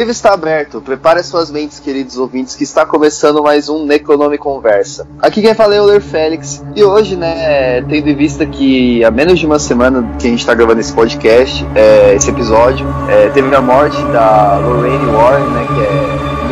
Livro 0.00 0.12
está 0.12 0.32
aberto. 0.32 0.80
Prepare 0.80 1.22
suas 1.22 1.50
mentes, 1.50 1.78
queridos 1.78 2.16
ouvintes, 2.16 2.56
que 2.56 2.64
está 2.64 2.86
começando 2.86 3.42
mais 3.42 3.68
um 3.68 3.84
Necronome 3.84 4.38
Conversa. 4.38 5.06
Aqui 5.20 5.42
quem 5.42 5.52
fala 5.52 5.74
é 5.74 5.80
o 5.80 5.84
Ler 5.84 6.00
Félix. 6.00 6.64
E 6.74 6.82
hoje, 6.82 7.16
né, 7.16 7.82
tendo 7.82 8.08
em 8.08 8.14
vista 8.14 8.46
que 8.46 9.04
há 9.04 9.10
menos 9.10 9.38
de 9.38 9.44
uma 9.44 9.58
semana 9.58 10.16
que 10.18 10.26
a 10.26 10.30
gente 10.30 10.40
está 10.40 10.54
gravando 10.54 10.80
esse 10.80 10.92
podcast, 10.92 11.66
é, 11.74 12.14
esse 12.14 12.30
episódio, 12.30 12.86
é, 13.10 13.28
teve 13.28 13.54
a 13.54 13.60
morte 13.60 14.02
da 14.04 14.56
Lorraine 14.56 15.04
Warren, 15.12 15.46
né, 15.50 15.66
que 15.68 15.82
é 15.82 16.09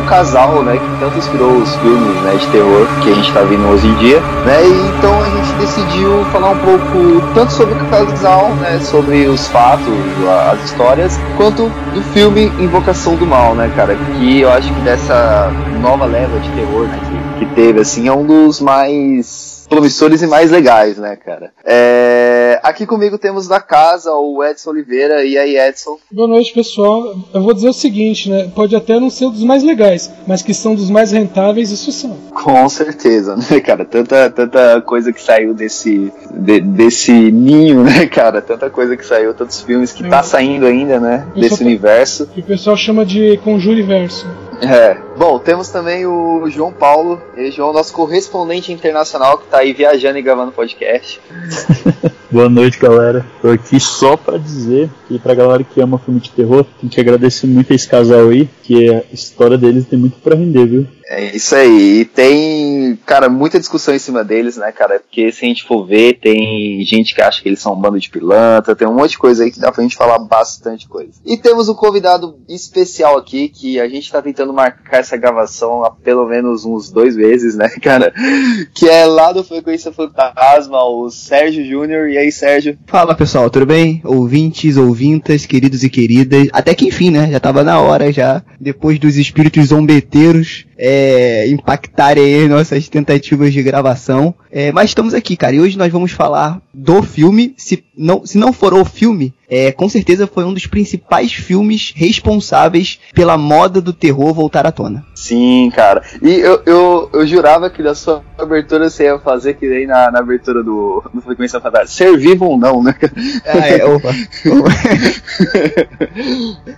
casal, 0.09 0.63
né, 0.63 0.77
que 0.77 0.99
tanto 0.99 1.17
inspirou 1.17 1.51
os 1.53 1.75
filmes 1.75 2.21
né, 2.23 2.35
de 2.35 2.47
terror 2.47 2.87
que 3.01 3.11
a 3.11 3.13
gente 3.13 3.27
está 3.27 3.41
vendo 3.41 3.67
hoje 3.69 3.87
em 3.87 3.95
dia, 3.95 4.19
né, 4.45 4.65
e 4.65 4.97
então 4.97 5.21
a 5.21 5.29
gente 5.29 5.53
decidiu 5.53 6.25
falar 6.31 6.49
um 6.49 6.57
pouco 6.57 7.21
tanto 7.33 7.53
sobre 7.53 7.75
o 7.75 7.85
casal, 7.85 8.49
né, 8.55 8.79
sobre 8.81 9.27
os 9.27 9.47
fatos, 9.47 9.87
as 10.51 10.63
histórias, 10.65 11.19
quanto 11.37 11.69
do 11.93 12.01
filme 12.13 12.51
Invocação 12.59 13.15
do 13.15 13.25
Mal, 13.25 13.53
né, 13.55 13.71
cara, 13.75 13.95
que 13.95 14.41
eu 14.41 14.51
acho 14.51 14.73
que 14.73 14.81
dessa 14.81 15.51
nova 15.79 16.05
leva 16.05 16.39
de 16.39 16.49
terror, 16.49 16.87
né, 16.87 16.99
que, 17.37 17.45
que 17.45 17.53
teve, 17.53 17.79
assim, 17.79 18.07
é 18.07 18.11
um 18.11 18.25
dos 18.25 18.59
mais 18.59 19.48
promissores 19.69 20.21
e 20.21 20.27
mais 20.27 20.51
legais, 20.51 20.97
né, 20.97 21.15
cara? 21.15 21.51
É... 21.63 22.59
Aqui 22.63 22.85
comigo 22.85 23.17
temos 23.17 23.47
da 23.47 23.59
casa 23.59 24.13
o 24.13 24.43
Edson 24.43 24.71
Oliveira. 24.71 25.23
E 25.23 25.37
aí, 25.37 25.57
Edson? 25.57 25.97
Boa 26.11 26.27
noite, 26.27 26.53
pessoal. 26.53 27.15
Eu 27.33 27.41
vou 27.41 27.53
dizer 27.53 27.69
o 27.69 27.73
seguinte, 27.73 28.29
né? 28.29 28.51
Pode 28.53 28.75
até 28.75 28.99
não 28.99 29.09
ser 29.09 29.29
dos 29.29 29.43
mais 29.43 29.63
legais, 29.63 30.11
mas 30.27 30.41
que 30.41 30.53
são 30.53 30.75
dos 30.75 30.89
mais 30.89 31.11
rentáveis, 31.11 31.71
isso 31.71 31.91
são. 31.91 32.17
Com 32.33 32.67
certeza, 32.67 33.35
né, 33.49 33.59
cara? 33.59 33.85
Tanta, 33.85 34.29
tanta 34.29 34.81
coisa 34.81 35.13
que 35.13 35.21
saiu 35.21 35.53
desse, 35.53 36.11
de, 36.31 36.59
desse 36.59 37.13
ninho, 37.13 37.83
né, 37.83 38.07
cara? 38.07 38.41
Tanta 38.41 38.69
coisa 38.69 38.97
que 38.97 39.05
saiu, 39.05 39.33
tantos 39.33 39.61
filmes 39.61 39.93
que 39.93 40.05
é. 40.05 40.09
tá 40.09 40.23
saindo 40.23 40.65
ainda, 40.65 40.99
né? 40.99 41.27
Desse 41.35 41.63
universo. 41.63 42.27
Que 42.27 42.41
o 42.41 42.43
pessoal 42.43 42.75
chama 42.75 43.05
de 43.05 43.37
Conjuriverso. 43.43 44.27
É. 44.61 45.08
Bom, 45.19 45.37
temos 45.37 45.67
também 45.67 46.05
o 46.05 46.49
João 46.49 46.71
Paulo, 46.71 47.21
e 47.35 47.51
João, 47.51 47.73
nosso 47.73 47.91
correspondente 47.91 48.71
internacional 48.71 49.37
que 49.37 49.47
tá 49.47 49.57
aí 49.57 49.73
viajando 49.73 50.17
e 50.17 50.21
gravando 50.21 50.53
podcast. 50.53 51.19
Boa 52.31 52.47
noite, 52.47 52.79
galera. 52.79 53.25
Tô 53.41 53.49
aqui 53.49 53.79
só 53.81 54.15
para 54.15 54.37
dizer 54.37 54.89
que 55.09 55.19
pra 55.19 55.33
galera 55.33 55.63
que 55.63 55.81
ama 55.81 55.97
filme 55.97 56.21
de 56.21 56.29
terror, 56.29 56.63
tem 56.79 56.87
que 56.87 57.01
agradecer 57.01 57.47
muito 57.47 57.73
a 57.73 57.75
esse 57.75 57.87
casal 57.87 58.29
aí, 58.29 58.47
que 58.63 58.87
a 58.93 59.03
história 59.11 59.57
deles 59.57 59.87
tem 59.87 59.99
muito 59.99 60.19
para 60.19 60.35
render, 60.35 60.65
viu? 60.67 60.87
É 61.09 61.35
isso 61.35 61.55
aí. 61.55 62.01
E 62.01 62.05
tem, 62.05 62.95
cara, 63.03 63.27
muita 63.27 63.59
discussão 63.59 63.95
em 63.95 63.99
cima 63.99 64.23
deles, 64.23 64.57
né, 64.57 64.71
cara? 64.71 64.99
Porque 64.99 65.31
se 65.31 65.43
a 65.43 65.47
gente 65.47 65.63
for 65.63 65.83
ver, 65.87 66.19
tem 66.19 66.83
gente 66.85 67.15
que 67.15 67.21
acha 67.21 67.41
que 67.41 67.49
eles 67.49 67.59
são 67.59 67.73
um 67.73 67.81
bando 67.81 67.99
de 67.99 68.11
pilantra, 68.11 68.75
tem 68.75 68.87
um 68.87 68.93
monte 68.93 69.11
de 69.11 69.17
coisa 69.17 69.43
aí 69.43 69.51
que 69.51 69.59
dá 69.59 69.71
pra 69.71 69.81
gente 69.81 69.95
falar 69.97 70.19
bastante 70.19 70.87
coisa. 70.87 71.13
E 71.25 71.35
temos 71.35 71.67
um 71.67 71.73
convidado 71.73 72.37
especial 72.47 73.17
aqui, 73.17 73.49
que 73.49 73.79
a 73.79 73.89
gente 73.89 74.11
tá 74.11 74.21
tentando 74.21 74.53
marcar 74.53 75.03
essa 75.09 75.17
gravação 75.17 75.83
há 75.83 75.89
pelo 75.89 76.27
menos 76.27 76.63
uns 76.65 76.91
dois 76.91 77.15
meses, 77.15 77.55
né, 77.55 77.67
cara? 77.81 78.13
Que 78.73 78.87
é 78.87 79.05
lá 79.05 79.31
do 79.31 79.43
Frequência 79.43 79.91
Fantasma, 79.91 80.83
o 80.83 81.09
Sérgio 81.09 81.65
Júnior. 81.65 82.09
E 82.09 82.17
aí, 82.17 82.31
Sérgio? 82.31 82.77
Fala, 82.85 83.15
pessoal, 83.15 83.49
tudo 83.49 83.65
bem? 83.65 84.01
Ouvintes, 84.05 84.77
ouvintas, 84.77 85.45
queridos 85.45 85.83
e 85.83 85.89
queridas. 85.89 86.47
Até 86.53 86.75
que 86.75 86.87
enfim, 86.87 87.09
né? 87.09 87.29
Já 87.31 87.39
tava 87.39 87.63
na 87.63 87.79
hora 87.79 88.11
já. 88.11 88.43
Depois 88.59 88.99
dos 88.99 89.17
espíritos 89.17 89.67
zombeteiros 89.67 90.65
é, 90.77 91.47
impactarem 91.49 92.47
nossas 92.47 92.87
tentativas 92.87 93.51
de 93.51 93.63
gravação. 93.63 94.33
É, 94.51 94.71
mas 94.71 94.89
estamos 94.89 95.13
aqui, 95.13 95.35
cara, 95.35 95.55
e 95.55 95.59
hoje 95.59 95.77
nós 95.77 95.91
vamos 95.91 96.11
falar 96.11 96.61
do 96.79 97.03
filme. 97.03 97.53
Se 97.57 97.83
não, 97.95 98.25
se 98.25 98.37
não 98.37 98.53
for 98.53 98.73
o 98.73 98.85
filme, 98.85 99.33
é, 99.49 99.71
com 99.71 99.89
certeza 99.89 100.25
foi 100.25 100.45
um 100.45 100.53
dos 100.53 100.65
principais 100.67 101.33
filmes 101.33 101.91
responsáveis 101.95 102.99
pela 103.13 103.37
moda 103.37 103.81
do 103.81 103.91
terror 103.91 104.33
voltar 104.33 104.65
à 104.65 104.71
tona. 104.71 105.03
Sim, 105.15 105.69
cara. 105.75 106.01
E 106.21 106.35
eu, 106.35 106.61
eu, 106.65 107.09
eu 107.11 107.27
jurava 107.27 107.69
que 107.69 107.83
da 107.83 107.93
sua 107.93 108.23
abertura 108.37 108.89
você 108.89 109.03
ia 109.03 109.19
fazer 109.19 109.55
que 109.55 109.67
nem 109.67 109.85
na, 109.85 110.11
na 110.11 110.19
abertura 110.19 110.63
do, 110.63 111.03
do 111.13 111.21
Frequência 111.21 111.59
Fantástica. 111.59 111.91
Ser 111.91 112.17
vivo 112.17 112.45
ou 112.45 112.57
não, 112.57 112.81
né? 112.81 112.95
Ah, 113.45 113.67
é, 113.67 113.85
opa. 113.85 114.09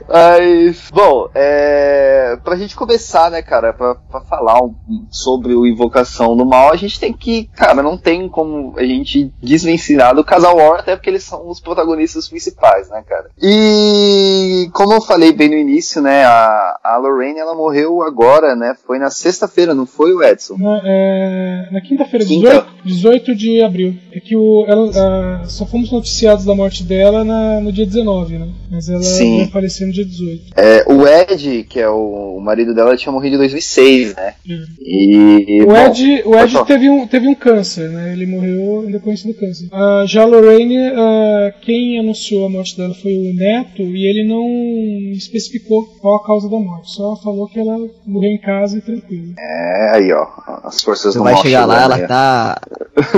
Mas, 0.09 0.89
bom, 0.91 1.29
é, 1.35 2.37
pra 2.43 2.55
gente 2.55 2.75
começar, 2.75 3.29
né, 3.29 3.41
cara, 3.41 3.73
pra, 3.73 3.95
pra 3.95 4.21
falar 4.21 4.63
um, 4.63 4.73
sobre 5.09 5.53
o 5.53 5.67
Invocação 5.67 6.35
do 6.35 6.45
Mal, 6.45 6.71
a 6.71 6.75
gente 6.75 6.99
tem 6.99 7.13
que, 7.13 7.49
cara, 7.55 7.83
não 7.83 7.97
tem 7.97 8.27
como 8.27 8.73
a 8.77 8.83
gente 8.83 9.31
desvencilhar 9.41 9.90
do 10.15 10.23
casal 10.23 10.55
War, 10.55 10.79
até 10.79 10.95
porque 10.95 11.09
eles 11.09 11.23
são 11.23 11.47
os 11.49 11.59
protagonistas 11.59 12.27
principais 12.27 12.89
né, 12.89 13.03
cara? 13.07 13.29
E 13.41 14.69
como 14.73 14.93
eu 14.93 15.01
falei 15.01 15.31
bem 15.31 15.49
no 15.49 15.57
início, 15.57 16.01
né, 16.01 16.23
a, 16.25 16.79
a 16.83 16.97
Lorraine 16.97 17.39
ela 17.39 17.55
morreu 17.55 18.01
agora, 18.01 18.55
né? 18.55 18.75
Foi 18.85 18.99
na 18.99 19.09
sexta-feira, 19.09 19.73
não 19.73 19.85
foi 19.85 20.13
o 20.13 20.23
Edson? 20.23 20.57
Na, 20.57 20.81
é, 20.83 21.69
na 21.71 21.81
quinta-feira, 21.81 22.25
Quinta. 22.25 22.65
18, 22.83 23.31
18 23.31 23.35
de 23.35 23.63
abril. 23.63 23.95
É 24.11 24.19
que 24.19 24.35
o, 24.35 24.65
ela, 24.67 25.41
a, 25.41 25.45
só 25.45 25.65
fomos 25.65 25.91
noticiados 25.91 26.45
da 26.45 26.55
morte 26.55 26.83
dela 26.83 27.23
na, 27.23 27.59
no 27.59 27.71
dia 27.71 27.85
19, 27.85 28.37
né? 28.37 28.49
Mas 28.69 28.89
ela 28.89 29.03
Sim. 29.03 29.43
apareceu 29.43 29.87
no 29.87 29.93
dia 29.93 30.05
18. 30.05 30.53
É, 30.55 30.85
o 30.87 31.07
Ed, 31.07 31.63
que 31.63 31.79
é 31.79 31.89
o, 31.89 32.37
o 32.37 32.41
marido 32.41 32.73
dela, 32.73 32.95
tinha 32.97 33.11
morrido 33.11 33.35
em 33.35 33.39
2006, 33.39 34.15
né? 34.15 34.33
É. 34.49 34.53
E, 34.79 35.63
o 35.63 35.75
Ed, 35.75 36.23
bom, 36.23 36.31
o 36.31 36.39
Ed 36.39 36.65
teve, 36.65 36.89
um, 36.89 37.07
teve 37.07 37.27
um 37.27 37.35
câncer, 37.35 37.89
né? 37.89 38.13
Ele 38.13 38.25
morreu 38.25 38.85
em 38.87 38.91
decorrência 38.91 39.31
do 39.31 39.37
câncer. 39.37 39.67
Uh, 39.71 40.05
já 40.05 40.23
a 40.23 40.25
Lorraine, 40.25 40.77
uh, 40.77 41.53
quem 41.61 41.97
anunciou 41.97 42.45
a 42.45 42.49
morte 42.49 42.77
dela 42.77 42.93
foi 42.93 43.13
o 43.13 43.33
neto 43.33 43.81
e 43.81 44.05
ele 44.05 44.27
não 44.27 45.13
especificou 45.13 45.85
qual 46.01 46.17
a 46.17 46.25
causa 46.25 46.49
da 46.49 46.59
morte, 46.59 46.91
só 46.91 47.15
falou 47.15 47.47
que 47.47 47.57
ela 47.57 47.77
morreu 48.05 48.31
em 48.31 48.37
casa 48.37 48.77
e 48.77 48.81
tranquilo. 48.81 49.33
É, 49.39 49.91
aí 49.95 50.11
ó, 50.11 50.27
as 50.65 50.81
forças 50.83 51.13
Você 51.13 51.19
vai 51.19 51.37
chegar 51.37 51.65
lá, 51.65 51.83
ela 51.83 52.05
tá 52.05 52.61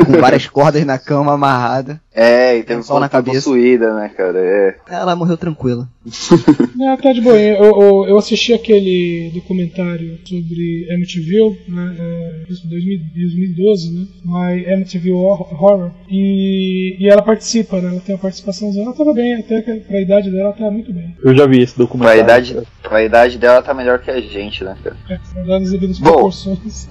com 0.06 0.20
várias 0.22 0.46
cordas 0.46 0.86
na 0.86 1.00
cama 1.00 1.34
amarrada. 1.34 2.00
É, 2.16 2.58
e 2.58 2.64
teve 2.64 2.82
um 2.82 3.00
na 3.00 3.10
cabeça. 3.10 3.38
possuída, 3.38 3.94
né, 3.96 4.10
cara? 4.10 4.40
É. 4.40 4.76
Ela 4.88 5.16
morreu 5.16 5.36
tranquila. 5.36 5.90
Não, 6.76 6.98
tá 6.98 7.12
de 7.12 7.22
boa. 7.22 7.40
Eu, 7.40 7.64
eu, 7.64 8.06
eu, 8.10 8.18
assisti 8.18 8.54
aquele 8.54 9.32
documentário 9.34 10.20
sobre 10.24 10.88
Amityville, 10.94 11.60
né? 11.68 11.96
É, 12.00 12.44
2012, 12.50 13.92
né? 13.92 14.08
My 14.24 14.74
Amityville 14.74 15.16
Horror. 15.16 15.92
E, 16.10 16.98
e 17.00 17.10
ela 17.10 17.22
participa, 17.22 17.82
né? 17.82 17.90
Ela 17.90 18.02
tem 18.02 18.14
uma 18.14 18.22
participaçãozinha. 18.22 18.86
Ela 18.86 18.94
tava 18.94 19.14
bem, 19.14 19.36
até 19.36 19.62
que 19.62 19.74
pra 19.80 20.02
idade 20.02 20.30
dela 20.30 20.50
ela 20.50 20.54
tá 20.54 20.70
muito 20.70 20.94
bem. 20.94 21.16
Eu 21.24 21.36
já 21.36 21.48
vi 21.48 21.62
esse 21.62 21.78
documentário. 21.78 22.24
Pra 22.24 22.38
idade, 22.38 22.68
pra 22.84 23.04
idade 23.04 23.38
dela 23.38 23.62
tá 23.64 23.74
melhor 23.74 24.00
que 24.00 24.12
a 24.12 24.22
gente, 24.22 24.64
né, 24.64 24.78
cara? 24.84 24.98
É, 25.10 25.60
devidas 25.60 26.00
proporções. 26.00 26.88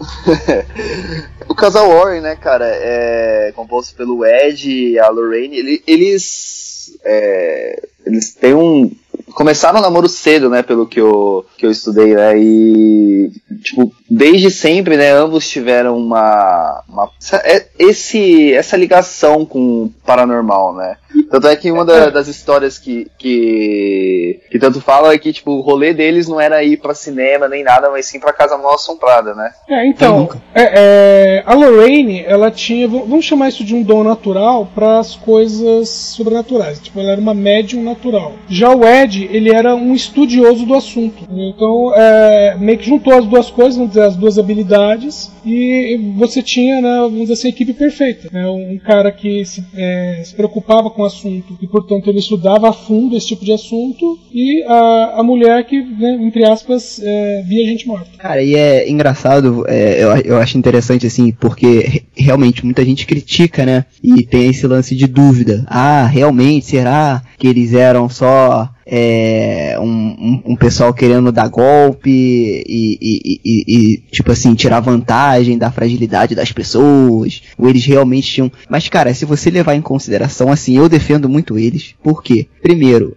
o 1.48 1.54
casal 1.54 1.88
Warren, 1.88 2.22
né, 2.22 2.34
cara, 2.34 2.66
é 2.66 3.52
composto 3.54 3.94
pelo 3.94 4.24
Ed 4.24 4.70
e 4.70 4.98
a 4.98 5.11
Lorraine, 5.12 5.56
ele, 5.56 5.82
eles. 5.86 6.96
É, 7.04 7.88
eles 8.04 8.34
têm 8.34 8.54
um. 8.54 8.90
Começaram 9.34 9.78
o 9.78 9.82
namoro 9.82 10.08
cedo, 10.08 10.48
né? 10.48 10.62
Pelo 10.62 10.86
que 10.86 11.00
eu, 11.00 11.44
que 11.56 11.66
eu 11.66 11.70
estudei, 11.70 12.14
né? 12.14 12.38
E. 12.38 13.30
Tipo, 13.62 13.92
desde 14.08 14.50
sempre, 14.50 14.96
né? 14.96 15.10
Ambos 15.12 15.48
tiveram 15.48 15.96
uma. 15.96 16.82
uma 16.88 17.10
é, 17.44 17.66
esse, 17.78 18.52
essa 18.52 18.76
ligação 18.76 19.44
com 19.44 19.84
o 19.84 19.92
paranormal, 20.04 20.74
né? 20.74 20.96
Tanto 21.30 21.48
é 21.48 21.56
que 21.56 21.70
uma 21.70 21.84
da, 21.84 22.10
das 22.10 22.28
histórias 22.28 22.78
que, 22.78 23.10
que, 23.18 24.40
que 24.50 24.58
tanto 24.58 24.80
fala 24.80 25.12
é 25.12 25.18
que, 25.18 25.32
tipo, 25.32 25.52
o 25.52 25.60
rolê 25.60 25.92
deles 25.92 26.28
não 26.28 26.40
era 26.40 26.62
ir 26.62 26.78
pra 26.78 26.94
cinema 26.94 27.48
nem 27.48 27.62
nada, 27.62 27.90
mas 27.90 28.06
sim 28.06 28.20
pra 28.20 28.32
casa 28.32 28.56
mal 28.56 28.74
assombrada, 28.74 29.34
né? 29.34 29.50
É, 29.68 29.86
então, 29.86 30.28
é, 30.54 30.62
é, 30.74 31.42
a 31.46 31.54
Lorraine, 31.54 32.24
ela 32.26 32.50
tinha, 32.50 32.88
vamos 32.88 33.24
chamar 33.24 33.48
isso 33.48 33.64
de 33.64 33.74
um 33.74 33.82
dom 33.82 34.04
natural 34.04 34.68
para 34.74 34.98
as 34.98 35.14
coisas 35.16 35.88
sobrenaturais. 35.88 36.80
Tipo, 36.80 37.00
ela 37.00 37.12
era 37.12 37.20
uma 37.20 37.34
médium 37.34 37.82
natural. 37.82 38.34
Já 38.48 38.74
o 38.74 38.86
Ed, 38.86 39.21
Ele 39.30 39.54
era 39.54 39.74
um 39.74 39.94
estudioso 39.94 40.66
do 40.66 40.74
assunto. 40.74 41.24
Então, 41.30 41.92
é, 41.94 42.56
meio 42.58 42.78
que 42.78 42.86
juntou 42.86 43.14
as 43.14 43.26
duas 43.26 43.50
coisas, 43.50 43.76
vamos 43.76 43.90
dizer, 43.90 44.02
as 44.02 44.16
duas 44.16 44.38
habilidades, 44.38 45.30
e 45.44 46.14
você 46.16 46.42
tinha, 46.42 46.80
né, 46.80 46.98
vamos 47.00 47.20
dizer 47.22 47.32
assim, 47.34 47.48
a 47.48 47.50
equipe 47.50 47.72
perfeita. 47.72 48.28
Né? 48.32 48.46
Um 48.46 48.78
cara 48.78 49.10
que 49.10 49.44
se, 49.44 49.64
é, 49.74 50.22
se, 50.24 50.34
preocupava 50.34 50.90
com 50.90 51.02
o 51.02 51.04
assunto 51.04 51.58
e, 51.60 51.66
portanto, 51.66 52.08
ele 52.08 52.18
estudava 52.18 52.68
a 52.68 52.72
fundo 52.72 53.16
esse 53.16 53.28
tipo 53.28 53.44
de 53.44 53.52
assunto, 53.52 54.18
e 54.32 54.62
a, 54.66 55.14
a 55.18 55.22
mulher 55.22 55.64
que, 55.64 55.80
né, 55.80 56.18
entre 56.20 56.44
aspas, 56.44 57.00
é, 57.02 57.42
via 57.46 57.66
gente 57.66 57.86
morta. 57.86 58.06
Cara, 58.18 58.42
e 58.42 58.54
é 58.54 58.88
engraçado, 58.88 59.64
é, 59.68 60.02
eu, 60.02 60.16
eu 60.18 60.36
acho 60.38 60.58
interessante, 60.58 61.06
assim, 61.06 61.32
porque 61.32 62.02
realmente 62.14 62.64
muita 62.64 62.84
gente 62.84 63.06
critica, 63.06 63.64
né, 63.64 63.84
e 64.02 64.24
tem 64.24 64.48
esse 64.48 64.66
lance 64.66 64.94
de 64.94 65.06
dúvida. 65.06 65.64
Ah, 65.66 66.06
realmente, 66.06 66.66
será 66.66 67.22
que 67.42 67.48
eles 67.48 67.74
eram 67.74 68.08
só 68.08 68.70
é, 68.86 69.76
um, 69.80 69.84
um, 69.84 70.42
um, 70.52 70.56
pessoal 70.56 70.94
querendo 70.94 71.32
dar 71.32 71.48
golpe 71.48 72.08
e, 72.08 72.98
e, 73.00 73.40
e, 73.44 73.64
e, 73.66 73.96
tipo 74.12 74.30
assim, 74.30 74.54
tirar 74.54 74.78
vantagem 74.78 75.58
da 75.58 75.68
fragilidade 75.68 76.36
das 76.36 76.52
pessoas, 76.52 77.42
ou 77.58 77.68
eles 77.68 77.84
realmente 77.84 78.32
tinham. 78.32 78.52
Mas, 78.70 78.88
cara, 78.88 79.12
se 79.12 79.24
você 79.24 79.50
levar 79.50 79.74
em 79.74 79.82
consideração, 79.82 80.52
assim, 80.52 80.76
eu 80.76 80.88
defendo 80.88 81.28
muito 81.28 81.58
eles, 81.58 81.96
por 82.00 82.22
quê? 82.22 82.46
Primeiro, 82.62 83.16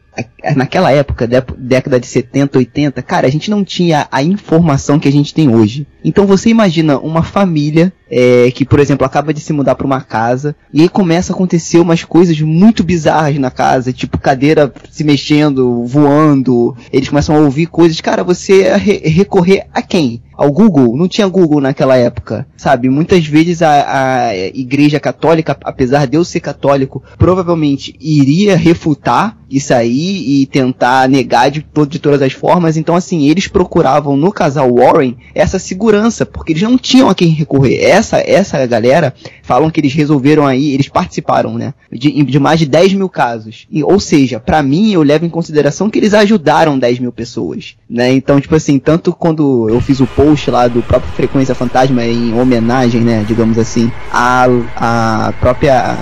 naquela 0.56 0.91
época, 0.91 1.27
década 1.57 2.00
de 2.00 2.07
70, 2.07 2.57
80, 2.57 3.01
cara, 3.01 3.27
a 3.27 3.29
gente 3.29 3.50
não 3.50 3.63
tinha 3.63 4.07
a 4.12 4.23
informação 4.23 5.00
que 5.00 5.07
a 5.07 5.12
gente 5.12 5.33
tem 5.33 5.53
hoje. 5.53 5.88
Então 6.03 6.25
você 6.25 6.50
imagina 6.50 7.00
uma 7.00 7.23
família 7.23 7.91
é, 8.09 8.51
que, 8.51 8.63
por 8.63 8.79
exemplo, 8.79 9.06
acaba 9.06 9.33
de 9.33 9.39
se 9.39 9.51
mudar 9.51 9.75
para 9.75 9.88
uma 9.88 10.01
casa 10.01 10.56
e 10.71 10.81
aí 10.81 10.89
começa 10.89 11.33
a 11.33 11.35
acontecer 11.35 11.79
umas 11.79 12.03
coisas 12.03 12.39
muito 12.41 12.83
bizarras 12.83 13.38
na 13.39 13.50
casa, 13.50 13.91
tipo 13.91 14.19
cadeira 14.19 14.71
se 14.91 15.03
mexendo, 15.03 15.83
voando, 15.85 16.75
eles 16.94 17.09
começam 17.09 17.35
a 17.35 17.39
ouvir 17.39 17.65
coisas. 17.65 18.00
Cara, 18.01 18.23
você 18.23 18.62
ia 18.62 18.77
re 18.77 18.97
recorrer 19.06 19.65
a 19.73 19.81
quem? 19.81 20.21
Ao 20.38 20.52
Google. 20.52 20.96
Não 20.96 21.08
tinha 21.08 21.28
Google 21.28 21.62
naquela 21.62 21.96
época, 21.98 22.46
sabe? 22.58 22.90
Muitas 22.90 23.26
vezes 23.26 23.62
a, 23.62 24.28
a 24.28 24.36
Igreja 24.36 25.00
Católica, 25.00 25.58
apesar 25.64 26.08
de 26.08 26.18
eu 26.18 26.24
ser 26.24 26.40
católico, 26.40 27.04
provavelmente 27.18 27.96
iria 28.00 28.56
refutar 28.56 29.38
isso 29.50 29.74
aí 29.74 30.42
e 30.42 30.46
tentar 30.46 31.08
negar 31.08 31.50
de, 31.50 31.66
de 31.88 32.00
todas 32.00 32.22
as 32.22 32.34
formas. 32.34 32.78
Então, 32.78 32.96
assim, 32.96 33.28
eles 33.28 33.48
procuravam 33.48 34.18
no 34.18 34.32
casal 34.32 34.74
Warren 34.74 35.16
essa 35.34 35.60
segurança, 35.60 36.26
porque 36.26 36.52
eles 36.52 36.64
não 36.64 36.78
tinham 36.78 37.10
a 37.10 37.16
quem 37.16 37.30
recorrer. 37.30 37.84
Essa, 37.84 38.18
essa 38.18 38.66
galera 38.66 39.14
falam 39.44 39.70
que 39.70 39.80
eles 39.80 39.94
resolveram 39.94 40.46
aí, 40.46 40.74
eles 40.74 40.90
participaram, 40.90 41.58
né? 41.58 41.74
De, 41.92 42.24
de 42.24 42.40
mais 42.40 42.60
de 42.60 42.66
10 42.66 42.94
mil 42.94 43.10
casos. 43.10 43.68
E, 43.72 43.84
ou 43.84 44.00
seja, 44.00 44.40
para 44.40 44.64
mim, 44.64 44.92
eu 44.92 45.04
levo 45.04 45.26
em 45.26 45.30
consideração 45.30 45.90
que 45.90 46.00
eles 46.00 46.14
ajudaram 46.14 46.78
10 46.78 47.00
mil 47.00 47.12
pessoas, 47.12 47.76
né? 47.90 48.12
Então, 48.12 48.42
tipo 48.42 48.56
assim, 48.56 48.80
tanto 48.80 49.14
quando 49.14 49.70
eu 49.70 49.80
fiz 49.80 50.00
o 50.00 50.08
post 50.08 50.25
lá 50.48 50.68
do 50.68 50.81
próprio 50.81 51.12
Frequência 51.13 51.56
Fantasma 51.56 52.04
em 52.04 52.38
homenagem, 52.39 53.01
né, 53.01 53.24
digamos 53.27 53.57
assim, 53.57 53.92
a, 54.12 54.48
a 54.75 55.33
própria 55.39 55.98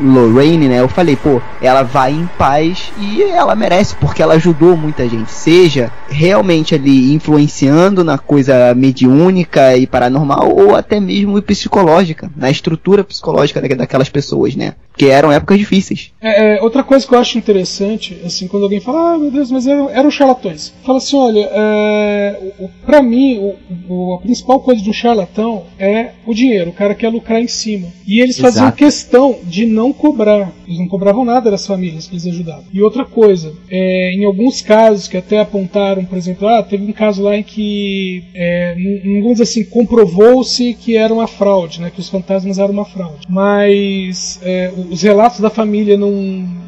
Lorraine, 0.00 0.68
né, 0.68 0.80
eu 0.80 0.88
falei, 0.88 1.16
pô, 1.16 1.40
ela 1.60 1.82
vai 1.82 2.12
em 2.12 2.28
paz 2.38 2.92
e 2.98 3.22
ela 3.22 3.54
merece, 3.54 3.94
porque 3.96 4.22
ela 4.22 4.34
ajudou 4.34 4.76
muita 4.76 5.08
gente, 5.08 5.30
seja 5.30 5.90
realmente 6.08 6.74
ali 6.74 7.12
influenciando 7.12 8.02
na 8.02 8.18
coisa 8.18 8.74
mediúnica 8.74 9.76
e 9.76 9.86
paranormal, 9.86 10.54
ou 10.54 10.74
até 10.74 11.00
mesmo 11.00 11.40
psicológica, 11.42 12.30
na 12.36 12.50
estrutura 12.50 13.04
psicológica 13.04 13.60
daquelas 13.60 14.08
pessoas, 14.08 14.54
né 14.54 14.74
que 14.98 15.06
eram 15.06 15.30
épocas 15.30 15.56
difíceis. 15.56 16.10
É, 16.20 16.56
é, 16.56 16.62
outra 16.62 16.82
coisa 16.82 17.06
que 17.06 17.14
eu 17.14 17.18
acho 17.20 17.38
interessante, 17.38 18.20
assim, 18.26 18.48
quando 18.48 18.64
alguém 18.64 18.80
fala, 18.80 19.14
ah, 19.14 19.18
meu 19.18 19.30
Deus, 19.30 19.50
mas 19.50 19.66
eram, 19.66 19.88
eram 19.88 20.10
charlatões. 20.10 20.74
Fala 20.84 20.98
assim, 20.98 21.16
olha, 21.16 21.48
é, 21.52 22.36
para 22.84 23.00
mim, 23.00 23.38
o, 23.38 23.54
o, 23.88 24.14
a 24.14 24.18
principal 24.18 24.60
coisa 24.60 24.82
de 24.82 24.90
um 24.90 24.92
charlatão 24.92 25.64
é 25.78 26.10
o 26.26 26.34
dinheiro, 26.34 26.70
o 26.70 26.74
cara 26.74 26.94
quer 26.94 27.08
lucrar 27.08 27.40
em 27.40 27.48
cima. 27.48 27.88
E 28.06 28.20
eles 28.20 28.38
Exato. 28.38 28.54
faziam 28.54 28.72
questão 28.72 29.38
de 29.44 29.66
não 29.66 29.92
cobrar. 29.92 30.50
Eles 30.66 30.80
não 30.80 30.88
cobravam 30.88 31.24
nada 31.24 31.50
das 31.50 31.66
famílias 31.66 32.06
que 32.06 32.14
eles 32.14 32.26
ajudavam. 32.26 32.64
E 32.72 32.82
outra 32.82 33.04
coisa, 33.04 33.52
é, 33.70 34.12
em 34.14 34.24
alguns 34.24 34.62
casos 34.62 35.08
que 35.08 35.16
até 35.16 35.40
apontaram, 35.40 36.04
por 36.04 36.16
exemplo, 36.16 36.48
ah, 36.48 36.62
teve 36.62 36.84
um 36.84 36.92
caso 36.92 37.22
lá 37.22 37.36
em 37.36 37.42
que, 37.42 38.24
é, 38.34 38.74
vamos 39.04 39.32
dizer 39.32 39.42
assim, 39.42 39.64
comprovou-se 39.64 40.74
que 40.74 40.96
era 40.96 41.12
uma 41.12 41.26
fraude, 41.26 41.80
né, 41.80 41.90
que 41.90 42.00
os 42.00 42.08
fantasmas 42.08 42.58
eram 42.58 42.72
uma 42.72 42.84
fraude. 42.84 43.26
Mas 43.28 44.40
é, 44.42 44.72
os 44.90 45.02
relatos 45.02 45.40
da 45.40 45.50
família 45.50 45.96
não, 45.96 46.12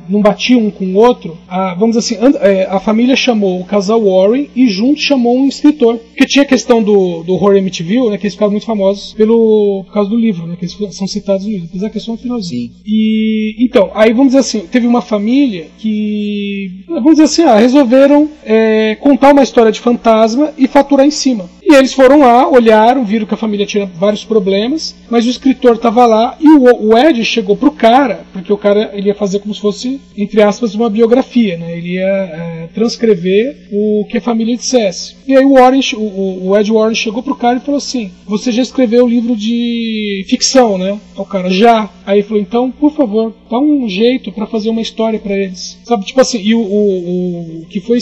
não 0.09 0.21
batiam 0.21 0.61
um 0.61 0.71
com 0.71 0.85
o 0.87 0.97
outro, 0.97 1.39
a, 1.49 1.75
vamos 1.75 1.97
dizer 1.97 2.17
assim, 2.17 2.37
é, 2.41 2.67
a 2.71 2.81
família 2.81 3.17
chamou 3.17 3.61
o 3.61 3.65
casal 3.65 4.03
Warren 4.03 4.49
e 4.55 4.69
junto 4.69 5.01
chamou 5.01 5.39
um 5.39 5.49
escritor. 5.49 5.99
Porque 5.99 6.27
tinha 6.27 6.45
a 6.45 6.49
questão 6.81 6.83
do, 6.83 7.23
do 7.23 7.35
horror 7.35 7.57
Amityville, 7.57 8.11
né, 8.11 8.19
que 8.19 8.25
eles 8.25 8.35
ficaram 8.35 8.53
muito 8.53 8.67
famosos 8.67 9.13
pelo, 9.15 9.85
por 9.85 9.93
causa 9.93 10.11
do 10.11 10.17
livro, 10.17 10.47
né, 10.47 10.57
que 10.57 10.65
eles 10.65 10.97
são 10.97 11.07
citados 11.07 11.45
no 11.45 11.53
livro, 11.53 11.69
apesar 11.69 11.91
que 11.91 11.99
é 11.99 12.01
só 12.01 12.13
no 12.13 12.19
finalzinho. 12.19 12.71
E, 12.85 13.57
então, 13.59 13.91
aí 13.95 14.13
vamos 14.13 14.29
dizer 14.29 14.39
assim, 14.39 14.61
teve 14.61 14.87
uma 14.87 15.03
família 15.03 15.67
que, 15.79 16.85
vamos 16.89 17.13
dizer 17.13 17.25
assim, 17.25 17.43
ah, 17.43 17.57
resolveram 17.57 18.29
é, 18.45 18.97
contar 19.01 19.33
uma 19.33 19.43
história 19.43 19.71
de 19.71 19.81
fantasma 19.81 20.53
e 20.57 20.67
faturar 20.67 21.07
em 21.07 21.11
cima. 21.11 21.49
E 21.71 21.75
eles 21.75 21.95
foram 21.95 22.19
lá, 22.19 22.51
olharam, 22.51 23.05
viram 23.05 23.25
que 23.25 23.33
a 23.33 23.37
família 23.37 23.65
tinha 23.65 23.87
vários 23.87 24.25
problemas, 24.25 24.97
mas 25.09 25.25
o 25.25 25.31
escritor 25.31 25.77
estava 25.77 26.05
lá 26.05 26.37
e 26.41 26.49
o, 26.49 26.89
o 26.89 26.99
Ed 26.99 27.25
chegou 27.25 27.57
pro 27.57 27.71
cara, 27.71 28.25
porque 28.33 28.53
o 28.53 28.59
cara 28.59 28.91
ele 28.93 29.07
ia 29.07 29.15
fazer 29.15 29.39
como 29.39 29.55
se 29.55 29.61
fosse, 29.61 30.01
entre 30.17 30.43
aspas, 30.43 30.75
uma 30.75 30.91
biografia, 30.91 31.57
né? 31.57 31.79
Ele 31.79 31.95
ia 31.95 32.09
é, 32.09 32.69
transcrever 32.75 33.69
o 33.71 34.05
que 34.11 34.19
a 34.19 34.21
família 34.21 34.57
dissesse. 34.57 35.15
E 35.29 35.37
aí 35.37 35.45
o, 35.45 35.55
Warren, 35.55 35.81
o, 35.95 36.49
o 36.49 36.59
Ed 36.59 36.73
Warren 36.73 36.95
chegou 36.97 37.23
pro 37.23 37.37
cara 37.37 37.59
e 37.59 37.61
falou 37.61 37.79
assim: 37.79 38.11
Você 38.27 38.51
já 38.51 38.63
escreveu 38.63 39.07
livro 39.07 39.37
de 39.37 40.25
ficção, 40.29 40.77
né? 40.77 40.99
O 41.17 41.25
cara, 41.25 41.49
já. 41.51 41.89
Aí 42.05 42.19
ele 42.19 42.27
falou: 42.27 42.43
Então, 42.43 42.69
por 42.73 42.93
favor, 42.93 43.33
dá 43.49 43.61
um 43.61 43.89
jeito 43.89 44.33
para 44.33 44.47
fazer 44.47 44.71
uma 44.71 44.81
história 44.81 45.21
para 45.21 45.37
eles. 45.37 45.79
Sabe, 45.85 46.05
tipo 46.05 46.21
assim, 46.21 46.41
e 46.43 46.53
o, 46.53 46.61
o, 46.61 47.63
o 47.63 47.67
que, 47.67 47.81
foi, 47.81 47.99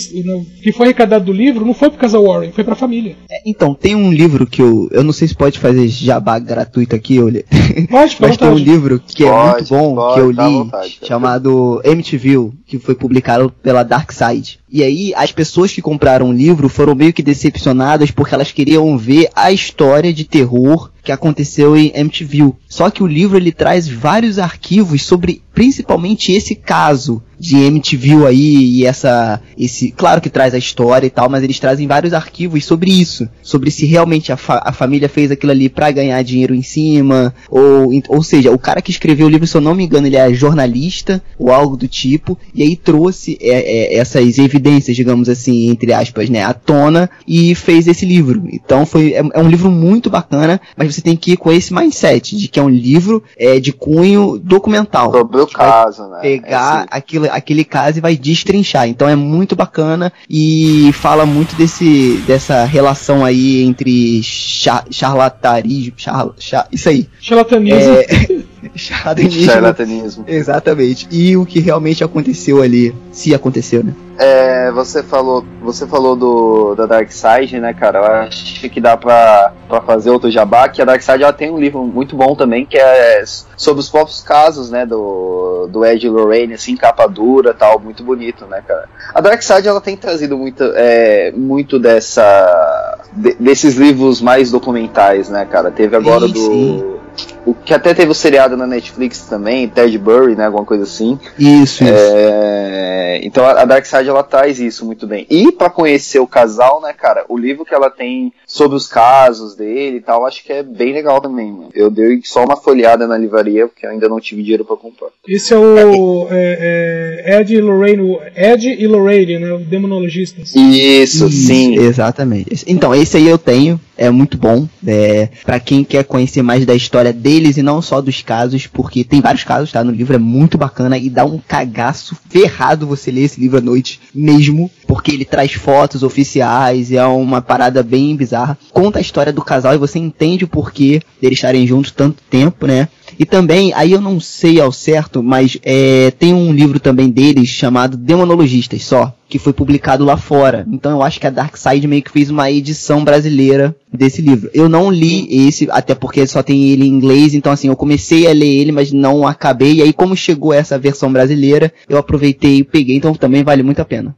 que 0.63 0.73
foi 0.73 0.87
arrecadado 0.87 1.27
do 1.27 1.33
livro 1.33 1.67
não 1.67 1.75
foi 1.75 1.91
pro 1.91 1.99
casal 1.99 2.25
Warren, 2.25 2.53
foi 2.53 2.65
pra 2.65 2.75
família. 2.75 3.15
É, 3.31 3.43
então, 3.59 3.75
tem 3.75 3.97
um 3.97 4.13
livro 4.13 4.47
que 4.47 4.63
eu. 4.63 4.89
Eu 4.93 5.03
não 5.03 5.13
sei 5.13 5.27
se 5.27 5.35
pode 5.35 5.59
fazer 5.59 5.89
jabá 5.89 6.39
gratuito 6.39 6.95
aqui, 6.95 7.21
olha. 7.21 7.45
Pode, 7.91 8.17
Mas 8.21 8.37
tem 8.37 8.49
um 8.49 8.55
livro 8.55 9.01
que 9.01 9.25
pode, 9.25 9.37
é 9.37 9.53
muito 9.53 9.69
bom, 9.69 9.95
pode, 9.95 10.15
que 10.15 10.21
eu 10.21 10.31
li, 10.31 10.59
vontade, 10.59 10.99
chamado 11.03 11.81
MTV, 11.85 12.51
que 12.67 12.79
foi 12.79 12.95
publicado 12.95 13.51
pela 13.63 13.83
Dark 13.83 14.13
Side. 14.13 14.61
E 14.71 14.83
aí 14.83 15.13
as 15.15 15.33
pessoas 15.33 15.73
que 15.73 15.83
compraram 15.83 16.31
o 16.31 16.33
livro 16.33 16.69
foram 16.69 16.95
meio 16.95 17.13
que 17.13 17.23
decepcionadas 17.23 18.11
porque 18.11 18.35
elas 18.35 18.53
queriam 18.53 18.97
ver 18.97 19.29
a 19.35 19.51
história 19.51 20.13
de 20.13 20.25
terror 20.25 20.91
que 21.09 21.13
aconteceu 21.13 21.75
em 21.75 21.91
MTV. 21.95 22.53
Só 22.69 22.91
que 22.91 23.03
o 23.03 23.07
livro 23.07 23.39
ele 23.39 23.51
traz 23.51 23.89
vários 23.89 24.39
arquivos 24.39 25.03
sobre 25.03 25.41
principalmente 25.55 26.31
esse 26.31 26.55
caso 26.55 27.23
de 27.39 27.57
MTV 27.57 28.27
aí 28.27 28.79
e 28.79 28.87
essa 28.87 29.41
esse 29.57 29.93
claro 29.93 30.21
que 30.21 30.31
traz 30.31 30.55
a 30.55 30.59
história 30.59 31.07
e 31.07 31.11
tal, 31.11 31.29
mas 31.29 31.43
eles 31.43 31.59
trazem 31.59 31.87
vários 31.87 32.13
arquivos 32.13 32.65
sobre 32.65 32.91
isso, 32.91 33.29
sobre 33.43 33.71
se 33.71 33.87
realmente 33.87 34.33
a, 34.33 34.37
fa 34.37 34.61
a 34.65 34.73
família 34.73 35.09
fez 35.09 35.31
aquilo 35.31 35.53
ali 35.53 35.69
para 35.69 35.91
ganhar 35.91 36.21
dinheiro 36.23 36.55
em 36.55 36.63
cima 36.63 37.35
ou 37.49 37.91
ou 38.09 38.23
seja, 38.23 38.53
o 38.53 38.59
cara 38.59 38.83
que 38.83 38.91
escreveu 38.91 39.27
o 39.27 39.31
livro, 39.31 39.47
se 39.47 39.57
eu 39.57 39.61
não 39.61 39.75
me 39.75 39.85
engano, 39.85 40.07
ele 40.07 40.17
é 40.17 40.33
jornalista 40.33 41.23
ou 41.39 41.51
algo 41.51 41.77
do 41.77 41.89
tipo 41.89 42.39
e 42.55 42.63
aí 42.63 42.77
trouxe 42.77 43.39
é, 43.41 43.95
é, 43.95 43.99
essas 43.99 44.39
evidências, 44.39 44.97
digamos 44.97 45.29
assim, 45.29 45.71
entre 45.71 45.93
aspas, 45.93 46.29
né, 46.29 46.45
à 46.45 46.53
tona 46.53 47.09
e 47.27 47.55
fez 47.55 47.87
esse 47.87 48.05
livro. 48.05 48.49
Então 48.53 48.85
foi 48.85 49.13
é, 49.13 49.23
é 49.33 49.41
um 49.41 49.49
livro 49.49 49.71
muito 49.71 50.11
bacana, 50.11 50.61
mas 50.77 50.89
você 50.99 51.03
tem 51.03 51.17
que 51.17 51.33
ir 51.33 51.37
com 51.37 51.51
esse 51.53 51.73
mindset 51.73 52.37
de 52.37 52.49
que 52.49 52.59
é 52.59 52.63
um 52.63 52.69
livro 52.69 53.23
é, 53.37 53.59
de 53.61 53.73
cunho 53.73 54.39
documental. 54.39 55.13
Sobre 55.13 55.41
o 55.41 55.47
caso, 55.47 56.09
né? 56.09 56.19
Pegar 56.21 56.87
é 56.91 56.97
aquilo, 56.97 57.27
aquele 57.31 57.65
caso 57.65 57.99
e 57.99 58.01
vai 58.01 58.17
destrinchar. 58.17 58.89
Então 58.89 59.09
é 59.09 59.17
muito 59.17 59.55
bacana 59.55 60.13
e 60.29 60.91
fala 60.93 61.25
muito 61.25 61.55
desse, 61.57 62.23
dessa 62.27 62.65
relação 62.65 63.25
aí 63.25 63.63
entre 63.63 64.23
char, 64.23 64.85
charlatarismo, 64.91 65.95
char, 65.97 66.29
char, 66.39 66.69
isso 66.73 66.89
aí. 66.89 67.09
Charlatanismo. 67.21 67.95
É, 67.95 68.07
charlatanismo. 68.75 69.45
Charlatanismo. 69.45 70.25
Exatamente. 70.27 71.09
E 71.11 71.37
o 71.37 71.47
que 71.47 71.61
realmente 71.61 72.03
aconteceu 72.03 72.63
ali, 72.63 72.95
se 73.13 73.35
aconteceu, 73.35 73.83
né? 73.83 73.95
É, 74.19 74.73
você 74.73 75.01
falou, 75.01 75.45
você 75.63 75.87
falou 75.87 76.17
do 76.17 76.75
da 76.75 76.87
Dark 76.87 77.09
Side, 77.13 77.61
né, 77.61 77.73
cara? 77.73 77.99
Eu 78.01 78.05
acho 78.27 78.69
que 78.69 78.81
dá 78.81 78.97
pra, 78.97 79.53
pra 79.69 79.81
fazer 79.81 80.11
outro 80.11 80.29
jabá, 80.29 80.69
que 80.69 80.83
a 80.83 80.85
Dark 80.85 81.01
Side 81.01 81.23
ela 81.23 81.33
tem 81.33 81.53
um 81.53 81.59
livro 81.59 81.85
muito 81.85 82.17
bom 82.17 82.35
também, 82.35 82.67
que 82.67 82.77
é 82.77 83.23
sobre 83.57 83.81
os 83.81 83.89
próprios 83.89 84.21
casos, 84.21 84.71
né, 84.71 84.85
do, 84.85 85.69
do 85.71 85.85
Ed 85.85 86.09
Lorraine, 86.09 86.55
assim, 86.55 86.77
capa 86.77 87.07
dura 87.07 87.55
tal, 87.55 87.79
muito 87.79 88.03
bonito, 88.03 88.45
né, 88.47 88.61
cara? 88.67 88.89
A 89.15 89.21
Dark 89.21 89.41
Side 89.41 89.69
ela 89.69 89.81
tem 89.81 89.97
trazido 89.97 90.37
muito, 90.37 90.65
é, 90.75 91.31
muito 91.31 91.79
dessa. 91.79 92.99
De, 93.13 93.35
desses 93.35 93.77
livros 93.77 94.21
mais 94.21 94.51
documentais, 94.51 95.29
né, 95.29 95.45
cara? 95.45 95.71
Teve 95.71 95.95
agora 95.95 96.27
sim, 96.27 96.33
do. 96.33 96.41
Sim 96.41 96.98
o 97.45 97.55
que 97.55 97.73
até 97.73 97.95
teve 97.95 98.11
o 98.11 98.15
seriado 98.15 98.57
na 98.57 98.67
Netflix 98.67 99.21
também, 99.21 99.69
Ted 99.69 99.97
Burry, 99.99 100.37
né? 100.37 100.47
Alguma 100.47 100.65
coisa 100.65 100.85
assim. 100.85 101.19
Isso, 101.39 101.83
isso. 101.83 101.85
É, 101.85 103.08
então 103.23 103.45
a 103.45 103.65
Dark 103.65 103.85
Side 103.85 104.09
ela 104.09 104.23
traz 104.23 104.61
isso 104.61 104.85
muito 104.85 105.07
bem. 105.07 105.27
E 105.31 105.53
para 105.53 105.71
conhecer 105.71 106.19
o 106.19 106.27
casal, 106.27 106.81
né, 106.81 106.93
cara, 106.93 107.25
o 107.29 107.37
livro 107.37 107.65
que 107.65 107.75
ela 107.75 107.91
tem 107.91 108.33
sobre 108.47 108.77
os 108.77 108.87
casos 108.87 109.55
dele 109.55 109.99
e 109.99 110.01
tal, 110.01 110.27
acho 110.27 110.45
que 110.45 110.53
é 110.53 110.63
bem 110.63 110.93
legal 110.93 111.21
também, 111.21 111.53
mano. 111.53 111.71
Eu 111.75 111.91
dei 111.91 112.21
só 112.25 112.45
uma 112.45 112.57
folhada 112.57 113.07
na 113.07 113.17
livraria 113.17 113.67
porque 113.67 113.87
eu 113.87 113.91
ainda 113.91 114.09
não 114.09 114.21
tive 114.21 114.43
dinheiro 114.43 114.65
para 114.65 114.77
comprar. 114.77 115.09
Esse 115.27 115.55
é 115.55 115.57
o 115.57 116.27
é, 116.31 117.25
é, 117.27 117.41
Ed 117.41 117.55
e 117.55 117.61
Lorraine, 117.61 118.19
Ed 118.35 118.69
e 118.69 118.87
Lorraine, 118.87 119.39
né, 119.39 119.59
demonologistas. 119.69 120.55
Isso, 120.55 121.27
isso, 121.27 121.31
sim. 121.31 121.79
Exatamente. 121.79 122.65
Então, 122.67 122.95
esse 122.95 123.17
aí 123.17 123.29
eu 123.29 123.39
tenho, 123.39 123.81
é 123.97 124.11
muito 124.11 124.39
bom. 124.39 124.67
É, 124.87 125.29
para 125.45 125.61
quem 125.61 125.85
quer 125.85 126.05
conhecer 126.05 126.43
mais 126.43 126.65
da 126.65 126.75
história 126.75 127.13
deles 127.13 127.57
e 127.57 127.63
não 127.63 127.83
só 127.83 128.01
dos 128.01 128.23
casos, 128.23 128.67
porque 128.67 129.05
tem 129.05 129.21
vários 129.21 129.45
casos, 129.45 129.73
tá? 129.73 129.83
No 129.83 129.91
livro 129.91 130.15
é 130.15 130.19
muito 130.19 130.57
bacana 130.57 130.97
e 130.97 131.11
dá 131.11 131.25
um 131.25 131.39
cagaço 131.39 132.17
ferrado 132.29 132.87
você 132.87 133.08
ler 133.11 133.23
esse 133.23 133.41
livro 133.41 133.59
à 133.59 133.61
noite 133.61 134.01
mesmo, 134.15 134.71
porque 134.87 135.13
ele 135.13 135.25
traz 135.25 135.53
fotos 135.53 136.03
oficiais 136.03 136.91
e 136.91 136.97
é 136.97 137.05
uma 137.05 137.41
parada 137.41 137.83
bem 137.83 138.17
bizarra. 138.17 138.59
Conta 138.73 138.99
a 138.99 139.03
história 139.03 139.33
do 139.33 139.43
casal 139.43 139.75
e 139.75 139.79
você 139.79 139.99
entende 139.99 140.45
o 140.45 140.49
porquê 140.49 141.01
deles 141.21 141.39
estarem 141.39 141.67
juntos 141.67 141.91
tanto 141.91 142.23
tempo, 142.31 142.67
né? 142.67 142.89
E 143.19 143.27
também, 143.27 143.73
aí 143.75 143.93
eu 143.93 144.01
não 144.01 144.21
sei 144.21 144.61
ao 144.61 144.71
certo, 144.71 145.23
mas 145.23 145.59
é, 145.65 146.13
tem 146.13 146.33
um 146.33 146.53
livro 146.53 146.79
também 146.79 147.11
deles 147.11 147.49
chamado 147.49 147.97
Demonologistas 147.97 148.85
só, 148.85 149.13
que 149.29 149.41
foi 149.41 149.53
publicado 149.53 150.05
lá 150.05 150.17
fora. 150.17 150.65
Então 150.71 150.93
eu 150.93 151.03
acho 151.03 151.19
que 151.19 151.27
a 151.27 151.31
Dark 151.31 151.57
Side 151.57 151.89
meio 151.89 152.03
que 152.03 152.13
fez 152.13 152.31
uma 152.31 152.49
edição 152.49 153.05
brasileira 153.05 153.75
desse 153.93 154.23
livro. 154.23 154.49
Eu 154.55 154.69
não 154.69 154.89
li 154.89 155.49
esse, 155.49 155.67
até 155.71 155.97
porque 155.97 156.25
só 156.29 156.45
tem 156.45 156.69
ele 156.69 156.85
em 156.85 156.89
inglês, 156.89 157.35
então 157.35 157.51
assim, 157.51 157.67
eu 157.67 157.77
comecei 157.77 158.29
a 158.29 158.33
ler 158.33 158.47
ele, 158.47 158.71
mas 158.71 158.93
não 158.93 159.27
acabei. 159.27 159.75
E 159.75 159.83
aí, 159.83 159.93
como 159.93 160.17
chegou 160.17 160.53
essa 160.53 160.79
versão 160.79 161.13
brasileira, 161.13 161.73
eu 161.89 161.99
aproveitei 161.99 162.59
e 162.59 162.65
peguei, 162.65 162.97
então 162.97 163.13
também 163.15 163.43
vale 163.43 163.65
muito 163.65 163.83
a 163.83 163.85
pena. 163.85 164.15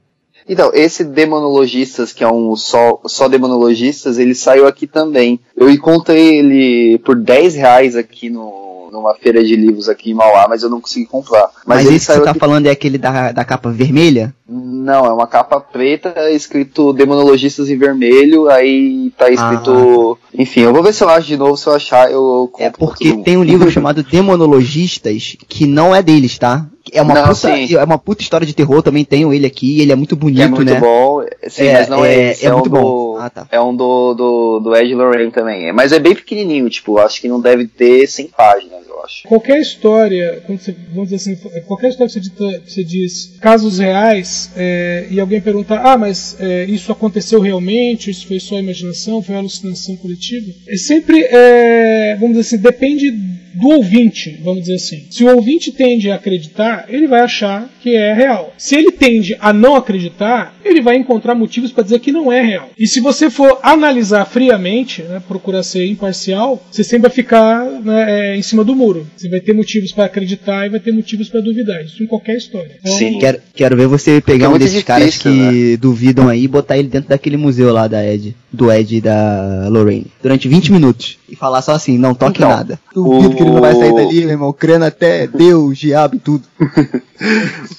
Então, 0.46 0.72
esse 0.74 1.04
Demonologistas, 1.04 2.12
que 2.12 2.24
é 2.24 2.28
um 2.28 2.54
só, 2.56 3.00
só 3.06 3.28
Demonologistas, 3.28 4.18
ele 4.18 4.34
saiu 4.34 4.66
aqui 4.66 4.86
também. 4.86 5.38
Eu 5.56 5.70
encontrei 5.70 6.38
ele 6.38 6.98
por 6.98 7.14
10 7.14 7.54
reais 7.54 7.94
aqui 7.94 8.28
no, 8.28 8.69
numa 8.90 9.14
feira 9.14 9.42
de 9.42 9.56
livros 9.56 9.88
aqui 9.88 10.10
em 10.10 10.14
Mauá, 10.14 10.46
mas 10.48 10.62
eu 10.62 10.70
não 10.70 10.80
consegui 10.80 11.06
comprar. 11.06 11.50
Mas, 11.66 11.84
mas 11.84 11.86
esse 11.86 12.06
que 12.06 12.12
você 12.12 12.20
tá 12.20 12.30
aqui... 12.30 12.40
falando 12.40 12.66
é 12.66 12.70
aquele 12.70 12.98
da, 12.98 13.32
da 13.32 13.44
capa 13.44 13.70
vermelha? 13.70 14.34
Não, 14.48 15.06
é 15.06 15.12
uma 15.12 15.26
capa 15.26 15.60
preta, 15.60 16.30
escrito 16.30 16.92
Demonologistas 16.92 17.70
em 17.70 17.78
vermelho, 17.78 18.48
aí 18.48 19.12
tá 19.16 19.30
escrito. 19.30 20.18
Ah. 20.20 20.28
Enfim, 20.34 20.60
eu 20.62 20.72
vou 20.72 20.82
ver 20.82 20.92
se 20.92 21.04
eu 21.04 21.08
acho 21.08 21.26
de 21.26 21.36
novo, 21.36 21.56
se 21.56 21.66
eu 21.66 21.74
achar, 21.74 22.10
eu 22.10 22.48
compro. 22.52 22.64
É 22.64 22.70
porque 22.70 23.12
tem 23.18 23.36
um 23.36 23.44
livro 23.44 23.70
chamado 23.70 24.02
Demonologistas 24.02 25.36
que 25.48 25.66
não 25.66 25.94
é 25.94 26.02
deles, 26.02 26.38
tá? 26.38 26.66
É 26.92 27.02
uma, 27.02 27.14
não, 27.14 27.28
puta, 27.28 27.50
é 27.50 27.84
uma 27.84 27.98
puta 27.98 28.22
história 28.22 28.46
de 28.46 28.54
terror, 28.54 28.82
também 28.82 29.04
tenho 29.04 29.32
ele 29.32 29.46
aqui, 29.46 29.80
ele 29.80 29.92
é 29.92 29.96
muito 29.96 30.16
bonito, 30.16 30.42
é 30.42 30.48
muito 30.48 30.72
né? 30.72 30.80
bom, 30.80 31.24
sim, 31.48 31.66
é, 31.66 31.72
mas 31.72 31.88
não 31.88 32.04
é, 32.04 32.14
é, 32.14 32.30
esse, 32.30 32.46
é, 32.46 32.48
é 32.48 32.52
muito 32.52 32.68
um 32.68 32.72
bom. 32.72 32.80
Do, 32.80 33.16
ah, 33.20 33.30
tá. 33.30 33.46
É 33.50 33.60
um 33.60 33.74
do, 33.74 34.14
do, 34.14 34.60
do 34.60 34.76
Ed 34.76 34.94
Lorraine 34.94 35.30
também, 35.30 35.72
mas 35.72 35.92
é 35.92 35.98
bem 35.98 36.14
pequenininho, 36.14 36.68
tipo, 36.68 36.98
acho 36.98 37.20
que 37.20 37.28
não 37.28 37.40
deve 37.40 37.66
ter 37.66 38.06
100 38.06 38.28
páginas, 38.28 38.86
eu 38.88 39.02
acho. 39.02 39.28
Qualquer 39.28 39.60
história, 39.60 40.42
você, 40.48 40.74
vamos 40.92 41.10
dizer 41.10 41.16
assim, 41.16 41.62
qualquer 41.66 41.90
história 41.90 42.12
que 42.12 42.12
você, 42.12 42.20
dita, 42.20 42.62
você 42.66 42.84
diz 42.84 43.38
casos 43.40 43.78
reais, 43.78 44.50
é, 44.56 45.06
e 45.10 45.20
alguém 45.20 45.40
perguntar, 45.40 45.82
ah, 45.84 45.98
mas 45.98 46.36
é, 46.40 46.64
isso 46.64 46.92
aconteceu 46.92 47.40
realmente, 47.40 48.10
isso 48.10 48.26
foi 48.26 48.40
só 48.40 48.58
imaginação, 48.58 49.22
foi 49.22 49.34
alucinação 49.34 49.96
coletiva, 49.96 50.52
é 50.68 50.76
sempre, 50.76 51.22
é, 51.30 52.16
vamos 52.18 52.36
dizer 52.36 52.56
assim, 52.56 52.62
depende 52.62 53.29
do 53.54 53.68
ouvinte, 53.68 54.40
vamos 54.42 54.62
dizer 54.62 54.74
assim. 54.74 55.06
Se 55.10 55.24
o 55.24 55.34
ouvinte 55.34 55.72
tende 55.72 56.10
a 56.10 56.16
acreditar, 56.16 56.86
ele 56.88 57.06
vai 57.06 57.20
achar 57.20 57.68
que 57.80 57.94
é 57.94 58.12
real. 58.12 58.52
Se 58.56 58.76
ele 58.76 58.92
tende 58.92 59.36
a 59.40 59.52
não 59.52 59.74
acreditar, 59.74 60.54
ele 60.64 60.80
vai 60.80 60.96
encontrar 60.96 61.34
motivos 61.34 61.72
para 61.72 61.84
dizer 61.84 62.00
que 62.00 62.12
não 62.12 62.30
é 62.32 62.40
real. 62.40 62.70
E 62.78 62.86
se 62.86 63.00
você 63.00 63.30
for 63.30 63.58
analisar 63.62 64.24
friamente, 64.24 65.02
né, 65.02 65.22
procurar 65.26 65.62
ser 65.62 65.86
imparcial, 65.86 66.62
você 66.70 66.84
sempre 66.84 67.08
vai 67.08 67.10
ficar 67.10 67.64
né, 67.64 68.34
é, 68.34 68.36
em 68.36 68.42
cima 68.42 68.64
do 68.64 68.76
muro. 68.76 69.06
Você 69.16 69.28
vai 69.28 69.40
ter 69.40 69.52
motivos 69.52 69.92
para 69.92 70.04
acreditar 70.04 70.66
e 70.66 70.70
vai 70.70 70.80
ter 70.80 70.92
motivos 70.92 71.28
para 71.28 71.40
duvidar. 71.40 71.84
Isso 71.84 72.02
em 72.02 72.06
qualquer 72.06 72.36
história. 72.36 72.76
Então, 72.80 72.92
Sim. 72.92 73.18
Quero, 73.18 73.40
quero 73.54 73.76
ver 73.76 73.86
você 73.86 74.20
pegar 74.20 74.46
é 74.46 74.48
um 74.48 74.58
desses 74.58 74.72
difícil, 74.72 74.86
caras 74.86 75.18
que 75.18 75.28
né? 75.28 75.76
duvidam 75.76 76.28
aí 76.28 76.44
e 76.44 76.48
botar 76.48 76.78
ele 76.78 76.88
dentro 76.88 77.08
daquele 77.08 77.36
museu 77.36 77.72
lá 77.72 77.88
da 77.88 78.04
Ed, 78.06 78.36
do 78.52 78.70
Ed 78.70 78.96
e 78.96 79.00
da 79.00 79.68
Lorraine, 79.68 80.06
durante 80.22 80.48
20 80.48 80.72
minutos. 80.72 81.18
E 81.28 81.36
falar 81.36 81.62
só 81.62 81.72
assim, 81.72 81.96
não 81.96 82.14
toque 82.14 82.38
então, 82.38 82.50
nada. 82.50 82.78
Duvido 82.94 83.34
o... 83.34 83.39
que 83.40 83.48
ele 83.48 83.54
não 83.54 83.60
vai 83.60 83.74
sair 83.74 83.94
dali, 83.94 84.20
meu 84.20 84.30
irmão, 84.30 84.52
crendo 84.52 84.84
até 84.84 85.26
Deus, 85.26 85.78
diabo 85.78 86.16
e 86.16 86.18
tudo. 86.18 86.44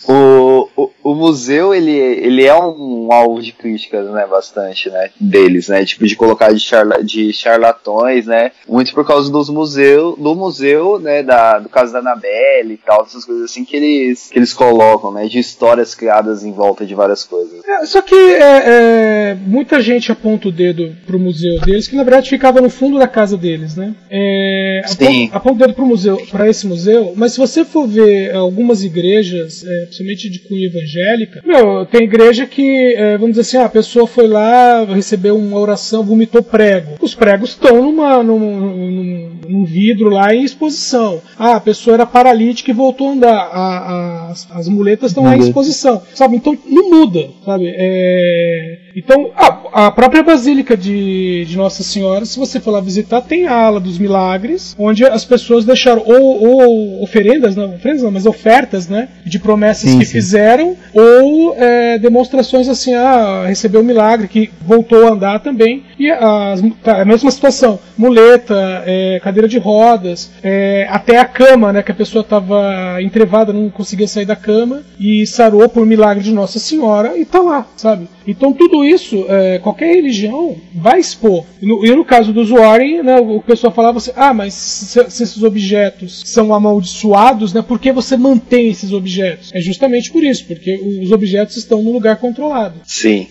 o, 0.07 0.67
o, 0.75 0.89
o, 1.03 1.15
museu, 1.15 1.73
ele, 1.73 1.91
ele 1.91 2.45
é 2.45 2.55
um 2.55 3.11
alvo 3.11 3.41
de 3.41 3.51
críticas, 3.51 4.09
né, 4.11 4.25
bastante, 4.29 4.89
né, 4.89 5.09
deles, 5.19 5.67
né, 5.67 5.83
tipo, 5.85 6.05
de 6.05 6.15
colocar 6.15 6.51
de, 6.51 6.59
charla, 6.59 7.03
de 7.03 7.33
charlatões, 7.33 8.25
né, 8.25 8.51
muito 8.67 8.93
por 8.93 9.05
causa 9.05 9.31
dos 9.31 9.49
museus, 9.49 10.17
do 10.17 10.35
museu, 10.35 10.99
né, 10.99 11.23
da, 11.23 11.59
do 11.59 11.69
caso 11.69 11.93
da 11.93 11.99
Annabelle 11.99 12.73
e 12.73 12.77
tal, 12.77 13.03
essas 13.03 13.25
coisas 13.25 13.45
assim 13.45 13.65
que 13.65 13.75
eles, 13.75 14.29
que 14.29 14.39
eles 14.39 14.53
colocam, 14.53 15.11
né, 15.11 15.27
de 15.27 15.39
histórias 15.39 15.95
criadas 15.95 16.43
em 16.43 16.51
volta 16.51 16.85
de 16.85 16.95
várias 16.95 17.23
coisas. 17.23 17.61
É, 17.65 17.85
só 17.85 18.01
que 18.01 18.15
é, 18.15 18.63
é, 18.65 19.37
muita 19.45 19.81
gente 19.81 20.11
aponta 20.11 20.47
o 20.47 20.51
dedo 20.51 20.95
pro 21.05 21.19
museu 21.19 21.59
deles, 21.61 21.87
que 21.87 21.95
na 21.95 22.03
verdade 22.03 22.29
ficava 22.29 22.61
no 22.61 22.69
fundo 22.69 22.97
da 22.99 23.07
casa 23.07 23.37
deles, 23.37 23.75
né, 23.75 23.95
é, 24.09 24.81
Sim. 24.85 25.29
aponta, 25.33 25.41
aponta 25.51 25.63
o 25.63 25.67
dedo 25.67 25.73
pro 25.73 25.85
museu, 25.85 26.17
para 26.29 26.49
esse 26.49 26.65
museu, 26.65 27.13
mas 27.15 27.33
se 27.33 27.39
você 27.39 27.63
for 27.63 27.87
ver 27.87 28.33
algumas 28.33 28.83
igrejas, 28.83 29.63
é, 29.65 29.85
principalmente 29.85 30.29
de 30.29 30.39
cunho 30.39 30.65
evangélica, 30.65 31.41
meu, 31.45 31.85
tem 31.85 32.03
igreja 32.03 32.45
que, 32.45 32.93
é, 32.95 33.17
vamos 33.17 33.31
dizer 33.31 33.41
assim, 33.41 33.57
ah, 33.57 33.65
a 33.65 33.69
pessoa 33.69 34.07
foi 34.07 34.27
lá, 34.27 34.85
recebeu 34.85 35.37
uma 35.37 35.59
oração, 35.59 36.03
vomitou 36.03 36.41
prego. 36.41 36.95
Os 37.01 37.13
pregos 37.13 37.51
estão 37.51 37.81
numa, 37.81 38.23
num, 38.23 38.39
num, 38.39 39.31
num 39.47 39.65
vidro 39.65 40.09
lá 40.09 40.33
em 40.33 40.43
exposição. 40.43 41.21
Ah, 41.37 41.55
a 41.55 41.61
pessoa 41.61 41.95
era 41.95 42.05
paralítica 42.05 42.71
e 42.71 42.73
voltou 42.73 43.09
a 43.09 43.11
andar. 43.11 43.35
A, 43.35 43.77
a, 43.77 44.31
as, 44.31 44.47
as 44.51 44.67
muletas 44.67 45.11
estão 45.11 45.23
lá 45.23 45.35
em 45.35 45.39
exposição. 45.39 46.01
Sabe? 46.13 46.35
Então 46.35 46.57
não 46.65 46.89
muda, 46.89 47.29
sabe? 47.45 47.65
É... 47.67 48.79
Então, 48.95 49.31
a, 49.35 49.87
a 49.87 49.91
própria 49.91 50.23
Basílica 50.23 50.75
de, 50.75 51.45
de, 51.45 51.57
Nossa 51.57 51.83
Senhora, 51.83 52.25
se 52.25 52.37
você 52.37 52.59
for 52.59 52.71
lá 52.71 52.81
visitar, 52.81 53.21
tem 53.21 53.47
a 53.47 53.53
ala 53.53 53.79
dos 53.79 53.97
milagres, 53.97 54.75
onde 54.77 55.05
as 55.05 55.25
pessoas 55.25 55.65
deixaram 55.65 56.03
ou, 56.05 56.43
ou 56.43 57.03
oferendas, 57.03 57.55
não, 57.55 57.75
oferendas 57.75 58.03
não, 58.03 58.11
mas 58.11 58.25
ofertas, 58.25 58.87
né? 58.87 59.09
De 59.25 59.39
promessas 59.39 59.89
sim, 59.89 59.99
que 59.99 60.05
sim. 60.05 60.11
fizeram, 60.11 60.75
ou 60.93 61.55
é, 61.57 61.97
demonstrações 61.97 62.67
assim, 62.67 62.93
ah, 62.93 63.45
recebeu 63.47 63.81
um 63.81 63.85
milagre, 63.85 64.27
que 64.27 64.51
voltou 64.61 65.07
a 65.07 65.11
andar 65.11 65.39
também. 65.39 65.83
E 65.97 66.09
as, 66.09 66.61
tá, 66.83 67.01
a 67.01 67.05
mesma 67.05 67.31
situação, 67.31 67.79
muleta, 67.97 68.83
é, 68.85 69.19
cadeira 69.23 69.47
de 69.47 69.57
rodas, 69.57 70.31
é, 70.43 70.87
até 70.89 71.17
a 71.17 71.25
cama, 71.25 71.71
né? 71.71 71.81
Que 71.81 71.91
a 71.91 71.95
pessoa 71.95 72.21
estava 72.21 73.01
entrevada, 73.01 73.53
não 73.53 73.69
conseguia 73.69 74.07
sair 74.07 74.25
da 74.25 74.35
cama, 74.35 74.81
e 74.99 75.25
sarou 75.25 75.67
por 75.69 75.85
milagre 75.85 76.23
de 76.23 76.31
Nossa 76.31 76.59
Senhora, 76.59 77.17
e 77.17 77.25
tá 77.25 77.39
lá, 77.39 77.65
sabe? 77.75 78.07
Então 78.27 78.53
tudo 78.53 78.80
isso, 78.83 79.25
é, 79.27 79.59
qualquer 79.59 79.95
religião 79.95 80.55
vai 80.73 80.99
expor. 80.99 81.45
E 81.61 81.65
no, 81.65 81.85
e 81.85 81.95
no 81.95 82.05
caso 82.05 82.33
dos 82.33 82.49
Warren, 82.49 83.03
né, 83.03 83.19
o 83.19 83.41
pessoal 83.41 83.73
falava 83.73 83.97
assim, 83.97 84.11
ah, 84.15 84.33
mas 84.33 84.53
se, 84.53 84.85
se, 85.09 85.23
esses 85.23 85.43
objetos 85.43 86.23
são 86.25 86.53
amaldiçoados, 86.53 87.53
né, 87.53 87.61
por 87.61 87.79
que 87.79 87.91
você 87.91 88.17
mantém 88.17 88.69
esses 88.69 88.91
objetos? 88.91 89.51
É 89.53 89.61
justamente 89.61 90.11
por 90.11 90.23
isso, 90.23 90.45
porque 90.45 90.75
os 91.01 91.11
objetos 91.11 91.57
estão 91.57 91.81
no 91.81 91.91
lugar 91.91 92.17
controlado. 92.17 92.75
Sim. 92.85 93.27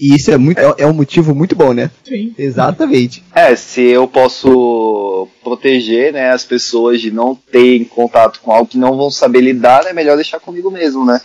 E 0.00 0.14
isso 0.14 0.30
é, 0.30 0.36
muito, 0.36 0.58
é, 0.58 0.74
é 0.78 0.86
um 0.86 0.92
motivo 0.92 1.34
muito 1.34 1.54
bom, 1.54 1.72
né? 1.72 1.90
Sim. 2.04 2.34
Exatamente. 2.36 3.22
É, 3.34 3.54
se 3.56 3.82
eu 3.82 4.06
posso 4.06 5.28
proteger 5.42 6.12
né, 6.12 6.30
as 6.30 6.44
pessoas 6.44 7.00
de 7.00 7.10
não 7.10 7.34
terem 7.34 7.84
contato 7.84 8.40
com 8.40 8.50
algo 8.50 8.68
que 8.68 8.78
não 8.78 8.96
vão 8.96 9.10
saber 9.10 9.40
lidar, 9.40 9.86
é 9.86 9.92
melhor 9.92 10.16
deixar 10.16 10.40
comigo 10.40 10.70
mesmo, 10.70 11.04
né? 11.04 11.20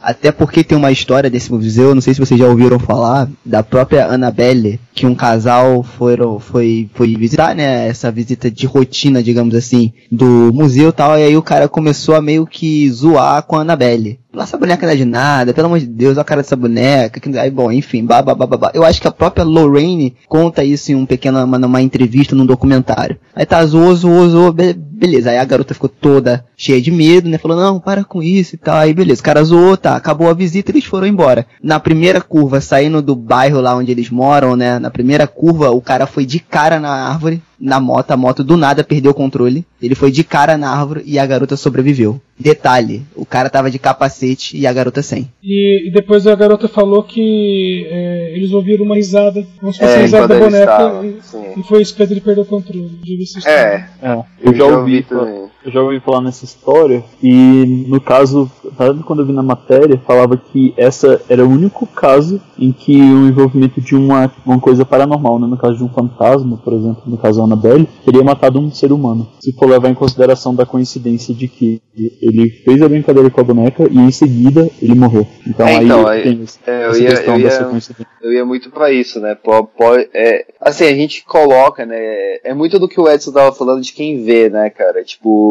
Até 0.00 0.30
porque 0.30 0.62
tem 0.62 0.78
uma 0.78 0.92
história 0.92 1.28
desse 1.28 1.52
museu, 1.52 1.94
não 1.94 2.00
sei 2.00 2.14
se 2.14 2.20
vocês 2.20 2.38
já 2.38 2.46
ouviram 2.46 2.78
falar, 2.78 3.28
da 3.44 3.62
própria 3.62 4.06
Annabelle, 4.06 4.80
que 4.98 5.06
um 5.06 5.14
casal 5.14 5.82
foram, 5.82 6.40
foi, 6.40 6.90
foi 6.92 7.14
visitar, 7.14 7.54
né, 7.54 7.86
essa 7.86 8.10
visita 8.10 8.50
de 8.50 8.66
rotina, 8.66 9.22
digamos 9.22 9.54
assim, 9.54 9.92
do 10.10 10.52
museu 10.52 10.88
e 10.88 10.92
tal, 10.92 11.16
e 11.16 11.22
aí 11.22 11.36
o 11.36 11.42
cara 11.42 11.68
começou 11.68 12.16
a 12.16 12.20
meio 12.20 12.44
que 12.44 12.90
zoar 12.90 13.42
com 13.44 13.56
a 13.56 13.60
Annabelle. 13.60 14.18
Essa 14.36 14.58
boneca 14.58 14.86
não 14.86 14.92
é 14.92 14.96
de 14.96 15.04
nada, 15.06 15.54
pelo 15.54 15.66
amor 15.66 15.80
de 15.80 15.86
Deus, 15.86 16.12
olha 16.12 16.20
a 16.20 16.24
cara 16.24 16.42
dessa 16.42 16.54
boneca. 16.54 17.18
Que... 17.18 17.38
Aí, 17.38 17.50
bom, 17.50 17.72
enfim, 17.72 18.04
babá. 18.04 18.36
Eu 18.74 18.84
acho 18.84 19.00
que 19.00 19.08
a 19.08 19.12
própria 19.12 19.42
Lorraine 19.42 20.14
conta 20.28 20.62
isso 20.62 20.92
em 20.92 20.94
um 20.94 21.06
pequeno, 21.06 21.42
uma, 21.42 21.82
entrevista, 21.82 22.36
num 22.36 22.44
documentário. 22.44 23.18
Aí 23.34 23.46
tá, 23.46 23.64
zoou, 23.64 23.94
zoou, 23.94 24.28
zoou, 24.28 24.52
beleza. 24.52 25.30
Aí 25.30 25.38
a 25.38 25.44
garota 25.44 25.72
ficou 25.72 25.88
toda 25.88 26.44
cheia 26.56 26.80
de 26.80 26.90
medo, 26.90 27.28
né? 27.28 27.38
Falou, 27.38 27.56
não, 27.56 27.80
para 27.80 28.04
com 28.04 28.22
isso 28.22 28.54
e 28.54 28.58
tal. 28.58 28.76
Aí 28.76 28.92
beleza, 28.92 29.20
o 29.22 29.24
cara 29.24 29.42
zoou, 29.42 29.76
tá, 29.76 29.96
acabou 29.96 30.28
a 30.28 30.34
visita 30.34 30.70
eles 30.70 30.84
foram 30.84 31.06
embora. 31.06 31.46
Na 31.62 31.80
primeira 31.80 32.20
curva, 32.20 32.60
saindo 32.60 33.00
do 33.00 33.16
bairro 33.16 33.60
lá 33.60 33.74
onde 33.74 33.90
eles 33.90 34.10
moram, 34.10 34.54
né? 34.54 34.78
Na 34.88 34.90
primeira 34.90 35.26
curva, 35.26 35.70
o 35.70 35.82
cara 35.82 36.06
foi 36.06 36.24
de 36.24 36.40
cara 36.40 36.80
na 36.80 36.88
árvore, 36.88 37.42
na 37.60 37.78
moto, 37.78 38.10
a 38.10 38.16
moto 38.16 38.42
do 38.42 38.56
nada 38.56 38.82
perdeu 38.82 39.10
o 39.10 39.14
controle. 39.14 39.62
Ele 39.82 39.94
foi 39.94 40.10
de 40.10 40.24
cara 40.24 40.56
na 40.56 40.70
árvore 40.70 41.02
e 41.04 41.18
a 41.18 41.26
garota 41.26 41.58
sobreviveu. 41.58 42.18
Detalhe, 42.40 43.02
o 43.14 43.26
cara 43.26 43.50
tava 43.50 43.70
de 43.70 43.78
capacete 43.78 44.56
e 44.56 44.66
a 44.66 44.72
garota 44.72 45.02
sem. 45.02 45.28
E, 45.42 45.88
e 45.88 45.92
depois 45.92 46.26
a 46.26 46.34
garota 46.34 46.68
falou 46.68 47.02
que 47.02 47.86
é, 47.90 48.32
eles 48.34 48.50
ouviram 48.50 48.86
uma 48.86 48.94
risada, 48.94 49.46
como 49.60 49.74
se 49.74 49.78
fosse 49.78 49.92
É, 49.92 49.96
a 49.98 50.00
risada 50.00 50.28
da 50.28 50.38
boneca, 50.38 50.72
estava, 50.72 51.06
e, 51.06 51.18
e 51.60 51.62
foi 51.64 51.82
isso 51.82 51.94
que 51.94 52.02
ele 52.02 52.20
perder 52.22 52.40
o 52.40 52.46
controle. 52.46 52.98
Essa 53.22 53.38
história. 53.40 53.90
É, 54.00 54.08
É, 54.08 54.24
eu 54.42 54.54
já 54.54 54.64
ouvi, 54.64 55.02
também. 55.02 55.47
Eu 55.64 55.70
já 55.72 55.82
ouvi 55.82 56.00
falar 56.00 56.20
nessa 56.20 56.44
história 56.44 57.04
e 57.22 57.84
no 57.88 58.00
caso, 58.00 58.50
quando 59.04 59.20
eu 59.20 59.26
vi 59.26 59.32
na 59.32 59.42
matéria, 59.42 60.00
falava 60.06 60.36
que 60.36 60.72
essa 60.76 61.20
era 61.28 61.44
o 61.44 61.48
único 61.50 61.86
caso 61.86 62.40
em 62.58 62.72
que 62.72 62.96
o 62.96 63.28
envolvimento 63.28 63.80
de 63.80 63.94
uma, 63.96 64.30
uma 64.46 64.60
coisa 64.60 64.84
paranormal, 64.84 65.38
né, 65.38 65.46
no 65.46 65.56
caso 65.58 65.76
de 65.76 65.84
um 65.84 65.88
fantasma, 65.88 66.56
por 66.58 66.72
exemplo, 66.72 67.02
no 67.06 67.18
caso 67.18 67.38
da 67.38 67.44
Annabelle, 67.44 67.88
teria 68.04 68.22
matado 68.22 68.58
um 68.60 68.70
ser 68.70 68.92
humano. 68.92 69.28
Se 69.40 69.52
for 69.52 69.68
levar 69.68 69.88
em 69.88 69.94
consideração 69.94 70.54
da 70.54 70.64
coincidência 70.64 71.34
de 71.34 71.48
que 71.48 71.80
ele 72.22 72.50
fez 72.64 72.80
a 72.80 72.88
brincadeira 72.88 73.28
com 73.30 73.40
a 73.40 73.44
boneca 73.44 73.88
e 73.90 73.98
em 73.98 74.10
seguida 74.10 74.68
ele 74.80 74.94
morreu. 74.94 75.26
Então 75.46 75.66
É, 75.66 75.76
aí 75.76 75.84
então, 75.84 76.06
aí- 76.06 76.22
tem 76.22 76.42
essa 76.42 76.58
é, 76.66 76.84
eu 76.86 76.90
essa 76.90 76.98
ia- 77.02 77.10
questão 77.10 77.34
eu 77.34 77.40
ia- 77.40 77.44
dessa 77.48 77.64
coincidência. 77.64 78.06
Eu 78.20 78.32
ia 78.32 78.44
muito 78.44 78.70
pra 78.70 78.90
isso, 78.92 79.20
né? 79.20 79.34
Pô, 79.36 79.64
pô, 79.64 79.94
é, 80.12 80.44
assim, 80.60 80.84
a 80.84 80.94
gente 80.94 81.24
coloca, 81.24 81.86
né? 81.86 81.96
É 82.44 82.52
muito 82.54 82.78
do 82.78 82.88
que 82.88 83.00
o 83.00 83.08
Edson 83.08 83.30
tava 83.32 83.52
falando 83.52 83.80
de 83.82 83.92
quem 83.92 84.24
vê, 84.24 84.48
né, 84.50 84.70
cara? 84.70 85.04
Tipo, 85.04 85.47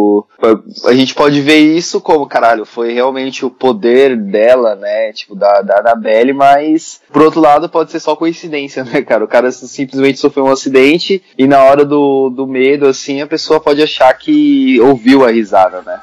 a 0.85 0.93
gente 0.93 1.15
pode 1.15 1.41
ver 1.41 1.57
isso 1.57 1.99
como, 1.99 2.27
caralho, 2.27 2.65
foi 2.65 2.93
realmente 2.93 3.45
o 3.45 3.49
poder 3.49 4.15
dela, 4.15 4.75
né? 4.75 5.11
Tipo, 5.11 5.35
da, 5.35 5.61
da 5.61 5.79
Annabelle, 5.79 6.33
mas 6.33 7.01
por 7.11 7.23
outro 7.23 7.41
lado 7.41 7.69
pode 7.69 7.91
ser 7.91 7.99
só 7.99 8.15
coincidência, 8.15 8.83
né, 8.85 9.01
cara? 9.01 9.23
O 9.23 9.27
cara 9.27 9.51
simplesmente 9.51 10.19
sofreu 10.19 10.45
um 10.45 10.51
acidente 10.51 11.21
e 11.37 11.47
na 11.47 11.63
hora 11.63 11.83
do, 11.83 12.29
do 12.29 12.45
medo, 12.45 12.87
assim, 12.87 13.21
a 13.21 13.27
pessoa 13.27 13.59
pode 13.59 13.81
achar 13.81 14.13
que 14.13 14.79
ouviu 14.79 15.25
a 15.25 15.31
risada, 15.31 15.81
né? 15.81 15.99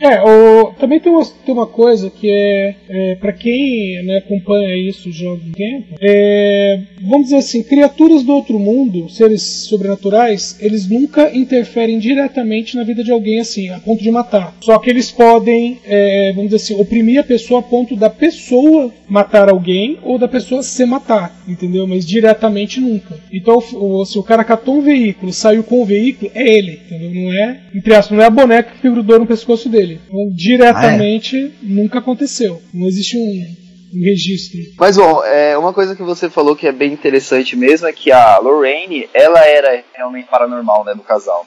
É, 0.00 0.22
o, 0.22 0.72
também 0.78 1.00
tem 1.00 1.12
uma, 1.12 1.24
tem 1.24 1.54
uma 1.54 1.66
coisa 1.66 2.10
que 2.10 2.30
é, 2.30 2.76
é 2.88 3.14
para 3.16 3.32
quem 3.32 4.02
né, 4.04 4.18
acompanha 4.18 4.76
isso 4.76 5.10
já 5.12 5.26
há 5.26 5.30
algum 5.30 5.52
tempo, 5.52 5.94
é, 6.00 6.80
vamos 7.02 7.24
dizer 7.24 7.36
assim, 7.36 7.62
criaturas 7.62 8.22
do 8.22 8.32
outro 8.32 8.58
mundo, 8.58 9.08
seres 9.08 9.66
sobrenaturais, 9.68 10.58
eles 10.60 10.88
nunca 10.88 11.34
interferem 11.36 11.98
diretamente 11.98 12.76
na 12.76 12.84
vida 12.84 13.02
de 13.02 13.12
alguém 13.12 13.27
assim, 13.38 13.68
a 13.70 13.78
ponto 13.80 14.02
de 14.02 14.10
matar. 14.10 14.54
Só 14.62 14.78
que 14.78 14.88
eles 14.88 15.10
podem, 15.10 15.78
é, 15.84 16.32
vamos 16.34 16.50
dizer 16.50 16.56
assim, 16.74 16.80
oprimir 16.80 17.20
a 17.20 17.24
pessoa 17.24 17.60
a 17.60 17.62
ponto 17.62 17.94
da 17.96 18.08
pessoa 18.08 18.92
matar 19.08 19.48
alguém 19.50 19.98
ou 20.02 20.18
da 20.18 20.28
pessoa 20.28 20.62
se 20.62 20.84
matar, 20.86 21.36
entendeu? 21.46 21.86
Mas 21.86 22.06
diretamente 22.06 22.80
nunca. 22.80 23.14
Então, 23.32 23.58
o- 23.74 24.04
se 24.04 24.18
o 24.18 24.22
cara 24.22 24.44
catou 24.44 24.76
um 24.76 24.82
veículo, 24.82 25.32
saiu 25.32 25.62
com 25.62 25.82
o 25.82 25.84
veículo, 25.84 26.30
é 26.34 26.48
ele, 26.56 26.80
entendeu? 26.86 27.10
Não 27.22 27.32
é, 27.32 27.60
entre 27.74 27.94
aspas, 27.94 28.16
não 28.16 28.22
é 28.24 28.26
a 28.26 28.30
boneca 28.30 28.72
que 28.80 28.88
grudou 28.88 29.18
no 29.18 29.26
pescoço 29.26 29.68
dele. 29.68 30.00
Então, 30.06 30.30
diretamente 30.34 31.52
nunca 31.62 31.98
aconteceu. 31.98 32.60
Não 32.72 32.86
existe 32.86 33.16
um, 33.16 33.98
um 33.98 34.04
registro. 34.04 34.58
Mas 34.78 34.96
bom, 34.96 35.24
é, 35.24 35.56
uma 35.56 35.72
coisa 35.72 35.96
que 35.96 36.02
você 36.02 36.28
falou 36.28 36.54
que 36.54 36.66
é 36.66 36.72
bem 36.72 36.92
interessante 36.92 37.56
mesmo 37.56 37.86
é 37.86 37.92
que 37.92 38.12
a 38.12 38.38
Lorraine, 38.38 39.08
ela 39.14 39.44
era 39.46 39.82
realmente 39.94 40.28
paranormal, 40.28 40.84
né, 40.84 40.94
do 40.94 41.02
casal. 41.02 41.46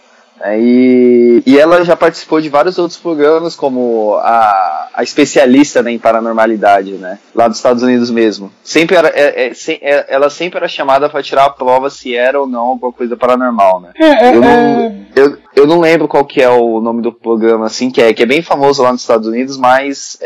E, 0.58 1.44
e 1.46 1.60
ela 1.60 1.84
já 1.86 1.96
participou 1.96 2.42
de 2.42 2.50
vários 2.50 2.78
outros 2.78 3.00
programas, 3.00 3.56
como 3.56 4.16
a, 4.16 4.88
a 4.94 5.04
especialista 5.04 5.82
né, 5.84 5.92
em 5.92 6.00
paranormalidade, 6.00 6.94
né? 6.94 7.20
Lá 7.36 7.48
dos 7.48 7.58
Estados 7.58 7.84
Unidos 7.84 8.10
mesmo. 8.10 8.52
Sempre 8.64 8.96
era, 8.96 9.10
é, 9.10 9.48
é, 9.50 9.54
se- 9.54 9.80
é, 9.82 10.06
ela 10.10 10.30
sempre 10.30 10.58
era 10.58 10.68
chamada 10.68 11.10
para 11.10 11.22
tirar 11.24 11.46
a 11.46 11.50
prova 11.50 11.90
se 11.90 12.16
era 12.16 12.40
ou 12.40 12.48
não 12.48 12.62
alguma 12.62 12.92
coisa 12.92 13.16
paranormal, 13.16 13.82
né? 13.82 13.90
É, 13.96 14.26
é, 14.30 14.36
Eu 14.36 14.42
não, 14.42 14.80
é, 14.80 14.94
eu, 15.16 15.38
eu 15.56 15.68
não 15.68 15.80
lembro 15.80 16.08
qual 16.08 16.26
que 16.26 16.42
é 16.42 16.50
o 16.50 16.80
nome 16.82 17.02
do 17.02 17.12
programa, 17.12 17.66
assim, 17.68 17.90
que 17.92 18.02
é, 18.02 18.14
que 18.14 18.24
é 18.24 18.26
bem 18.26 18.42
famoso 18.42 18.82
lá 18.82 18.92
nos 18.92 19.02
Estados 19.02 19.28
Unidos, 19.28 19.58
mas, 19.58 20.18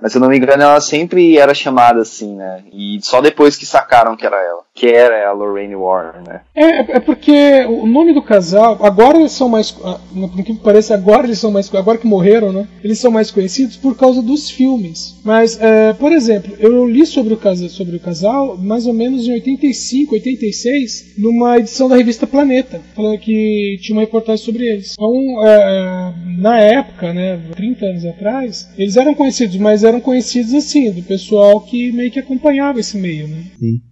mas 0.00 0.12
se 0.12 0.18
eu 0.18 0.20
não 0.20 0.28
me 0.28 0.36
engano, 0.36 0.62
ela 0.62 0.80
sempre 0.80 1.38
era 1.38 1.54
chamada 1.54 2.00
assim, 2.00 2.34
né? 2.36 2.62
E 2.72 2.98
só 3.02 3.20
depois 3.20 3.56
que 3.56 3.66
sacaram 3.66 4.16
que 4.16 4.26
era 4.26 4.36
ela, 4.36 4.60
que 4.78 4.86
era 4.86 5.28
a 5.28 5.32
Lorraine 5.32 5.74
Warren, 5.74 6.22
né? 6.26 6.40
É, 6.54 6.96
é 6.96 7.00
porque 7.00 7.64
o 7.68 7.84
nome 7.84 8.14
do 8.14 8.22
casal, 8.22 8.78
agora 8.80 9.18
eles 9.18 9.32
são 9.32 9.48
mais. 9.48 9.76
ah, 9.84 9.98
Por 10.14 10.44
que 10.44 10.54
parece, 10.54 10.92
agora 10.92 11.26
eles 11.26 11.40
são 11.40 11.50
mais. 11.50 11.72
Agora 11.74 11.98
que 11.98 12.06
morreram, 12.06 12.52
né? 12.52 12.66
Eles 12.82 13.00
são 13.00 13.10
mais 13.10 13.30
conhecidos 13.32 13.76
por 13.76 13.96
causa 13.96 14.22
dos 14.22 14.48
filmes. 14.48 15.16
Mas, 15.24 15.60
é, 15.60 15.92
por 15.94 16.12
exemplo, 16.12 16.54
eu 16.60 16.88
li 16.88 17.04
sobre 17.04 17.34
o, 17.34 17.36
casal, 17.36 17.68
sobre 17.68 17.96
o 17.96 18.00
casal 18.00 18.56
mais 18.56 18.86
ou 18.86 18.94
menos 18.94 19.26
em 19.26 19.32
85, 19.32 20.14
86, 20.14 21.14
numa 21.18 21.58
edição 21.58 21.88
da 21.88 21.96
revista 21.96 22.26
Planeta, 22.26 22.80
falando 22.94 23.18
que 23.18 23.78
tinha 23.82 23.96
uma 23.96 24.02
reportagem 24.02 24.44
sobre 24.44 24.64
eles. 24.64 24.92
Então, 24.92 25.44
é, 25.44 25.56
é, 25.56 26.12
na 26.40 26.60
época, 26.60 27.12
né, 27.12 27.40
30 27.56 27.84
anos 27.84 28.04
atrás, 28.04 28.68
eles 28.78 28.96
eram 28.96 29.12
conhecidos, 29.12 29.56
mas 29.56 29.82
eram 29.82 30.00
conhecidos 30.00 30.54
assim, 30.54 30.92
do 30.92 31.02
pessoal 31.02 31.60
que 31.60 31.90
meio 31.90 32.12
que 32.12 32.20
acompanhava 32.20 32.78
esse 32.78 32.96
meio, 32.96 33.26
né? 33.26 33.42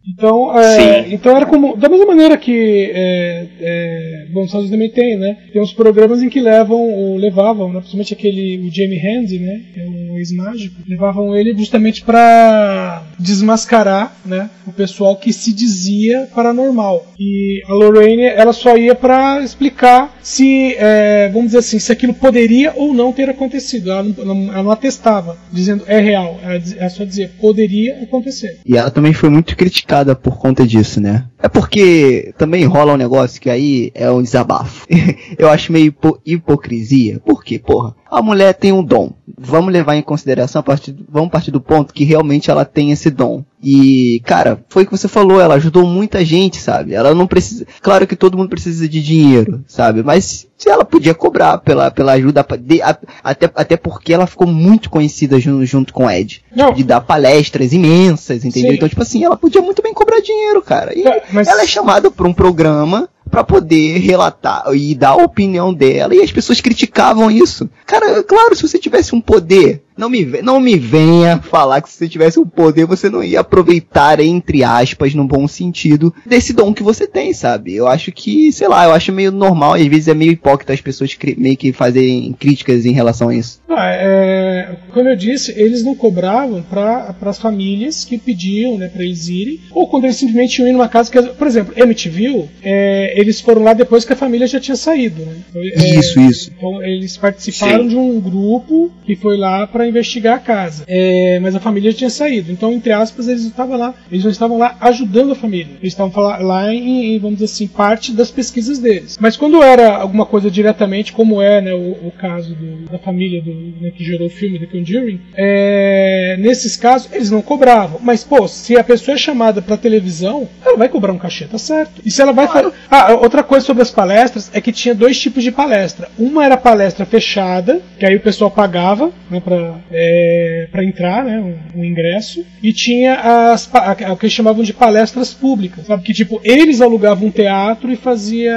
Então, 0.09 0.57
é, 0.57 0.76
Sim. 0.77 1.15
então 1.15 1.37
era 1.37 1.47
como. 1.47 1.77
Da 1.77 1.89
mesma 1.89 2.07
maneira 2.07 2.37
que. 2.37 2.91
É, 2.95 3.47
é, 3.61 4.27
bom, 4.31 4.47
também 4.47 4.91
tem, 4.91 5.17
né? 5.17 5.37
Tem 5.53 5.61
uns 5.61 5.73
programas 5.73 6.23
em 6.23 6.29
que 6.29 6.41
levam, 6.41 6.79
ou 6.79 7.17
levavam, 7.17 7.69
né, 7.69 7.79
principalmente 7.79 8.15
aquele. 8.15 8.59
O 8.67 8.75
Jamie 8.75 8.99
Handy, 8.99 9.39
né? 9.39 9.61
Que 9.73 9.81
é 9.81 9.85
um 9.85 10.17
ex-mágico. 10.19 10.77
Levavam 10.89 11.37
ele 11.37 11.57
justamente 11.57 12.03
pra 12.03 13.03
desmascarar, 13.19 14.17
né? 14.25 14.51
O 14.67 14.73
pessoal 14.73 15.17
que 15.17 15.33
se 15.33 15.53
dizia 15.53 16.29
paranormal. 16.35 17.07
E 17.19 17.63
a 17.69 17.73
Lorraine, 17.73 18.25
ela 18.25 18.53
só 18.53 18.77
ia 18.77 18.95
pra 18.95 19.41
explicar 19.43 20.17
se, 20.23 20.75
é, 20.79 21.29
vamos 21.33 21.47
dizer 21.49 21.59
assim, 21.59 21.79
se 21.79 21.93
aquilo 21.93 22.15
poderia 22.15 22.73
ou 22.77 22.93
não 22.93 23.13
ter 23.13 23.29
acontecido. 23.29 23.91
Ela 23.91 24.03
não, 24.03 24.53
ela 24.53 24.63
não 24.63 24.71
atestava, 24.71 25.37
dizendo 25.53 25.85
é 25.87 26.01
real. 26.01 26.39
Ela, 26.43 26.63
ela 26.79 26.91
só 26.91 27.05
dizia 27.05 27.31
poderia 27.41 28.03
acontecer. 28.03 28.61
E 28.67 28.77
ela 28.77 28.91
também 28.91 29.13
foi 29.13 29.29
muito 29.29 29.57
criticada 29.57 30.15
por 30.15 30.39
conta 30.39 30.66
disso, 30.67 31.01
né? 31.01 31.27
É 31.39 31.49
porque 31.49 32.33
também 32.39 32.65
rola 32.65 32.95
um 32.95 32.97
negócio 32.97 33.41
que 33.41 33.49
aí 33.51 33.91
é 33.95 34.11
um 34.11 34.23
desabafo. 34.23 34.87
Eu 35.39 35.49
acho 35.51 35.73
meio 35.73 35.87
hipo- 35.87 36.19
hipocrisia. 36.25 37.21
Por 37.21 37.43
quê? 37.45 37.59
Porra, 37.59 37.95
a 38.11 38.23
mulher 38.23 38.55
tem 38.55 38.73
um 38.73 38.83
dom. 38.83 39.13
Vamos 39.39 39.73
levar 39.73 39.97
em 39.97 40.03
consideração, 40.03 40.61
a 40.61 40.63
partir, 40.63 40.95
vamos 41.09 41.31
partir 41.31 41.51
do 41.51 41.61
ponto 41.61 41.93
que 41.93 42.05
realmente 42.05 42.51
ela 42.51 42.65
tem 42.65 42.91
esse 42.91 43.11
dom. 43.11 43.45
E, 43.63 44.21
cara, 44.25 44.65
foi 44.69 44.85
o 44.85 44.87
que 44.87 44.97
você 44.97 45.09
falou, 45.09 45.41
ela 45.41 45.55
ajudou 45.57 45.87
muita 45.87 46.25
gente, 46.25 46.59
sabe? 46.59 46.95
Ela 46.95 47.15
não 47.15 47.27
precisa. 47.27 47.67
Claro 47.83 48.07
que 48.07 48.15
todo 48.17 48.37
mundo 48.37 48.49
precisa 48.49 48.89
de 48.89 49.03
dinheiro, 49.03 49.65
sabe? 49.67 50.03
Mas 50.03 50.47
se 50.57 50.69
ela 50.71 50.85
podia 50.85 51.15
cobrar 51.15 51.59
pela, 51.59 51.91
pela 51.91 52.13
ajuda, 52.13 52.47
de- 52.61 52.81
a- 52.81 52.97
até, 53.25 53.51
até 53.55 53.77
porque 53.77 54.13
ela 54.15 54.27
ficou 54.27 54.47
muito 54.47 54.89
conhecida 54.89 55.39
junto, 55.41 55.67
junto 55.67 55.93
com 55.93 56.07
o 56.07 56.11
Ed. 56.11 56.43
Não. 56.55 56.73
De 56.73 56.85
dar 56.85 57.01
palestras 57.01 57.73
imensas, 57.73 58.45
entendeu? 58.45 58.71
Sim. 58.71 58.77
Então, 58.77 58.89
tipo 58.89 59.03
assim, 59.03 59.25
ela 59.25 59.37
podia 59.37 59.61
muito 59.61 59.83
bem 59.83 59.93
cobrar 59.93 60.21
dinheiro, 60.21 60.63
cara. 60.63 60.97
E 60.97 61.05
mas- 61.33 61.49
ela 61.49 61.63
é 61.63 61.67
chamada 61.67 62.11
por 62.11 62.27
um 62.27 62.33
programa 62.33 63.09
pra 63.31 63.45
poder 63.45 63.99
relatar 63.99 64.65
e 64.75 64.95
dar 64.95 65.11
a 65.11 65.25
opinião 65.25 65.73
dela 65.73 66.15
e 66.15 66.23
as 66.23 66.33
pessoas 66.33 66.61
criticavam 66.61 67.31
isso. 67.31 67.69
Cara, 67.87 68.23
claro, 68.23 68.55
se 68.55 68.63
você 68.63 68.79
tivesse 68.79 69.15
um 69.15 69.21
poder, 69.21 69.83
não 69.97 70.11
me, 70.11 70.25
não 70.43 70.61
me 70.61 70.79
venha 70.79 71.39
falar 71.39 71.81
que 71.81 71.89
se 71.89 71.97
você 71.97 72.09
tivesse 72.09 72.39
um 72.39 72.47
poder 72.47 72.85
você 72.85 73.09
não 73.09 73.25
ia 73.25 73.41
aproveitar, 73.41 74.21
entre 74.21 74.63
aspas, 74.63 75.15
no 75.15 75.27
bom 75.27 75.49
sentido, 75.49 76.15
desse 76.25 76.53
dom 76.53 76.75
que 76.75 76.83
você 76.83 77.07
tem, 77.07 77.33
sabe? 77.33 77.75
Eu 77.75 77.89
acho 77.89 78.13
que, 78.13 78.53
sei 78.53 78.69
lá, 78.69 78.85
eu 78.85 78.93
acho 78.93 79.13
meio 79.13 79.33
normal, 79.33 79.75
às 79.75 79.87
vezes 79.87 80.09
é 80.09 80.15
meio 80.15 80.33
hipócrita 80.33 80.73
as 80.73 80.81
pessoas 80.81 81.17
meio 81.37 81.57
que 81.57 81.73
fazerem 81.73 82.33
críticas 82.33 82.85
em 82.85 82.93
relação 82.93 83.29
a 83.29 83.35
isso. 83.35 83.61
Ah, 83.69 83.91
é, 83.91 84.77
como 84.93 85.09
eu 85.09 85.17
disse, 85.17 85.53
eles 85.57 85.83
não 85.83 85.95
cobravam 85.95 86.63
para 86.63 87.15
as 87.23 87.39
famílias 87.39 88.05
que 88.05 88.19
pediam 88.19 88.79
né, 88.79 88.89
para 88.89 89.03
eles 89.03 89.29
irem, 89.29 89.61
ou 89.71 89.87
quando 89.89 90.05
eles 90.05 90.17
simplesmente 90.17 90.61
iam 90.61 90.73
numa 90.73 90.89
casa 90.89 91.11
que, 91.11 91.23
por 91.23 91.47
exemplo, 91.47 91.75
MTV, 91.77 92.49
é, 92.63 93.16
eles 93.19 93.41
foram 93.41 93.63
lá 93.63 93.73
depois 93.73 94.05
que 94.05 94.13
a 94.13 94.17
família 94.17 94.47
já 94.47 94.61
tinha 94.61 94.77
saído. 94.77 95.23
Né? 95.23 95.37
É, 95.55 95.99
Isso, 95.99 96.21
isso. 96.21 96.51
Então 96.57 96.83
eles 96.83 97.17
participaram 97.17 97.83
Sim. 97.85 97.89
de 97.89 97.97
um 97.97 98.21
grupo 98.21 98.91
que 99.05 99.17
foi 99.17 99.37
lá 99.37 99.67
para 99.67 99.87
investigar 99.89 100.37
a 100.37 100.39
casa, 100.39 100.85
É, 100.87 101.39
mas 101.41 101.55
a 101.55 101.61
família 101.61 101.91
já 101.91 101.97
tinha 101.99 102.11
saído. 102.11 102.53
Então, 102.53 102.73
entre 102.73 102.93
aspas, 102.93 103.29
eles 103.29 103.43
não 103.43 103.51
estavam 103.51 103.77
lá, 103.77 103.95
eles 104.11 104.25
não 104.25 104.31
estavam 104.31 104.59
lá 104.59 104.77
ajudando 104.81 105.33
a 105.33 105.35
família. 105.35 105.75
Eles 105.81 105.93
estavam 105.93 106.23
lá 106.23 106.73
em, 106.73 107.15
em, 107.15 107.19
vamos 107.19 107.39
dizer 107.39 107.47
assim, 107.53 107.67
parte 107.67 108.13
das 108.13 108.31
pesquisas 108.31 108.79
deles. 108.79 109.17
Mas 109.21 109.37
quando 109.37 109.63
era 109.63 109.97
alguma 109.97 110.27
coisa 110.27 110.51
diretamente, 110.51 111.13
como 111.13 111.41
é 111.41 111.61
né, 111.61 111.75
o, 111.75 111.93
o 112.09 112.13
caso 112.19 112.55
do- 112.55 112.91
da 112.91 112.99
família 112.99 113.41
do, 113.43 113.53
né, 113.81 113.91
que 113.97 114.05
gerou 114.05 114.27
o 114.27 114.31
filme 114.31 114.59
The 114.59 114.67
Conjuring, 114.67 115.21
é, 115.35 116.37
nesses 116.39 116.77
casos 116.77 117.09
eles 117.13 117.31
não 117.31 117.43
cobravam. 117.43 117.99
Mas 118.03 118.23
pô, 118.25 118.47
se 118.49 118.77
a 118.77 118.85
pessoa 118.85 119.15
é 119.15 119.19
chamada 119.19 119.63
para 119.63 119.77
televisão, 119.77 120.49
ela 120.65 120.77
vai 120.77 120.89
cobrar 120.89 121.13
um 121.13 121.19
cachê, 121.19 121.47
tá 121.47 121.59
certo? 121.59 122.01
E 122.05 122.11
se 122.11 122.21
ela 122.21 122.33
vai 122.33 122.47
fa- 122.47 122.73
ah, 122.91 123.06
outra 123.15 123.43
coisa 123.43 123.65
sobre 123.65 123.83
as 123.83 123.91
palestras 123.91 124.51
é 124.53 124.61
que 124.61 124.73
tinha 124.73 124.95
dois 124.95 125.19
tipos 125.19 125.43
de 125.43 125.51
palestra. 125.51 126.09
Uma 126.19 126.45
era 126.45 126.57
palestra 126.57 127.05
fechada, 127.05 127.81
que 127.99 128.07
aí 128.07 128.17
o 128.17 128.21
pessoal 128.21 128.51
pagava 128.51 129.13
né, 129.31 129.41
para 129.41 129.81
é, 129.91 130.69
entrar, 130.83 131.25
né, 131.25 131.41
um, 131.41 131.81
um, 131.81 131.85
ingresso, 131.85 132.45
e 132.63 132.73
tinha 132.73 133.53
as, 133.53 133.69
a, 133.75 134.13
o 134.13 134.17
que 134.17 134.27
eles 134.27 134.33
chamavam 134.33 134.65
de 134.65 134.73
palestras 134.73 135.33
públicas, 135.33 135.87
sabe? 135.87 136.03
Que 136.03 136.13
tipo, 136.13 136.41
eles 136.45 136.81
alugavam 136.81 137.29
um 137.29 137.31
teatro 137.31 137.91
e 137.91 137.97
fazia. 137.97 138.57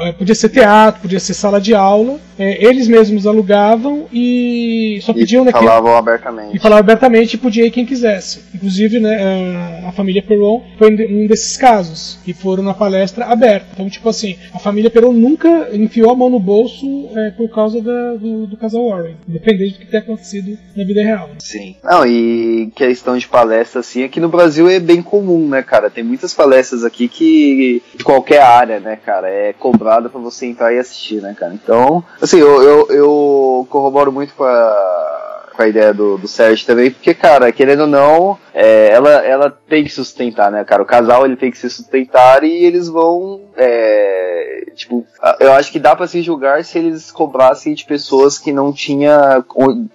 É, 0.00 0.12
podia 0.12 0.34
ser 0.34 0.48
teatro, 0.48 1.02
podia 1.02 1.20
ser 1.20 1.34
sala 1.34 1.60
de 1.60 1.74
aula, 1.74 2.18
é, 2.38 2.64
eles 2.64 2.86
mesmos 2.88 3.26
alugavam 3.26 4.06
e 4.12 5.00
só 5.02 5.12
pediam. 5.12 5.46
E 5.48 5.52
falavam 5.52 5.96
abertamente. 5.96 6.56
E 6.56 6.60
falavam 6.60 6.80
abertamente 6.80 7.34
e 7.34 7.38
podia 7.38 7.66
ir 7.66 7.70
quem 7.70 7.84
quisesse. 7.84 8.44
Inclusive, 8.54 9.00
né, 9.00 9.82
a, 9.84 9.88
a 9.88 9.92
família 9.92 10.22
Perron 10.22 10.62
foi 10.78 10.94
um 10.94 11.26
desses 11.26 11.56
casos, 11.56 12.18
que 12.24 12.32
foram 12.32 12.62
na 12.62 12.74
palestra 12.74 13.26
aberta. 13.26 13.66
Então, 13.72 13.88
tipo 13.88 14.08
assim, 14.08 14.36
a 14.52 14.58
família 14.58 14.90
Perron 14.90 15.12
nunca 15.12 15.68
enfiou 15.72 16.10
a 16.10 16.16
mão 16.16 16.30
no 16.30 16.38
bolso 16.38 17.08
é, 17.16 17.30
por 17.30 17.48
causa 17.48 17.80
da, 17.80 18.14
do, 18.14 18.46
do, 18.46 18.56
casal 18.56 18.88
Warren, 18.88 19.16
independente 19.28 19.74
do 19.74 19.78
que 19.80 19.86
tenha 19.86 20.02
acontecido 20.02 20.58
na 20.76 20.84
vida 20.84 21.02
real. 21.02 21.30
Sim. 21.38 21.76
Não, 21.82 22.06
e 22.06 22.70
questão 22.74 23.16
de 23.16 23.26
palestra, 23.26 23.80
assim, 23.80 24.04
aqui 24.04 24.20
no 24.20 24.28
Brasil 24.28 24.68
é 24.68 24.78
bem 24.78 25.02
comum, 25.02 25.48
né, 25.48 25.62
cara? 25.62 25.90
Tem 25.90 26.04
muitas 26.04 26.34
palestras 26.34 26.84
aqui 26.84 27.08
que, 27.08 27.82
de 27.94 28.04
qualquer 28.04 28.42
área, 28.42 28.78
né, 28.78 28.96
cara, 28.96 29.28
é 29.28 29.52
cobrada 29.52 30.08
para 30.08 30.20
você 30.20 30.46
entrar 30.46 30.72
e 30.72 30.78
assistir, 30.78 31.20
né, 31.20 31.34
cara? 31.38 31.52
Então, 31.52 32.04
assim, 32.28 32.38
eu, 32.40 32.62
eu, 32.62 32.86
eu 32.90 33.66
corroboro 33.70 34.12
muito 34.12 34.34
com 34.34 34.44
a 34.44 35.37
com 35.58 35.62
a 35.64 35.68
ideia 35.68 35.92
do, 35.92 36.16
do 36.16 36.28
Sérgio 36.28 36.64
também, 36.64 36.88
porque, 36.88 37.12
cara, 37.12 37.50
querendo 37.50 37.80
ou 37.80 37.86
não, 37.88 38.38
é, 38.54 38.90
ela, 38.92 39.10
ela 39.10 39.50
tem 39.50 39.82
que 39.82 39.90
sustentar, 39.90 40.52
né, 40.52 40.62
cara? 40.62 40.80
O 40.80 40.86
casal 40.86 41.24
ele 41.24 41.34
tem 41.34 41.50
que 41.50 41.58
se 41.58 41.68
sustentar 41.68 42.44
e 42.44 42.64
eles 42.64 42.86
vão. 42.88 43.40
É, 43.56 44.66
tipo, 44.76 45.04
eu 45.40 45.52
acho 45.52 45.72
que 45.72 45.80
dá 45.80 45.96
para 45.96 46.06
se 46.06 46.22
julgar 46.22 46.64
se 46.64 46.78
eles 46.78 47.10
cobrassem 47.10 47.74
de 47.74 47.84
pessoas 47.84 48.38
que 48.38 48.52
não 48.52 48.72
tinha 48.72 49.44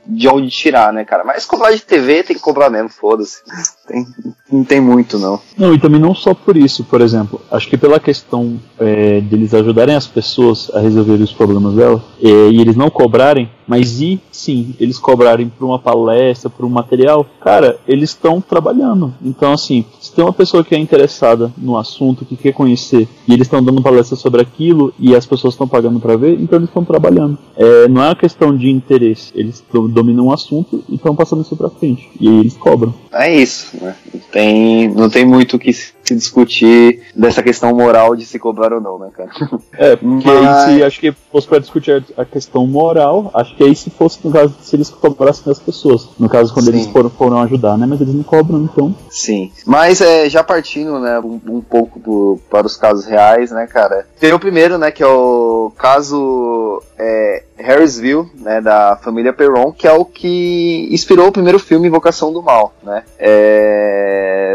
de 0.06 0.28
onde 0.28 0.50
tirar, 0.50 0.92
né, 0.92 1.06
cara? 1.06 1.24
Mas 1.24 1.46
cobrar 1.46 1.72
de 1.72 1.82
TV 1.82 2.24
tem 2.24 2.36
que 2.36 2.42
cobrar 2.42 2.70
mesmo, 2.70 2.90
foda-se. 2.90 3.42
não 4.52 4.66
tem 4.66 4.82
muito, 4.82 5.18
não. 5.18 5.40
Não, 5.58 5.74
e 5.74 5.80
também 5.80 6.00
não 6.00 6.14
só 6.14 6.34
por 6.34 6.58
isso, 6.58 6.84
por 6.84 7.00
exemplo. 7.00 7.40
Acho 7.50 7.70
que 7.70 7.78
pela 7.78 8.02
questão 8.02 8.60
é, 8.78 9.22
deles 9.22 9.54
ajudarem 9.54 9.96
as 9.96 10.08
pessoas 10.08 10.70
a 10.74 10.82
resolver 10.82 11.24
os 11.24 11.32
problemas 11.32 11.74
dela, 11.76 12.04
é, 12.22 12.50
e 12.50 12.60
eles 12.60 12.76
não 12.76 12.90
cobrarem, 12.90 13.50
mas 13.68 14.02
e 14.02 14.20
sim, 14.32 14.76
eles 14.80 14.98
cobrarem 15.00 15.50
por 15.50 15.66
uma 15.66 15.80
palestra, 15.80 16.50
por 16.50 16.66
um 16.66 16.70
material, 16.70 17.26
cara, 17.42 17.78
eles 17.88 18.10
estão 18.10 18.42
trabalhando. 18.42 19.14
Então, 19.24 19.54
assim, 19.54 19.86
se 20.00 20.12
tem 20.12 20.24
uma 20.24 20.34
pessoa 20.34 20.64
que 20.64 20.76
é 20.76 20.78
interessada 20.78 21.52
no 21.58 21.78
assunto, 21.78 22.26
que 22.26 22.36
quer 22.36 22.54
conhecer, 22.54 23.08
e 23.28 23.34
eles 23.34 23.48
estão 23.48 23.64
dando 23.64 23.82
palestra 23.82 24.16
sobre 24.16 24.42
aquilo 24.42 24.94
e 25.00 25.16
as 25.16 25.26
pessoas 25.26 25.54
estão 25.54 25.68
pagando 25.68 26.00
para 26.00 26.16
ver, 26.16 26.40
então 26.40 26.58
eles 26.60 26.70
estão 26.70 26.84
trabalhando. 26.84 27.38
É, 27.56 27.88
não 27.88 28.04
é 28.04 28.08
uma 28.08 28.16
questão 28.16 28.56
de 28.56 28.70
interesse, 28.70 29.32
eles 29.36 29.64
dominam 29.90 30.28
o 30.28 30.34
assunto 30.34 30.84
e 30.90 30.96
estão 30.96 31.16
passando 31.16 31.42
isso 31.42 31.56
para 31.56 31.70
frente. 31.70 32.10
E 32.20 32.28
eles 32.28 32.56
cobram. 32.56 32.94
É 33.12 33.34
isso, 33.34 33.78
né? 33.82 33.96
Tem, 34.32 34.90
não 34.90 35.10
tem 35.10 35.26
muito 35.26 35.56
o 35.56 35.60
que 35.60 35.72
se 35.72 35.94
discutir 36.12 37.02
dessa 37.16 37.42
questão 37.42 37.74
moral 37.74 38.16
de 38.16 38.26
se 38.26 38.38
cobrar 38.38 38.74
ou 38.74 38.82
não, 38.82 39.00
né, 39.00 39.10
cara? 39.16 39.30
É, 39.76 39.96
porque 39.96 40.30
Mas... 40.30 40.68
aí 40.68 40.78
se 40.78 40.84
acho 40.84 41.00
que 41.00 41.12
fosse 41.32 41.48
para 41.48 41.60
discutir 41.60 42.04
a 42.16 42.24
questão 42.24 42.68
moral, 42.68 43.32
acho 43.34 43.56
que 43.56 43.64
aí 43.64 43.76
se 43.76 43.90
fosse 43.90 44.20
no 44.24 44.32
caso 44.32 44.56
se 44.62 44.76
eles 44.76 44.90
cobrassem 44.90 45.44
das 45.46 45.60
pessoas. 45.60 46.10
No 46.20 46.30
caso, 46.30 46.54
quando 46.54 46.66
Sim. 46.66 46.74
eles 46.74 46.88
foram, 46.88 47.10
foram 47.10 47.42
ajudar, 47.42 47.78
né? 47.78 47.86
Mas 47.88 48.00
eles 48.02 48.14
não 48.14 48.24
cobram, 48.24 48.64
então. 48.64 48.96
Sim. 49.10 49.52
Mas 49.66 50.00
é, 50.00 50.30
já 50.30 50.44
partindo, 50.44 51.00
né, 51.00 51.20
um, 51.20 51.40
um 51.48 51.62
pouco 51.62 52.00
do, 52.00 52.40
para 52.50 52.68
os 52.68 52.78
casos 52.78 53.06
reais, 53.06 53.52
né, 53.52 53.68
cara? 53.68 54.06
Tem 54.20 54.34
o 54.34 54.40
primeiro, 54.40 54.78
né, 54.78 54.92
que 54.92 55.02
é 55.02 55.08
o 55.08 55.72
caso 55.78 56.82
é, 56.98 57.44
Harrisville, 57.58 58.30
né, 58.36 58.62
da 58.62 58.98
família 58.98 59.34
Perron, 59.34 59.72
que 59.72 59.88
é 59.88 59.92
o 59.92 60.06
que 60.06 60.88
inspirou 60.92 61.28
o 61.28 61.32
primeiro 61.32 61.60
filme 61.60 61.88
Invocação 61.88 62.32
do 62.32 62.42
Mal, 62.42 62.74
né? 62.84 63.04
É, 63.18 63.93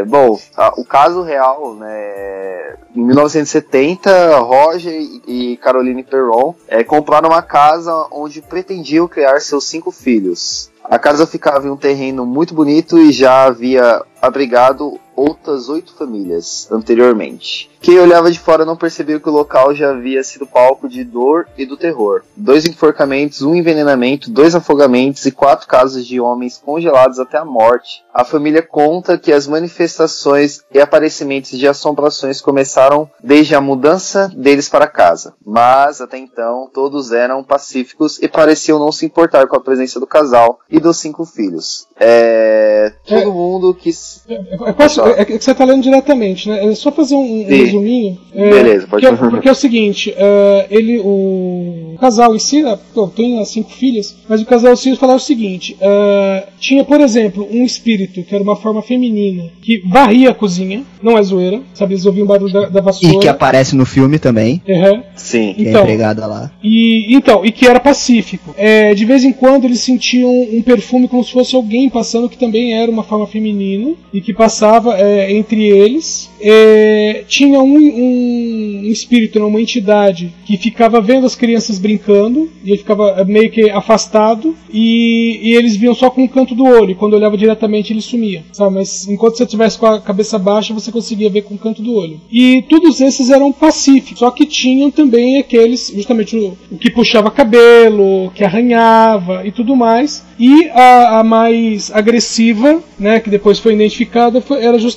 bom, 0.04 0.38
a, 0.56 0.72
o 0.80 0.84
caso 0.84 1.22
real, 1.22 1.74
né, 1.74 2.76
em 2.94 3.04
1970, 3.04 4.38
Roger 4.38 4.92
e 5.26 5.56
Caroline 5.58 6.02
Perron 6.02 6.54
é, 6.66 6.82
compraram 6.82 7.28
uma 7.28 7.42
casa 7.42 7.92
onde 8.10 8.42
pretendiam 8.42 9.06
criar 9.06 9.40
seus 9.40 9.64
cinco 9.64 9.90
filhos. 9.90 10.70
A 10.84 10.98
casa 10.98 11.26
ficava 11.26 11.66
em 11.66 11.70
um 11.70 11.76
terreno 11.76 12.24
muito 12.24 12.54
bonito 12.54 12.98
e 12.98 13.12
já 13.12 13.44
havia 13.44 14.02
abrigado 14.22 14.98
outras 15.18 15.68
oito 15.68 15.92
famílias 15.94 16.68
anteriormente. 16.70 17.68
Quem 17.80 17.98
olhava 17.98 18.30
de 18.30 18.38
fora 18.38 18.64
não 18.64 18.76
percebeu 18.76 19.20
que 19.20 19.28
o 19.28 19.32
local 19.32 19.74
já 19.74 19.90
havia 19.90 20.22
sido 20.22 20.46
palco 20.46 20.88
de 20.88 21.04
dor 21.04 21.48
e 21.56 21.64
do 21.64 21.76
terror. 21.76 22.22
Dois 22.36 22.64
enforcamentos, 22.64 23.42
um 23.42 23.54
envenenamento, 23.54 24.30
dois 24.30 24.54
afogamentos 24.54 25.24
e 25.26 25.32
quatro 25.32 25.66
casos 25.66 26.06
de 26.06 26.20
homens 26.20 26.60
congelados 26.64 27.18
até 27.18 27.38
a 27.38 27.44
morte. 27.44 28.04
A 28.12 28.24
família 28.24 28.62
conta 28.62 29.16
que 29.16 29.32
as 29.32 29.46
manifestações 29.46 30.62
e 30.72 30.80
aparecimentos 30.80 31.56
de 31.58 31.68
assombrações 31.68 32.40
começaram 32.40 33.08
desde 33.22 33.54
a 33.54 33.60
mudança 33.60 34.30
deles 34.36 34.68
para 34.68 34.86
casa, 34.86 35.34
mas 35.44 36.00
até 36.00 36.18
então 36.18 36.68
todos 36.72 37.12
eram 37.12 37.44
pacíficos 37.44 38.18
e 38.20 38.28
pareciam 38.28 38.78
não 38.78 38.90
se 38.90 39.06
importar 39.06 39.46
com 39.46 39.56
a 39.56 39.60
presença 39.60 40.00
do 40.00 40.06
casal 40.06 40.60
e 40.68 40.80
dos 40.80 40.96
cinco 40.96 41.24
filhos. 41.24 41.86
É, 41.96 42.92
todo 43.06 43.18
é, 43.20 43.26
mundo 43.26 43.74
que. 43.74 43.90
É, 44.28 44.72
posso, 44.72 45.00
é, 45.16 45.24
que 45.24 45.38
você 45.38 45.52
está 45.52 45.64
lendo 45.64 45.82
diretamente, 45.82 46.48
né? 46.48 46.66
É 46.66 46.74
só 46.74 46.90
fazer 46.90 47.14
um, 47.14 47.42
um 47.42 47.46
resuminho. 47.46 48.18
É, 48.34 48.50
Beleza, 48.50 48.86
pode 48.86 49.06
porque, 49.06 49.24
é, 49.24 49.30
porque 49.30 49.48
é 49.48 49.52
o 49.52 49.54
seguinte: 49.54 50.10
uh, 50.10 50.66
ele, 50.70 51.00
o 51.00 51.96
casal 52.00 52.34
em 52.34 52.38
si, 52.38 52.62
né, 52.62 52.78
tem 53.14 53.40
as 53.40 53.48
cinco 53.48 53.70
filhas, 53.70 54.16
mas 54.28 54.40
o 54.40 54.46
casal 54.46 54.72
em 54.72 54.76
si 54.76 54.96
falava 54.96 55.18
o 55.18 55.22
seguinte: 55.22 55.76
uh, 55.80 56.46
tinha, 56.58 56.84
por 56.84 57.00
exemplo, 57.00 57.46
um 57.50 57.64
espírito 57.64 58.22
que 58.22 58.34
era 58.34 58.42
uma 58.42 58.56
forma 58.56 58.82
feminina 58.82 59.50
que 59.60 59.82
varria 59.86 60.30
a 60.30 60.34
cozinha, 60.34 60.82
não 61.02 61.16
é 61.16 61.22
zoeira, 61.22 61.60
sabe? 61.74 61.94
Eles 61.94 62.06
ouviam 62.06 62.24
o 62.24 62.28
barulho 62.28 62.52
da, 62.52 62.68
da 62.68 62.80
vassoura. 62.80 63.16
E 63.16 63.20
que 63.20 63.28
aparece 63.28 63.76
no 63.76 63.84
filme 63.84 64.18
também. 64.18 64.62
Uhum. 64.66 65.02
Sim. 65.14 65.54
Que 65.54 65.68
então, 65.68 65.80
é 65.80 65.84
empregada 65.84 66.26
lá. 66.26 66.50
E, 66.62 67.14
então, 67.14 67.44
e 67.44 67.52
que 67.52 67.66
era 67.66 67.78
pacífico. 67.78 68.54
É, 68.56 68.94
de 68.94 69.04
vez 69.04 69.24
em 69.24 69.32
quando 69.32 69.64
eles 69.64 69.80
sentiam 69.80 70.30
um 70.30 70.62
perfume 70.62 71.08
como 71.08 71.22
se 71.24 71.32
fosse 71.32 71.54
alguém 71.54 71.88
passando 71.88 72.28
que 72.28 72.38
também 72.38 72.74
era 72.74 72.90
uma 72.90 73.02
forma 73.02 73.26
feminina 73.26 73.94
e 74.12 74.20
que 74.20 74.32
passava 74.32 74.97
é, 74.98 75.32
entre 75.32 75.64
eles. 75.64 76.28
É, 76.40 77.24
tinha 77.26 77.60
um, 77.60 77.76
um, 77.76 78.82
espírito, 78.84 79.44
uma 79.44 79.60
entidade 79.60 80.32
que 80.44 80.56
ficava 80.56 81.00
vendo 81.00 81.26
as 81.26 81.34
crianças 81.34 81.78
brincando 81.78 82.50
e 82.64 82.70
ele 82.70 82.78
ficava 82.78 83.24
meio 83.24 83.50
que 83.50 83.70
afastado 83.70 84.54
e, 84.72 85.40
e 85.42 85.54
eles 85.54 85.76
viam 85.76 85.94
só 85.94 86.10
com 86.10 86.24
o 86.24 86.28
canto 86.28 86.54
do 86.54 86.64
olho. 86.64 86.90
E 86.90 86.94
quando 86.94 87.14
olhava 87.14 87.36
diretamente 87.36 87.92
ele 87.92 88.00
sumia, 88.00 88.44
sabe? 88.52 88.74
Mas 88.74 89.08
enquanto 89.08 89.36
você 89.36 89.44
estivesse 89.44 89.78
com 89.78 89.86
a 89.86 90.00
cabeça 90.00 90.38
baixa 90.38 90.74
você 90.74 90.90
conseguia 90.92 91.30
ver 91.30 91.42
com 91.42 91.54
o 91.54 91.58
canto 91.58 91.82
do 91.82 91.94
olho. 91.94 92.20
E 92.30 92.62
todos 92.68 93.00
esses 93.00 93.30
eram 93.30 93.52
pacíficos, 93.52 94.18
só 94.18 94.30
que 94.30 94.46
tinham 94.46 94.90
também 94.90 95.38
aqueles, 95.38 95.92
justamente 95.94 96.36
o, 96.36 96.56
o 96.70 96.78
que 96.78 96.90
puxava 96.90 97.30
cabelo, 97.30 98.30
que 98.34 98.44
arranhava 98.44 99.46
e 99.46 99.52
tudo 99.52 99.76
mais. 99.76 100.26
E 100.38 100.68
a, 100.68 101.18
a 101.18 101.24
mais 101.24 101.90
agressiva, 101.92 102.80
né, 102.98 103.18
que 103.18 103.28
depois 103.28 103.58
foi 103.58 103.74
identificada, 103.74 104.40
foi, 104.40 104.64
era 104.64 104.78
justamente 104.78 104.87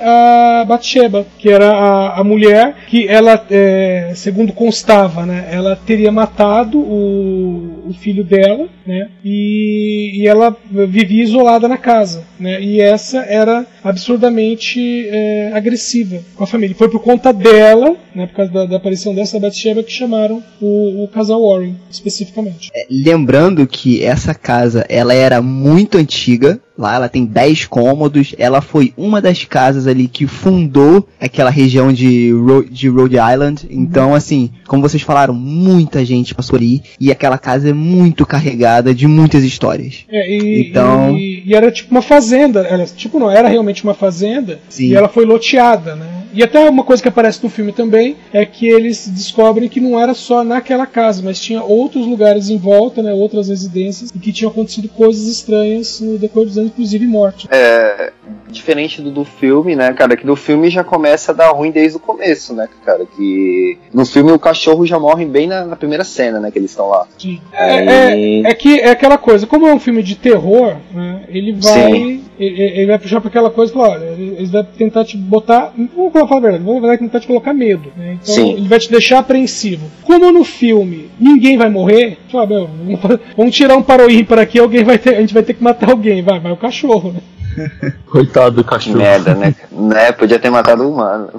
a 0.00 0.64
Bathsheba, 0.66 1.26
que 1.38 1.48
era 1.48 1.70
a, 1.70 2.20
a 2.20 2.24
mulher 2.24 2.74
que 2.86 3.06
ela, 3.06 3.44
é, 3.50 4.12
segundo 4.14 4.52
constava, 4.52 5.24
né, 5.24 5.48
ela 5.50 5.76
teria 5.76 6.12
matado 6.12 6.78
o, 6.78 7.88
o 7.88 7.92
filho 7.94 8.24
dela, 8.24 8.68
né, 8.90 9.08
e, 9.24 10.10
e, 10.14 10.26
ela 10.26 10.56
vivia 10.68 11.22
isolada 11.22 11.68
na 11.68 11.78
casa, 11.78 12.24
né, 12.40 12.60
e 12.60 12.80
essa 12.80 13.18
era 13.20 13.64
absurdamente 13.84 15.06
é, 15.08 15.52
agressiva 15.54 16.18
com 16.34 16.42
a 16.42 16.46
família. 16.46 16.74
Foi 16.74 16.88
por 16.88 17.00
conta 17.00 17.32
dela, 17.32 17.94
né, 18.12 18.26
por 18.26 18.34
causa 18.34 18.50
da, 18.50 18.66
da 18.66 18.76
aparição 18.78 19.14
dessa 19.14 19.38
Bathsheba, 19.38 19.84
que 19.84 19.92
chamaram 19.92 20.42
o, 20.60 21.04
o 21.04 21.08
casal 21.08 21.40
Warren, 21.40 21.76
especificamente. 21.88 22.68
É, 22.74 22.84
lembrando 22.90 23.64
que 23.64 24.02
essa 24.02 24.34
casa 24.34 24.84
ela 24.88 25.14
era 25.14 25.40
muito 25.40 25.96
antiga, 25.96 26.60
Lá 26.80 26.94
ela 26.94 27.10
tem 27.10 27.26
10 27.26 27.66
cômodos. 27.66 28.34
Ela 28.38 28.62
foi 28.62 28.94
uma 28.96 29.20
das 29.20 29.44
casas 29.44 29.86
ali 29.86 30.08
que 30.08 30.26
fundou 30.26 31.06
aquela 31.20 31.50
região 31.50 31.92
de, 31.92 32.32
Ro 32.32 32.64
de 32.64 32.88
Rhode 32.88 33.16
Island. 33.16 33.68
Então, 33.70 34.14
assim, 34.14 34.50
como 34.66 34.80
vocês 34.80 35.02
falaram, 35.02 35.34
muita 35.34 36.02
gente 36.06 36.34
passou 36.34 36.56
ali. 36.56 36.82
E 36.98 37.12
aquela 37.12 37.36
casa 37.36 37.68
é 37.68 37.74
muito 37.74 38.24
carregada 38.24 38.79
de 38.82 39.06
muitas 39.06 39.44
histórias. 39.44 40.04
É, 40.08 40.30
e, 40.30 40.68
então... 40.68 41.16
E, 41.16 41.42
e, 41.46 41.54
era 41.54 41.70
tipo 41.70 41.90
uma 41.90 42.02
fazenda. 42.02 42.60
Ela, 42.60 42.84
tipo, 42.84 43.18
não 43.18 43.30
era 43.30 43.48
realmente 43.48 43.84
uma 43.84 43.94
fazenda. 43.94 44.58
Sim. 44.68 44.88
E 44.88 44.94
ela 44.94 45.08
foi 45.08 45.24
loteada, 45.24 45.94
né? 45.94 46.20
E 46.32 46.42
até 46.42 46.68
uma 46.68 46.84
coisa 46.84 47.02
que 47.02 47.08
aparece 47.08 47.42
no 47.42 47.50
filme 47.50 47.72
também 47.72 48.16
é 48.32 48.44
que 48.46 48.68
eles 48.68 49.08
descobrem 49.08 49.68
que 49.68 49.80
não 49.80 49.98
era 49.98 50.14
só 50.14 50.44
naquela 50.44 50.86
casa, 50.86 51.22
mas 51.24 51.40
tinha 51.40 51.62
outros 51.62 52.06
lugares 52.06 52.50
em 52.50 52.56
volta, 52.56 53.02
né, 53.02 53.12
outras 53.12 53.48
residências, 53.48 54.10
e 54.14 54.18
que 54.18 54.32
tinham 54.32 54.50
acontecido 54.50 54.88
coisas 54.88 55.26
estranhas 55.26 56.00
no 56.00 56.18
decorrer 56.18 56.46
dos 56.46 56.58
anos, 56.58 56.70
inclusive 56.70 57.06
morte. 57.06 57.48
É, 57.50 58.12
diferente 58.48 59.02
do, 59.02 59.10
do 59.10 59.24
filme, 59.24 59.74
né, 59.74 59.92
cara, 59.92 60.16
que 60.16 60.26
no 60.26 60.36
filme 60.36 60.70
já 60.70 60.84
começa 60.84 61.32
a 61.32 61.34
dar 61.34 61.50
ruim 61.50 61.70
desde 61.70 61.96
o 61.96 62.00
começo, 62.00 62.54
né, 62.54 62.68
cara, 62.84 63.04
que 63.04 63.78
no 63.92 64.06
filme 64.06 64.30
o 64.30 64.38
cachorro 64.38 64.86
já 64.86 64.98
morre 64.98 65.24
bem 65.24 65.48
na, 65.48 65.64
na 65.64 65.76
primeira 65.76 66.04
cena, 66.04 66.38
né, 66.38 66.50
que 66.50 66.58
eles 66.58 66.70
estão 66.70 66.88
lá. 66.88 67.06
Sim. 67.18 67.40
É, 67.52 67.84
é, 67.84 68.40
é, 68.42 68.54
que 68.60 68.78
é 68.78 68.90
aquela 68.90 69.16
coisa, 69.16 69.46
como 69.46 69.66
é 69.66 69.72
um 69.72 69.80
filme 69.80 70.02
de 70.02 70.14
terror, 70.14 70.76
né, 70.92 71.22
ele 71.28 71.52
vai 71.52 71.92
ele, 71.92 72.22
ele, 72.38 72.86
vai 72.86 72.98
puxar 72.98 73.18
para 73.18 73.28
aquela 73.28 73.48
coisa, 73.48 73.72
falar, 73.72 74.02
eles 74.02 74.50
vão 74.50 74.62
tentar 74.62 75.02
te 75.02 75.16
botar, 75.16 75.72
vamos 75.96 76.12
falar 76.12 76.36
a 76.36 76.40
verdade, 76.40 76.64
vão 76.64 76.98
tentar 76.98 77.20
te 77.20 77.26
colocar 77.26 77.54
medo, 77.54 77.90
né, 77.96 78.18
então 78.22 78.34
Sim. 78.34 78.52
ele 78.52 78.68
vai 78.68 78.78
te 78.78 78.90
deixar 78.90 79.20
apreensivo. 79.20 79.90
Como 80.02 80.30
no 80.30 80.44
filme 80.44 81.08
ninguém 81.18 81.56
vai 81.56 81.70
morrer, 81.70 82.18
fala, 82.30 82.46
meu, 82.46 82.68
vamos 83.34 83.56
tirar 83.56 83.78
um 83.78 83.82
paroí 83.82 84.24
para 84.24 84.42
aqui, 84.42 84.58
alguém 84.58 84.84
vai 84.84 84.98
ter, 84.98 85.16
a 85.16 85.20
gente 85.22 85.32
vai 85.32 85.42
ter 85.42 85.54
que 85.54 85.64
matar 85.64 85.90
alguém, 85.90 86.22
vai, 86.22 86.38
vai 86.38 86.52
o 86.52 86.56
cachorro, 86.56 87.12
né. 87.12 87.20
Coitado 88.06 88.56
do 88.56 88.64
cachorro. 88.64 88.98
Merda, 88.98 89.34
né? 89.34 89.54
né? 89.72 90.12
Podia 90.12 90.38
ter 90.38 90.50
matado 90.50 90.84
o 90.84 90.92
humano. 90.92 91.30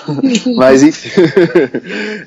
mas 0.56 0.82
enfim. 0.82 1.08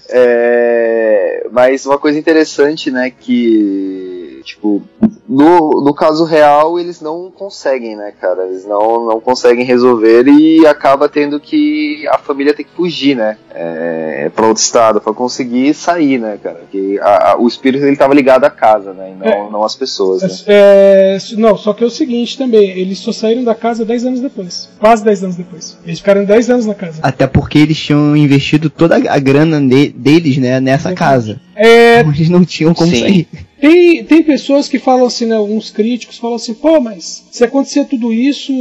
é... 0.09 1.45
Mas 1.51 1.85
uma 1.85 1.97
coisa 1.97 2.17
interessante, 2.17 2.89
né? 2.91 3.11
Que. 3.11 4.16
Tipo, 4.47 4.81
no, 5.27 5.83
no 5.83 5.93
caso 5.93 6.23
real, 6.23 6.79
eles 6.79 7.01
não 7.01 7.29
conseguem, 7.29 7.97
né, 7.97 8.13
cara? 8.19 8.47
Eles 8.47 8.65
não, 8.65 9.05
não 9.05 9.19
conseguem 9.19 9.65
resolver 9.65 10.25
e 10.25 10.65
acaba 10.65 11.09
tendo 11.09 11.37
que. 11.37 12.07
A 12.07 12.17
família 12.17 12.53
tem 12.53 12.65
que 12.65 12.71
fugir, 12.71 13.13
né? 13.13 13.37
É, 13.53 14.31
pra 14.33 14.47
outro 14.47 14.63
estado, 14.63 15.01
pra 15.01 15.11
conseguir 15.11 15.73
sair, 15.73 16.17
né, 16.17 16.39
cara? 16.41 16.61
Que 16.71 16.97
a, 16.99 17.31
a, 17.31 17.37
o 17.37 17.45
espírito 17.45 17.83
ele 17.83 17.97
tava 17.97 18.13
ligado 18.13 18.45
à 18.45 18.49
casa, 18.49 18.93
né? 18.93 19.11
E 19.11 19.15
não, 19.15 19.27
é, 19.27 19.49
não 19.51 19.63
às 19.65 19.75
pessoas. 19.75 20.21
Né? 20.21 20.29
É, 20.47 21.17
não, 21.33 21.57
só 21.57 21.73
que 21.73 21.83
é 21.83 21.87
o 21.87 21.91
seguinte 21.91 22.37
também, 22.37 22.69
eles 22.69 22.99
só 22.99 23.11
saíram 23.11 23.43
da 23.43 23.53
casa 23.53 23.83
10 23.83 24.05
anos 24.05 24.21
depois. 24.21 24.69
Quase 24.79 25.03
10 25.03 25.23
anos 25.25 25.35
depois. 25.35 25.77
Eles 25.85 25.99
ficaram 25.99 26.23
10 26.23 26.49
anos 26.49 26.65
na 26.65 26.73
casa. 26.73 26.99
Até 27.03 27.27
porque 27.27 27.59
eles 27.59 27.77
tinham 27.77 28.15
investido 28.15 28.69
toda 28.69 28.95
a 28.95 29.19
grana 29.19 29.59
de, 29.59 29.89
deles, 29.89 30.37
né, 30.37 30.61
nessa 30.61 30.93
casa. 30.93 31.37
É... 31.53 31.99
Eles 31.99 32.29
não 32.29 32.45
tinham 32.45 32.73
como 32.73 32.91
Sim. 32.91 33.01
sair. 33.01 33.27
Tem, 33.59 34.03
tem 34.03 34.23
pessoas 34.23 34.67
que 34.67 34.79
falam 34.79 35.05
assim, 35.05 35.25
né, 35.25 35.35
alguns 35.35 35.71
críticos 35.71 36.17
falam 36.17 36.35
assim, 36.35 36.53
pô, 36.53 36.79
mas 36.79 37.27
se 37.31 37.43
acontecer 37.43 37.85
tudo 37.85 38.13
isso, 38.13 38.51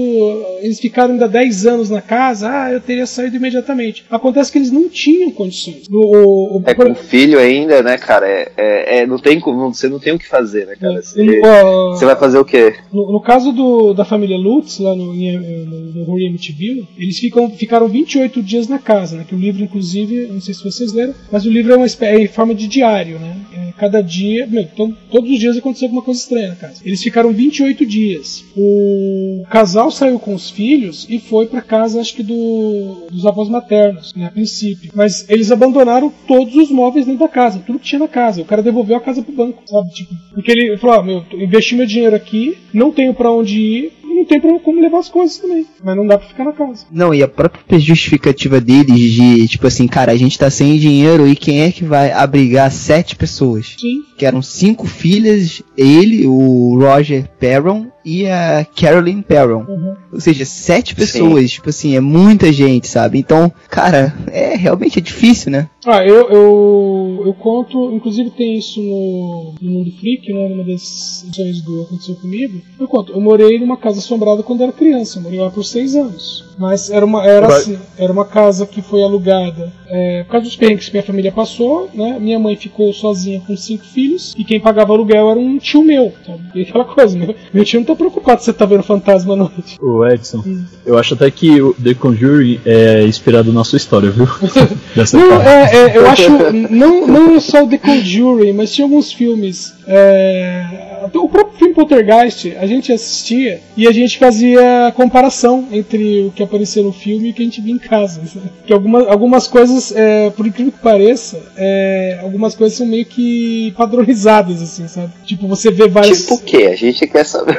eles 0.60 0.80
ficaram 0.80 1.12
ainda 1.12 1.28
10 1.28 1.66
anos 1.66 1.90
na 1.90 2.00
casa, 2.00 2.48
ah, 2.50 2.72
eu 2.72 2.80
teria 2.80 3.06
saído 3.06 3.36
imediatamente. 3.36 4.04
Acontece 4.10 4.50
que 4.50 4.58
eles 4.58 4.70
não 4.70 4.88
tinham 4.88 5.30
condições. 5.30 5.86
O, 5.90 6.58
o. 6.58 6.62
É 6.66 6.74
com 6.74 6.92
o 6.92 6.94
filho 6.94 7.38
ainda, 7.38 7.82
né, 7.82 7.96
cara? 7.98 8.26
É, 8.26 8.52
é, 8.56 8.98
é, 8.98 9.06
não 9.06 9.18
tem, 9.18 9.40
não, 9.40 9.72
você 9.72 9.88
não 9.88 9.98
tem 9.98 10.12
o 10.12 10.18
que 10.18 10.26
fazer, 10.26 10.66
né, 10.66 10.74
cara? 10.76 11.02
Você, 11.02 11.40
uh, 11.40 11.90
você 11.90 12.04
vai 12.04 12.16
fazer 12.16 12.38
o 12.38 12.44
quê? 12.44 12.74
No, 12.92 13.12
no 13.12 13.20
caso 13.20 13.52
do, 13.52 13.92
da 13.92 14.04
família 14.04 14.36
Lutz, 14.36 14.78
lá 14.78 14.94
no, 14.94 15.12
no, 15.12 16.06
no 16.06 16.18
MTV, 16.18 16.84
eles 16.96 17.18
ficam, 17.18 17.50
ficaram 17.50 17.88
28 17.88 18.42
dias 18.42 18.68
na 18.68 18.78
casa, 18.78 19.16
né? 19.16 19.24
Que 19.26 19.34
o 19.34 19.38
livro, 19.38 19.62
inclusive, 19.62 20.26
não 20.26 20.40
sei 20.40 20.54
se 20.54 20.64
vocês 20.64 20.92
leram, 20.92 21.14
mas 21.30 21.44
o 21.44 21.50
livro 21.50 21.72
é, 21.72 21.76
uma, 21.76 21.86
é 21.86 22.18
em 22.20 22.28
forma 22.28 22.54
de 22.54 22.66
diário, 22.66 23.18
né? 23.18 23.36
É, 23.52 23.72
cada 23.78 24.02
dia, 24.02 24.46
meu, 24.46 24.62
então, 24.62 24.85
todos 25.10 25.30
os 25.30 25.38
dias 25.38 25.56
aconteceu 25.56 25.86
alguma 25.86 26.02
coisa 26.02 26.20
estranha 26.20 26.48
na 26.48 26.56
casa. 26.56 26.82
Eles 26.84 27.02
ficaram 27.02 27.32
28 27.32 27.86
dias. 27.86 28.44
O 28.56 29.44
casal 29.50 29.90
saiu 29.90 30.18
com 30.18 30.34
os 30.34 30.50
filhos 30.50 31.06
e 31.08 31.18
foi 31.18 31.46
para 31.46 31.62
casa, 31.62 32.00
acho 32.00 32.14
que 32.14 32.22
do, 32.22 33.06
dos 33.10 33.26
avós 33.26 33.48
maternos, 33.48 34.14
né, 34.14 34.26
a 34.26 34.30
princípio. 34.30 34.90
Mas 34.94 35.28
eles 35.28 35.50
abandonaram 35.50 36.12
todos 36.26 36.54
os 36.56 36.70
móveis 36.70 37.06
dentro 37.06 37.20
da 37.20 37.28
casa, 37.28 37.62
tudo 37.64 37.78
que 37.78 37.86
tinha 37.86 37.98
na 37.98 38.08
casa. 38.08 38.42
O 38.42 38.44
cara 38.44 38.62
devolveu 38.62 38.96
a 38.96 39.00
casa 39.00 39.22
pro 39.22 39.32
banco, 39.32 39.62
sabe? 39.66 39.90
Tipo, 39.90 40.14
porque 40.34 40.52
ele 40.52 40.76
falou: 40.78 41.00
ah, 41.00 41.02
meu, 41.02 41.24
investi 41.32 41.74
meu 41.74 41.86
dinheiro 41.86 42.16
aqui, 42.16 42.56
não 42.72 42.92
tenho 42.92 43.14
para 43.14 43.32
onde 43.32 43.58
ir, 43.58 43.92
não 44.16 44.24
tem 44.24 44.58
como 44.58 44.80
levar 44.80 44.98
as 44.98 45.08
coisas 45.08 45.38
também. 45.38 45.66
Mas 45.82 45.96
não 45.96 46.06
dá 46.06 46.18
pra 46.18 46.28
ficar 46.28 46.44
na 46.44 46.52
casa. 46.52 46.86
Não, 46.90 47.14
e 47.14 47.22
a 47.22 47.28
própria 47.28 47.78
justificativa 47.78 48.60
deles 48.60 49.12
de, 49.12 49.48
tipo 49.48 49.66
assim, 49.66 49.86
cara, 49.86 50.12
a 50.12 50.16
gente 50.16 50.38
tá 50.38 50.50
sem 50.50 50.78
dinheiro 50.78 51.26
e 51.28 51.36
quem 51.36 51.62
é 51.62 51.72
que 51.72 51.84
vai 51.84 52.12
abrigar 52.12 52.70
sete 52.70 53.16
pessoas? 53.16 53.74
Sim. 53.78 54.02
Que 54.16 54.26
eram 54.26 54.42
cinco 54.42 54.86
filhas, 54.86 55.62
ele, 55.76 56.26
o 56.26 56.78
Roger 56.78 57.28
Perron 57.38 57.86
e 58.06 58.24
a 58.28 58.64
Carolyn 58.64 59.20
Perron. 59.20 59.64
Uhum. 59.68 59.96
Ou 60.12 60.20
seja, 60.20 60.44
sete 60.44 60.94
pessoas, 60.94 61.40
Sim. 61.40 61.56
tipo 61.56 61.68
assim, 61.70 61.96
é 61.96 62.00
muita 62.00 62.52
gente, 62.52 62.86
sabe? 62.86 63.18
Então, 63.18 63.52
cara, 63.68 64.14
é 64.28 64.54
realmente 64.54 65.00
é 65.00 65.02
difícil, 65.02 65.50
né? 65.50 65.68
Ah, 65.84 66.04
eu, 66.04 66.28
eu, 66.30 67.22
eu 67.26 67.34
conto, 67.34 67.92
inclusive 67.92 68.30
tem 68.30 68.56
isso 68.56 68.80
no, 68.80 69.54
no 69.60 69.70
Mundo 69.70 69.92
Freak, 69.98 70.32
né, 70.32 70.48
numa 70.48 70.64
das 70.64 71.24
edições 71.26 71.60
do 71.62 71.82
Aconteceu 71.82 72.14
Comigo. 72.16 72.60
Eu 72.78 72.86
conto, 72.86 73.12
eu 73.12 73.20
morei 73.20 73.58
numa 73.58 73.76
casa 73.76 73.98
assombrada 73.98 74.42
quando 74.42 74.62
era 74.62 74.72
criança, 74.72 75.18
eu 75.18 75.22
morei 75.22 75.40
lá 75.40 75.50
por 75.50 75.64
seis 75.64 75.96
anos. 75.96 76.44
Mas 76.58 76.90
era 76.90 77.04
uma, 77.04 77.24
era 77.24 77.46
assim, 77.48 77.78
era 77.98 78.12
uma 78.12 78.24
casa 78.24 78.66
que 78.66 78.80
foi 78.80 79.02
alugada 79.02 79.72
é, 79.88 80.24
por 80.24 80.32
causa 80.32 80.46
dos 80.46 80.56
perrengues 80.56 80.86
que 80.86 80.92
minha 80.92 81.02
família 81.02 81.30
passou, 81.30 81.88
né? 81.92 82.18
Minha 82.18 82.38
mãe 82.38 82.56
ficou 82.56 82.92
sozinha 82.92 83.40
com 83.46 83.56
cinco 83.56 83.84
filhos 83.84 84.34
e 84.36 84.44
quem 84.44 84.58
pagava 84.58 84.92
aluguel 84.92 85.30
era 85.30 85.38
um 85.38 85.58
tio 85.58 85.82
meu, 85.82 86.12
sabe? 86.24 86.42
E 86.54 86.62
aquela 86.62 86.84
coisa, 86.84 87.16
meu, 87.16 87.34
meu 87.52 87.64
tio 87.64 87.80
não 87.80 87.86
tá 87.86 87.94
preocupado 87.96 88.40
se 88.40 88.46
você 88.46 88.52
tá 88.52 88.64
vendo 88.64 88.82
fantasma 88.82 89.34
à 89.34 89.36
noite. 89.36 89.78
O 89.80 90.06
Edson, 90.06 90.42
hum. 90.46 90.64
eu 90.84 90.98
acho 90.98 91.14
até 91.14 91.30
que 91.30 91.60
o 91.60 91.74
The 91.74 91.94
Conjuring 91.94 92.60
é 92.64 93.02
inspirado 93.04 93.52
na 93.52 93.64
sua 93.64 93.76
história, 93.76 94.10
viu? 94.10 94.26
não, 95.12 95.42
é, 95.42 95.74
é, 95.74 95.96
eu 95.96 96.06
acho, 96.06 96.30
não, 96.52 97.06
não 97.06 97.40
só 97.40 97.64
o 97.64 97.68
The 97.68 97.78
Conjuring, 97.78 98.52
mas 98.52 98.72
tinha 98.72 98.84
alguns 98.86 99.12
filmes. 99.12 99.74
É, 99.86 101.06
o 101.14 101.28
próprio 101.28 101.45
filme 101.56 101.74
Poltergeist 101.74 102.56
a 102.58 102.66
gente 102.66 102.92
assistia 102.92 103.60
e 103.76 103.86
a 103.86 103.92
gente 103.92 104.18
fazia 104.18 104.92
comparação 104.94 105.66
entre 105.70 106.24
o 106.24 106.30
que 106.30 106.42
aparecia 106.42 106.82
no 106.82 106.92
filme 106.92 107.28
e 107.28 107.30
o 107.30 107.34
que 107.34 107.42
a 107.42 107.44
gente 107.44 107.60
via 107.60 107.74
em 107.74 107.78
casa. 107.78 108.20
Sabe? 108.26 108.50
Que 108.66 108.72
algumas, 108.72 109.06
algumas 109.08 109.46
coisas, 109.46 109.92
é, 109.94 110.30
por 110.30 110.46
incrível 110.46 110.72
que 110.72 110.78
pareça, 110.78 111.42
é, 111.56 112.18
algumas 112.22 112.54
coisas 112.54 112.76
são 112.76 112.86
meio 112.86 113.04
que 113.04 113.72
padronizadas, 113.76 114.62
assim, 114.62 114.88
sabe? 114.88 115.12
Tipo, 115.24 115.46
você 115.46 115.70
vê 115.70 115.88
várias. 115.88 116.22
Tipo 116.22 116.34
o 116.34 116.40
quê? 116.40 116.68
A 116.72 116.76
gente 116.76 117.06
quer 117.06 117.24
saber. 117.24 117.58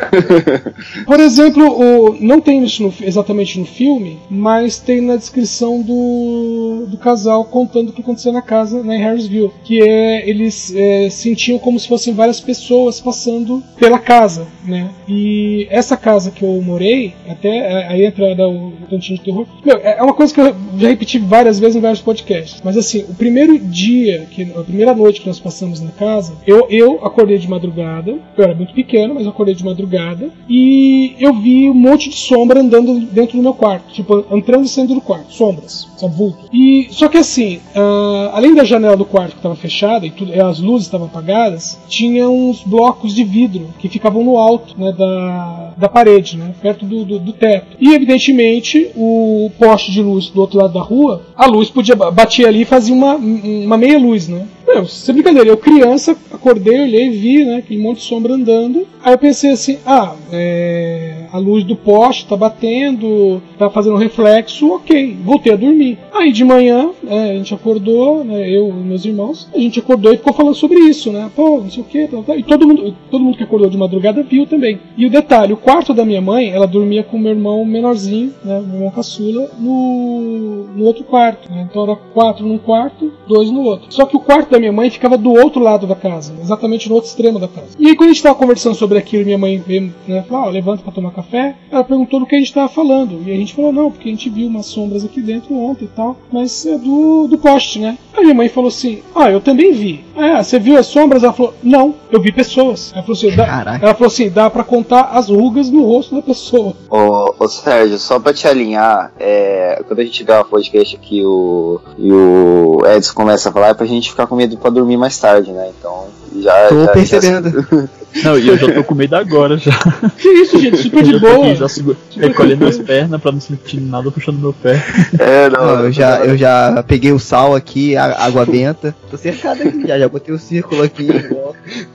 por 1.06 1.20
exemplo, 1.20 1.64
o, 1.64 2.18
não 2.20 2.42
tem 2.42 2.64
isso 2.64 2.84
no, 2.84 2.94
exatamente 3.02 3.60
no 3.60 3.66
filme, 3.66 4.20
mas 4.30 4.80
tem 4.80 5.02
na 5.02 5.16
descrição 5.16 5.82
do, 5.82 6.86
do 6.88 6.98
casal 6.98 7.46
contando 7.46 7.90
o 7.90 7.94
que 7.94 8.02
aconteceu 8.02 8.32
na 8.32 8.42
casa, 8.42 8.84
né, 8.84 8.98
em 8.98 9.04
Harrisville. 9.04 9.52
Que 9.64 9.82
é, 9.82 10.30
eles 10.30 10.74
é, 10.76 11.10
sentiam 11.10 11.60
como 11.60 11.80
se 11.80 11.88
fossem 11.88 12.14
várias 12.14 12.40
pessoas 12.40 13.00
passando 13.00 13.28
passando 13.28 13.64
pela 13.88 14.00
casa, 14.00 14.48
né? 14.66 14.90
E 15.08 15.66
essa 15.70 15.96
casa 15.96 16.30
que 16.30 16.44
eu 16.44 16.62
morei, 16.62 17.14
até 17.30 17.58
é, 17.58 17.88
aí 17.88 18.06
entra 18.06 18.26
o 18.46 18.74
tantinho 18.90 19.18
de 19.18 19.24
terror. 19.24 19.46
Meu, 19.66 19.78
é 19.78 20.04
uma 20.04 20.14
coisa 20.14 20.34
que 20.34 20.42
eu 20.42 20.54
já 20.78 20.90
repeti 20.90 21.18
várias 21.18 21.58
vezes 21.58 21.78
em 21.78 21.80
vários 21.80 22.02
podcasts. 22.02 22.62
Mas 22.62 22.76
assim, 22.76 23.06
o 23.08 23.16
primeiro 23.16 23.58
dia, 23.58 24.28
que, 24.30 24.44
a 24.44 24.64
primeira 24.64 24.94
noite 24.94 25.22
que 25.22 25.28
nós 25.28 25.40
passamos 25.40 25.80
na 25.80 25.92
casa, 25.92 26.34
eu, 26.46 26.68
eu 26.70 27.00
acordei 27.06 27.38
de 27.38 27.50
madrugada. 27.50 28.18
Eu 28.36 28.44
era 28.44 28.54
muito 28.54 28.74
pequeno, 28.74 29.14
mas 29.14 29.24
eu 29.24 29.30
acordei 29.30 29.56
de 29.56 29.64
madrugada. 29.64 30.30
E 30.50 31.16
eu 31.18 31.34
vi 31.36 31.70
um 31.70 31.74
monte 31.74 32.10
de 32.10 32.18
sombra 32.18 32.60
andando 32.60 33.00
dentro 33.00 33.38
do 33.38 33.44
meu 33.44 33.54
quarto. 33.54 33.94
Tipo, 33.94 34.26
entrando 34.32 34.66
e 34.66 34.68
saindo 34.68 34.96
do 34.96 35.02
quarto. 35.02 35.34
Sombras, 35.34 35.88
sabe, 35.96 36.14
vulto. 36.14 36.50
E, 36.52 36.88
só 36.92 37.08
que 37.08 37.18
assim, 37.18 37.62
uh, 37.74 38.32
além 38.34 38.54
da 38.54 38.66
janela 38.66 38.98
do 38.98 39.06
quarto 39.06 39.32
que 39.32 39.38
estava 39.38 39.56
fechada 39.56 40.06
e 40.06 40.12
tudo, 40.12 40.34
as 40.42 40.60
luzes 40.60 40.88
estavam 40.88 41.08
apagadas, 41.08 41.80
tinha 41.88 42.30
uns 42.30 42.64
blocos 42.64 43.16
de 43.16 43.24
vidro 43.24 43.70
que 43.80 43.90
ficavam 43.90 44.24
no 44.24 44.38
alto 44.38 44.76
né, 44.78 44.92
da, 44.92 45.74
da 45.78 45.90
parede, 45.90 46.38
né, 46.38 46.54
perto 46.62 46.86
do, 46.86 47.06
do, 47.06 47.20
do, 47.20 47.34
teto. 47.34 47.78
E 47.80 47.94
evidentemente 47.94 48.92
o 48.96 49.52
poste 49.60 49.92
de 49.92 50.02
luz 50.02 50.30
do 50.30 50.42
outro 50.42 50.60
lado 50.60 50.74
da 50.74 50.82
rua, 50.82 51.24
a 51.36 51.46
luz 51.46 51.70
podia 51.70 51.96
bater 51.96 52.48
ali 52.48 52.62
e 52.62 52.66
fazia 52.66 52.94
uma, 52.94 53.16
uma 53.16 53.78
meia 53.78 54.00
luz, 54.00 54.28
né? 54.28 54.46
Meu, 54.68 54.86
sem 54.86 55.16
brincadeira, 55.16 55.50
eu 55.50 55.56
criança, 55.56 56.16
acordei, 56.30 56.82
olhei, 56.82 57.10
vi, 57.10 57.46
né, 57.46 57.56
aquele 57.56 57.82
monte 57.82 58.00
de 58.00 58.04
sombra 58.04 58.34
andando. 58.34 58.86
Aí 59.02 59.14
eu 59.14 59.18
pensei 59.18 59.52
assim, 59.52 59.78
ah, 59.86 60.14
é, 60.30 61.26
a 61.32 61.38
luz 61.38 61.64
do 61.64 61.74
poste 61.74 62.26
tá 62.28 62.36
batendo, 62.36 63.42
tá 63.58 63.70
fazendo 63.70 63.96
reflexo, 63.96 64.74
ok, 64.74 65.16
voltei 65.24 65.54
a 65.54 65.56
dormir. 65.56 65.98
Aí 66.14 66.34
de 66.34 66.44
manhã, 66.44 66.90
é, 67.08 67.32
a 67.32 67.34
gente 67.36 67.54
acordou, 67.54 68.26
né, 68.26 68.50
eu 68.50 68.68
e 68.68 68.74
meus 68.74 69.06
irmãos, 69.06 69.48
a 69.56 69.58
gente 69.58 69.80
acordou 69.80 70.14
e 70.14 70.18
ficou 70.18 70.34
falando 70.34 70.56
sobre 70.56 70.80
isso, 70.80 71.14
né, 71.14 71.32
pô, 71.34 71.62
não 71.62 71.72
sei 71.72 71.82
o 71.82 71.86
que, 71.86 72.10
e 72.38 72.44
todo 72.44 72.68
mundo, 72.68 72.94
todo 73.10 73.24
mundo 73.24 73.38
que 73.38 73.44
acordou 73.44 73.70
de 73.70 73.78
madrugada 73.78 74.22
viu 74.22 74.46
também. 74.46 74.82
E 74.98 75.06
o 75.06 75.10
detalhe, 75.10 75.54
o 75.54 75.58
quarto 75.58 75.94
da 75.94 76.04
minha 76.04 76.20
mãe, 76.20 76.50
ela 76.50 76.68
dormia 76.68 77.04
com 77.04 77.18
meu 77.18 77.32
irmão 77.32 77.64
menorzinho, 77.64 78.34
né, 78.44 78.62
meu 78.66 78.76
irmão 78.76 78.92
caçula, 78.92 79.50
no, 79.58 80.66
no 80.76 80.84
outro 80.84 81.06
quarto, 81.06 81.50
né, 81.50 81.68
então 81.70 81.84
era 81.84 81.96
quatro 81.96 82.46
num 82.46 82.58
quarto, 82.58 83.14
dois 83.30 83.50
no 83.50 83.62
outro. 83.62 83.94
Só 83.94 84.06
que 84.06 84.18
o 84.18 84.20
quarto 84.20 84.52
da 84.52 84.57
da 84.58 84.60
minha 84.60 84.72
mãe 84.72 84.90
ficava 84.90 85.18
do 85.18 85.32
outro 85.32 85.62
lado 85.62 85.88
da 85.88 85.96
casa, 85.96 86.34
exatamente 86.42 86.90
no 86.90 86.96
outro 86.96 87.10
extremo 87.10 87.40
da 87.40 87.48
casa. 87.48 87.68
E 87.78 87.88
aí 87.88 87.96
quando 87.96 88.10
a 88.10 88.14
gente 88.14 88.24
tava 88.24 88.36
conversando 88.36 88.76
sobre 88.76 88.98
aquilo, 88.98 89.26
minha 89.26 89.38
mãe 89.38 89.58
veio, 89.66 89.94
né, 90.08 90.24
falou, 90.28 90.48
ó, 90.48 90.50
levanta 90.50 90.84
pra 90.84 90.92
tomar 90.92 91.12
café, 91.12 91.56
ela 91.72 91.84
perguntou 91.84 92.20
do 92.20 92.26
que 92.26 92.36
a 92.36 92.40
gente 92.40 92.54
tava 92.54 92.68
falando. 92.68 93.22
E 93.26 93.32
a 93.32 93.36
gente 93.36 93.54
falou, 93.54 93.72
não, 93.72 93.92
porque 93.92 94.10
a 94.10 94.12
gente 94.12 94.30
viu 94.30 94.48
umas 94.48 94.66
sombras 94.66 95.06
aqui 95.06 95.22
dentro 95.22 95.56
ontem 95.56 95.86
e 95.86 95.90
tal, 95.90 96.18
mas 96.32 96.66
é 96.66 96.78
do, 96.78 97.28
do 97.28 97.38
poste, 97.38 97.80
né? 97.80 97.98
Aí 98.16 98.24
minha 98.24 98.34
mãe 98.34 98.50
falou 98.50 98.70
assim, 98.70 99.02
ah, 99.16 99.30
eu 99.30 99.40
também 99.40 99.72
vi. 99.72 100.04
Ah, 100.16 100.44
você 100.44 100.58
viu 100.58 100.78
as 100.78 100.88
sombras? 100.88 101.24
Ela 101.24 101.34
falou, 101.34 101.54
não, 101.62 101.94
eu 102.12 102.20
vi 102.20 102.32
pessoas. 102.32 102.92
Ela 102.94 103.04
falou 103.04 103.18
assim, 103.18 103.36
dá, 103.36 103.80
ela 103.82 103.94
falou 103.94 104.08
assim, 104.08 104.30
dá 104.30 104.50
pra 104.50 104.64
contar 104.64 105.12
as 105.14 105.30
rugas 105.30 105.70
no 105.70 105.84
rosto 105.84 106.16
da 106.16 106.22
pessoa. 106.22 106.74
Ô, 106.90 107.36
ô 107.38 107.48
Sérgio, 107.48 108.00
só 108.00 108.20
pra 108.20 108.34
te 108.34 108.48
alinhar, 108.48 109.14
é, 109.20 109.84
quando 109.88 110.00
a 110.00 110.04
gente 110.04 110.24
grava 110.24 110.46
podcast 110.46 110.96
aqui 110.96 111.24
o, 111.24 111.80
e 111.98 112.12
o 112.12 112.80
Edson 112.88 113.14
começa 113.14 113.50
a 113.50 113.52
falar, 113.52 113.70
é 113.70 113.74
pra 113.74 113.86
gente 113.86 114.10
ficar 114.10 114.26
com 114.26 114.36
medo 114.36 114.47
pra 114.56 114.70
dormir 114.70 114.96
mais 114.98 115.18
tarde, 115.18 115.52
né? 115.52 115.72
Então 115.78 116.08
já. 116.36 116.68
Tô 116.68 116.86
já- 116.86 116.92
percebendo. 116.92 117.90
Não, 118.24 118.40
e 118.40 118.48
eu 118.48 118.58
já 118.58 118.74
tô 118.74 118.84
com 118.84 118.96
medo 118.96 119.16
agora 119.16 119.58
já. 119.58 119.72
Que 120.18 120.28
isso, 120.30 120.58
gente, 120.60 120.78
super 120.78 121.04
de 121.04 121.14
Eu 121.14 121.20
tô 121.20 121.28
boa. 121.28 121.46
aqui 121.48 121.56
já 121.56 121.70
seguro, 121.70 121.98
recolhendo 122.16 122.66
as 122.66 122.78
pernas 122.80 123.22
pra 123.22 123.32
não 123.32 123.40
sentir 123.40 123.80
nada 123.80 124.10
puxando 124.10 124.40
meu 124.40 124.54
pé. 124.54 124.84
Já, 125.14 125.24
é, 125.24 125.50
não, 125.50 125.66
Não, 125.66 125.84
eu 125.86 125.92
já, 125.92 126.26
eu 126.26 126.36
já 126.38 126.84
peguei 126.88 127.12
o 127.12 127.20
sal 127.20 127.54
aqui, 127.54 127.96
a 127.96 128.24
água 128.26 128.44
benta. 128.46 128.96
Tô 129.12 129.18
cercado 129.18 129.62
aqui 129.62 129.86
já, 129.88 130.00
já 130.00 130.10
botei 130.10 130.34
o 130.34 130.40
círculo 130.40 130.82
aqui. 130.82 131.08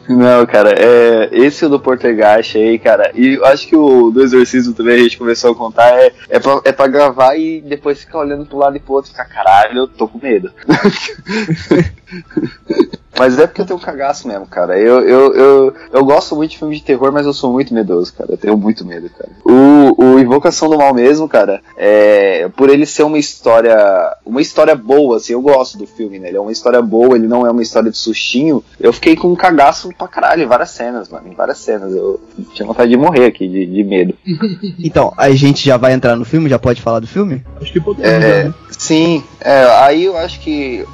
Não, 0.08 0.46
cara, 0.46 0.72
é, 0.78 1.28
esse 1.32 1.66
do 1.66 1.80
Portergast 1.80 2.56
aí, 2.56 2.78
cara, 2.78 3.10
e 3.14 3.34
eu 3.34 3.44
acho 3.46 3.66
que 3.66 3.74
o 3.74 4.10
do 4.12 4.22
Exorcismo 4.22 4.74
também 4.74 4.94
a 4.94 4.98
gente 5.02 5.18
começou 5.18 5.50
a 5.50 5.54
contar, 5.56 5.88
é, 5.98 6.12
é, 6.28 6.38
pra, 6.38 6.60
é 6.64 6.70
pra 6.72 6.86
gravar 6.86 7.34
e 7.36 7.60
depois 7.62 7.98
ficar 8.00 8.20
olhando 8.20 8.46
pro 8.46 8.58
lado 8.58 8.76
e 8.76 8.80
pro 8.80 8.92
outro 8.94 9.10
e 9.10 9.12
ficar, 9.12 9.24
caralho, 9.24 9.76
eu 9.78 9.88
tô 9.88 10.06
com 10.06 10.20
medo. 10.24 10.52
Mas 13.18 13.38
é 13.38 13.46
porque 13.46 13.60
eu 13.60 13.66
tenho 13.66 13.78
um 13.78 13.82
cagaço 13.82 14.26
mesmo, 14.26 14.46
cara. 14.46 14.78
Eu, 14.78 15.00
eu, 15.00 15.34
eu, 15.34 15.74
eu 15.92 16.04
gosto 16.04 16.34
muito 16.34 16.52
de 16.52 16.58
filme 16.58 16.74
de 16.76 16.82
terror, 16.82 17.12
mas 17.12 17.26
eu 17.26 17.32
sou 17.32 17.52
muito 17.52 17.74
medoso, 17.74 18.12
cara. 18.14 18.32
Eu 18.32 18.36
tenho 18.38 18.56
muito 18.56 18.84
medo, 18.84 19.10
cara. 19.10 19.30
O, 19.44 20.02
o 20.04 20.18
Invocação 20.18 20.68
do 20.70 20.78
Mal 20.78 20.94
mesmo, 20.94 21.28
cara, 21.28 21.60
é, 21.76 22.48
por 22.56 22.70
ele 22.70 22.86
ser 22.86 23.02
uma 23.02 23.18
história. 23.18 23.76
Uma 24.24 24.40
história 24.40 24.74
boa, 24.74 25.18
assim, 25.18 25.34
eu 25.34 25.42
gosto 25.42 25.76
do 25.76 25.86
filme, 25.86 26.18
né? 26.18 26.28
Ele 26.28 26.36
é 26.36 26.40
uma 26.40 26.52
história 26.52 26.80
boa, 26.80 27.14
ele 27.14 27.28
não 27.28 27.46
é 27.46 27.50
uma 27.50 27.62
história 27.62 27.90
de 27.90 27.98
sustinho. 27.98 28.64
Eu 28.80 28.92
fiquei 28.92 29.14
com 29.14 29.28
um 29.28 29.36
cagaço 29.36 29.90
pra 29.96 30.08
caralho, 30.08 30.42
em 30.42 30.46
várias 30.46 30.70
cenas, 30.70 31.08
mano. 31.08 31.28
Em 31.28 31.34
várias 31.34 31.58
cenas. 31.58 31.94
Eu 31.94 32.18
tinha 32.54 32.66
vontade 32.66 32.90
de 32.90 32.96
morrer 32.96 33.26
aqui, 33.26 33.46
de, 33.46 33.66
de 33.66 33.84
medo. 33.84 34.14
Então, 34.84 35.12
a 35.16 35.30
gente 35.30 35.64
já 35.64 35.76
vai 35.76 35.92
entrar 35.92 36.16
no 36.16 36.24
filme? 36.24 36.48
Já 36.48 36.58
pode 36.58 36.80
falar 36.80 37.00
do 37.00 37.06
filme? 37.06 37.42
Acho 37.60 37.72
que 37.72 37.80
podemos, 37.80 38.10
É, 38.10 38.44
né? 38.44 38.54
sim, 38.70 39.22
é, 39.40 39.64
aí 39.80 40.04
eu 40.04 40.16
acho 40.16 40.40
que 40.40 40.84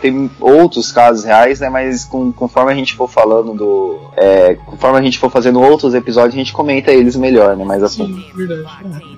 tem 0.00 0.30
outros 0.40 0.90
casos 0.92 1.24
reais, 1.24 1.60
né? 1.60 1.63
Mas 1.70 2.04
com- 2.04 2.32
conforme 2.32 2.72
a 2.72 2.74
gente 2.74 2.94
for 2.94 3.08
falando 3.08 3.54
do. 3.54 3.98
é, 4.16 4.54
conforme 4.66 4.98
a 4.98 5.02
gente 5.02 5.18
for 5.18 5.30
fazendo 5.30 5.60
outros 5.60 5.94
episódios, 5.94 6.34
a 6.34 6.38
gente 6.38 6.52
comenta 6.52 6.92
eles 6.92 7.16
melhor, 7.16 7.56
né? 7.56 7.64
Mais 7.64 7.82
a 7.82 7.88
fundo. 7.88 8.14
Sim, 8.16 8.24
verdade. 8.34 8.64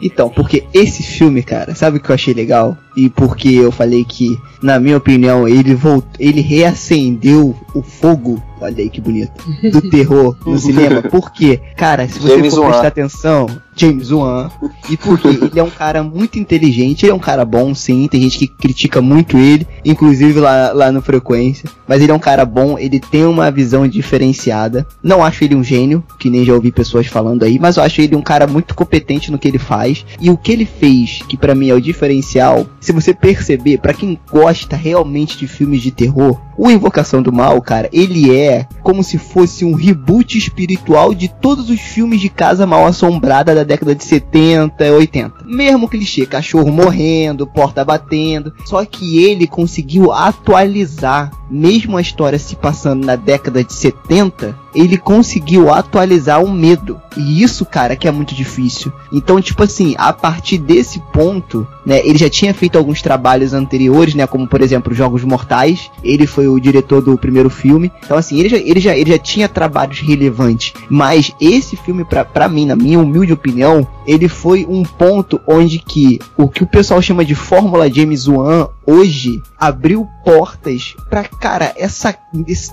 Então, 0.01 0.29
porque 0.29 0.65
esse 0.73 1.03
filme, 1.03 1.43
cara, 1.43 1.75
sabe 1.75 1.99
o 1.99 2.01
que 2.01 2.11
eu 2.11 2.15
achei 2.15 2.35
legal? 2.35 2.77
E 2.97 3.11
porque 3.11 3.51
eu 3.51 3.71
falei 3.71 4.05
que, 4.05 4.39
na 4.63 4.81
minha 4.81 4.97
opinião, 4.97 5.47
ele 5.47 5.75
voltou, 5.75 6.11
ele 6.19 6.41
reacendeu 6.41 7.55
o 7.75 7.83
fogo, 7.83 8.43
olha 8.61 8.79
aí 8.79 8.91
que 8.91 9.01
bonito, 9.01 9.33
do 9.73 9.81
terror 9.91 10.37
no 10.45 10.59
cinema. 10.59 11.03
Por 11.09 11.31
quê? 11.31 11.61
Cara, 11.77 12.09
se 12.09 12.19
você 12.19 12.37
James 12.37 12.55
for 12.55 12.63
Wan. 12.63 12.71
prestar 12.71 12.89
atenção, 12.89 13.47
James 13.75 14.11
Wan, 14.11 14.51
e 14.89 14.97
porque 14.97 15.29
ele 15.29 15.59
é 15.61 15.63
um 15.63 15.71
cara 15.71 16.03
muito 16.03 16.39
inteligente, 16.39 17.05
ele 17.05 17.13
é 17.13 17.15
um 17.15 17.19
cara 17.19 17.45
bom, 17.45 17.75
sim, 17.75 18.09
tem 18.09 18.23
gente 18.23 18.39
que 18.39 18.47
critica 18.47 19.03
muito 19.03 19.37
ele, 19.37 19.67
inclusive 19.85 20.41
lá, 20.41 20.73
lá 20.73 20.91
no 20.91 21.03
Frequência, 21.03 21.69
mas 21.87 22.01
ele 22.01 22.11
é 22.11 22.15
um 22.15 22.19
cara 22.19 22.45
bom, 22.45 22.79
ele 22.79 22.99
tem 22.99 23.25
uma 23.27 23.51
visão 23.51 23.87
diferenciada. 23.87 24.87
Não 25.03 25.23
acho 25.23 25.45
ele 25.45 25.55
um 25.55 25.63
gênio, 25.63 26.03
que 26.19 26.31
nem 26.31 26.45
já 26.45 26.55
ouvi 26.55 26.73
pessoas 26.73 27.07
falando 27.07 27.43
aí, 27.43 27.59
mas 27.59 27.77
eu 27.77 27.83
acho 27.83 28.01
ele 28.01 28.17
um 28.17 28.23
cara 28.23 28.47
muito 28.47 28.75
competente 28.75 29.31
no 29.31 29.39
que 29.39 29.47
ele 29.47 29.59
faz. 29.59 30.05
E 30.21 30.31
o 30.31 30.37
que 30.37 30.53
ele 30.53 30.65
fez, 30.65 31.21
que 31.29 31.37
pra 31.37 31.55
mim 31.55 31.69
é 31.69 31.75
o 31.75 31.81
diferencial, 31.81 32.67
se 32.81 32.93
você 32.93 33.13
perceber, 33.13 33.79
pra 33.79 33.93
quem 33.93 34.19
gosta 34.31 34.75
realmente 34.75 35.37
de 35.37 35.47
filmes 35.47 35.83
de 35.83 35.91
terror, 35.91 36.41
o 36.57 36.71
Invocação 36.71 37.23
do 37.23 37.33
Mal, 37.33 37.61
cara, 37.61 37.89
ele 37.93 38.35
é 38.35 38.67
como 38.83 39.03
se 39.03 39.19
fosse 39.19 39.65
um 39.65 39.75
reboot 39.75 40.39
espiritual 40.39 41.15
de 41.15 41.29
todos 41.29 41.71
os 41.71 41.81
filmes 41.81 42.21
de 42.21 42.29
casa 42.29 42.67
mal 42.67 42.87
assombrada 42.87 43.55
da 43.55 43.65
década 43.65 43.95
de 43.95 44.05
70, 44.05 44.85
80. 44.85 45.45
Mesmo 45.45 45.89
clichê, 45.89 46.25
cachorro 46.25 46.73
morrendo, 46.73 47.47
porta 47.47 47.85
batendo, 47.85 48.53
só 48.65 48.85
que 48.85 49.25
ele 49.25 49.47
conseguiu 49.47 50.13
atualizar, 50.13 51.31
mesmo 51.51 51.97
a 51.97 52.01
história 52.01 52.39
se 52.39 52.57
passando 52.57 53.05
na 53.05 53.17
década 53.17 53.63
de 53.63 53.73
70, 53.73 54.57
ele 54.75 54.99
conseguiu 54.99 55.73
atualizar 55.73 56.43
o 56.45 56.51
medo. 56.51 57.01
E 57.17 57.43
isso, 57.43 57.65
cara, 57.65 57.97
que 57.97 58.07
é 58.07 58.11
muito 58.11 58.35
difícil. 58.35 58.93
Então, 59.11 59.41
tipo 59.41 59.63
assim, 59.63 59.95
a 59.97 60.13
partir 60.13 60.59
desse 60.59 61.01
ponto, 61.13 61.67
né, 61.85 62.01
ele 62.05 62.19
já 62.19 62.29
tinha 62.29 62.53
feito 62.53 62.77
alguns 62.77 63.01
trabalhos 63.01 63.55
anteriores, 63.55 64.15
né, 64.15 64.27
como 64.27 64.47
por 64.47 64.61
exemplo 64.61 64.95
Jogos 64.95 65.25
Mortais. 65.25 65.91
Ele 66.05 66.27
foi 66.27 66.46
o 66.49 66.61
diretor 66.61 67.01
do 67.01 67.17
primeiro 67.17 67.51
filme. 67.51 67.91
Então, 68.05 68.17
assim, 68.17 68.39
ele 68.39 68.49
já, 68.49 68.57
ele 68.57 68.81
já, 68.81 68.97
ele 68.97 69.11
já 69.11 69.19
tinha 69.19 69.49
trabalhos 69.49 70.01
relevantes. 70.01 70.73
Mas 70.89 71.33
esse 71.41 71.77
filme, 71.77 72.05
pra 72.05 72.49
mim, 72.49 72.67
na 72.67 72.77
minha 72.77 72.99
humilde 72.99 73.33
opinião, 73.33 73.87
ele 74.07 74.29
foi 74.29 74.67
um 74.69 74.83
ponto 74.83 75.41
onde 75.47 75.79
que 75.79 76.19
o 76.37 76.49
que 76.49 76.63
o 76.63 76.67
pessoal 76.67 77.03
chama 77.03 77.25
de 77.25 77.35
Fórmula 77.35 77.93
James 77.93 78.29
Wan 78.29 78.69
hoje 78.87 79.43
abriu 79.59 80.07
portas 80.25 80.95
pra, 81.09 81.25
cara, 81.25 81.73
essa, 81.77 82.15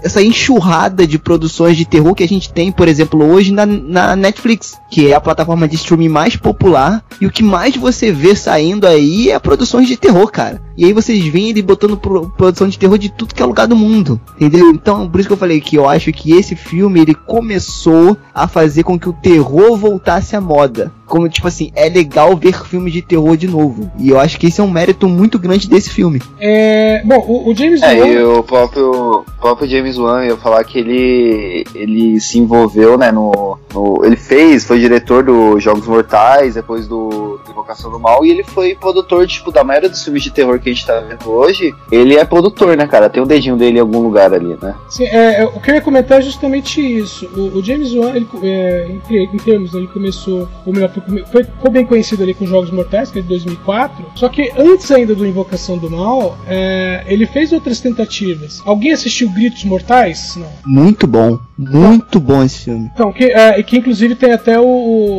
essa 0.04 0.22
enxurrada 0.22 1.06
de 1.08 1.18
produções 1.20 1.78
de 1.78 1.86
terror 1.86 2.14
que 2.16 2.24
a 2.24 2.28
gente 2.28 2.52
tem, 2.52 2.72
por 2.72 2.88
exemplo, 2.88 3.24
hoje 3.24 3.52
na, 3.54 3.66
na 3.66 4.16
Netflix, 4.16 4.78
que 4.90 5.08
é 5.12 5.16
a 5.16 5.22
plataforma 5.22 5.68
de 5.68 5.76
streaming 5.76 6.10
mais 6.10 6.36
popular, 6.36 7.04
e 7.22 7.26
o 7.26 7.32
que 7.32 7.44
mais 7.44 7.76
você 7.76 8.12
vê 8.12 8.36
saindo 8.36 8.86
aí 8.88 9.30
é 9.30 9.40
produções 9.40 9.88
de 9.88 9.96
terror, 9.98 10.30
cara. 10.32 10.62
E 10.76 10.86
aí 10.86 10.94
vocês 10.94 11.24
veem 11.28 11.50
ele 11.50 11.62
botando 11.62 11.96
pro- 11.96 12.30
produção 12.32 12.68
de 12.68 12.78
terror 12.80 12.98
de 12.98 13.10
tudo 13.10 13.34
que 13.34 13.42
é 13.42 13.46
lugar 13.46 13.68
do 13.68 13.76
mundo, 13.76 14.20
entendeu? 14.36 14.70
Então, 14.72 15.08
por 15.10 15.20
isso 15.20 15.30
que 15.30 15.34
eu 15.34 15.38
falei 15.38 15.62
que 15.62 15.76
eu 15.76 15.88
acho 15.88 16.12
que 16.12 16.32
esse 16.34 16.56
filme, 16.56 17.00
ele 17.00 17.14
começou 17.14 18.18
a 18.34 18.48
fazer 18.48 18.84
com 18.84 18.98
que 19.00 19.08
o 19.08 19.14
terror 19.14 19.78
voltasse 19.78 20.36
à 20.36 20.42
moda. 20.42 20.92
Como, 21.06 21.30
tipo 21.30 21.48
assim, 21.48 21.72
é 21.76 21.88
legal 21.90 22.36
ver 22.36 22.66
filmes 22.66 22.92
de 22.92 23.02
terror 23.04 23.38
de 23.38 23.48
novo. 23.48 23.92
E 24.00 24.10
eu 24.10 24.20
acho 24.20 24.40
que 24.40 24.48
esse 24.48 24.60
é 24.60 24.64
um 24.64 24.72
mérito 24.72 25.08
muito 25.08 25.38
grande 25.38 25.70
desse 25.70 25.92
filme. 25.92 26.03
É, 26.40 27.02
bom, 27.06 27.24
o, 27.28 27.50
o 27.52 27.56
James 27.56 27.82
É, 27.82 27.94
Wan. 28.00 28.08
e 28.08 28.24
o 28.24 28.44
próprio, 28.44 28.92
o 29.22 29.26
próprio 29.42 29.68
James 29.68 29.98
Wan, 29.98 30.22
eu 30.24 30.32
ia 30.32 30.38
falar 30.38 30.64
que 30.64 30.80
ele, 30.80 31.66
ele 31.76 32.20
se 32.20 32.40
envolveu, 32.40 32.98
né, 32.98 33.12
no, 33.12 33.58
no- 33.74 34.02
Ele 34.06 34.16
fez, 34.16 34.66
foi 34.66 34.80
diretor 34.80 35.24
do 35.24 35.60
Jogos 35.60 35.88
Mortais, 35.88 36.56
depois 36.56 36.88
do 36.88 37.40
Invocação 37.50 37.92
do 37.92 38.00
Mal, 38.00 38.26
e 38.26 38.32
ele 38.32 38.44
foi 38.44 38.76
produtor, 38.76 39.26
tipo, 39.28 39.52
da 39.52 39.64
maioria 39.64 39.90
dos 39.90 40.04
filmes 40.04 40.24
de 40.24 40.32
terror 40.32 40.60
que 40.60 40.70
a 40.70 40.74
gente 40.74 40.86
tá 40.86 41.00
vendo 41.00 41.30
hoje. 41.32 41.74
Ele 41.92 42.16
é 42.16 42.26
produtor, 42.26 42.76
né, 42.78 42.86
cara? 42.88 43.10
Tem 43.10 43.22
o 43.22 43.26
dedinho 43.26 43.56
dele 43.56 43.78
em 43.78 43.82
algum 43.82 44.00
lugar 44.00 44.34
ali, 44.34 44.58
né? 44.62 44.76
Sim, 44.90 45.06
é, 45.06 45.42
é, 45.42 45.46
o 45.46 45.60
que 45.60 45.72
eu 45.72 45.76
ia 45.76 45.82
comentar 45.82 46.20
é 46.20 46.22
justamente 46.22 46.82
isso. 46.82 47.26
O, 47.36 47.58
o 47.60 47.64
James 47.64 47.94
Wan, 47.94 48.12
ele, 48.16 48.28
é, 48.42 48.88
em, 48.90 49.24
em 49.24 49.38
termos, 49.38 49.74
ele 49.74 49.88
começou, 49.88 50.48
ou 50.66 50.74
melhor, 50.74 50.90
foi, 50.90 51.24
foi- 51.26 51.44
ficou 51.44 51.72
bem 51.72 51.86
conhecido 51.86 52.24
ali 52.24 52.34
com 52.34 52.46
Jogos 52.46 52.72
Mortais, 52.72 53.12
que 53.12 53.20
é 53.20 53.22
de 53.22 53.28
2004. 53.28 54.06
Só 54.16 54.30
que 54.30 54.52
antes 54.58 54.92
ainda 54.92 55.14
do 55.16 55.26
Invocação 55.26 55.78
do 55.78 55.90
Mal, 55.96 56.38
é, 56.48 57.04
ele 57.08 57.26
fez 57.26 57.52
outras 57.52 57.80
tentativas. 57.80 58.60
Alguém 58.66 58.92
assistiu 58.92 59.30
Gritos 59.30 59.64
Mortais? 59.64 60.36
Não. 60.36 60.48
Muito 60.66 61.08
bom. 61.08 61.38
Muito 61.58 62.20
bom 62.20 62.44
esse 62.44 62.60
filme. 62.66 62.90
Então, 62.94 63.12
que, 63.14 63.26
é, 63.26 63.62
que 63.62 63.78
inclusive 63.78 64.16
tem 64.16 64.32
até 64.32 64.60
o. 64.60 64.64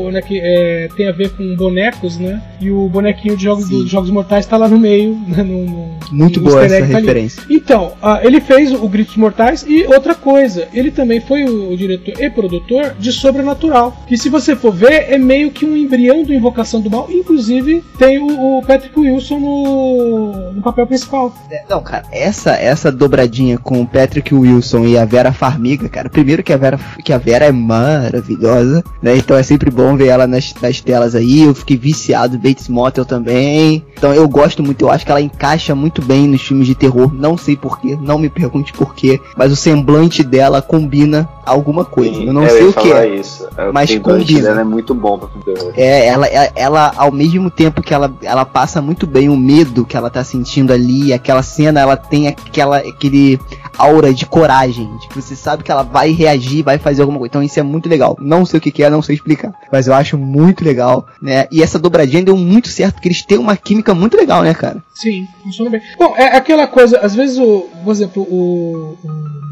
o, 0.07 0.11
né, 0.11 0.21
que, 0.21 0.39
é, 0.43 0.89
tem 0.97 1.09
a 1.09 1.13
ver 1.13 1.31
com 1.31 1.55
bonecos, 1.57 2.19
né? 2.19 2.43
E 2.61 2.71
o 2.71 2.89
bonequinho 2.89 3.37
de 3.37 3.45
Jogos, 3.45 3.69
dos 3.69 3.89
Jogos 3.89 4.11
Mortais 4.11 4.45
tá 4.47 4.57
lá 4.57 4.69
no 4.69 4.79
meio. 4.79 5.15
Né, 5.35 5.43
no, 5.43 5.65
no- 5.65 5.99
Muito 6.13 6.41
no 6.41 6.47
boa 6.51 6.65
essa 6.65 6.79
tá 6.79 6.85
ali. 6.85 6.93
referência. 6.95 7.43
Então, 7.49 7.93
ah, 8.03 8.21
ele 8.23 8.41
fez 8.41 8.73
o 8.73 8.87
Gritos 8.89 9.17
Mortais 9.17 9.65
e 9.67 9.85
outra 9.87 10.15
coisa, 10.15 10.69
ele 10.73 10.91
também 10.91 11.21
foi 11.21 11.45
o, 11.45 11.73
o 11.73 11.77
diretor 11.77 12.21
e 12.23 12.29
produtor 12.31 12.95
de 12.99 13.11
Sobrenatural. 13.13 13.97
Que 14.07 14.17
se 14.17 14.29
você 14.29 14.55
for 14.55 14.73
ver, 14.73 15.07
é 15.11 15.19
meio 15.19 15.51
que 15.51 15.65
um 15.65 15.77
embrião 15.77 16.23
do 16.23 16.33
Invocação 16.35 16.81
do 16.81 16.91
Mal. 16.91 17.09
Inclusive, 17.11 17.83
tem 17.99 18.19
o, 18.19 18.59
o 18.59 18.63
Patrick 18.67 18.99
Wilson 18.99 19.39
no, 19.41 20.53
no 20.53 20.63
papel 20.65 20.87
principal. 20.87 21.33
É, 21.51 21.63
Não, 21.69 21.81
cara, 21.83 22.05
essa 22.11 22.53
essa 22.53 22.91
dobradinha 22.91 23.59
com 23.59 23.81
o 23.81 23.87
Patrick 23.87 24.35
Wilson 24.35 24.85
e 24.87 24.99
a 24.99 25.05
Vera 25.05 25.33
Farmiga, 25.33 25.89
cara. 25.89 26.09
Primeiro 26.11 26.43
que 26.43 26.53
a 26.53 26.57
Vera, 26.57 26.79
que 27.05 27.13
a 27.13 27.19
Vera 27.19 27.45
é 27.47 27.53
maravilhosa, 27.53 28.83
né? 29.03 29.17
Então 29.17 29.37
é 29.37 29.43
sempre 29.43 29.71
bom 29.71 29.97
ver 29.97 30.09
ela 30.09 30.27
nas, 30.27 30.55
nas 30.61 30.81
telas 30.81 31.15
aí. 31.15 31.43
Eu 31.43 31.55
fiquei 31.55 31.77
viciado, 31.77 32.39
Bates 32.39 32.69
Motel 32.69 33.05
também. 33.05 33.85
Então 33.97 34.13
eu 34.15 34.29
gosto 34.29 34.63
muito, 34.63 34.83
eu 34.83 34.91
acho 34.91 35.05
que 35.05 35.11
ela 35.11 35.21
encaixa 35.21 35.75
muito 35.75 36.03
bem 36.03 36.27
nos 36.27 36.43
filmes 36.43 36.67
de 36.67 36.75
terror. 36.75 37.13
Não 37.13 37.37
sei 37.37 37.57
porquê, 37.57 37.97
não 38.01 38.19
me 38.19 38.29
pergunte 38.29 38.73
porquê, 38.73 39.21
mas 39.37 39.53
o 39.53 39.57
semblante 39.57 40.23
dela 40.23 40.63
combina 40.63 41.29
alguma 41.45 41.85
coisa. 41.85 42.21
Eu 42.23 42.33
não 42.33 42.43
É, 42.45 42.49
sei 42.49 42.63
ia 42.63 42.69
o 42.71 42.73
que 42.73 42.93
é. 42.93 43.15
isso. 43.17 43.47
É, 43.57 43.71
mas 43.73 43.91
o 43.91 43.93
semblante 43.93 44.21
combina. 44.27 44.49
dela 44.49 44.61
é 44.61 44.65
muito 44.65 44.95
bom 44.95 45.19
pra 45.19 45.29
terror. 45.45 45.73
É, 45.77 46.07
ela, 46.07 46.27
ela, 46.27 46.53
ela, 46.55 46.93
ao 46.97 47.13
mesmo 47.13 47.51
tempo 47.51 47.83
que 47.83 47.93
ela, 47.93 48.13
ela 48.23 48.45
passa 48.45 48.81
muito 48.81 49.07
bem 49.07 49.29
o 49.29 49.37
medo 49.37 49.85
que 49.85 49.97
ela 49.97 50.09
tá 50.11 50.23
sentindo 50.25 50.54
ali, 50.73 51.13
aquela 51.13 51.43
cena, 51.43 51.81
ela 51.81 51.97
tem 51.97 52.29
aquela, 52.29 52.79
aquele 52.79 53.39
aura 53.77 54.13
de 54.13 54.27
coragem, 54.27 54.97
de 54.99 55.09
que 55.09 55.21
você 55.21 55.35
sabe 55.35 55.63
que 55.63 55.71
ela 55.71 55.83
vai 55.83 56.13
reagir, 56.13 56.63
vai 56.63 56.79
fazer 56.79 57.03
alguma 57.03 57.19
coisa. 57.19 57.31
Então 57.31 57.43
isso 57.43 57.59
é 57.59 57.63
muito 57.63 57.89
legal. 57.89 58.17
Não 58.21 58.45
sei 58.45 58.59
o 58.59 58.61
que, 58.61 58.71
que 58.71 58.83
é, 58.83 58.91
não 58.91 59.03
sei 59.03 59.17
explicar, 59.17 59.53
mas 59.71 59.87
eu 59.87 59.95
acho 59.95 60.17
muito 60.17 60.65
legal, 60.65 61.07
né? 61.21 61.47
E 61.51 61.63
essa 61.63 61.79
dobradinha 61.79 62.23
deu 62.23 62.37
muito 62.37 62.69
certo, 62.69 62.95
porque 62.95 63.09
eles 63.09 63.23
têm 63.23 63.39
uma 63.39 63.57
química 63.57 63.95
muito 63.95 64.17
legal, 64.17 64.43
né, 64.43 64.55
cara? 64.55 64.83
Sim, 64.95 65.27
funciona 65.43 65.71
bem. 65.71 65.83
Bom, 65.99 66.15
é 66.17 66.37
aquela 66.37 66.67
coisa, 66.67 66.99
às 67.01 67.15
vezes 67.15 67.39
o, 67.39 67.69
por 67.83 67.91
exemplo, 67.91 68.23
o, 68.23 68.97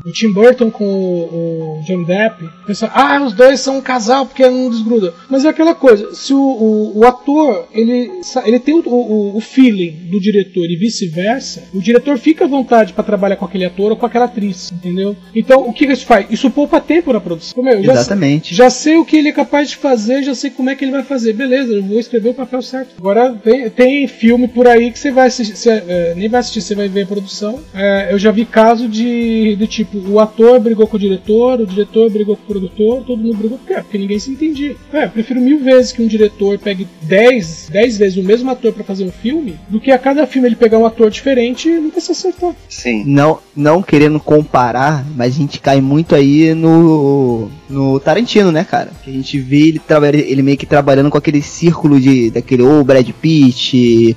o, 0.05 0.13
Tim 0.13 0.33
Burton 0.33 0.71
com 0.71 0.85
o, 0.85 1.79
o 1.81 1.83
Johnny 1.85 2.05
Depp, 2.05 2.49
pensa, 2.67 2.91
ah, 2.95 3.21
os 3.23 3.33
dois 3.33 3.61
são 3.61 3.79
um 3.79 3.81
casal 3.81 4.27
porque 4.27 4.49
não 4.49 4.71
desgruda. 4.71 5.15
Mas 5.29 5.45
é 5.45 5.49
aquela 5.49 5.75
coisa, 5.75 6.15
se 6.15 6.33
o, 6.33 6.39
o, 6.39 6.99
o 6.99 7.07
ator 7.07 7.67
ele, 7.73 8.11
ele 8.45 8.59
tem 8.61 8.75
o, 8.75 8.89
o, 8.89 9.37
o 9.37 9.41
feeling 9.41 10.09
do 10.11 10.21
diretor 10.21 10.65
e 10.65 10.77
vice-versa, 10.93 11.65
o 11.73 11.81
diretor 11.81 12.19
fica 12.19 12.45
à 12.45 12.49
vontade 12.49 12.93
para 12.93 13.03
trabalhar 13.03 13.37
com 13.37 13.45
aquele 13.45 13.65
ator 13.65 13.91
ou 13.91 13.97
com 13.97 14.05
aquela 14.05 14.27
atriz, 14.27 14.71
entendeu? 14.71 15.17
Então 15.35 15.67
o 15.67 15.73
que 15.73 15.87
isso 15.87 16.05
faz? 16.05 16.27
Isso 16.31 16.51
poupa 16.51 16.81
tempo 16.81 17.13
na 17.13 17.21
produção. 17.21 17.63
Meu, 17.63 17.83
já 17.83 17.93
Exatamente. 17.93 18.55
já 18.55 18.69
sei 18.69 18.97
o 18.97 19.05
que 19.05 19.17
ele 19.17 19.29
é 19.29 19.33
capaz 19.33 19.71
de 19.71 19.77
fazer, 19.77 20.23
já 20.23 20.35
sei 20.35 20.51
como 20.51 20.69
é 20.69 20.75
que 20.75 20.85
ele 20.85 20.93
vai 20.93 21.03
fazer. 21.03 21.33
Beleza, 21.33 21.73
eu 21.73 21.83
vou 21.83 21.99
escrever 21.99 22.31
o 22.31 22.35
papel 22.35 22.61
certo. 22.61 22.95
Agora 22.99 23.33
tem, 23.33 23.71
tem 23.71 24.07
filme 24.07 24.47
por 24.49 24.69
aí 24.69 24.91
que 24.91 24.99
você 24.99 25.11
vai 25.11 25.29
assistir, 25.29 25.57
você, 25.57 25.71
é, 25.71 26.15
nem 26.17 26.29
vai 26.29 26.41
assistir, 26.41 26.61
você 26.61 26.75
vai 26.75 26.89
ver 26.89 27.03
a 27.03 27.07
produção. 27.07 27.61
É, 27.75 28.13
eu 28.13 28.19
já 28.19 28.31
vi 28.31 28.45
caso 28.45 28.89
de 28.89 29.57
do 29.57 29.67
tipo, 29.67 29.99
o 29.99 30.21
ator 30.21 30.61
brigou 30.61 30.87
com 30.87 30.97
o 30.97 31.01
diretor, 31.01 31.61
o 31.61 31.67
diretor 31.67 32.11
brigou 32.11 32.37
com 32.37 32.43
o 32.43 32.47
produtor, 32.47 33.05
todo 33.05 33.23
mundo 33.23 33.37
brigou 33.37 33.59
porque, 33.59 33.75
porque 33.75 33.99
ninguém 33.99 34.19
se 34.19 34.31
entendia. 34.31 34.77
É, 34.93 35.05
eu 35.05 35.11
prefiro 35.11 35.41
mil 35.41 35.59
vezes 35.61 35.93
que 35.93 36.03
um 36.03 36.07
diretor 36.07 36.59
pegue 36.59 36.87
10, 37.03 37.71
10 37.71 37.99
vezes 37.99 38.19
o 38.19 38.23
mesmo 38.23 38.51
ator 38.51 38.73
para 38.73 38.85
fazer 38.85 39.05
um 39.05 39.13
filme, 39.13 39.59
do 39.69 39.81
que 39.81 39.91
a 39.91 39.99
cada 39.99 40.27
filme 40.27 40.49
ele 40.49 40.57
pegar 40.57 40.72
um 40.79 40.87
ator 40.87 41.11
diferente 41.11 41.69
e 41.69 41.81
nunca 41.81 42.01
se 42.01 42.13
acertar. 42.13 42.55
Sim. 42.69 43.05
Não, 43.07 43.39
não 43.55 43.83
querendo 43.83 44.19
comparar, 44.19 45.05
mas 45.15 45.35
a 45.35 45.37
gente 45.39 45.61
cai 45.61 45.81
muito 45.81 46.15
aí 46.15 46.55
no 46.55 47.51
no 47.69 47.99
Tarantino, 47.99 48.53
né, 48.53 48.65
cara? 48.65 48.91
Que 49.03 49.11
a 49.11 49.13
gente 49.13 49.39
vê 49.39 49.69
ele, 49.69 49.79
trabalha, 49.79 50.19
ele 50.19 50.43
meio 50.43 50.59
que 50.59 50.67
trabalhando 50.67 51.11
com 51.11 51.17
aquele 51.17 51.41
círculo 51.41 51.99
de 51.99 52.31
daquele 52.31 52.63
ou 52.63 52.85
Brad 52.85 53.09
Pitt, 53.11 54.17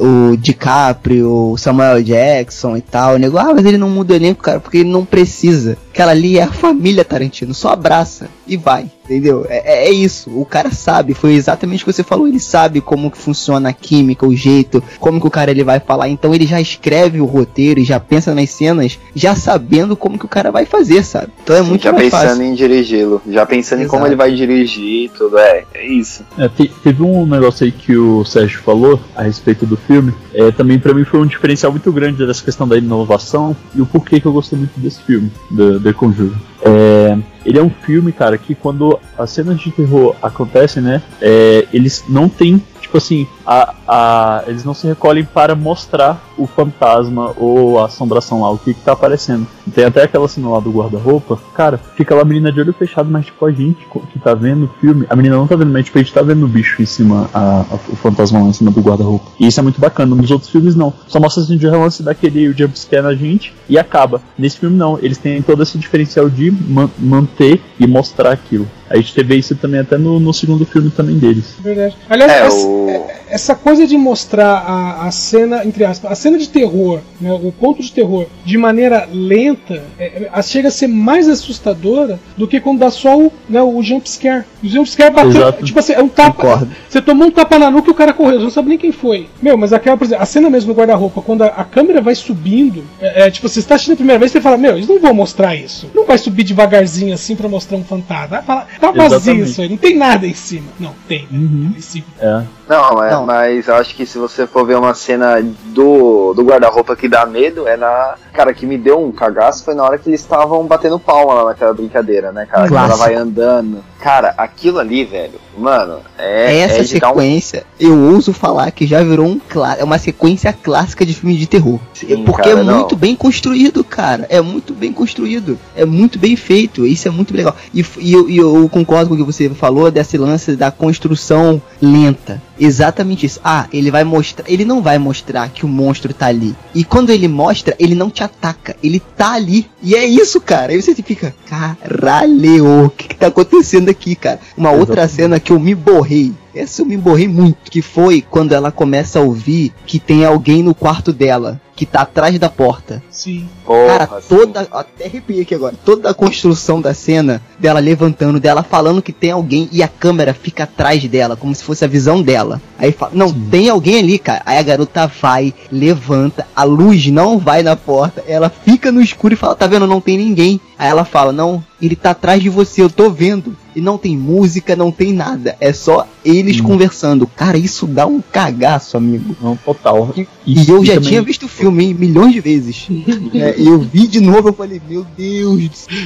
o 0.00 0.36
DiCaprio, 0.36 1.52
o 1.52 1.58
Samuel 1.58 2.02
Jackson 2.02 2.76
e 2.76 2.80
tal. 2.80 3.14
O 3.14 3.18
negócio, 3.18 3.50
ah, 3.50 3.54
mas 3.54 3.66
ele 3.66 3.78
não 3.78 3.90
muda 3.90 4.14
o 4.14 4.16
elenco, 4.16 4.42
cara, 4.42 4.58
porque 4.58 4.78
ele 4.78 4.90
não 4.90 5.04
precisa. 5.04 5.76
Aquela 5.94 6.10
ali 6.10 6.38
é 6.38 6.42
a 6.42 6.50
família 6.50 7.04
Tarantino, 7.04 7.54
só 7.54 7.68
abraça 7.68 8.28
e 8.48 8.56
vai. 8.56 8.90
Entendeu? 9.04 9.44
É, 9.48 9.84
é, 9.86 9.90
isso. 9.92 10.30
O 10.30 10.44
cara 10.46 10.70
sabe. 10.72 11.12
Foi 11.14 11.34
exatamente 11.34 11.82
o 11.82 11.86
que 11.86 11.92
você 11.92 12.02
falou. 12.02 12.26
Ele 12.26 12.40
sabe 12.40 12.80
como 12.80 13.10
que 13.10 13.18
funciona 13.18 13.68
a 13.68 13.72
química, 13.72 14.26
o 14.26 14.34
jeito, 14.34 14.82
como 14.98 15.20
que 15.20 15.26
o 15.26 15.30
cara 15.30 15.50
ele 15.50 15.62
vai 15.62 15.78
falar. 15.78 16.08
Então 16.08 16.34
ele 16.34 16.46
já 16.46 16.58
escreve 16.60 17.20
o 17.20 17.26
roteiro 17.26 17.78
e 17.78 17.84
já 17.84 18.00
pensa 18.00 18.34
nas 18.34 18.48
cenas, 18.50 18.98
já 19.14 19.36
sabendo 19.36 19.94
como 19.94 20.18
que 20.18 20.24
o 20.24 20.28
cara 20.28 20.50
vai 20.50 20.64
fazer, 20.64 21.04
sabe? 21.04 21.28
Então 21.44 21.54
é 21.54 21.62
Sim, 21.62 21.68
muito 21.68 21.82
já 21.84 21.92
mais 21.92 22.04
pensando 22.10 22.28
fácil. 22.28 22.42
em 22.42 22.54
dirigi-lo, 22.54 23.22
já 23.28 23.44
pensando 23.44 23.82
em 23.82 23.86
como 23.86 24.00
Exato. 24.06 24.08
ele 24.08 24.16
vai 24.16 24.32
dirigir 24.34 25.04
e 25.04 25.08
tudo. 25.10 25.38
É, 25.38 25.64
é 25.74 25.86
isso. 25.86 26.24
É, 26.38 26.48
te- 26.48 26.72
teve 26.82 27.02
um 27.02 27.26
negócio 27.26 27.64
aí 27.66 27.70
que 27.72 27.94
o 27.96 28.24
Sérgio 28.24 28.60
falou 28.62 28.98
a 29.14 29.22
respeito 29.22 29.66
do 29.66 29.76
filme. 29.76 30.14
É, 30.32 30.50
também 30.50 30.78
pra 30.78 30.94
mim 30.94 31.04
foi 31.04 31.20
um 31.20 31.26
diferencial 31.26 31.70
muito 31.70 31.92
grande 31.92 32.26
dessa 32.26 32.42
questão 32.42 32.66
da 32.66 32.76
inovação 32.78 33.54
e 33.74 33.82
o 33.82 33.86
porquê 33.86 34.18
que 34.18 34.26
eu 34.26 34.32
gostei 34.32 34.58
muito 34.58 34.80
desse 34.80 35.02
filme, 35.02 35.30
do 35.50 35.78
The 35.84 35.92
Conjuro. 35.92 36.34
É, 36.62 37.16
ele 37.44 37.58
é 37.58 37.62
um 37.62 37.70
filme, 37.70 38.10
cara, 38.10 38.38
que 38.38 38.54
quando 38.54 38.98
as 39.16 39.30
cenas 39.30 39.60
de 39.60 39.70
terror 39.70 40.16
acontecem, 40.22 40.82
né, 40.82 41.02
é, 41.20 41.68
eles 41.72 42.04
não 42.08 42.28
têm, 42.28 42.60
tipo 42.84 42.98
assim, 42.98 43.26
a, 43.46 43.74
a, 43.88 44.44
eles 44.46 44.64
não 44.64 44.72
se 44.74 44.86
recolhem 44.86 45.24
para 45.24 45.54
mostrar 45.54 46.22
o 46.38 46.46
fantasma 46.46 47.32
ou 47.36 47.78
a 47.80 47.86
assombração 47.86 48.40
lá, 48.42 48.50
o 48.50 48.58
que, 48.58 48.72
que 48.74 48.80
tá 48.80 48.92
aparecendo. 48.92 49.46
Tem 49.74 49.84
até 49.84 50.02
aquela 50.04 50.28
cena 50.28 50.48
lá 50.48 50.60
do 50.60 50.70
guarda-roupa, 50.70 51.38
cara, 51.54 51.78
fica 51.96 52.14
lá 52.14 52.22
a 52.22 52.24
menina 52.24 52.52
de 52.52 52.60
olho 52.60 52.72
fechado, 52.72 53.10
mas 53.10 53.26
tipo, 53.26 53.44
a 53.46 53.50
gente 53.50 53.86
que 54.12 54.18
tá 54.18 54.34
vendo 54.34 54.64
o 54.66 54.80
filme, 54.80 55.06
a 55.08 55.16
menina 55.16 55.36
não 55.36 55.46
tá 55.46 55.56
vendo, 55.56 55.72
mas 55.72 55.84
tipo, 55.84 55.98
a 55.98 56.02
gente 56.02 56.12
tá 56.12 56.22
vendo 56.22 56.44
o 56.44 56.48
bicho 56.48 56.80
em 56.82 56.86
cima, 56.86 57.28
a, 57.32 57.60
a- 57.60 57.74
o 57.74 57.96
fantasma 57.96 58.40
lá 58.40 58.46
em 58.48 58.52
cima 58.52 58.70
do 58.70 58.80
guarda-roupa. 58.80 59.24
E 59.40 59.46
isso 59.46 59.58
é 59.60 59.62
muito 59.62 59.80
bacana. 59.80 60.14
Nos 60.14 60.30
outros 60.30 60.50
filmes 60.50 60.74
não. 60.76 60.92
Só 61.08 61.18
mostra 61.20 61.42
assim 61.42 61.56
de 61.56 61.66
relance 61.68 62.02
daquele 62.02 62.52
jumpscare 62.52 63.02
na 63.02 63.14
gente 63.14 63.54
e 63.68 63.78
acaba. 63.78 64.20
Nesse 64.38 64.58
filme 64.58 64.76
não, 64.76 64.98
eles 65.00 65.18
têm 65.18 65.40
todo 65.42 65.62
esse 65.62 65.78
diferencial 65.78 66.28
de 66.28 66.50
man- 66.50 66.90
manter 66.98 67.60
e 67.78 67.86
mostrar 67.86 68.32
aquilo. 68.32 68.66
A 68.88 68.96
gente 68.96 69.14
teve 69.14 69.36
isso 69.36 69.54
também 69.56 69.80
até 69.80 69.96
no, 69.96 70.20
no 70.20 70.32
segundo 70.32 70.64
filme 70.66 70.90
também 70.90 71.18
deles. 71.18 71.54
Verdade. 71.60 71.96
Aliás, 72.08 72.32
É, 72.32 72.46
essa, 72.46 72.66
o. 72.66 73.06
essa 73.28 73.54
coisa 73.54 73.86
de 73.86 73.96
mostrar 73.96 74.58
a, 74.66 75.06
a 75.06 75.10
cena, 75.10 75.64
entre 75.64 75.84
aspas, 75.84 76.12
a 76.12 76.14
cena 76.14 76.38
de 76.38 76.48
terror, 76.48 77.00
né, 77.20 77.32
o 77.32 77.50
ponto 77.52 77.82
de 77.82 77.90
terror, 77.90 78.26
de 78.44 78.58
maneira 78.58 79.08
lenta, 79.12 79.82
é, 79.98 80.30
é, 80.32 80.42
chega 80.42 80.68
a 80.68 80.70
ser 80.70 80.86
mais 80.86 81.28
assustadora 81.28 82.18
do 82.36 82.46
que 82.46 82.60
quando 82.60 82.80
dá 82.80 82.90
só 82.90 83.18
o, 83.18 83.32
né, 83.48 83.62
o 83.62 83.82
jumpscare. 83.82 84.44
O 84.62 84.68
jumpscare 84.68 85.12
bateu, 85.12 85.30
Exato. 85.30 85.64
tipo 85.64 85.78
assim, 85.78 85.92
é 85.92 86.02
um 86.02 86.08
tapa. 86.08 86.32
Concordo. 86.34 86.70
Você 86.88 87.00
tomou 87.00 87.28
um 87.28 87.30
tapa 87.30 87.58
na 87.58 87.70
nuca 87.70 87.88
e 87.88 87.92
o 87.92 87.94
cara 87.94 88.12
correu, 88.12 88.38
você 88.38 88.44
não 88.44 88.50
sabe 88.50 88.68
nem 88.68 88.78
quem 88.78 88.92
foi. 88.92 89.28
Meu, 89.42 89.56
mas 89.56 89.72
aquela, 89.72 89.96
por 89.96 90.04
exemplo, 90.04 90.22
a 90.22 90.26
cena 90.26 90.50
mesmo 90.50 90.72
do 90.72 90.78
guarda-roupa, 90.78 91.22
quando 91.22 91.42
a, 91.42 91.46
a 91.46 91.64
câmera 91.64 92.00
vai 92.00 92.14
subindo, 92.14 92.84
é, 93.00 93.26
é, 93.26 93.30
tipo, 93.30 93.48
você 93.48 93.60
está 93.60 93.74
assistindo 93.74 93.94
a 93.94 93.96
primeira 93.96 94.18
vez, 94.18 94.30
você 94.32 94.40
fala, 94.40 94.56
meu, 94.56 94.72
eles 94.76 94.88
não 94.88 95.00
vão 95.00 95.14
mostrar 95.14 95.54
isso. 95.54 95.88
Não 95.94 96.04
vai 96.06 96.18
subir 96.18 96.44
devagarzinho 96.44 97.14
assim 97.14 97.34
pra 97.34 97.48
mostrar 97.48 97.76
um 97.78 97.84
fantasma. 97.84 98.28
Vai 98.28 98.42
falar, 98.42 98.68
tá 98.92 99.02
vazio 99.02 99.16
Exatamente. 99.16 99.50
isso 99.50 99.60
aí, 99.62 99.68
não 99.68 99.76
tem 99.76 99.96
nada 99.96 100.26
em 100.26 100.34
cima. 100.34 100.66
Não, 100.78 100.94
tem, 101.08 101.26
né? 101.30 101.38
Uhum. 101.38 101.72
Em 101.76 101.80
cima. 101.80 102.06
É. 102.20 102.42
Não, 102.66 103.04
é, 103.04 103.10
Não. 103.10 103.26
mas 103.26 103.68
eu 103.68 103.74
acho 103.74 103.94
que 103.94 104.06
se 104.06 104.16
você 104.16 104.46
for 104.46 104.64
ver 104.66 104.76
uma 104.78 104.94
cena 104.94 105.36
do, 105.66 106.32
do 106.32 106.42
guarda-roupa 106.42 106.96
que 106.96 107.08
dá 107.08 107.26
medo, 107.26 107.68
é 107.68 107.76
na. 107.76 108.14
Cara, 108.32 108.54
que 108.54 108.66
me 108.66 108.76
deu 108.78 108.98
um 109.04 109.12
cagaço 109.12 109.62
foi 109.64 109.74
na 109.74 109.84
hora 109.84 109.98
que 109.98 110.08
eles 110.08 110.20
estavam 110.20 110.64
batendo 110.66 110.98
palma 110.98 111.34
lá 111.34 111.44
naquela 111.46 111.72
brincadeira, 111.74 112.32
né, 112.32 112.46
cara? 112.50 112.66
Que 112.66 112.74
ela 112.74 112.96
vai 112.96 113.14
andando. 113.14 113.84
Cara, 114.00 114.34
aquilo 114.36 114.78
ali, 114.78 115.04
velho, 115.04 115.34
mano, 115.56 115.98
é. 116.18 116.58
Essa 116.60 116.78
é 116.78 116.82
de 116.82 116.98
dar 116.98 117.08
um- 117.10 117.14
sequência, 117.14 117.64
eu 117.78 117.96
ouso 118.12 118.32
falar 118.32 118.70
que 118.70 118.86
já 118.86 119.02
virou 119.02 119.26
um 119.26 119.38
clá- 119.38 119.76
é 119.78 119.84
uma 119.84 119.98
sequência 119.98 120.52
clássica 120.52 121.06
de 121.06 121.14
filme 121.14 121.36
de 121.36 121.46
terror. 121.46 121.78
Sim, 121.94 122.24
Porque 122.24 122.48
cara, 122.48 122.60
é 122.60 122.64
não. 122.64 122.78
muito 122.80 122.96
bem 122.96 123.14
construído, 123.14 123.84
cara. 123.84 124.26
É 124.28 124.40
muito 124.40 124.72
bem 124.74 124.92
construído. 124.92 125.58
É 125.76 125.84
muito 125.84 126.18
bem 126.18 126.34
feito. 126.34 126.84
Isso 126.86 127.06
é 127.08 127.10
muito 127.10 127.34
legal. 127.36 127.54
E, 127.72 127.84
e 127.98 128.12
eu, 128.12 128.28
eu 128.64 128.68
concordo 128.68 129.08
com 129.08 129.14
o 129.14 129.18
que 129.18 129.22
você 129.22 129.50
falou 129.50 129.90
desse 129.90 130.16
lance 130.16 130.56
da 130.56 130.70
construção 130.70 131.60
lenta. 131.80 132.42
Exatamente 132.58 133.26
isso. 133.26 133.40
Ah, 133.44 133.66
ele 133.72 133.90
vai 133.90 134.04
mostrar. 134.04 134.44
Ele 134.48 134.64
não 134.64 134.82
vai 134.82 134.98
mostrar 134.98 135.48
que 135.50 135.64
o 135.64 135.68
monstro 135.68 136.14
tá 136.14 136.26
ali. 136.26 136.54
E 136.74 136.84
quando 136.84 137.10
ele 137.10 137.28
mostra, 137.28 137.76
ele 137.78 137.94
não 137.94 138.10
te 138.10 138.22
ataca. 138.22 138.74
Ele 138.82 139.00
tá 139.00 139.32
ali. 139.32 139.68
E 139.82 139.94
é 139.94 140.04
isso, 140.04 140.40
cara. 140.40 140.72
Aí 140.72 140.80
você 140.80 140.94
fica, 140.94 141.34
caralho, 141.48 142.86
o 142.86 142.90
que, 142.90 143.08
que 143.08 143.16
tá 143.16 143.26
acontecendo 143.26 143.88
aqui, 143.88 144.14
cara? 144.14 144.40
Uma 144.56 144.70
outra 144.70 145.06
cena 145.08 145.38
que 145.38 145.52
eu 145.52 145.60
me 145.60 145.74
borrei. 145.74 146.32
Essa 146.54 146.82
eu 146.82 146.86
me 146.86 146.96
borrei 146.96 147.28
muito. 147.28 147.70
Que 147.70 147.82
foi 147.82 148.22
quando 148.22 148.52
ela 148.52 148.70
começa 148.70 149.18
a 149.18 149.22
ouvir 149.22 149.72
que 149.86 149.98
tem 149.98 150.24
alguém 150.24 150.62
no 150.62 150.74
quarto 150.74 151.12
dela. 151.12 151.60
Que 151.76 151.84
tá 151.84 152.02
atrás 152.02 152.38
da 152.38 152.48
porta. 152.48 153.02
Sim. 153.10 153.48
Porra, 153.66 154.06
Cara, 154.06 154.22
toda. 154.28 154.60
Até 154.70 155.06
arrepiei 155.06 155.42
aqui 155.42 155.56
agora. 155.56 155.74
Toda 155.84 156.10
a 156.10 156.14
construção 156.14 156.80
da 156.80 156.94
cena, 156.94 157.42
dela 157.58 157.80
levantando, 157.80 158.38
dela 158.38 158.62
falando 158.62 159.02
que 159.02 159.12
tem 159.12 159.32
alguém 159.32 159.68
e 159.72 159.82
a 159.82 159.88
câmera 159.88 160.32
fica 160.32 160.62
atrás 160.62 161.02
dela, 161.08 161.34
como 161.34 161.52
se 161.52 161.64
fosse 161.64 161.84
a 161.84 161.88
visão 161.88 162.22
dela. 162.22 162.62
Aí 162.78 162.92
fala, 162.92 163.10
não, 163.14 163.32
tem 163.32 163.68
alguém 163.68 163.98
ali, 163.98 164.20
cara. 164.20 164.42
Aí 164.46 164.56
a 164.56 164.62
garota 164.62 165.10
vai, 165.20 165.52
levanta, 165.72 166.46
a 166.54 166.62
luz 166.62 167.08
não 167.08 167.38
vai 167.38 167.64
na 167.64 167.74
porta, 167.74 168.22
ela 168.28 168.48
fica 168.48 168.92
no 168.92 169.02
escuro 169.02 169.34
e 169.34 169.36
fala, 169.36 169.56
tá 169.56 169.66
vendo, 169.66 169.84
não 169.84 170.00
tem 170.00 170.16
ninguém. 170.16 170.60
Aí 170.78 170.88
ela 170.88 171.04
fala, 171.04 171.32
não, 171.32 171.62
ele 171.80 171.94
tá 171.94 172.10
atrás 172.10 172.42
de 172.42 172.48
você, 172.48 172.82
eu 172.82 172.90
tô 172.90 173.10
vendo. 173.10 173.56
E 173.76 173.80
não 173.80 173.98
tem 173.98 174.16
música, 174.16 174.76
não 174.76 174.92
tem 174.92 175.12
nada. 175.12 175.56
É 175.60 175.72
só 175.72 176.06
eles 176.24 176.60
Hum. 176.60 176.62
conversando. 176.64 177.26
Cara, 177.26 177.58
isso 177.58 177.88
dá 177.88 178.06
um 178.06 178.20
cagaço, 178.20 178.96
amigo. 178.96 179.36
Não, 179.42 179.56
total. 179.56 180.12
E, 180.16 180.28
e 180.46 180.70
eu 180.70 180.84
já 180.84 180.94
também- 180.94 181.08
tinha 181.08 181.22
visto 181.22 181.46
o 181.46 181.48
filme, 181.48 181.86
hein, 181.86 181.94
milhões 181.94 182.32
de 182.32 182.40
vezes. 182.40 182.86
É, 183.34 183.56
e 183.58 183.66
eu 183.66 183.80
vi 183.80 184.06
de 184.06 184.20
novo, 184.20 184.48
eu 184.50 184.52
falei, 184.52 184.80
meu 184.88 185.04
Deus 185.16 185.68
do 185.68 185.76
céu. 185.76 185.96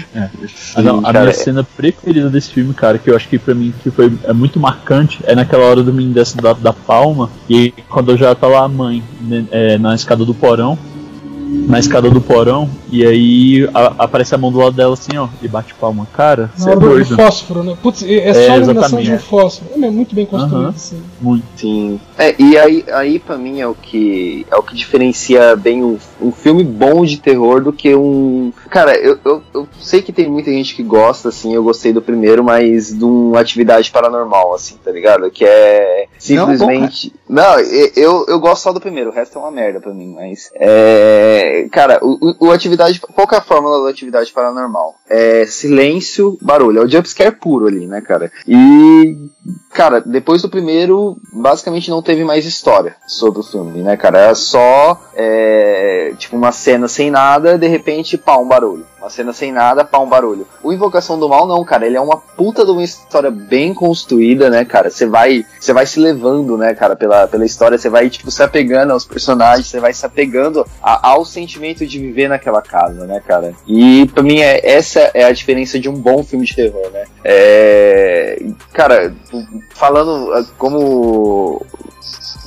A, 0.76 0.82
não, 0.82 1.04
a 1.06 1.12
minha 1.12 1.24
é- 1.28 1.32
cena 1.32 1.62
preferida 1.62 2.30
desse 2.30 2.50
filme, 2.50 2.72
cara, 2.72 2.96
que 2.98 3.10
eu 3.10 3.14
acho 3.16 3.28
que 3.28 3.38
pra 3.38 3.54
mim 3.54 3.72
que 3.82 3.90
foi 3.90 4.10
é 4.24 4.32
muito 4.32 4.58
marcante, 4.58 5.18
é 5.24 5.34
naquela 5.34 5.64
hora 5.64 5.82
do 5.82 5.92
menino 5.92 6.14
desce 6.14 6.36
da, 6.38 6.54
da 6.54 6.72
palma, 6.72 7.30
e 7.50 7.72
quando 7.88 8.16
já 8.16 8.34
tá 8.34 8.46
lá 8.46 8.64
a 8.64 8.68
mãe 8.68 9.02
né, 9.20 9.44
é, 9.50 9.76
na 9.78 9.94
escada 9.94 10.24
do 10.24 10.32
porão, 10.34 10.78
na 11.48 11.78
escada 11.78 12.10
do 12.10 12.20
porão, 12.20 12.68
e 12.90 13.04
aí 13.06 13.68
a- 13.72 13.94
aparece 14.04 14.34
a 14.34 14.38
mão 14.38 14.52
do 14.52 14.58
lado 14.58 14.72
dela 14.76 14.92
assim, 14.94 15.16
ó, 15.16 15.28
e 15.42 15.48
bate 15.48 15.74
palma. 15.74 16.06
Cara, 16.14 16.50
você 16.56 16.70
é 16.70 16.74
do 16.74 16.80
doido. 16.80 17.16
fósforo, 17.16 17.62
né? 17.62 17.76
Putz, 17.82 18.02
é, 18.02 18.06
é 18.12 18.28
É, 18.28 18.34
só 18.34 18.52
a 18.52 18.56
iluminação 18.56 19.00
de 19.00 19.10
um 19.10 19.14
é. 19.14 19.18
fósforo. 19.18 19.70
É 19.82 19.90
muito 19.90 20.14
bem 20.14 20.26
construído, 20.26 20.56
Aham. 20.60 20.68
assim. 20.68 21.02
Muito. 21.20 21.44
Sim. 21.56 22.00
É, 22.18 22.34
e 22.38 22.58
aí, 22.58 22.84
aí 22.92 23.18
para 23.18 23.36
mim 23.38 23.60
é 23.60 23.66
o 23.66 23.74
que 23.74 24.46
é 24.50 24.56
o 24.56 24.62
que 24.62 24.74
diferencia 24.74 25.56
bem 25.56 25.82
um, 25.82 25.96
um 26.20 26.30
filme 26.32 26.62
bom 26.64 27.04
de 27.04 27.18
terror 27.18 27.62
do 27.62 27.72
que 27.72 27.94
um. 27.94 28.52
Cara, 28.70 28.96
eu, 28.96 29.18
eu, 29.24 29.42
eu 29.54 29.68
sei 29.80 30.02
que 30.02 30.12
tem 30.12 30.28
muita 30.28 30.50
gente 30.50 30.74
que 30.74 30.82
gosta, 30.82 31.28
assim, 31.30 31.54
eu 31.54 31.62
gostei 31.62 31.92
do 31.92 32.02
primeiro, 32.02 32.42
mas 32.44 32.92
de 32.96 33.04
uma 33.04 33.40
atividade 33.40 33.90
paranormal, 33.90 34.54
assim, 34.54 34.76
tá 34.84 34.90
ligado? 34.90 35.30
Que 35.30 35.44
é 35.44 36.06
simplesmente. 36.18 37.12
Não, 37.28 37.58
e- 37.60 37.92
eu, 37.96 38.24
eu 38.28 38.38
gosto 38.40 38.62
só 38.64 38.72
do 38.72 38.80
primeiro, 38.80 39.10
o 39.10 39.12
resto 39.12 39.38
é 39.38 39.40
uma 39.42 39.50
merda 39.50 39.80
pra 39.80 39.92
mim, 39.94 40.12
mas. 40.14 40.50
É. 40.54 41.37
Cara, 41.70 41.98
o, 42.02 42.34
o- 42.40 42.50
atividade. 42.50 43.00
Qual 43.00 43.26
é 43.32 43.36
a 43.36 43.40
fórmula 43.40 43.84
da 43.84 43.90
atividade 43.90 44.32
paranormal? 44.32 44.94
É 45.08 45.46
silêncio, 45.46 46.38
barulho. 46.40 46.80
É 46.80 46.84
o 46.84 46.88
jumpscare 46.88 47.34
puro 47.34 47.66
ali, 47.66 47.86
né, 47.86 48.00
cara? 48.00 48.30
E. 48.46 49.16
Cara, 49.72 50.00
depois 50.00 50.42
do 50.42 50.48
primeiro, 50.48 51.16
basicamente 51.32 51.90
não 51.90 52.02
teve 52.02 52.24
mais 52.24 52.44
história 52.44 52.96
sobre 53.06 53.40
o 53.40 53.44
filme, 53.44 53.82
né, 53.82 53.96
cara? 53.96 54.18
Era 54.18 54.34
só. 54.34 55.00
É, 55.14 56.12
tipo, 56.18 56.36
uma 56.36 56.52
cena 56.52 56.88
sem 56.88 57.10
nada, 57.10 57.56
de 57.56 57.68
repente, 57.68 58.18
pá, 58.18 58.36
um 58.36 58.48
barulho. 58.48 58.86
Uma 58.98 59.10
cena 59.10 59.32
sem 59.32 59.52
nada, 59.52 59.84
pá, 59.84 59.98
um 59.98 60.08
barulho. 60.08 60.46
O 60.62 60.72
Invocação 60.72 61.18
do 61.18 61.28
Mal, 61.28 61.46
não, 61.46 61.64
cara. 61.64 61.86
Ele 61.86 61.96
é 61.96 62.00
uma 62.00 62.16
puta 62.16 62.64
de 62.64 62.72
uma 62.72 62.82
história 62.82 63.30
bem 63.30 63.72
construída, 63.72 64.50
né, 64.50 64.64
cara? 64.64 64.90
Você 64.90 65.06
vai, 65.06 65.46
você 65.58 65.72
vai 65.72 65.86
se 65.86 66.00
levando, 66.00 66.58
né, 66.58 66.74
cara, 66.74 66.96
pela, 66.96 67.28
pela 67.28 67.46
história. 67.46 67.78
Você 67.78 67.88
vai, 67.88 68.10
tipo, 68.10 68.30
se 68.30 68.42
apegando 68.42 68.92
aos 68.92 69.04
personagens. 69.04 69.68
Você 69.68 69.78
vai 69.78 69.92
se 69.92 70.04
apegando 70.04 70.66
a, 70.82 71.10
ao 71.10 71.24
sentimento 71.24 71.86
de 71.86 71.98
viver 72.00 72.28
naquela 72.28 72.60
casa, 72.60 73.06
né, 73.06 73.22
cara? 73.24 73.54
E 73.68 74.06
pra 74.12 74.22
mim, 74.22 74.40
é, 74.40 74.68
essa 74.68 75.10
é 75.14 75.22
a 75.22 75.32
diferença 75.32 75.78
de 75.78 75.88
um 75.88 75.94
bom 75.94 76.24
filme 76.24 76.44
de 76.44 76.56
terror, 76.56 76.90
né? 76.90 77.04
É, 77.22 78.42
cara, 78.72 79.14
falando 79.70 80.32
ah, 80.32 80.44
como 80.56 81.62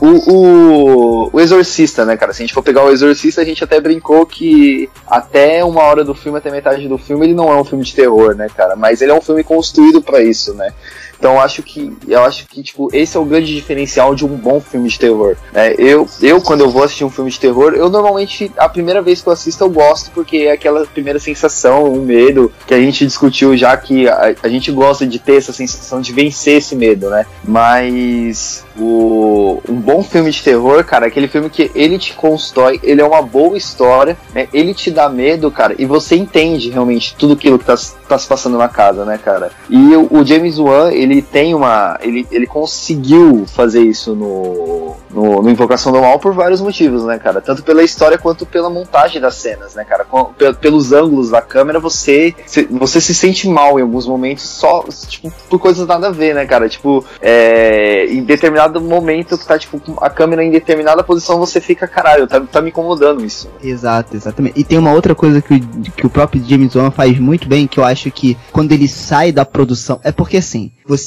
o, 0.01 0.07
o, 0.07 1.29
o, 1.31 1.39
Exorcista, 1.39 2.05
né, 2.05 2.17
cara? 2.17 2.33
Se 2.33 2.41
a 2.41 2.45
gente 2.45 2.53
for 2.53 2.63
pegar 2.63 2.83
o 2.83 2.89
Exorcista, 2.89 3.41
a 3.41 3.45
gente 3.45 3.63
até 3.63 3.79
brincou 3.79 4.25
que 4.25 4.89
até 5.05 5.63
uma 5.63 5.83
hora 5.83 6.03
do 6.03 6.15
filme, 6.15 6.37
até 6.37 6.49
metade 6.49 6.87
do 6.87 6.97
filme, 6.97 7.27
ele 7.27 7.33
não 7.33 7.51
é 7.51 7.55
um 7.55 7.63
filme 7.63 7.83
de 7.83 7.93
terror, 7.93 8.35
né, 8.35 8.47
cara? 8.49 8.75
Mas 8.75 9.01
ele 9.01 9.11
é 9.11 9.15
um 9.15 9.21
filme 9.21 9.43
construído 9.43 10.01
para 10.01 10.21
isso, 10.23 10.53
né? 10.53 10.73
Então 11.21 11.39
acho 11.39 11.61
que 11.61 11.95
eu 12.07 12.23
acho 12.23 12.47
que 12.47 12.63
tipo 12.63 12.89
esse 12.91 13.15
é 13.15 13.19
o 13.19 13.23
grande 13.23 13.53
diferencial 13.53 14.15
de 14.15 14.25
um 14.25 14.29
bom 14.29 14.59
filme 14.59 14.89
de 14.89 14.97
terror. 14.97 15.37
Né? 15.53 15.75
Eu 15.77 16.09
eu 16.19 16.41
quando 16.41 16.61
eu 16.61 16.69
vou 16.71 16.83
assistir 16.83 17.05
um 17.05 17.11
filme 17.11 17.29
de 17.29 17.39
terror, 17.39 17.73
eu 17.75 17.91
normalmente 17.91 18.51
a 18.57 18.67
primeira 18.67 19.03
vez 19.03 19.21
que 19.21 19.29
eu 19.29 19.33
assisto 19.33 19.63
eu 19.63 19.69
gosto 19.69 20.09
porque 20.15 20.37
é 20.37 20.51
aquela 20.51 20.83
primeira 20.87 21.19
sensação, 21.19 21.93
um 21.93 22.01
medo 22.01 22.51
que 22.65 22.73
a 22.73 22.81
gente 22.81 23.05
discutiu 23.05 23.55
já 23.55 23.77
que 23.77 24.09
a, 24.09 24.33
a 24.41 24.49
gente 24.49 24.71
gosta 24.71 25.05
de 25.05 25.19
ter 25.19 25.35
essa 25.35 25.53
sensação 25.53 26.01
de 26.01 26.11
vencer 26.11 26.57
esse 26.57 26.75
medo, 26.75 27.11
né? 27.11 27.27
Mas 27.43 28.65
o, 28.77 29.61
um 29.69 29.75
bom 29.75 30.03
filme 30.03 30.31
de 30.31 30.41
terror, 30.41 30.83
cara, 30.83 31.05
é 31.05 31.09
aquele 31.09 31.27
filme 31.27 31.49
que 31.49 31.69
ele 31.75 31.99
te 31.99 32.13
constrói, 32.13 32.79
ele 32.81 33.01
é 33.01 33.05
uma 33.05 33.21
boa 33.21 33.57
história, 33.57 34.17
né? 34.33 34.47
Ele 34.53 34.73
te 34.73 34.89
dá 34.89 35.09
medo, 35.09 35.51
cara, 35.51 35.75
e 35.77 35.85
você 35.85 36.15
entende 36.15 36.69
realmente 36.69 37.15
tudo 37.15 37.33
aquilo 37.33 37.59
que 37.59 37.65
tá, 37.65 37.75
tá 38.07 38.17
se 38.17 38.27
passando 38.27 38.57
na 38.57 38.67
casa, 38.67 39.05
né, 39.05 39.19
cara? 39.23 39.51
E 39.69 39.95
o, 39.95 40.07
o 40.11 40.25
James 40.25 40.57
Wan, 40.57 40.91
ele 40.91 41.10
ele 41.11 41.21
tem 41.21 41.53
uma. 41.53 41.97
Ele, 42.01 42.25
ele 42.31 42.47
conseguiu 42.47 43.45
fazer 43.45 43.81
isso 43.81 44.15
no, 44.15 44.95
no, 45.09 45.41
no, 45.41 45.49
Invocação 45.49 45.91
do 45.91 45.99
Mal 45.99 46.17
por 46.19 46.33
vários 46.33 46.61
motivos, 46.61 47.03
né, 47.03 47.19
cara? 47.19 47.41
Tanto 47.41 47.63
pela 47.63 47.83
história 47.83 48.17
quanto 48.17 48.45
pela 48.45 48.69
montagem 48.69 49.21
das 49.21 49.35
cenas, 49.35 49.75
né, 49.75 49.83
cara? 49.83 50.05
Com, 50.05 50.31
pelos 50.59 50.93
ângulos 50.93 51.29
da 51.29 51.41
câmera, 51.41 51.79
você, 51.79 52.33
você 52.69 53.01
se 53.01 53.13
sente 53.13 53.47
mal 53.47 53.77
em 53.77 53.81
alguns 53.81 54.07
momentos 54.07 54.43
só, 54.47 54.85
tipo, 55.07 55.31
por 55.49 55.59
coisas 55.59 55.85
nada 55.85 56.07
a 56.07 56.11
ver, 56.11 56.33
né, 56.33 56.45
cara? 56.45 56.69
Tipo, 56.69 57.03
é, 57.21 58.05
em 58.05 58.23
determinado 58.23 58.79
momento 58.79 59.37
que 59.37 59.45
tá, 59.45 59.59
tipo, 59.59 59.81
a 59.97 60.09
câmera 60.09 60.43
em 60.43 60.51
determinada 60.51 61.03
posição, 61.03 61.37
você 61.39 61.59
fica, 61.59 61.87
caralho, 61.87 62.25
tá, 62.27 62.39
tá 62.39 62.61
me 62.61 62.69
incomodando 62.69 63.25
isso. 63.25 63.49
Exato, 63.61 64.15
exatamente. 64.15 64.59
E 64.59 64.63
tem 64.63 64.77
uma 64.77 64.93
outra 64.93 65.13
coisa 65.13 65.41
que 65.41 65.55
o, 65.55 65.59
que 65.91 66.05
o 66.05 66.09
próprio 66.09 66.43
James 66.47 66.75
Wan 66.75 66.91
faz 66.91 67.19
muito 67.19 67.47
bem, 67.47 67.67
que 67.67 67.79
eu 67.79 67.83
acho 67.83 68.09
que 68.11 68.37
quando 68.51 68.71
ele 68.71 68.87
sai 68.87 69.31
da 69.31 69.43
produção, 69.43 69.99
é 70.03 70.11
porque 70.11 70.37
assim, 70.37 70.71
você, 70.85 71.00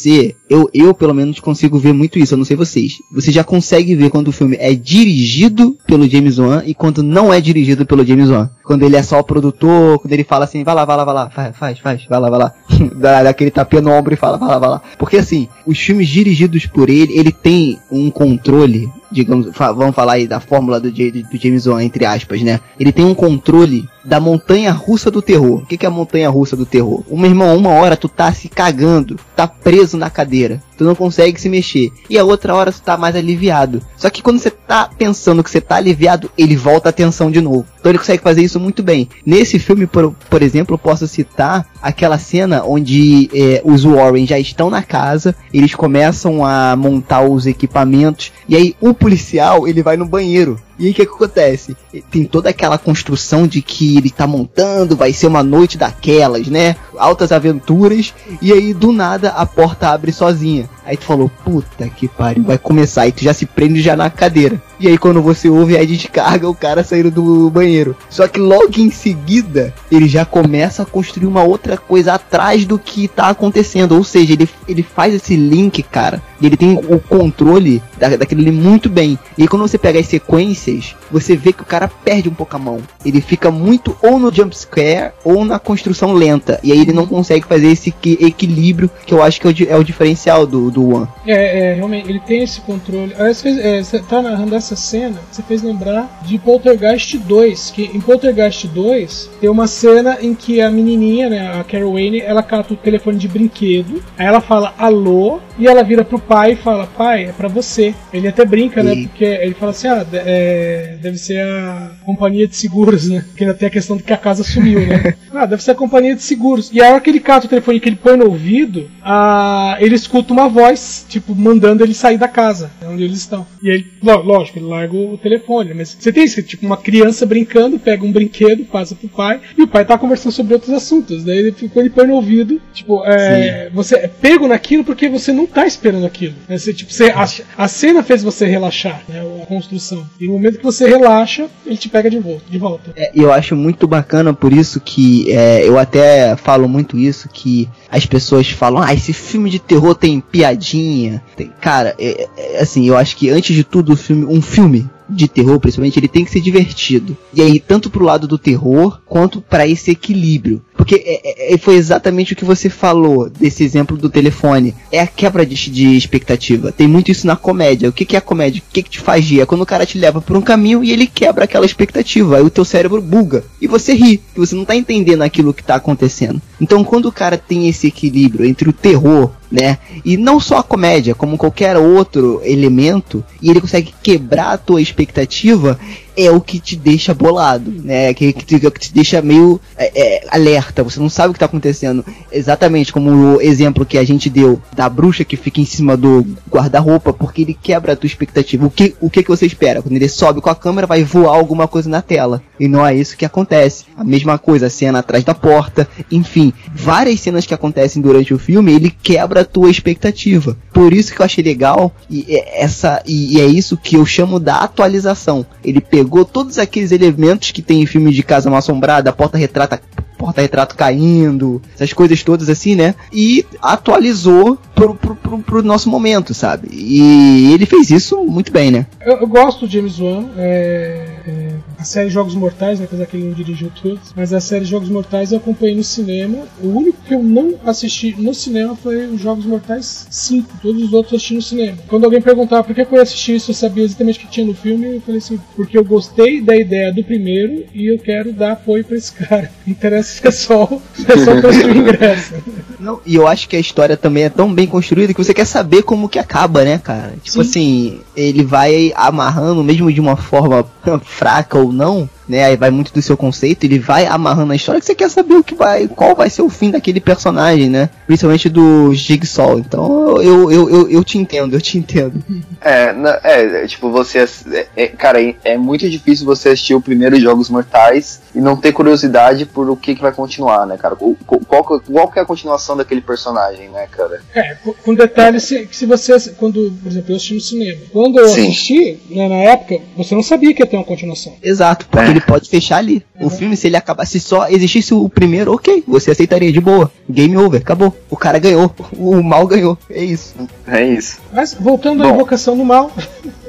eu, 0.48 0.68
eu 0.72 0.94
pelo 0.94 1.14
menos 1.14 1.40
consigo 1.40 1.78
ver 1.78 1.92
muito 1.92 2.18
isso, 2.18 2.34
eu 2.34 2.38
não 2.38 2.44
sei 2.44 2.56
vocês. 2.56 2.98
Você 3.12 3.30
já 3.30 3.44
consegue 3.44 3.94
ver 3.94 4.10
quando 4.10 4.28
o 4.28 4.32
filme 4.32 4.56
é 4.58 4.74
dirigido 4.74 5.76
pelo 5.86 6.08
James 6.08 6.38
Wan 6.38 6.62
e 6.64 6.74
quando 6.74 7.02
não 7.02 7.32
é 7.32 7.40
dirigido 7.40 7.86
pelo 7.86 8.04
James 8.04 8.30
Wan. 8.30 8.48
Quando 8.62 8.82
ele 8.84 8.96
é 8.96 9.02
só 9.02 9.18
o 9.18 9.24
produtor, 9.24 9.98
quando 9.98 10.12
ele 10.12 10.24
fala 10.24 10.44
assim, 10.44 10.64
vai 10.64 10.74
lá, 10.74 10.84
vai 10.84 10.96
lá, 10.96 11.04
vai 11.04 11.14
lá, 11.14 11.30
faz, 11.30 11.56
faz, 11.56 11.78
faz 11.78 12.04
vai 12.06 12.20
lá, 12.20 12.30
vai 12.30 12.38
lá. 12.38 12.52
Dá, 12.96 13.28
aquele 13.28 13.50
tapinha 13.50 13.82
no 13.82 13.90
ombro 13.90 14.14
e 14.14 14.16
fala, 14.16 14.38
vai 14.38 14.48
lá, 14.48 14.58
vai 14.58 14.68
lá. 14.70 14.82
Porque 14.98 15.16
assim, 15.16 15.48
os 15.66 15.78
filmes 15.78 16.08
dirigidos 16.08 16.66
por 16.66 16.88
ele, 16.88 17.16
ele 17.16 17.32
tem 17.32 17.78
um 17.90 18.10
controle 18.10 18.88
digamos, 19.14 19.48
vamos 19.54 19.94
falar 19.94 20.14
aí 20.14 20.26
da 20.26 20.40
fórmula 20.40 20.80
do, 20.80 20.90
do 20.90 21.36
James 21.38 21.66
Wan, 21.66 21.82
entre 21.82 22.04
aspas, 22.04 22.42
né? 22.42 22.60
Ele 22.78 22.92
tem 22.92 23.04
um 23.04 23.14
controle 23.14 23.88
da 24.04 24.20
montanha 24.20 24.72
russa 24.72 25.10
do 25.10 25.22
terror. 25.22 25.62
O 25.62 25.66
que, 25.66 25.78
que 25.78 25.86
é 25.86 25.88
a 25.88 25.92
montanha 25.92 26.28
russa 26.28 26.56
do 26.56 26.66
terror? 26.66 27.02
Uma 27.08 27.26
irmão, 27.26 27.56
uma 27.56 27.70
hora 27.70 27.96
tu 27.96 28.08
tá 28.08 28.32
se 28.32 28.48
cagando, 28.48 29.18
tá 29.34 29.46
preso 29.46 29.96
na 29.96 30.10
cadeira, 30.10 30.60
tu 30.76 30.84
não 30.84 30.94
consegue 30.94 31.40
se 31.40 31.48
mexer. 31.48 31.90
E 32.10 32.18
a 32.18 32.24
outra 32.24 32.54
hora 32.54 32.72
tu 32.72 32.82
tá 32.82 32.96
mais 32.96 33.14
aliviado. 33.16 33.80
Só 33.96 34.10
que 34.10 34.22
quando 34.22 34.38
você 34.38 34.50
tá 34.50 34.90
pensando 34.98 35.42
que 35.42 35.50
você 35.50 35.60
tá 35.60 35.76
aliviado, 35.76 36.30
ele 36.36 36.56
volta 36.56 36.88
a 36.88 36.92
tensão 36.92 37.30
de 37.30 37.40
novo. 37.40 37.66
Então 37.84 37.90
ele 37.90 37.98
consegue 37.98 38.22
fazer 38.22 38.42
isso 38.42 38.58
muito 38.58 38.82
bem. 38.82 39.10
Nesse 39.26 39.58
filme, 39.58 39.86
por, 39.86 40.14
por 40.30 40.42
exemplo, 40.42 40.72
eu 40.72 40.78
posso 40.78 41.06
citar 41.06 41.66
aquela 41.82 42.16
cena 42.16 42.64
onde 42.64 43.28
é, 43.34 43.60
os 43.62 43.84
Warren 43.84 44.26
já 44.26 44.38
estão 44.38 44.70
na 44.70 44.82
casa, 44.82 45.36
eles 45.52 45.74
começam 45.74 46.46
a 46.46 46.74
montar 46.76 47.20
os 47.20 47.46
equipamentos, 47.46 48.32
e 48.48 48.56
aí 48.56 48.74
o 48.80 48.94
policial 48.94 49.68
ele 49.68 49.82
vai 49.82 49.98
no 49.98 50.06
banheiro. 50.06 50.58
E 50.78 50.86
aí 50.86 50.90
o 50.90 50.94
que, 50.94 51.06
que, 51.06 51.12
acontece? 51.12 51.76
Tem 52.10 52.24
toda 52.24 52.50
aquela 52.50 52.78
construção 52.78 53.46
de 53.46 53.62
que 53.62 53.96
ele 53.96 54.10
tá 54.10 54.26
montando, 54.26 54.96
vai 54.96 55.12
ser 55.12 55.28
uma 55.28 55.42
noite 55.42 55.78
daquelas, 55.78 56.48
né? 56.48 56.74
Altas 56.98 57.30
aventuras, 57.30 58.12
e 58.42 58.52
aí 58.52 58.74
do 58.74 58.92
nada 58.92 59.28
a 59.30 59.46
porta 59.46 59.90
abre 59.90 60.10
sozinha. 60.10 60.68
Aí 60.84 60.96
tu 60.96 61.04
falou, 61.04 61.30
puta 61.44 61.88
que 61.88 62.08
pariu, 62.08 62.44
vai 62.44 62.58
começar, 62.58 63.06
e 63.06 63.12
tu 63.12 63.22
já 63.22 63.32
se 63.32 63.46
prende 63.46 63.80
já 63.80 63.94
na 63.94 64.10
cadeira. 64.10 64.60
E 64.80 64.88
aí 64.88 64.98
quando 64.98 65.22
você 65.22 65.48
ouve 65.48 65.78
a 65.78 65.84
descarga, 65.84 66.48
o 66.48 66.54
cara 66.54 66.82
saindo 66.82 67.10
do 67.10 67.50
banheiro. 67.50 67.73
Só 68.08 68.28
que 68.28 68.38
logo 68.38 68.78
em 68.78 68.90
seguida, 68.90 69.74
ele 69.90 70.08
já 70.08 70.24
começa 70.24 70.82
a 70.82 70.86
construir 70.86 71.26
uma 71.26 71.42
outra 71.42 71.76
coisa 71.76 72.14
atrás 72.14 72.64
do 72.64 72.78
que 72.78 73.08
tá 73.08 73.28
acontecendo. 73.28 73.92
Ou 73.96 74.04
seja, 74.04 74.32
ele, 74.32 74.48
ele 74.68 74.82
faz 74.82 75.14
esse 75.14 75.36
link, 75.36 75.82
cara. 75.82 76.22
Ele 76.46 76.56
tem 76.56 76.76
o 76.76 76.98
controle 76.98 77.82
da, 77.98 78.16
daquilo 78.16 78.40
ali 78.40 78.50
muito 78.50 78.88
bem. 78.88 79.18
E 79.36 79.46
quando 79.48 79.62
você 79.62 79.78
pega 79.78 79.98
as 79.98 80.06
sequências, 80.06 80.94
você 81.10 81.36
vê 81.36 81.52
que 81.52 81.62
o 81.62 81.66
cara 81.66 81.88
perde 81.88 82.28
um 82.28 82.34
pouco 82.34 82.56
a 82.56 82.58
mão. 82.58 82.78
Ele 83.04 83.20
fica 83.20 83.50
muito 83.50 83.96
ou 84.02 84.18
no 84.18 84.32
jump 84.32 84.56
scare 84.56 85.12
ou 85.24 85.44
na 85.44 85.58
construção 85.58 86.12
lenta. 86.12 86.60
E 86.62 86.72
aí 86.72 86.80
ele 86.80 86.92
não 86.92 87.06
consegue 87.06 87.46
fazer 87.46 87.68
esse 87.68 87.94
equilíbrio 88.04 88.90
que 89.06 89.14
eu 89.14 89.22
acho 89.22 89.40
que 89.40 89.46
é 89.46 89.50
o, 89.50 89.70
é 89.70 89.76
o 89.76 89.84
diferencial 89.84 90.46
do, 90.46 90.70
do 90.70 90.94
One. 90.94 91.08
É, 91.26 91.70
é, 91.70 91.74
realmente, 91.74 92.08
ele 92.08 92.20
tem 92.20 92.42
esse 92.42 92.60
controle. 92.60 93.14
Aí, 93.18 93.32
é, 93.60 93.82
você 93.82 93.98
tá 94.00 94.20
narrando 94.20 94.54
essa 94.54 94.76
cena, 94.76 95.20
você 95.30 95.42
fez 95.42 95.62
lembrar 95.62 96.20
de 96.24 96.38
Poltergeist 96.38 97.18
2, 97.18 97.70
que 97.70 97.90
em 97.94 98.00
Poltergeist 98.00 98.66
2 98.68 99.30
tem 99.40 99.50
uma 99.50 99.66
cena 99.66 100.18
em 100.20 100.34
que 100.34 100.60
a 100.60 100.70
menininha, 100.70 101.28
né, 101.28 101.60
a 101.60 101.64
Carol 101.64 101.94
Wayne, 101.94 102.20
ela 102.20 102.42
cata 102.42 102.74
o 102.74 102.76
telefone 102.76 103.18
de 103.18 103.28
brinquedo, 103.28 104.02
aí 104.18 104.26
ela 104.26 104.40
fala 104.40 104.74
alô, 104.78 105.40
e 105.58 105.66
ela 105.66 105.82
vira 105.82 106.04
pro 106.04 106.18
pai 106.18 106.33
e 106.52 106.56
fala, 106.56 106.86
pai, 106.86 107.26
é 107.26 107.32
pra 107.32 107.48
você. 107.48 107.94
Ele 108.12 108.28
até 108.28 108.44
brinca, 108.44 108.82
né, 108.82 108.94
né, 108.94 109.02
porque 109.02 109.24
ele 109.24 109.54
fala 109.54 109.72
assim, 109.72 109.88
ah, 109.88 110.06
é, 110.12 110.96
deve 111.00 111.18
ser 111.18 111.40
a 111.40 111.92
companhia 112.04 112.46
de 112.46 112.56
seguros, 112.56 113.08
né, 113.08 113.24
porque 113.28 113.44
ainda 113.44 113.56
tem 113.56 113.68
a 113.68 113.70
questão 113.70 113.96
de 113.96 114.02
que 114.02 114.12
a 114.12 114.16
casa 114.16 114.42
sumiu, 114.42 114.86
né. 114.86 115.14
ah, 115.34 115.46
deve 115.46 115.62
ser 115.62 115.72
a 115.72 115.74
companhia 115.74 116.14
de 116.14 116.22
seguros. 116.22 116.70
E 116.72 116.82
a 116.82 116.90
hora 116.90 117.00
que 117.00 117.10
ele 117.10 117.20
cata 117.20 117.46
o 117.46 117.48
telefone 117.48 117.80
que 117.80 117.88
ele 117.88 117.96
põe 117.96 118.16
no 118.16 118.26
ouvido, 118.26 118.90
a, 119.02 119.76
ele 119.80 119.94
escuta 119.94 120.32
uma 120.32 120.48
voz, 120.48 121.04
tipo, 121.08 121.34
mandando 121.34 121.82
ele 121.82 121.94
sair 121.94 122.18
da 122.18 122.28
casa, 122.28 122.70
onde 122.84 123.02
eles 123.02 123.18
estão. 123.18 123.46
E 123.62 123.68
ele, 123.68 123.86
lógico, 124.02 124.58
ele 124.58 124.66
larga 124.66 124.96
o 124.96 125.18
telefone. 125.18 125.74
Mas 125.74 125.96
você 125.98 126.12
tem 126.12 126.24
isso, 126.24 126.42
tipo, 126.42 126.64
uma 126.64 126.76
criança 126.76 127.26
brincando, 127.26 127.78
pega 127.78 128.04
um 128.04 128.12
brinquedo, 128.12 128.64
passa 128.64 128.94
pro 128.94 129.08
pai, 129.08 129.40
e 129.56 129.62
o 129.62 129.68
pai 129.68 129.84
tá 129.84 129.98
conversando 129.98 130.32
sobre 130.32 130.54
outros 130.54 130.72
assuntos. 130.72 131.24
Daí 131.24 131.38
ele 131.38 131.52
ficou 131.52 131.82
ele 131.82 131.90
põe 131.90 132.06
no 132.06 132.14
ouvido, 132.14 132.60
tipo, 132.72 133.04
é, 133.04 133.70
você 133.72 133.96
é 133.96 134.08
pego 134.08 134.48
naquilo 134.48 134.84
porque 134.84 135.08
você 135.08 135.32
não 135.32 135.46
tá 135.46 135.66
esperando 135.66 136.06
aquilo. 136.06 136.13
Né? 136.48 136.58
Você, 136.58 136.72
tipo, 136.72 136.92
você, 136.92 137.10
a, 137.10 137.26
a, 137.56 137.68
cena 137.68 138.02
fez 138.02 138.22
você 138.22 138.46
relaxar, 138.46 139.02
né? 139.08 139.22
A 139.42 139.46
construção. 139.46 140.06
E 140.20 140.26
no 140.26 140.34
momento 140.34 140.58
que 140.58 140.64
você 140.64 140.88
relaxa, 140.88 141.48
ele 141.66 141.76
te 141.76 141.88
pega 141.88 142.10
de 142.10 142.18
volta. 142.18 142.44
De 142.48 142.58
volta. 142.58 142.92
É, 142.96 143.10
eu 143.14 143.32
acho 143.32 143.56
muito 143.56 143.86
bacana 143.86 144.32
por 144.32 144.52
isso 144.52 144.80
que 144.80 145.32
é, 145.32 145.66
eu 145.66 145.78
até 145.78 146.36
falo 146.36 146.68
muito 146.68 146.96
isso, 146.96 147.28
que 147.28 147.68
as 147.90 148.06
pessoas 148.06 148.48
falam, 148.50 148.82
ah, 148.82 148.92
esse 148.94 149.12
filme 149.12 149.50
de 149.50 149.58
terror 149.58 149.94
tem 149.94 150.20
piadinha. 150.20 151.22
Tem... 151.36 151.50
Cara, 151.60 151.94
é, 151.98 152.28
é, 152.36 152.60
assim, 152.60 152.86
eu 152.86 152.96
acho 152.96 153.16
que 153.16 153.30
antes 153.30 153.54
de 153.54 153.64
tudo, 153.64 153.96
filme, 153.96 154.24
um 154.24 154.42
filme 154.42 154.88
de 155.08 155.28
terror, 155.28 155.58
principalmente, 155.60 155.98
ele 155.98 156.08
tem 156.08 156.24
que 156.24 156.30
ser 156.30 156.40
divertido. 156.40 157.16
E 157.32 157.42
aí, 157.42 157.60
tanto 157.60 157.90
pro 157.90 158.04
lado 158.04 158.26
do 158.26 158.38
terror, 158.38 159.00
quanto 159.06 159.40
para 159.40 159.66
esse 159.66 159.90
equilíbrio. 159.90 160.62
Porque 160.76 160.96
é, 160.96 161.52
é, 161.52 161.54
é, 161.54 161.58
foi 161.58 161.76
exatamente 161.76 162.32
o 162.32 162.36
que 162.36 162.44
você 162.44 162.68
falou 162.68 163.30
desse 163.30 163.62
exemplo 163.62 163.96
do 163.96 164.10
telefone. 164.10 164.74
É 164.90 165.00
a 165.00 165.06
quebra 165.06 165.46
de, 165.46 165.54
de 165.70 165.96
expectativa. 165.96 166.72
Tem 166.72 166.88
muito 166.88 167.10
isso 167.10 167.26
na 167.26 167.36
comédia. 167.36 167.88
O 167.88 167.92
que, 167.92 168.04
que 168.04 168.16
é 168.16 168.18
a 168.18 168.22
comédia? 168.22 168.62
O 168.66 168.72
que, 168.72 168.82
que 168.82 168.90
te 168.90 169.00
faz 169.00 169.24
rir? 169.24 169.40
É 169.40 169.46
quando 169.46 169.62
o 169.62 169.66
cara 169.66 169.86
te 169.86 169.98
leva 169.98 170.20
por 170.20 170.36
um 170.36 170.42
caminho 170.42 170.82
e 170.82 170.90
ele 170.90 171.06
quebra 171.06 171.44
aquela 171.44 171.66
expectativa. 171.66 172.36
Aí 172.36 172.42
o 172.42 172.50
teu 172.50 172.64
cérebro 172.64 173.00
buga. 173.00 173.44
E 173.60 173.66
você 173.66 173.94
ri. 173.94 174.20
E 174.34 174.38
você 174.38 174.54
não 174.54 174.64
tá 174.64 174.74
entendendo 174.74 175.22
aquilo 175.22 175.54
que 175.54 175.62
tá 175.62 175.76
acontecendo. 175.76 176.40
Então, 176.60 176.82
quando 176.82 177.06
o 177.06 177.12
cara 177.12 177.38
tem 177.38 177.68
esse 177.68 177.86
equilíbrio 177.86 178.44
entre 178.44 178.68
o 178.68 178.72
terror 178.72 179.30
né? 179.54 179.78
E 180.04 180.16
não 180.16 180.40
só 180.40 180.58
a 180.58 180.62
comédia, 180.64 181.14
como 181.14 181.38
qualquer 181.38 181.76
outro 181.76 182.40
elemento, 182.42 183.24
e 183.40 183.48
ele 183.48 183.60
consegue 183.60 183.94
quebrar 184.02 184.52
a 184.52 184.58
tua 184.58 184.82
expectativa, 184.82 185.78
é 186.16 186.30
o 186.30 186.40
que 186.40 186.58
te 186.58 186.76
deixa 186.76 187.14
bolado, 187.14 187.70
né? 187.82 188.12
Que, 188.14 188.32
que, 188.32 188.44
te, 188.44 188.58
que 188.58 188.80
te 188.80 188.92
deixa 188.92 189.20
meio 189.22 189.60
é, 189.76 189.92
é, 189.94 190.26
alerta, 190.30 190.82
você 190.82 191.00
não 191.00 191.08
sabe 191.08 191.30
o 191.30 191.32
que 191.32 191.38
tá 191.38 191.46
acontecendo. 191.46 192.04
Exatamente 192.30 192.92
como 192.92 193.36
o 193.36 193.40
exemplo 193.40 193.86
que 193.86 193.98
a 193.98 194.04
gente 194.04 194.30
deu 194.30 194.60
da 194.74 194.88
bruxa 194.88 195.24
que 195.24 195.36
fica 195.36 195.60
em 195.60 195.64
cima 195.64 195.96
do 195.96 196.26
guarda-roupa, 196.50 197.12
porque 197.12 197.42
ele 197.42 197.54
quebra 197.54 197.92
a 197.92 197.96
tua 197.96 198.06
expectativa. 198.06 198.66
O 198.66 198.70
que, 198.70 198.94
o 199.00 199.10
que, 199.10 199.22
que 199.22 199.28
você 199.28 199.46
espera? 199.46 199.82
Quando 199.82 199.96
ele 199.96 200.08
sobe 200.08 200.40
com 200.40 200.50
a 200.50 200.54
câmera, 200.54 200.86
vai 200.86 201.02
voar 201.04 201.36
alguma 201.36 201.66
coisa 201.66 201.88
na 201.88 202.02
tela. 202.02 202.42
E 202.58 202.68
não 202.68 202.86
é 202.86 202.94
isso 202.94 203.16
que 203.16 203.24
acontece. 203.24 203.84
A 203.96 204.04
mesma 204.04 204.38
coisa, 204.38 204.66
a 204.66 204.70
cena 204.70 205.00
atrás 205.00 205.24
da 205.24 205.34
porta, 205.34 205.88
enfim, 206.10 206.52
várias 206.72 207.20
cenas 207.20 207.46
que 207.46 207.54
acontecem 207.54 208.00
durante 208.00 208.32
o 208.32 208.38
filme, 208.38 208.72
ele 208.72 208.90
quebra 208.90 209.40
a 209.40 209.44
tua 209.44 209.70
expectativa. 209.70 210.56
Por 210.72 210.92
isso 210.92 211.14
que 211.14 211.20
eu 211.20 211.24
achei 211.24 211.42
legal, 211.42 211.92
e 212.08 212.24
é 212.28 212.62
essa 212.62 213.02
e, 213.06 213.36
e 213.36 213.40
é 213.40 213.46
isso 213.46 213.76
que 213.76 213.96
eu 213.96 214.06
chamo 214.06 214.38
da 214.38 214.58
atualização. 214.58 215.46
Ele 215.64 215.80
pegou 215.80 216.03
todos 216.24 216.58
aqueles 216.58 216.92
elementos 216.92 217.50
que 217.50 217.62
tem 217.62 217.82
em 217.82 217.86
filme 217.86 218.12
de 218.12 218.22
Casa 218.22 218.50
Mal 218.50 218.58
Assombrada, 218.58 219.10
a 219.10 219.12
porta 219.12 219.38
retrata 219.38 219.80
porta-retrato 220.24 220.74
caindo, 220.74 221.60
essas 221.74 221.92
coisas 221.92 222.22
todas 222.22 222.48
assim, 222.48 222.74
né? 222.74 222.94
E 223.12 223.44
atualizou 223.60 224.58
pro, 224.74 224.94
pro, 224.94 225.14
pro, 225.16 225.38
pro, 225.40 225.62
nosso 225.62 225.90
momento, 225.90 226.32
sabe? 226.32 226.68
E 226.72 227.52
ele 227.52 227.66
fez 227.66 227.90
isso 227.90 228.24
muito 228.24 228.50
bem, 228.50 228.70
né? 228.70 228.86
Eu, 229.04 229.18
eu 229.18 229.26
gosto 229.26 229.66
do 229.66 229.72
James 229.72 229.98
Wan, 229.98 230.24
é, 230.36 231.06
é, 231.26 231.48
a 231.78 231.84
série 231.84 232.08
Jogos 232.08 232.34
Mortais, 232.34 232.78
né, 232.78 232.86
apesar 232.86 233.06
que 233.06 233.16
ele 233.16 233.26
não 233.26 233.34
dirigiu 233.34 233.70
todos, 233.82 234.12
mas 234.16 234.32
a 234.32 234.40
série 234.40 234.64
Jogos 234.64 234.88
Mortais 234.88 235.32
eu 235.32 235.38
acompanhei 235.38 235.74
no 235.74 235.84
cinema. 235.84 236.38
O 236.62 236.68
único 236.68 236.98
que 237.02 237.14
eu 237.14 237.22
não 237.22 237.54
assisti 237.64 238.14
no 238.18 238.32
cinema 238.32 238.76
foi 238.76 239.06
os 239.06 239.20
Jogos 239.20 239.44
Mortais 239.44 240.06
5, 240.10 240.48
todos 240.62 240.82
os 240.82 240.92
outros 240.92 241.12
eu 241.12 241.16
assisti 241.16 241.34
no 241.34 241.42
cinema. 241.42 241.78
Quando 241.88 242.04
alguém 242.04 242.22
perguntava 242.22 242.64
por 242.64 242.74
que 242.74 242.86
eu 242.90 243.02
assisti 243.02 243.36
isso, 243.36 243.50
eu 243.50 243.54
sabia 243.54 243.84
exatamente 243.84 244.18
o 244.18 244.22
que 244.22 244.28
tinha 244.28 244.46
no 244.46 244.54
filme, 244.54 244.96
eu 244.96 245.00
falei 245.00 245.18
assim, 245.18 245.38
porque 245.56 245.76
eu 245.76 245.84
gostei 245.84 246.40
da 246.40 246.56
ideia 246.56 246.92
do 246.92 247.04
primeiro 247.04 247.64
e 247.74 247.86
eu 247.86 247.98
quero 247.98 248.32
dar 248.32 248.52
apoio 248.52 248.84
para 248.84 248.96
esse 248.96 249.12
cara. 249.12 249.50
Interessa 249.66 250.28
é 250.28 250.30
só, 250.30 250.80
é 251.08 251.16
só 251.18 251.40
construir 251.40 251.76
ingresso. 251.76 252.34
Não, 252.78 253.00
e 253.04 253.14
eu 253.14 253.26
acho 253.26 253.48
que 253.48 253.56
a 253.56 253.60
história 253.60 253.96
também 253.96 254.24
é 254.24 254.28
tão 254.28 254.52
bem 254.52 254.66
construída 254.66 255.12
que 255.12 255.22
você 255.22 255.32
quer 255.32 255.46
saber 255.46 255.82
como 255.82 256.08
que 256.08 256.18
acaba, 256.18 256.64
né, 256.64 256.78
cara? 256.78 257.14
Tipo 257.22 257.42
Sim. 257.42 257.50
assim, 257.50 258.00
ele 258.16 258.44
vai 258.44 258.92
amarrando, 258.94 259.64
mesmo 259.64 259.92
de 259.92 260.00
uma 260.00 260.16
forma 260.16 260.66
fraca 261.04 261.53
ou 261.58 261.72
não, 261.72 262.08
né? 262.28 262.44
Aí 262.44 262.56
vai 262.56 262.70
muito 262.70 262.92
do 262.92 263.02
seu 263.02 263.16
conceito, 263.16 263.64
ele 263.64 263.78
vai 263.78 264.06
amarrando 264.06 264.52
a 264.52 264.56
história 264.56 264.80
que 264.80 264.86
você 264.86 264.94
quer 264.94 265.10
saber 265.10 265.34
o 265.34 265.44
que 265.44 265.54
vai, 265.54 265.88
qual 265.88 266.14
vai 266.14 266.30
ser 266.30 266.42
o 266.42 266.48
fim 266.48 266.70
daquele 266.70 267.00
personagem, 267.00 267.68
né? 267.68 267.90
Principalmente 268.06 268.48
do 268.48 268.92
Jigsaw. 268.94 269.58
Então 269.58 270.22
eu, 270.22 270.50
eu, 270.50 270.70
eu, 270.70 270.90
eu 270.90 271.04
te 271.04 271.18
entendo, 271.18 271.54
eu 271.54 271.60
te 271.60 271.78
entendo. 271.78 272.22
É, 272.60 272.92
na, 272.92 273.20
é, 273.22 273.66
tipo, 273.66 273.90
você. 273.90 274.26
É, 274.52 274.66
é, 274.76 274.86
cara, 274.88 275.22
é, 275.22 275.34
é, 275.44 275.58
muito 275.58 275.88
difícil 275.88 276.24
você 276.24 276.50
assistir 276.50 276.74
o 276.74 276.80
primeiro 276.80 277.18
Jogos 277.20 277.50
Mortais 277.50 278.20
e 278.34 278.40
não 278.40 278.56
ter 278.56 278.72
curiosidade 278.72 279.46
por 279.46 279.68
o 279.68 279.76
que, 279.76 279.94
que 279.94 280.02
vai 280.02 280.12
continuar, 280.12 280.66
né, 280.66 280.76
cara? 280.76 280.96
Qual, 280.96 281.14
qual, 281.46 281.64
qual 281.64 282.10
que 282.10 282.18
é 282.18 282.22
a 282.22 282.26
continuação 282.26 282.76
daquele 282.76 283.00
personagem, 283.00 283.68
né, 283.68 283.86
cara? 283.90 284.20
É, 284.34 284.56
com 284.82 284.94
detalhe 284.94 285.40
se, 285.40 285.68
se 285.70 285.86
você. 285.86 286.14
Quando, 286.38 286.72
por 286.82 286.90
exemplo, 286.90 287.12
eu 287.12 287.16
assisti 287.16 287.34
no 287.34 287.40
cinema. 287.40 287.80
Quando 287.92 288.18
eu 288.18 288.28
Sim. 288.28 288.48
assisti, 288.48 289.00
né, 289.10 289.28
na 289.28 289.36
época, 289.36 289.78
você 289.96 290.14
não 290.14 290.22
sabia 290.22 290.54
que 290.54 290.62
ia 290.62 290.66
ter 290.66 290.76
uma 290.76 290.84
continuação. 290.84 291.34
Exato, 291.42 291.86
porque 291.88 292.10
é. 292.10 292.13
Ele 292.14 292.20
pode 292.20 292.48
fechar 292.48 292.78
ali. 292.78 293.04
Uhum. 293.18 293.26
O 293.26 293.30
filme, 293.30 293.56
se 293.56 293.66
ele 293.66 293.76
acabasse 293.76 294.20
só 294.20 294.48
existisse 294.48 294.94
o 294.94 295.08
primeiro, 295.08 295.52
ok, 295.52 295.84
você 295.86 296.10
aceitaria 296.10 296.52
de 296.52 296.60
boa. 296.60 296.90
Game 297.08 297.36
over, 297.36 297.60
acabou. 297.60 297.94
O 298.10 298.16
cara 298.16 298.38
ganhou, 298.38 298.74
o 298.96 299.22
mal 299.22 299.46
ganhou. 299.46 299.76
É 299.90 300.02
isso. 300.02 300.34
É 300.66 300.84
isso. 300.84 301.20
Mas 301.32 301.54
voltando 301.54 302.02
Bom. 302.02 302.10
à 302.10 302.12
invocação 302.12 302.56
do 302.56 302.64
mal. 302.64 302.90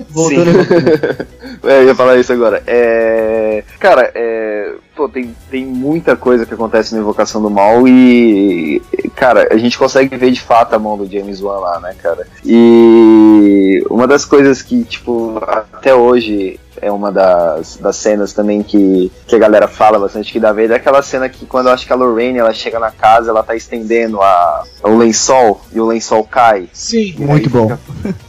Voltando 0.09 0.49
é, 1.63 1.79
eu 1.79 1.85
ia 1.87 1.95
falar 1.95 2.17
isso 2.17 2.33
agora. 2.33 2.63
É... 2.65 3.63
Cara, 3.79 4.11
é... 4.15 4.73
Pô, 4.95 5.09
tem, 5.09 5.35
tem 5.51 5.65
muita 5.65 6.15
coisa 6.15 6.45
que 6.45 6.53
acontece 6.53 6.95
na 6.95 7.01
Invocação 7.01 7.41
do 7.41 7.49
Mal 7.49 7.85
e, 7.85 8.81
cara, 9.13 9.49
a 9.51 9.57
gente 9.57 9.77
consegue 9.77 10.15
ver 10.15 10.31
de 10.31 10.39
fato 10.39 10.73
a 10.73 10.79
mão 10.79 10.97
do 10.97 11.05
James 11.05 11.41
Wan 11.41 11.59
lá, 11.59 11.81
né, 11.81 11.93
cara? 12.01 12.25
E 12.45 13.83
uma 13.89 14.07
das 14.07 14.23
coisas 14.23 14.61
que, 14.61 14.85
tipo, 14.85 15.37
até 15.73 15.93
hoje 15.93 16.57
é 16.81 16.91
uma 16.91 17.11
das, 17.11 17.77
das 17.77 17.95
cenas 17.95 18.33
também 18.33 18.61
que, 18.63 19.11
que 19.27 19.35
a 19.35 19.39
galera 19.39 19.67
fala 19.67 19.99
bastante 19.99 20.31
que 20.31 20.39
dá 20.39 20.51
vez. 20.51 20.71
É 20.71 20.75
aquela 20.75 21.01
cena 21.01 21.29
que 21.29 21.45
quando 21.45 21.67
eu 21.67 21.73
acho 21.73 21.85
que 21.85 21.93
a 21.93 21.95
Lorraine 21.95 22.39
ela 22.39 22.53
chega 22.53 22.79
na 22.79 22.91
casa, 22.91 23.29
ela 23.29 23.43
tá 23.43 23.55
estendendo 23.55 24.21
a, 24.21 24.63
o 24.83 24.97
lençol 24.97 25.61
e 25.73 25.79
o 25.79 25.85
lençol 25.85 26.23
cai. 26.23 26.69
Sim. 26.73 27.15
Muito 27.17 27.49
bom. 27.49 27.77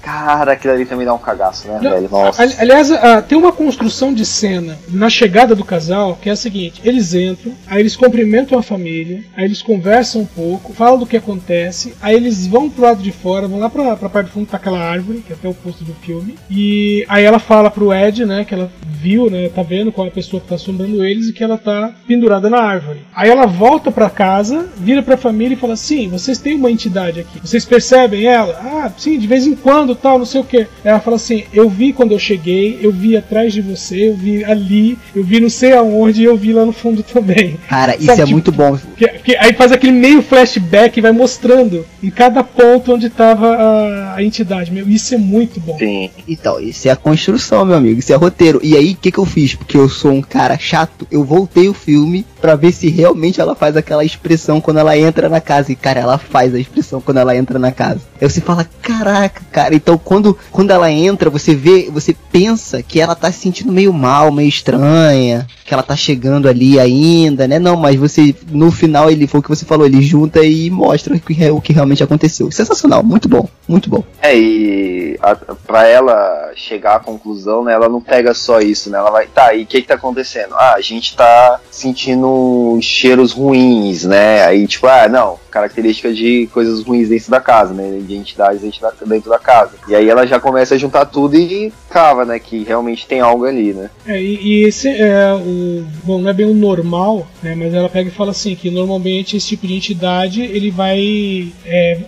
Cara, 0.03 0.53
aquilo 0.53 0.75
ali 0.75 0.87
também 0.87 1.07
dá 1.07 1.15
um 1.15 1.19
cagaço, 1.19 1.69
né, 1.69 1.79
Não, 1.83 1.91
velho? 1.91 2.09
Nossa. 2.11 2.43
Aliás, 2.43 2.91
uh, 2.91 3.23
tem 3.29 3.37
uma 3.37 3.53
construção 3.53 4.13
de 4.13 4.25
cena 4.25 4.79
na 4.89 5.11
chegada 5.11 5.55
do 5.55 5.65
casal 5.65 6.17
que 6.21 6.29
é 6.29 6.33
a 6.33 6.37
seguinte: 6.37 6.81
eles 6.85 7.15
entram, 7.15 7.53
aí 7.67 7.81
eles 7.81 7.97
cumprimentam 7.97 8.59
a 8.59 8.63
família, 8.63 9.23
aí 9.37 9.45
eles 9.45 9.63
conversam 9.63 10.23
um 10.23 10.27
pouco, 10.27 10.73
falam 10.73 10.99
do 10.99 11.07
que 11.07 11.17
acontece, 11.17 11.95
aí 12.01 12.15
eles 12.15 12.47
vão 12.47 12.69
pro 12.69 12.83
lado 12.83 13.03
de 13.03 13.13
fora, 13.13 13.49
vão 13.49 13.59
lá 13.59 13.71
pra, 13.71 13.97
pra 13.97 14.09
parte 14.09 14.27
do 14.27 14.33
fundo, 14.33 14.47
tá 14.47 14.57
aquela 14.57 14.79
árvore, 14.79 15.23
que 15.27 15.33
é 15.33 15.37
até 15.37 15.49
o 15.49 15.55
posto 15.55 15.85
do 15.85 15.95
filme, 15.95 16.37
e 16.51 17.05
aí 17.09 17.25
ela 17.25 17.39
fala 17.39 17.71
pro 17.71 17.93
Ed, 17.93 18.25
né, 18.25 18.36
que 18.45 18.55
ela 18.55 18.71
viu, 19.01 19.31
né, 19.31 19.49
tá 19.49 19.63
vendo 19.63 19.93
qual 19.93 20.07
é 20.07 20.11
a 20.11 20.13
pessoa 20.13 20.41
que 20.41 20.49
tá 20.49 20.55
assombrando 20.57 21.05
eles 21.05 21.29
e 21.29 21.33
que 21.33 21.45
ela 21.45 21.57
tá 21.57 21.95
pendurada 22.07 22.51
na 22.51 22.59
árvore. 22.59 23.01
Aí 23.15 23.31
ela 23.31 23.47
volta 23.47 23.91
para 23.91 24.11
casa, 24.11 24.67
vira 24.77 25.03
pra 25.03 25.17
família 25.17 25.55
e 25.55 25.59
fala 25.59 25.75
assim: 25.75 26.09
vocês 26.09 26.39
têm 26.39 26.57
uma 26.57 26.71
entidade 26.71 27.21
aqui, 27.21 27.41
vocês 27.41 27.65
percebem 27.65 28.27
ela? 28.27 28.59
Ah, 28.61 28.93
sim, 28.97 29.19
de 29.19 29.27
vez 29.27 29.47
em 29.47 29.55
quando, 29.55 29.95
tal, 29.95 30.19
não 30.19 30.27
sei 30.27 30.41
o 30.41 30.45
que. 30.45 30.67
Ela 30.85 31.01
fala 31.01 31.17
assim: 31.17 31.45
eu 31.53 31.69
vi 31.69 31.93
quando 31.93 32.13
eu 32.13 32.19
cheguei, 32.19 32.79
eu 32.83 32.91
vi 32.91 33.17
atrás 33.17 33.53
de 33.53 33.61
você, 33.61 34.09
eu 34.09 34.15
vi 34.15 34.45
ali, 34.45 34.99
eu 35.15 35.23
vi 35.23 35.41
não 35.41 35.51
sei 35.51 35.73
aonde 35.73 36.23
e 36.23 36.25
eu 36.25 36.37
vi 36.37 36.53
lá 36.53 36.65
no 36.65 36.73
fundo 36.73 37.03
também. 37.05 37.57
Cara, 37.69 37.97
isso 37.97 38.11
é 38.11 38.17
tipo, 38.17 38.31
muito 38.31 38.53
bom. 38.53 38.79
Que, 38.97 39.09
que, 39.09 39.37
aí 39.37 39.53
faz 39.53 39.73
aquele 39.73 39.93
meio 39.93 40.23
flashback 40.23 40.99
e 40.99 41.03
vai 41.03 41.13
mostrando 41.13 41.87
em 42.03 42.11
cada 42.11 42.43
ponto 42.43 42.93
onde 42.95 43.09
tava 43.11 43.55
a, 43.55 44.15
a 44.17 44.23
entidade. 44.23 44.73
Meu, 44.73 44.89
isso 44.89 45.15
é 45.15 45.19
muito 45.19 45.61
bom. 45.61 45.79
Sim. 45.79 46.11
Então, 46.27 46.61
isso 46.61 46.89
é 46.89 46.91
a 46.91 46.97
construção, 46.97 47.65
meu 47.65 47.77
amigo, 47.77 47.99
isso 48.01 48.13
é 48.13 48.17
roteiro. 48.27 48.61
E 48.63 48.77
aí, 48.77 48.93
o 48.93 48.97
que, 48.97 49.11
que 49.11 49.19
eu 49.19 49.25
fiz? 49.25 49.55
Porque 49.55 49.77
eu 49.77 49.89
sou 49.89 50.13
um 50.13 50.23
cara 50.23 50.59
chato, 50.59 51.07
eu 51.11 51.25
voltei 51.25 51.69
o 51.69 51.75
filme 51.75 52.27
para 52.41 52.55
ver 52.55 52.73
se 52.73 52.89
realmente 52.89 53.41
ela 53.41 53.55
faz 53.55 53.77
aquela 53.77 54.05
expressão 54.05 54.61
quando 54.61 54.79
ela 54.79 54.97
entra 54.97 55.29
na 55.29 55.41
casa. 55.41 55.73
E, 55.73 55.77
cara, 55.77 56.01
ela 56.01 56.19
faz 56.19 56.55
a 56.55 56.59
expressão 56.59 57.01
quando 57.01 57.19
ela 57.19 57.37
entra 57.37 57.59
na 57.59 57.73
casa. 57.73 58.01
Aí 58.21 58.29
você 58.29 58.41
fala, 58.41 58.67
caraca, 58.83 59.43
cara. 59.51 59.75
Então, 59.75 59.99
quando, 59.99 60.37
quando 60.51 60.71
ela 60.71 60.91
entra, 60.91 61.31
você 61.31 61.55
vê, 61.55 61.89
você 61.91 62.15
pensa 62.33 62.83
que 62.83 63.01
ela 63.01 63.15
tá 63.15 63.31
se 63.31 63.41
sentindo 63.41 63.73
meio 63.73 63.93
mal, 63.93 64.31
meio 64.31 64.49
estranha, 64.49 65.47
que 65.65 65.75
ela 65.75 65.83
tá 65.83 65.97
chegando 65.97 66.49
ali 66.49 66.79
ainda, 66.79 67.49
né? 67.49 67.59
Não, 67.59 67.77
mas 67.77 67.97
você, 67.97 68.35
no 68.51 68.71
final, 68.71 69.11
ele 69.11 69.27
foi 69.27 69.41
o 69.41 69.43
que 69.43 69.49
você 69.49 69.65
falou, 69.65 69.87
ele 69.87 70.01
junta 70.01 70.45
e 70.45 70.71
mostra 70.71 71.15
o 71.15 71.21
que, 71.21 71.51
o 71.51 71.61
que 71.61 71.73
realmente 71.73 72.03
aconteceu. 72.03 72.51
Sensacional, 72.51 73.03
muito 73.03 73.29
bom, 73.29 73.49
muito 73.67 73.91
bom. 73.91 74.05
É, 74.23 74.37
e 74.37 75.19
a, 75.21 75.35
pra 75.35 75.87
ela 75.87 76.53
chegar 76.55 76.97
à 76.97 77.01
conclusão, 77.01 77.65
né, 77.65 77.73
ela 77.73 77.89
não 77.89 78.01
pega 78.17 78.33
só 78.33 78.61
isso, 78.61 78.89
né? 78.89 78.97
Ela 78.97 79.11
vai, 79.11 79.27
tá, 79.27 79.55
e 79.55 79.65
o 79.65 79.67
que 79.67 79.83
que 79.83 79.89
tá 79.89 79.95
acontecendo? 79.95 80.55
Ah, 80.55 80.75
a 80.75 80.81
gente 80.81 81.15
tá 81.15 81.61
sentindo 81.71 82.79
cheiros 82.81 83.33
ruins, 83.33 84.05
né? 84.05 84.43
Aí, 84.45 84.67
tipo, 84.67 84.87
ah, 84.87 85.07
não, 85.07 85.39
característica 85.51 86.13
de 86.13 86.49
coisas 86.53 86.83
ruins 86.83 87.09
dentro 87.09 87.31
da 87.31 87.41
casa, 87.41 87.73
né? 87.73 87.99
De 88.01 88.15
entidades 88.15 88.63
dentro 89.07 89.31
da 89.31 89.39
casa. 89.39 89.73
E 89.89 89.95
aí 89.95 90.09
ela 90.09 90.27
já 90.27 90.39
começa 90.39 90.75
a 90.75 90.79
juntar 90.79 91.07
tudo 91.07 91.37
e 91.37 91.73
cava, 91.89 92.25
né? 92.25 92.39
Que 92.39 92.63
realmente 92.63 93.07
tem 93.07 93.21
algo 93.21 93.45
ali, 93.45 93.73
né? 93.73 93.91
É, 94.07 94.21
e, 94.21 94.37
e 94.43 94.65
esse 94.65 94.89
é 94.89 95.33
o. 95.35 95.85
Bom, 96.05 96.19
não 96.19 96.31
é 96.31 96.33
bem 96.33 96.47
o 96.47 96.55
normal, 96.55 97.27
né? 97.43 97.55
Mas 97.55 97.73
ela 97.73 97.89
pega 97.89 98.09
e 98.09 98.13
fala 98.13 98.33
assim: 98.33 98.55
que 98.55 98.71
normalmente 98.71 99.37
esse 99.37 99.49
tipo 99.49 99.67
de 99.67 99.75
entidade 99.75 100.43
ele 100.43 100.71
vai. 100.71 101.53
É, 101.65 102.01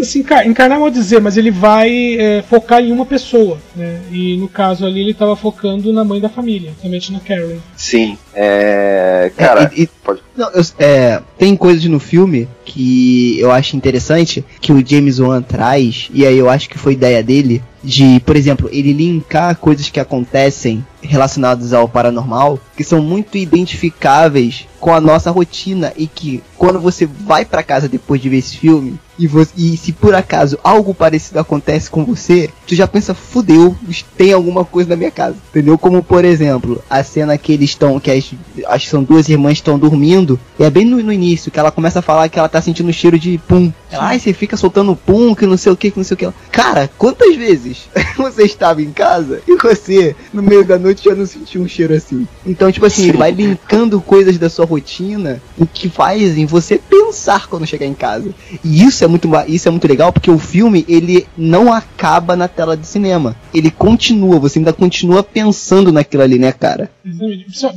assim, 0.00 0.24
encarnar 0.44 0.80
mal 0.80 0.90
dizer, 0.90 1.20
mas 1.20 1.36
ele 1.36 1.50
vai 1.50 2.16
é, 2.18 2.42
focar 2.42 2.80
em 2.80 2.90
uma 2.90 3.06
pessoa, 3.06 3.58
né? 3.74 4.00
E 4.10 4.36
no 4.36 4.48
caso 4.48 4.84
ali 4.84 5.00
ele 5.00 5.12
estava 5.12 5.36
focando 5.36 5.55
na 5.92 6.04
mãe 6.04 6.20
da 6.20 6.28
família, 6.28 6.72
somente 6.80 7.12
na 7.12 7.20
Karen. 7.20 7.58
Sim, 7.76 8.18
é. 8.34 9.30
Cara, 9.36 9.64
é, 9.64 9.70
e, 9.74 9.82
e, 9.82 9.86
pode. 9.86 10.20
Não, 10.36 10.50
eu, 10.50 10.62
é, 10.78 11.22
tem 11.38 11.56
coisas 11.56 11.84
no 11.86 11.98
filme 11.98 12.48
que 12.64 13.38
eu 13.40 13.50
acho 13.50 13.76
interessante 13.76 14.44
que 14.60 14.72
o 14.72 14.86
James 14.86 15.18
Wan 15.18 15.42
traz, 15.42 16.10
e 16.12 16.26
aí 16.26 16.36
eu 16.36 16.48
acho 16.48 16.68
que 16.68 16.78
foi 16.78 16.92
ideia 16.92 17.22
dele, 17.22 17.62
de, 17.86 18.20
por 18.20 18.36
exemplo, 18.36 18.68
ele 18.70 18.92
linkar 18.92 19.56
coisas 19.56 19.88
que 19.88 20.00
acontecem 20.00 20.84
relacionadas 21.00 21.72
ao 21.72 21.88
paranormal, 21.88 22.58
que 22.76 22.82
são 22.82 23.00
muito 23.00 23.38
identificáveis 23.38 24.66
com 24.80 24.92
a 24.92 25.00
nossa 25.00 25.30
rotina 25.30 25.92
e 25.96 26.06
que 26.06 26.42
quando 26.56 26.80
você 26.80 27.06
vai 27.06 27.44
para 27.44 27.62
casa 27.62 27.88
depois 27.88 28.20
de 28.20 28.28
ver 28.28 28.38
esse 28.38 28.56
filme 28.56 28.98
e, 29.18 29.26
você, 29.26 29.52
e, 29.56 29.76
se 29.76 29.92
por 29.92 30.14
acaso 30.14 30.58
algo 30.64 30.92
parecido 30.92 31.38
acontece 31.38 31.88
com 31.88 32.04
você, 32.04 32.50
tu 32.66 32.74
já 32.74 32.86
pensa, 32.86 33.14
fudeu, 33.14 33.76
tem 34.16 34.32
alguma 34.32 34.64
coisa 34.64 34.90
na 34.90 34.96
minha 34.96 35.10
casa, 35.10 35.36
entendeu? 35.50 35.78
Como 35.78 36.02
por 36.02 36.24
exemplo, 36.24 36.82
a 36.90 37.02
cena 37.04 37.38
que 37.38 37.52
eles 37.52 37.70
estão, 37.70 38.00
que 38.00 38.10
as, 38.10 38.32
acho 38.66 38.84
que 38.84 38.90
são 38.90 39.02
duas 39.02 39.28
irmãs 39.28 39.58
estão 39.58 39.78
dormindo 39.78 40.26
falando, 40.26 40.40
é 40.58 40.70
bem 40.70 40.84
no, 40.84 41.02
no 41.02 41.12
início, 41.12 41.50
que 41.50 41.58
ela 41.58 41.70
começa 41.70 42.00
a 42.00 42.02
falar 42.02 42.28
que 42.28 42.38
ela 42.38 42.48
tá 42.48 42.60
sentindo 42.60 42.88
o 42.88 42.92
cheiro 42.92 43.18
de 43.18 43.38
pum. 43.38 43.72
Ela, 43.90 44.08
ai, 44.08 44.18
você 44.18 44.32
fica 44.32 44.56
soltando 44.56 44.96
pum, 44.96 45.34
que 45.34 45.46
não 45.46 45.56
sei 45.56 45.72
o 45.72 45.76
que, 45.76 45.90
que 45.90 45.96
não 45.96 46.04
sei 46.04 46.14
o 46.14 46.18
que. 46.18 46.28
Cara, 46.50 46.90
quantas 46.98 47.36
vezes 47.36 47.75
você 48.16 48.44
estava 48.44 48.82
em 48.82 48.92
casa 48.92 49.40
e 49.46 49.56
você, 49.56 50.14
no 50.32 50.42
meio 50.42 50.64
da 50.64 50.78
noite, 50.78 51.04
já 51.04 51.14
não 51.14 51.26
sentiu 51.26 51.62
um 51.62 51.68
cheiro 51.68 51.94
assim? 51.94 52.26
Então, 52.44 52.70
tipo 52.70 52.86
assim, 52.86 53.08
ele 53.08 53.18
vai 53.18 53.30
linkando 53.30 54.00
coisas 54.00 54.38
da 54.38 54.48
sua 54.48 54.64
rotina, 54.64 55.40
o 55.58 55.66
que 55.66 55.88
fazem 55.88 56.46
você 56.46 56.78
pensar 56.78 57.46
quando 57.48 57.66
chegar 57.66 57.86
em 57.86 57.94
casa. 57.94 58.30
E 58.64 58.84
isso 58.84 59.04
é 59.04 59.06
muito, 59.06 59.28
isso 59.48 59.68
é 59.68 59.70
muito 59.70 59.88
legal, 59.88 60.12
porque 60.12 60.30
o 60.30 60.38
filme, 60.38 60.84
ele 60.88 61.26
não 61.36 61.72
acaba 61.72 62.36
na 62.36 62.48
tela 62.48 62.76
de 62.76 62.86
cinema. 62.86 63.36
Ele 63.54 63.70
continua, 63.70 64.38
você 64.38 64.58
ainda 64.58 64.72
continua 64.72 65.22
pensando 65.22 65.92
naquilo 65.92 66.22
ali, 66.22 66.38
né, 66.38 66.52
cara? 66.52 66.90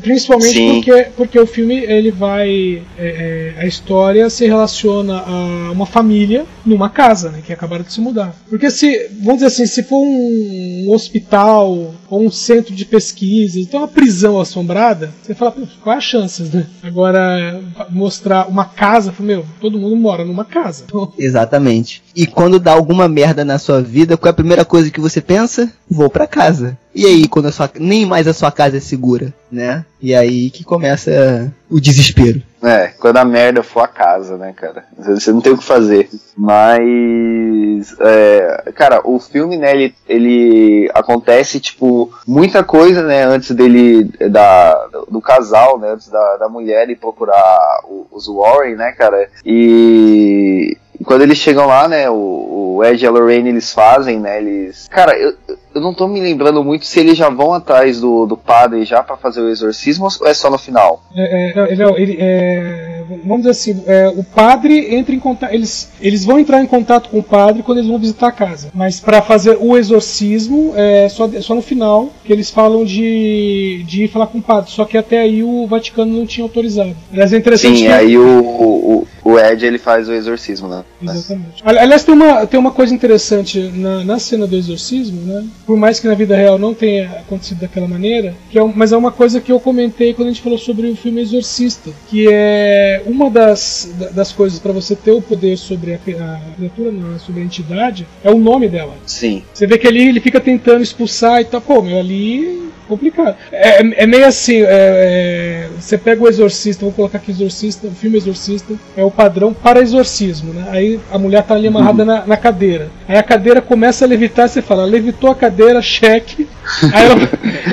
Principalmente 0.01 0.73
porque, 0.73 1.07
porque 1.15 1.39
o 1.39 1.47
filme, 1.47 1.75
ele 1.75 2.11
vai... 2.11 2.81
É, 2.97 3.53
é, 3.57 3.61
a 3.61 3.65
história 3.65 4.29
se 4.29 4.45
relaciona 4.45 5.19
a 5.19 5.71
uma 5.71 5.85
família 5.85 6.45
numa 6.65 6.89
casa, 6.89 7.29
né, 7.29 7.41
que 7.45 7.51
acabaram 7.51 7.83
de 7.83 7.91
se 7.91 8.01
mudar. 8.01 8.35
Porque 8.49 8.69
se, 8.69 9.09
vamos 9.21 9.35
dizer 9.35 9.47
assim, 9.47 9.65
se 9.65 9.83
for 9.89 9.97
um, 9.97 10.85
um 10.87 10.93
hospital 10.93 11.95
ou 12.09 12.25
um 12.25 12.31
centro 12.31 12.75
de 12.75 12.85
pesquisa, 12.85 13.59
então 13.59 13.79
uma 13.79 13.87
prisão 13.87 14.39
assombrada, 14.39 15.11
você 15.21 15.33
fala, 15.33 15.55
qual 15.81 15.95
é 15.95 15.97
as 15.97 16.03
chances, 16.03 16.51
né? 16.51 16.67
Agora, 16.83 17.59
mostrar 17.89 18.47
uma 18.47 18.65
casa, 18.65 19.13
meu, 19.19 19.45
todo 19.59 19.79
mundo 19.79 19.95
mora 19.95 20.23
numa 20.23 20.45
casa. 20.45 20.85
Exatamente. 21.17 22.03
E 22.15 22.27
quando 22.27 22.59
dá 22.59 22.71
alguma 22.71 23.07
merda 23.07 23.43
na 23.43 23.57
sua 23.57 23.81
vida, 23.81 24.15
qual 24.15 24.29
é 24.29 24.31
a 24.31 24.33
primeira 24.33 24.63
coisa 24.63 24.91
que 24.91 25.01
você 25.01 25.19
pensa? 25.21 25.71
Vou 25.89 26.09
para 26.09 26.27
casa. 26.27 26.77
E 26.93 27.05
aí, 27.05 27.27
quando 27.27 27.47
a 27.47 27.51
sua, 27.51 27.69
nem 27.79 28.05
mais 28.05 28.27
a 28.27 28.33
sua 28.33 28.51
casa 28.51 28.77
é 28.77 28.79
segura, 28.79 29.33
né? 29.51 29.85
E 30.01 30.13
aí 30.13 30.49
que 30.49 30.63
começa 30.63 31.53
o 31.69 31.79
desespero. 31.79 32.41
É, 32.62 32.88
quando 32.99 33.18
a 33.18 33.26
merda 33.26 33.64
for 33.64 33.82
a 33.82 33.88
casa, 33.88 34.38
né, 34.38 34.53
cara? 34.53 34.86
Você 34.97 35.32
não 35.32 35.41
tem 35.41 35.53
o 35.53 35.57
que 35.57 35.64
fazer. 35.64 36.10
Mas, 36.36 37.95
é, 37.99 38.72
cara, 38.76 39.01
o 39.03 39.20
filme, 39.20 39.57
né, 39.57 39.72
ele, 39.72 39.95
ele 40.07 40.91
acontece, 40.93 41.60
tipo, 41.60 42.12
muita 42.28 42.64
coisa, 42.64 43.01
né, 43.01 43.24
antes 43.24 43.51
dele, 43.51 44.05
da, 44.30 44.74
do 45.10 45.22
casal, 45.22 45.80
né, 45.80 45.91
antes 45.91 46.10
da, 46.10 46.38
da 46.38 46.49
mulher 46.49 46.89
ir 46.89 46.97
procurar 46.97 47.82
os 48.12 48.28
Warren, 48.28 48.76
né, 48.76 48.91
cara? 48.91 49.30
E 49.45 50.78
quando 51.05 51.22
eles 51.22 51.38
chegam 51.38 51.66
lá, 51.66 51.88
né, 51.88 52.10
o, 52.10 52.76
o 52.78 52.84
Ed 52.84 53.03
e 53.03 53.07
a 53.07 53.12
Lorraine 53.12 53.49
eles 53.49 53.74
fazem, 53.74 54.20
né, 54.20 54.38
eles... 54.38 54.88
Cara, 54.89 55.18
eu, 55.18 55.34
eu 55.74 55.82
não 55.82 55.93
tô 55.93 56.07
me 56.07 56.20
lembrando 56.20 56.63
muito 56.63 56.86
se 56.86 56.99
eles 56.99 57.17
já 57.17 57.30
vão 57.30 57.53
atrás 57.53 57.99
do, 57.99 58.26
do 58.26 58.36
padre 58.36 58.86
já 58.86 59.03
para 59.03 59.17
fazer 59.17 59.41
o 59.41 59.49
exorcismo 59.49 60.07
ou 60.20 60.28
é 60.28 60.34
só 60.34 60.49
no 60.49 60.57
final? 60.57 61.03
É, 61.15 61.51
é, 61.51 61.76
não, 61.76 61.97
ele, 61.97 62.17
é, 62.20 63.03
vamos 63.24 63.39
dizer 63.39 63.51
assim, 63.51 63.84
é, 63.86 64.07
o 64.09 64.24
padre 64.24 64.95
entra 64.95 65.13
em 65.13 65.20
contato, 65.20 65.53
eles, 65.53 65.91
eles 66.01 66.26
vão 66.26 66.39
entrar 66.39 66.61
em 66.61 66.65
contato 66.65 67.09
com 67.09 67.20
o 67.20 67.24
padre 67.24 67.63
quando 67.63 67.80
eles 67.80 67.89
vão 67.89 67.99
visitar 67.99 68.28
a 68.28 68.32
casa, 68.32 68.72
mas 68.74 68.99
para 68.99 69.22
fazer 69.22 69.57
o 69.59 69.78
exorcismo 69.78 70.74
é 70.76 71.07
só, 71.09 71.30
só 71.41 71.55
no 71.55 71.61
final 71.61 72.09
que 72.24 72.34
eles 72.34 72.49
falam 72.49 72.84
de, 72.84 73.84
de 73.88 74.05
ir 74.05 74.07
falar 74.07 74.28
com 74.28 74.39
o 74.39 74.43
padre, 74.43 74.72
só 74.72 74.86
que 74.86 74.97
até 74.97 75.22
aí 75.22 75.43
o 75.43 75.67
Vaticano 75.67 76.17
não 76.17 76.26
tinha 76.26 76.43
autorizado. 76.43 76.95
Aliás, 77.11 77.32
é 77.32 77.38
interessante 77.38 77.78
Sim, 77.78 77.86
que... 77.86 77.91
aí 77.91 78.17
o, 78.17 78.24
o, 78.24 79.07
o 79.24 79.39
Ed 79.39 79.65
ele 79.65 79.78
faz 79.78 80.09
o 80.09 80.13
exorcismo, 80.13 80.67
né? 80.67 80.84
Exatamente. 81.01 81.61
Aliás, 81.63 82.03
tem 82.03 82.15
uma, 82.15 82.47
tem 82.47 82.59
uma 82.59 82.72
coisa 82.72 82.93
interessante 82.93 83.59
na, 83.59 84.03
na 84.03 84.20
cena 84.20 84.47
do 84.47 84.55
exorcismo, 84.55 85.22
né? 85.22 85.45
Por 85.66 85.78
mais 85.78 85.99
que 85.99 86.07
na 86.07 86.16
vida 86.16 86.36
real 86.36 86.57
não 86.57 86.74
tenha 86.74 87.10
acontecido 87.20 87.60
daquela 87.60 87.88
maneira, 87.88 88.34
é 88.53 88.64
um, 88.64 88.72
mas 88.76 88.91
é 88.91 88.97
uma 88.97 89.12
coisa 89.12 89.39
que 89.39 89.51
eu 89.51 89.60
comentei 89.60 90.14
quando 90.14 90.28
a 90.28 90.32
gente 90.32 90.41
falou 90.41 90.57
sobre 90.57 90.88
o 90.88 90.95
filme 90.95 91.22
Exorcista, 91.22 91.91
que 92.10 92.28
é 92.32 93.01
uma 93.05 93.30
das, 93.30 93.91
das 94.14 94.32
coisas 94.32 94.60
para 94.60 94.72
você 94.72 94.95
ter 94.95 95.12
o 95.12 95.22
poder 95.22 95.57
sobre 95.57 95.93
a, 95.93 95.97
a 95.97 96.55
criatura, 96.55 96.91
não, 96.91 97.20
sobre 97.20 97.41
a 97.41 97.45
entidade, 97.45 98.07
é 98.24 98.32
o 98.32 98.38
nome 98.38 98.68
dela. 98.68 98.93
Sim. 99.05 99.43
Você 99.53 99.68
vê 99.68 99.78
que 99.78 99.88
ali 99.88 100.07
ele 100.07 100.20
fica 100.20 100.39
tentando 100.39 100.82
expulsar 100.82 101.41
e 101.41 101.45
tá, 101.45 101.62
pô, 101.62 101.82
meu, 101.82 101.99
ali 101.99 102.70
complicado. 102.89 103.38
É, 103.51 103.82
é, 103.82 104.03
é 104.03 104.07
meio 104.07 104.26
assim, 104.26 104.64
é, 104.64 104.66
é, 104.68 105.70
você 105.80 105.97
pega 105.97 106.24
o 106.24 106.28
Exorcista, 106.28 106.84
vou 106.84 106.91
colocar 106.91 107.20
aqui 107.20 107.30
Exorcista, 107.30 107.88
o 107.88 107.91
filme 107.91 108.18
Exorcista 108.18 108.74
é 108.97 109.03
o 109.03 109.12
padrão 109.12 109.53
para 109.53 109.80
exorcismo, 109.80 110.51
né? 110.51 110.68
Aí 110.72 110.99
a 111.12 111.20
mulher 111.20 111.43
tá 111.43 111.53
ali 111.53 111.68
amarrada 111.68 112.01
uhum. 112.01 112.07
na, 112.07 112.26
na, 112.26 112.38
cadeira. 112.38 112.89
Aí 113.07 113.18
a 113.18 113.24
cadeira 113.24 113.62
começa 113.62 114.03
a 114.03 114.07
levitar, 114.07 114.49
você 114.49 114.62
fala, 114.62 114.84
levitou 114.86 115.30
a 115.30 115.36
cadeira, 115.36 115.59
cheque. 115.82 116.47
Aí 116.93 117.05
ela, 117.05 117.16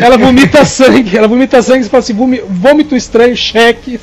ela 0.01 0.19
vomita 0.19 0.65
sangue, 0.65 1.17
ela 1.17 1.29
vomita 1.29 1.63
sangue, 1.63 1.85
você 1.85 1.91
fala 1.91 2.03
assim, 2.03 2.15
vômito 2.49 2.97
estranho, 2.97 3.37
cheque. 3.37 4.01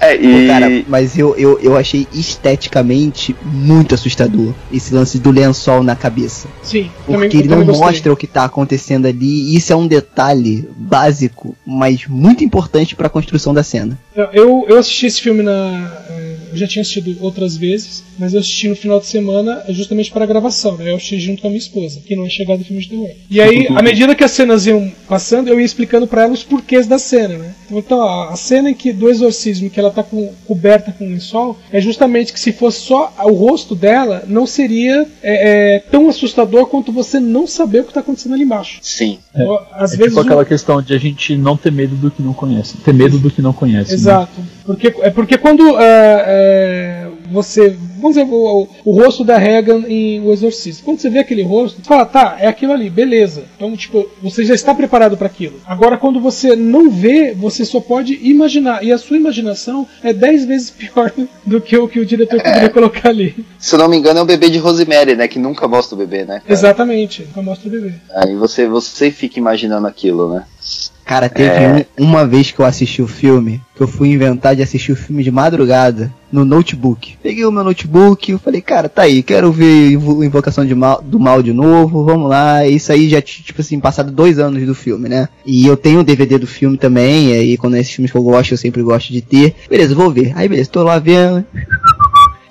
É, 0.00 0.14
e... 0.14 0.46
Pô, 0.46 0.52
cara, 0.52 0.84
mas 0.88 1.18
eu, 1.18 1.34
eu, 1.36 1.58
eu 1.58 1.76
achei 1.76 2.06
esteticamente 2.12 3.34
muito 3.42 3.94
assustador 3.94 4.52
esse 4.72 4.94
lance 4.94 5.18
do 5.18 5.30
lençol 5.30 5.82
na 5.82 5.96
cabeça. 5.96 6.48
Sim, 6.62 6.90
porque 7.06 7.38
também, 7.38 7.40
ele 7.40 7.48
não 7.48 7.64
mostra 7.64 8.12
o 8.12 8.16
que 8.16 8.26
tá 8.26 8.44
acontecendo 8.44 9.06
ali. 9.06 9.52
E 9.52 9.56
isso 9.56 9.72
é 9.72 9.76
um 9.76 9.86
detalhe 9.86 10.68
básico, 10.76 11.56
mas 11.64 12.06
muito 12.06 12.44
importante 12.44 12.94
para 12.94 13.06
a 13.06 13.10
construção 13.10 13.54
da 13.54 13.62
cena. 13.62 13.98
Eu, 14.32 14.66
eu 14.68 14.78
assisti 14.78 15.06
esse 15.06 15.22
filme 15.22 15.42
na. 15.42 15.90
Eu 16.54 16.58
já 16.58 16.68
tinha 16.68 16.82
assistido 16.82 17.16
outras 17.20 17.56
vezes, 17.56 18.04
mas 18.16 18.32
eu 18.32 18.40
assisti 18.40 18.68
no 18.68 18.76
final 18.76 19.00
de 19.00 19.06
semana 19.06 19.64
justamente 19.70 20.10
para 20.12 20.22
a 20.22 20.26
gravação, 20.26 20.76
né? 20.76 20.90
Eu 20.90 20.96
assisti 20.96 21.18
junto 21.18 21.42
com 21.42 21.48
a 21.48 21.50
minha 21.50 21.58
esposa, 21.58 22.00
que 22.06 22.14
não 22.14 22.24
é 22.24 22.28
chegada 22.28 22.58
do 22.58 22.64
filme 22.64 22.80
de 22.80 22.88
terror. 22.88 23.10
E 23.28 23.40
aí, 23.40 23.66
à 23.74 23.82
medida 23.82 24.14
que 24.14 24.22
as 24.22 24.30
cenas 24.30 24.66
iam 24.66 24.90
passando, 25.08 25.48
eu 25.48 25.58
ia 25.58 25.66
explicando 25.66 26.06
para 26.06 26.22
ela 26.22 26.32
os 26.32 26.44
porquês 26.44 26.86
da 26.86 26.98
cena, 26.98 27.36
né? 27.36 27.54
Então, 27.70 28.02
a 28.02 28.36
cena 28.36 28.70
em 28.70 28.74
que 28.74 28.92
do 28.92 29.10
exorcismo 29.10 29.68
que 29.68 29.80
ela 29.80 29.90
tá 29.90 30.02
com, 30.02 30.32
coberta 30.46 30.92
com 30.92 31.08
lençol 31.08 31.58
é 31.72 31.80
justamente 31.80 32.32
que 32.32 32.38
se 32.38 32.52
fosse 32.52 32.80
só 32.80 33.12
o 33.24 33.32
rosto 33.32 33.74
dela, 33.74 34.22
não 34.28 34.46
seria 34.46 35.06
é, 35.22 35.74
é, 35.74 35.78
tão 35.80 36.08
assustador 36.08 36.66
quanto 36.66 36.92
você 36.92 37.18
não 37.18 37.46
saber 37.46 37.80
o 37.80 37.84
que 37.84 37.92
tá 37.92 38.00
acontecendo 38.00 38.34
ali 38.34 38.44
embaixo. 38.44 38.78
Sim. 38.80 39.18
É, 39.34 39.42
Às 39.72 39.94
é 39.94 39.96
vezes 39.96 40.12
tipo 40.12 40.20
aquela 40.20 40.44
questão 40.44 40.80
de 40.80 40.94
a 40.94 40.98
gente 40.98 41.36
não 41.36 41.56
ter 41.56 41.72
medo 41.72 41.96
do 41.96 42.10
que 42.10 42.22
não 42.22 42.32
conhece, 42.32 42.76
ter 42.76 42.94
medo 42.94 43.18
do 43.18 43.30
que 43.30 43.42
não 43.42 43.52
conhece. 43.52 43.90
Né? 43.90 43.94
Exato. 43.94 44.40
Né? 44.40 44.46
Porque, 44.64 44.94
é 45.00 45.10
porque 45.10 45.36
quando 45.36 45.78
é, 45.78 46.24
é, 46.26 47.08
você. 47.30 47.76
Vamos 47.96 48.16
dizer, 48.16 48.26
o, 48.30 48.68
o, 48.84 48.92
rosto 48.92 49.24
da 49.24 49.38
Regan 49.38 49.84
em 49.88 50.20
O 50.20 50.32
Exorcista. 50.32 50.82
Quando 50.84 50.98
você 50.98 51.08
vê 51.08 51.18
aquele 51.18 51.42
rosto, 51.42 51.80
você 51.82 51.88
fala, 51.88 52.04
tá, 52.04 52.36
é 52.38 52.46
aquilo 52.46 52.72
ali, 52.72 52.90
beleza. 52.90 53.44
Então, 53.56 53.74
tipo, 53.76 54.06
você 54.22 54.44
já 54.44 54.54
está 54.54 54.74
preparado 54.74 55.16
para 55.16 55.26
aquilo. 55.26 55.60
Agora, 55.66 55.96
quando 55.96 56.20
você 56.20 56.54
não 56.54 56.90
vê, 56.90 57.32
você 57.32 57.64
só 57.64 57.80
pode 57.80 58.18
imaginar. 58.22 58.84
E 58.84 58.92
a 58.92 58.98
sua 58.98 59.16
imaginação 59.16 59.86
é 60.02 60.12
dez 60.12 60.44
vezes 60.44 60.70
pior 60.70 61.12
do 61.46 61.60
que 61.60 61.76
o 61.76 61.88
que 61.88 62.00
o 62.00 62.06
diretor 62.06 62.42
poderia 62.42 62.70
colocar 62.70 63.08
ali. 63.08 63.44
Se 63.58 63.74
eu 63.74 63.78
não 63.78 63.88
me 63.88 63.96
engano, 63.96 64.20
é 64.20 64.22
o 64.22 64.26
bebê 64.26 64.50
de 64.50 64.58
Rosemary, 64.58 65.14
né? 65.14 65.28
Que 65.28 65.38
nunca 65.38 65.66
mostra 65.66 65.94
o 65.94 65.98
bebê, 65.98 66.24
né? 66.24 66.40
Cara? 66.40 66.52
Exatamente, 66.52 67.22
nunca 67.22 67.42
mostra 67.42 67.68
o 67.68 67.70
bebê. 67.70 67.94
Aí 68.14 68.34
você, 68.34 68.66
você 68.66 69.10
fica 69.10 69.38
imaginando 69.38 69.86
aquilo, 69.86 70.34
né? 70.34 70.44
Cara, 71.04 71.28
teve 71.28 71.48
é... 71.48 71.86
um, 71.98 72.04
uma 72.04 72.26
vez 72.26 72.50
que 72.50 72.60
eu 72.60 72.64
assisti 72.64 73.02
o 73.02 73.06
filme, 73.06 73.60
que 73.76 73.82
eu 73.82 73.88
fui 73.88 74.08
inventar 74.10 74.56
de 74.56 74.62
assistir 74.62 74.92
o 74.92 74.96
filme 74.96 75.22
de 75.22 75.30
madrugada 75.30 76.12
no 76.32 76.44
notebook. 76.44 77.16
Peguei 77.22 77.44
o 77.44 77.52
meu 77.52 77.62
notebook 77.62 78.32
e 78.32 78.38
falei, 78.38 78.60
cara, 78.60 78.88
tá 78.88 79.02
aí, 79.02 79.22
quero 79.22 79.52
ver 79.52 79.92
Invocação 79.92 80.64
de 80.64 80.74
mal, 80.74 81.02
do 81.02 81.20
Mal 81.20 81.42
de 81.42 81.52
novo, 81.52 82.04
vamos 82.04 82.28
lá. 82.28 82.66
Isso 82.66 82.90
aí 82.90 83.08
já, 83.08 83.20
tipo 83.20 83.60
assim, 83.60 83.78
passado 83.78 84.10
dois 84.10 84.38
anos 84.38 84.64
do 84.64 84.74
filme, 84.74 85.08
né? 85.08 85.28
E 85.44 85.66
eu 85.66 85.76
tenho 85.76 86.00
o 86.00 86.04
DVD 86.04 86.38
do 86.38 86.46
filme 86.46 86.78
também, 86.78 87.30
e 87.30 87.32
aí 87.32 87.56
quando 87.56 87.76
é 87.76 87.80
esses 87.80 87.92
filmes 87.92 88.10
que 88.10 88.16
eu 88.16 88.22
gosto, 88.22 88.52
eu 88.52 88.58
sempre 88.58 88.82
gosto 88.82 89.12
de 89.12 89.20
ter. 89.20 89.54
Beleza, 89.68 89.94
vou 89.94 90.10
ver. 90.10 90.32
Aí 90.34 90.48
beleza, 90.48 90.70
tô 90.70 90.82
lá 90.82 90.98
vendo. 90.98 91.44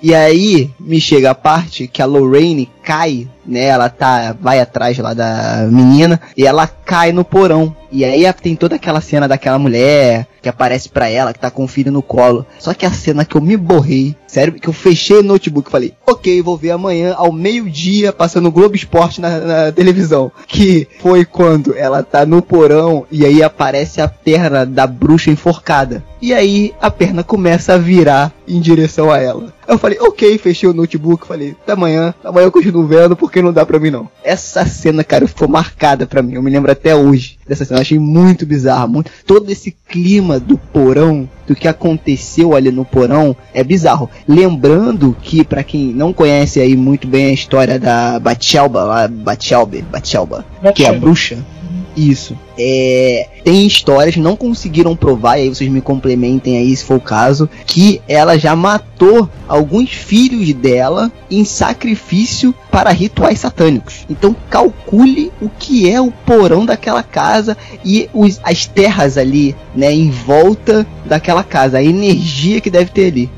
E 0.00 0.14
aí 0.14 0.70
me 0.78 1.00
chega 1.00 1.30
a 1.30 1.34
parte 1.34 1.88
que 1.88 2.02
a 2.02 2.06
Lorraine 2.06 2.68
cai, 2.82 3.26
né? 3.46 3.64
Ela 3.64 3.88
tá 3.88 4.34
vai 4.40 4.60
atrás 4.60 4.98
lá 4.98 5.14
da 5.14 5.66
menina 5.70 6.20
e 6.36 6.46
ela 6.46 6.66
cai 6.66 7.12
no 7.12 7.24
porão. 7.24 7.74
E 7.90 8.04
aí 8.04 8.30
tem 8.32 8.56
toda 8.56 8.74
aquela 8.74 9.00
cena 9.00 9.28
daquela 9.28 9.58
mulher 9.58 10.26
que 10.42 10.48
aparece 10.48 10.88
para 10.88 11.08
ela, 11.08 11.32
que 11.32 11.38
tá 11.38 11.50
com 11.50 11.64
o 11.64 11.68
filho 11.68 11.90
no 11.90 12.02
colo. 12.02 12.44
Só 12.58 12.74
que 12.74 12.84
a 12.84 12.92
cena 12.92 13.24
que 13.24 13.34
eu 13.34 13.40
me 13.40 13.56
borrei, 13.56 14.14
sério, 14.26 14.52
que 14.52 14.68
eu 14.68 14.72
fechei 14.72 15.16
o 15.16 15.22
notebook 15.22 15.68
e 15.68 15.72
falei, 15.72 15.94
ok, 16.06 16.42
vou 16.42 16.56
ver 16.56 16.72
amanhã 16.72 17.14
ao 17.16 17.32
meio-dia 17.32 18.12
passando 18.12 18.50
Globo 18.50 18.76
Esporte 18.76 19.20
na, 19.20 19.38
na, 19.38 19.72
televisão. 19.72 20.30
Que 20.46 20.86
foi 21.00 21.24
quando 21.24 21.74
ela 21.74 22.02
tá 22.02 22.26
no 22.26 22.42
porão 22.42 23.06
e 23.10 23.24
aí 23.24 23.42
aparece 23.42 24.02
a 24.02 24.08
perna 24.08 24.66
da 24.66 24.86
bruxa 24.86 25.30
enforcada. 25.30 26.04
E 26.20 26.34
aí 26.34 26.74
a 26.80 26.90
perna 26.90 27.22
começa 27.22 27.74
a 27.74 27.78
virar 27.78 28.32
em 28.46 28.60
direção 28.60 29.10
a 29.10 29.18
ela. 29.18 29.52
Eu 29.66 29.78
falei, 29.78 29.98
ok, 29.98 30.36
fechei 30.36 30.68
o 30.68 30.74
notebook, 30.74 31.26
falei, 31.26 31.56
da 31.66 31.74
manhã, 31.74 32.12
amanhã 32.22 32.46
eu 32.46 32.52
continuo 32.52 32.86
vendo 32.86 33.16
porque 33.16 33.33
não 33.42 33.52
dá 33.52 33.64
pra 33.64 33.78
mim 33.78 33.90
não. 33.90 34.08
Essa 34.22 34.64
cena, 34.66 35.04
cara, 35.04 35.26
ficou 35.26 35.48
marcada 35.48 36.06
pra 36.06 36.22
mim, 36.22 36.34
eu 36.34 36.42
me 36.42 36.50
lembro 36.50 36.70
até 36.70 36.94
hoje 36.94 37.33
dessa 37.46 37.64
cena, 37.64 37.78
eu 37.78 37.82
achei 37.82 37.98
muito 37.98 38.46
bizarro, 38.46 38.88
muito, 38.88 39.10
todo 39.26 39.50
esse 39.50 39.74
clima 39.88 40.38
do 40.40 40.56
porão, 40.56 41.28
do 41.46 41.54
que 41.54 41.68
aconteceu 41.68 42.54
ali 42.54 42.70
no 42.70 42.84
porão, 42.84 43.36
é 43.52 43.62
bizarro. 43.62 44.08
Lembrando 44.26 45.16
que, 45.20 45.44
para 45.44 45.62
quem 45.62 45.92
não 45.92 46.12
conhece 46.12 46.60
aí 46.60 46.76
muito 46.76 47.06
bem 47.06 47.26
a 47.26 47.32
história 47.32 47.78
da 47.78 48.18
Bachelba, 48.18 49.08
Bachelbe, 49.08 49.82
Bachelba, 49.82 50.44
que 50.74 50.84
é 50.84 50.88
a 50.88 50.92
bruxa, 50.92 51.38
isso. 51.96 52.36
é, 52.58 53.28
tem 53.42 53.66
histórias, 53.66 54.16
não 54.16 54.36
conseguiram 54.36 54.96
provar, 54.96 55.38
e 55.38 55.42
aí 55.42 55.48
vocês 55.48 55.70
me 55.70 55.80
complementem 55.80 56.56
aí 56.56 56.74
se 56.74 56.84
for 56.84 56.96
o 56.96 57.00
caso, 57.00 57.48
que 57.66 58.00
ela 58.08 58.38
já 58.38 58.54
matou 58.56 59.28
alguns 59.46 59.90
filhos 59.90 60.52
dela 60.54 61.12
em 61.30 61.44
sacrifício 61.44 62.54
para 62.70 62.90
rituais 62.90 63.40
satânicos. 63.40 64.06
Então 64.08 64.34
calcule 64.48 65.30
o 65.40 65.48
que 65.48 65.90
é 65.90 66.00
o 66.00 66.10
porão 66.10 66.64
daquela 66.64 67.02
casa 67.02 67.33
e 67.84 68.08
os, 68.12 68.40
as 68.42 68.66
terras 68.66 69.16
ali, 69.18 69.54
né, 69.74 69.92
em 69.92 70.10
volta 70.10 70.86
daquela 71.04 71.42
casa, 71.44 71.78
a 71.78 71.82
energia 71.82 72.60
que 72.60 72.70
deve 72.70 72.90
ter 72.90 73.06
ali. 73.08 73.30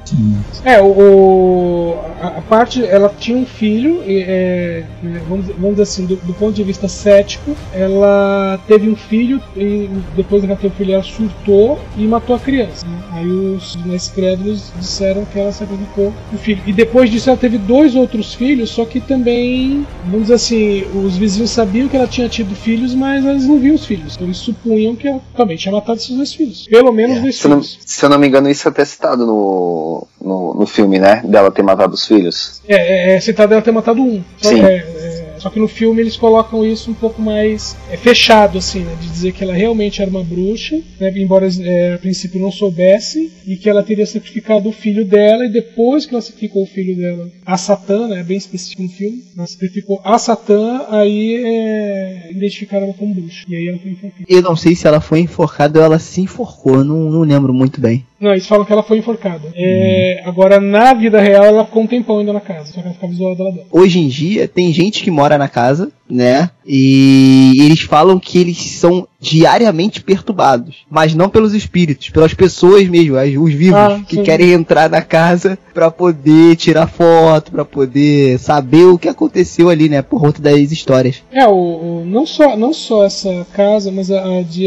É, 0.64 0.80
o- 0.80 1.96
a, 2.20 2.28
a 2.28 2.42
parte, 2.42 2.84
ela 2.84 3.12
tinha 3.18 3.36
um 3.36 3.46
filho, 3.46 4.02
e, 4.06 4.22
é, 4.26 4.84
vamos, 5.28 5.46
vamos 5.46 5.70
dizer 5.70 5.82
assim, 5.82 6.06
do, 6.06 6.16
do 6.16 6.32
ponto 6.34 6.52
de 6.54 6.62
vista 6.62 6.88
cético, 6.88 7.56
ela 7.72 8.58
teve 8.68 8.88
um 8.88 8.96
filho 8.96 9.40
e 9.56 9.88
depois 10.14 10.42
que 10.42 10.46
ela 10.50 10.56
teve 10.56 10.74
o 10.74 10.76
filho, 10.76 10.94
ela 10.94 11.02
surtou 11.02 11.78
e 11.96 12.06
matou 12.06 12.36
a 12.36 12.38
criança. 12.38 12.86
né? 12.86 12.98
Aí 13.12 13.26
os 13.26 13.76
mais 13.84 14.08
crédulos 14.08 14.72
disseram 14.78 15.24
que 15.24 15.38
ela 15.38 15.52
sacrificou 15.52 16.12
o 16.32 16.36
filho. 16.38 16.60
E 16.66 16.72
depois 16.72 17.10
disso 17.10 17.30
ela 17.30 17.38
teve 17.38 17.58
dois 17.58 17.94
outros 17.94 18.34
filhos, 18.34 18.70
só 18.70 18.84
que 18.84 19.00
também, 19.00 19.86
vamos 20.04 20.22
dizer 20.22 20.34
assim, 20.34 20.84
os 20.94 21.16
vizinhos 21.16 21.50
sabiam 21.50 21.88
que 21.88 21.96
ela 21.96 22.06
tinha 22.06 22.28
tido 22.28 22.54
filhos, 22.54 22.94
mas 22.94 23.24
eles 23.24 23.46
não 23.46 23.58
viam 23.58 23.74
os 23.74 23.85
filhos. 23.86 24.18
Eles 24.20 24.36
supunham 24.36 24.94
que 24.94 25.08
ela 25.08 25.20
também 25.36 25.56
tinha 25.56 25.72
matado 25.72 26.00
seus 26.00 26.16
dois 26.16 26.34
filhos. 26.34 26.66
Pelo 26.66 26.92
menos 26.92 27.20
dois 27.20 27.36
Se 27.36 27.46
eu, 27.46 27.50
não, 27.50 27.62
filhos. 27.62 27.78
se 27.84 28.04
eu 28.04 28.08
não 28.08 28.18
me 28.18 28.26
engano, 28.26 28.50
isso 28.50 28.68
é 28.68 28.70
até 28.70 28.84
citado 28.84 29.24
no, 29.24 30.06
no, 30.20 30.54
no 30.54 30.66
filme, 30.66 30.98
né? 30.98 31.22
Dela 31.24 31.50
ter 31.50 31.62
matado 31.62 31.94
os 31.94 32.06
filhos. 32.06 32.60
É, 32.68 32.74
é, 33.12 33.16
é 33.16 33.20
citado 33.20 33.52
ela 33.54 33.62
ter 33.62 33.72
matado 33.72 34.02
um. 34.02 34.22
Sim. 34.42 34.62
é, 34.62 34.76
é, 34.76 35.25
só 35.38 35.50
que 35.50 35.58
no 35.58 35.68
filme 35.68 36.00
eles 36.00 36.16
colocam 36.16 36.64
isso 36.64 36.90
um 36.90 36.94
pouco 36.94 37.20
mais 37.20 37.76
é, 37.90 37.96
fechado, 37.96 38.58
assim, 38.58 38.80
né? 38.80 38.96
De 39.00 39.08
dizer 39.08 39.32
que 39.32 39.42
ela 39.42 39.54
realmente 39.54 40.00
era 40.00 40.10
uma 40.10 40.22
bruxa, 40.22 40.80
né, 41.00 41.12
embora 41.16 41.46
é, 41.60 41.94
a 41.94 41.98
princípio 41.98 42.40
não 42.40 42.50
soubesse, 42.50 43.32
e 43.46 43.56
que 43.56 43.68
ela 43.68 43.82
teria 43.82 44.06
sacrificado 44.06 44.68
o 44.68 44.72
filho 44.72 45.04
dela, 45.04 45.44
e 45.44 45.48
depois 45.48 46.06
que 46.06 46.14
ela 46.14 46.22
sacrificou 46.22 46.62
o 46.62 46.66
filho 46.66 46.96
dela 46.96 47.30
a 47.44 47.56
Satã, 47.56 48.08
né? 48.08 48.20
É 48.20 48.24
bem 48.24 48.36
específico 48.36 48.82
no 48.82 48.88
filme, 48.88 49.22
ela 49.36 49.46
sacrificou 49.46 50.00
a 50.04 50.18
Satã, 50.18 50.86
aí 50.88 51.44
é, 51.44 52.28
identificaram 52.30 52.86
ela 52.86 52.94
como 52.94 53.14
bruxa. 53.14 53.44
E 53.48 53.54
aí 53.54 53.68
ela 53.68 53.78
foi 53.78 53.90
enforcada. 53.92 54.24
Eu 54.28 54.42
não 54.42 54.56
sei 54.56 54.74
se 54.74 54.86
ela 54.86 55.00
foi 55.00 55.20
enforcada 55.20 55.78
ou 55.78 55.84
ela 55.84 55.98
se 55.98 56.20
enforcou, 56.20 56.84
não, 56.84 57.10
não 57.10 57.20
lembro 57.22 57.52
muito 57.52 57.80
bem. 57.80 58.04
Não, 58.18 58.30
eles 58.30 58.46
falam 58.46 58.64
que 58.64 58.72
ela 58.72 58.82
foi 58.82 58.98
enforcada. 58.98 59.52
É, 59.54 60.22
agora, 60.24 60.58
na 60.58 60.94
vida 60.94 61.20
real, 61.20 61.44
ela 61.44 61.66
ficou 61.66 61.82
um 61.82 61.86
tempão 61.86 62.18
ainda 62.18 62.32
na 62.32 62.40
casa, 62.40 62.72
só 62.72 62.80
que 62.80 62.86
ela 62.86 62.94
ficava 62.94 63.12
isolada 63.12 63.44
lá 63.44 63.50
dentro. 63.50 63.66
Hoje 63.70 63.98
em 63.98 64.08
dia 64.08 64.48
tem 64.48 64.72
gente 64.72 65.02
que 65.02 65.10
mora 65.10 65.36
na 65.36 65.48
casa, 65.48 65.90
né? 66.08 66.50
E 66.68 67.52
eles 67.64 67.80
falam 67.82 68.18
que 68.18 68.38
eles 68.38 68.58
são 68.58 69.06
diariamente 69.20 70.02
perturbados, 70.02 70.84
mas 70.90 71.14
não 71.14 71.28
pelos 71.28 71.54
espíritos, 71.54 72.10
pelas 72.10 72.34
pessoas 72.34 72.88
mesmo, 72.88 73.16
as- 73.16 73.34
os 73.36 73.52
vivos 73.52 73.78
Ah, 73.78 74.00
que 74.06 74.22
querem 74.22 74.52
entrar 74.52 74.88
na 74.90 75.00
casa 75.02 75.58
pra 75.74 75.90
poder 75.90 76.56
tirar 76.56 76.86
foto, 76.86 77.50
pra 77.50 77.64
poder 77.64 78.38
saber 78.38 78.84
o 78.84 78.98
que 78.98 79.08
aconteceu 79.08 79.68
ali, 79.68 79.88
né? 79.88 80.02
Por 80.02 80.20
conta 80.20 80.40
das 80.40 80.70
histórias. 80.72 81.22
É, 81.32 81.46
o, 81.46 81.52
o- 81.52 82.04
não, 82.06 82.24
só, 82.26 82.56
não 82.56 82.72
só 82.72 83.04
essa 83.04 83.46
casa, 83.52 83.90
mas 83.90 84.10
a, 84.10 84.38
a 84.38 84.42
de 84.42 84.66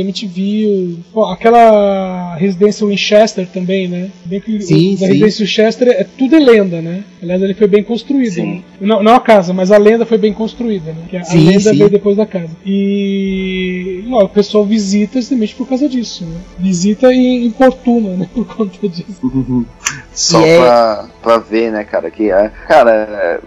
pô, 1.14 1.26
aquela 1.26 2.36
residência 2.36 2.86
Winchester 2.88 3.48
também, 3.48 3.88
né? 3.88 4.10
Bem 4.26 4.40
que 4.40 4.62
Sim, 4.62 4.94
o, 4.94 4.98
sim. 4.98 5.06
residência 5.06 5.46
Winchester 5.46 5.88
é 5.90 6.04
tudo 6.04 6.36
é 6.36 6.40
lenda, 6.40 6.82
né? 6.82 7.04
Aliás, 7.22 7.42
ele 7.42 7.54
foi 7.54 7.68
bem 7.68 7.84
construído. 7.84 8.38
Né? 8.38 8.62
Não, 8.80 9.04
não 9.04 9.16
a 9.16 9.20
casa, 9.20 9.54
mas 9.54 9.72
a 9.72 9.78
lenda 9.78 10.06
foi 10.06 10.18
bem 10.18 10.34
construída, 10.34 10.92
né? 10.92 11.02
Que 11.10 11.18
a, 11.18 11.24
a 11.30 11.32
Sim, 11.34 11.46
lenda 11.46 11.60
sim. 11.72 11.78
veio 11.78 11.90
depois 11.90 12.18
da 12.18 12.26
casa. 12.26 12.50
E 12.66 14.04
ó, 14.12 14.24
o 14.26 14.30
pessoal 14.30 14.66
visita 14.66 15.20
justamente 15.22 15.54
por 15.56 15.68
causa 15.68 15.88
disso, 15.88 16.26
né? 16.26 16.38
Visita 16.58 17.14
e 17.14 17.46
importuna, 17.46 18.16
né? 18.18 18.30
Por 18.34 18.46
conta 18.46 18.88
disso. 18.88 19.20
Só 20.14 20.42
E 20.42 20.50
é- 20.50 20.58
pra, 20.60 21.06
pra 21.22 21.38
ver, 21.38 21.72
né, 21.72 21.84
cara, 21.84 22.10
que 22.12 22.30
é, 22.30 22.52
cara, 22.68 23.40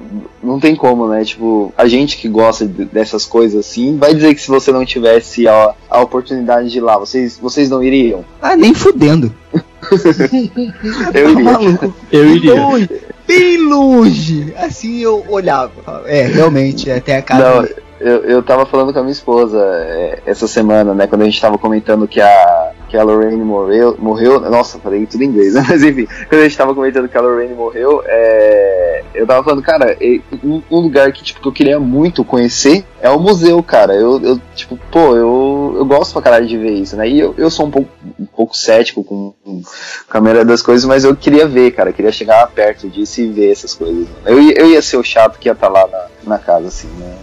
não 0.43 0.59
tem 0.59 0.75
como, 0.75 1.07
né? 1.09 1.25
Tipo, 1.25 1.73
a 1.77 1.87
gente 1.87 2.17
que 2.17 2.29
gosta 2.29 2.67
de- 2.67 2.85
dessas 2.87 3.27
coisas 3.27 3.61
assim, 3.67 3.97
vai 3.99 4.15
dizer 4.15 4.35
que 4.35 4.41
se 4.41 4.49
você 4.49 4.73
não 4.73 4.85
tivesse 4.85 5.47
a, 5.47 5.75
a 5.91 6.01
oportunidade 6.01 6.71
de 6.71 6.79
ir 6.79 6.81
lá, 6.81 6.99
vocês, 6.99 7.39
vocês 7.39 7.69
não 7.69 7.83
iriam? 7.83 8.25
Ah, 8.41 8.57
nem 8.57 8.73
fudendo. 8.75 9.33
Eu 11.15 11.35
Tá 11.35 11.41
iria. 11.41 11.45
maluco. 11.45 11.95
Eu 12.11 12.27
iria. 12.29 12.55
Longe, 12.55 12.91
bem 13.27 13.59
longe. 13.69 14.55
Assim 14.57 14.99
eu 15.01 15.25
olhava. 15.29 16.03
É, 16.07 16.23
realmente, 16.27 16.91
até 16.91 17.17
a 17.17 17.23
casa. 17.23 17.43
Não, 17.63 17.69
eu, 18.01 18.25
eu 18.25 18.43
tava 18.43 18.67
falando 18.67 18.93
com 18.93 18.99
a 18.99 19.03
minha 19.03 19.13
esposa 19.13 19.59
é, 19.59 20.19
essa 20.27 20.47
semana, 20.49 20.93
né? 20.95 21.07
Quando 21.07 21.23
a 21.23 21.25
gente 21.27 21.41
tava 21.41 21.57
comentando 21.59 22.07
que 22.09 22.21
a, 22.21 22.71
que 22.93 22.99
a 22.99 23.03
Lorraine 23.03 23.43
morreu, 23.43 23.97
morreu. 23.99 24.39
Nossa, 24.51 24.79
falei 24.79 25.07
tudo 25.07 25.23
em 25.25 25.29
inglês, 25.29 25.55
né? 25.55 25.65
Mas 25.67 25.83
enfim, 25.83 26.07
quando 26.29 26.43
a 26.43 26.45
gente 26.45 26.59
tava 26.59 26.75
comentando 26.75 27.09
que 27.09 27.17
a 27.17 27.23
Lorraine 27.23 27.55
morreu, 27.55 28.03
é, 28.05 29.03
eu 29.15 29.27
tava 29.27 29.43
falando, 29.43 29.63
cara, 29.63 29.97
é, 29.99 30.21
um, 30.45 30.61
lugar 30.71 31.11
que, 31.11 31.25
tipo, 31.25 31.41
que 31.41 31.49
eu 31.49 31.53
queria 31.53 31.81
muito 31.81 32.23
conhecer 32.23 32.85
é 33.01 33.09
o 33.09 33.19
museu, 33.19 33.63
cara. 33.63 33.95
Eu, 33.95 34.21
eu 34.23 34.39
tipo, 34.55 34.79
pô, 34.91 35.17
eu, 35.17 35.75
eu 35.79 35.85
gosto 35.87 36.13
pra 36.13 36.21
caralho 36.21 36.47
de 36.47 36.59
ver 36.59 36.73
isso, 36.73 36.95
né? 36.95 37.09
E 37.09 37.19
eu, 37.19 37.35
eu 37.39 37.51
sou 37.51 37.65
um 37.65 37.71
pouco, 37.71 37.89
um 38.21 38.27
pouco 38.27 38.55
cético 38.55 39.03
com, 39.03 39.33
com 39.43 39.63
a 40.11 40.21
maioria 40.21 40.45
das 40.45 40.61
coisas, 40.61 40.85
mas 40.85 41.03
eu 41.03 41.17
queria 41.17 41.49
ver, 41.49 41.71
cara. 41.71 41.89
Eu 41.89 41.95
queria 41.95 42.13
chegar 42.13 42.47
perto 42.49 42.91
disso 42.91 43.23
e 43.23 43.29
ver 43.29 43.53
essas 43.53 43.73
coisas. 43.75 44.07
né? 44.07 44.15
Eu, 44.27 44.39
ia- 44.39 44.55
eu 44.61 44.67
ia 44.69 44.83
ser 44.83 44.99
o 44.99 45.03
chato 45.03 45.39
que 45.39 45.49
ia 45.49 45.53
estar 45.53 45.69
lá 45.69 45.87
na, 45.87 46.35
na 46.35 46.39
casa, 46.39 46.69
assim, 46.69 46.89
né? 46.99 47.17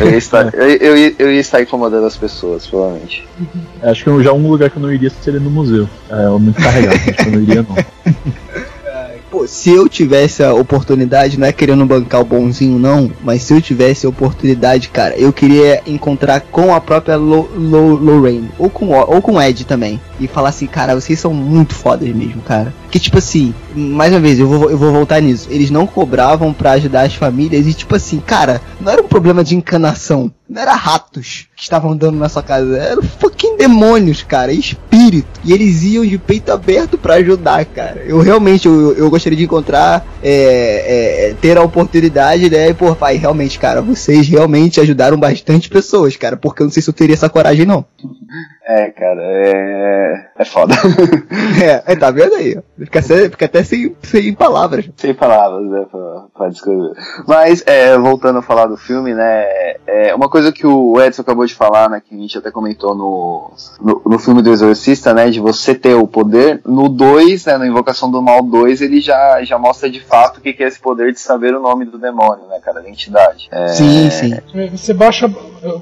Eu 0.00 0.10
ia, 0.10 0.18
estar, 0.18 0.52
eu, 0.54 0.68
eu 0.68 1.14
eu 1.18 1.32
ia 1.32 1.40
estar 1.40 1.62
incomodando 1.62 2.06
as 2.06 2.16
pessoas, 2.16 2.66
provavelmente. 2.66 3.26
Acho 3.82 4.04
que 4.04 4.22
já 4.22 4.32
um 4.32 4.48
lugar 4.48 4.68
que 4.70 4.76
eu 4.76 4.82
não 4.82 4.92
iria 4.92 5.10
seria 5.22 5.40
no 5.40 5.50
museu. 5.50 5.88
É 6.10 6.28
muito 6.38 6.60
carregado, 6.60 6.98
eu 7.26 7.32
não 7.32 7.40
iria 7.40 7.62
não. 7.68 7.76
Pô, 9.30 9.48
se 9.48 9.68
eu 9.70 9.88
tivesse 9.88 10.44
a 10.44 10.54
oportunidade, 10.54 11.40
não 11.40 11.46
é 11.48 11.52
querendo 11.52 11.84
bancar 11.84 12.20
o 12.20 12.24
bonzinho, 12.24 12.78
não, 12.78 13.10
mas 13.24 13.42
se 13.42 13.52
eu 13.52 13.60
tivesse 13.60 14.06
a 14.06 14.08
oportunidade, 14.08 14.88
cara, 14.90 15.16
eu 15.16 15.32
queria 15.32 15.82
encontrar 15.88 16.40
com 16.40 16.72
a 16.72 16.80
própria 16.80 17.16
Lo, 17.16 17.48
Lo- 17.56 17.96
Lorraine, 17.96 18.48
ou 18.56 18.70
com, 18.70 18.90
o- 18.90 19.14
ou 19.14 19.20
com 19.20 19.32
o 19.32 19.42
Ed 19.42 19.64
também, 19.64 20.00
e 20.20 20.28
falar 20.28 20.50
assim, 20.50 20.68
cara, 20.68 20.94
vocês 20.94 21.18
são 21.18 21.34
muito 21.34 21.74
fodas 21.74 22.08
mesmo, 22.14 22.42
cara. 22.42 22.72
Que 22.92 23.00
tipo 23.00 23.18
assim, 23.18 23.52
mais 23.74 24.12
uma 24.12 24.20
vez, 24.20 24.38
eu 24.38 24.46
vou, 24.46 24.70
eu 24.70 24.78
vou 24.78 24.92
voltar 24.92 25.20
nisso, 25.20 25.48
eles 25.50 25.68
não 25.68 25.84
cobravam 25.84 26.52
pra 26.52 26.72
ajudar 26.72 27.02
as 27.02 27.14
famílias, 27.16 27.66
e 27.66 27.74
tipo 27.74 27.96
assim, 27.96 28.20
cara, 28.24 28.60
não 28.80 28.92
era 28.92 29.02
um 29.02 29.08
problema 29.08 29.42
de 29.42 29.56
encanação, 29.56 30.30
não 30.54 30.62
era 30.62 30.74
ratos 30.76 31.48
que 31.56 31.62
estavam 31.64 31.90
andando 31.90 32.16
na 32.16 32.28
sua 32.28 32.42
casa, 32.42 32.78
eram 32.78 33.02
fucking 33.02 33.56
demônios, 33.56 34.22
cara, 34.22 34.52
espírito. 34.52 35.40
E 35.44 35.52
eles 35.52 35.82
iam 35.82 36.06
de 36.06 36.16
peito 36.16 36.52
aberto 36.52 36.96
pra 36.96 37.14
ajudar, 37.14 37.64
cara. 37.64 38.04
Eu 38.06 38.20
realmente, 38.20 38.68
eu, 38.68 38.92
eu 38.92 39.10
gostaria 39.10 39.36
de 39.36 39.44
encontrar, 39.44 40.06
é, 40.22 41.30
é, 41.30 41.34
ter 41.40 41.58
a 41.58 41.62
oportunidade, 41.62 42.48
né? 42.48 42.68
E, 42.68 42.74
pô, 42.74 42.94
pai, 42.94 43.16
realmente, 43.16 43.58
cara, 43.58 43.82
vocês 43.82 44.28
realmente 44.28 44.80
ajudaram 44.80 45.18
bastante 45.18 45.68
pessoas, 45.68 46.16
cara, 46.16 46.36
porque 46.36 46.62
eu 46.62 46.66
não 46.66 46.72
sei 46.72 46.80
se 46.80 46.88
eu 46.88 46.94
teria 46.94 47.14
essa 47.14 47.28
coragem, 47.28 47.66
não. 47.66 47.84
É, 48.66 48.90
cara, 48.90 49.20
é. 49.22 50.26
É 50.38 50.44
foda. 50.44 50.74
É, 51.62 51.92
é, 51.92 51.96
tá 51.96 52.10
vendo 52.10 52.34
aí? 52.34 52.58
Fica, 52.78 52.98
até- 52.98 53.28
fica 53.30 53.44
até 53.46 53.62
sem, 53.62 53.94
sem 54.02 54.34
palavras. 54.34 54.88
Sem 54.96 55.14
palavras, 55.14 55.64
né, 55.70 55.86
pra, 55.90 56.24
pra 56.34 56.48
descrever. 56.48 56.92
Mas, 57.26 57.62
é, 57.66 57.96
voltando 57.96 58.38
a 58.38 58.42
falar 58.42 58.66
do 58.66 58.76
filme, 58.76 59.14
né, 59.14 59.44
é 59.86 60.14
uma 60.14 60.28
coisa 60.28 60.52
que 60.52 60.66
o 60.66 61.00
Edson 61.00 61.22
acabou 61.22 61.46
de 61.46 61.54
falar, 61.54 61.88
né, 61.88 62.02
que 62.06 62.14
a 62.14 62.18
gente 62.18 62.36
até 62.36 62.50
comentou 62.50 62.94
no, 62.94 63.52
no, 63.80 64.02
no 64.04 64.18
filme 64.18 64.42
do 64.42 64.50
Exorcista, 64.50 65.14
né, 65.14 65.30
de 65.30 65.38
você 65.40 65.74
ter 65.74 65.94
o 65.94 66.06
poder, 66.06 66.60
no 66.66 66.88
2, 66.88 67.46
né, 67.46 67.56
na 67.58 67.66
Invocação 67.66 68.10
do 68.10 68.20
Mal 68.20 68.42
2, 68.42 68.80
ele 68.80 69.00
já, 69.00 69.42
já 69.44 69.58
mostra 69.58 69.88
de 69.88 70.00
fato 70.00 70.38
o 70.38 70.40
que 70.40 70.52
que 70.52 70.64
é 70.64 70.66
esse 70.68 70.80
poder 70.80 71.12
de 71.12 71.20
saber 71.20 71.54
o 71.54 71.60
nome 71.62 71.84
do 71.84 71.98
demônio, 71.98 72.46
né, 72.48 72.58
cara, 72.62 72.80
da 72.82 72.88
entidade. 72.90 73.48
É, 73.52 73.68
Sim, 73.68 74.10
sim. 74.10 74.34
Você 74.72 74.92
baixa, 74.92 75.28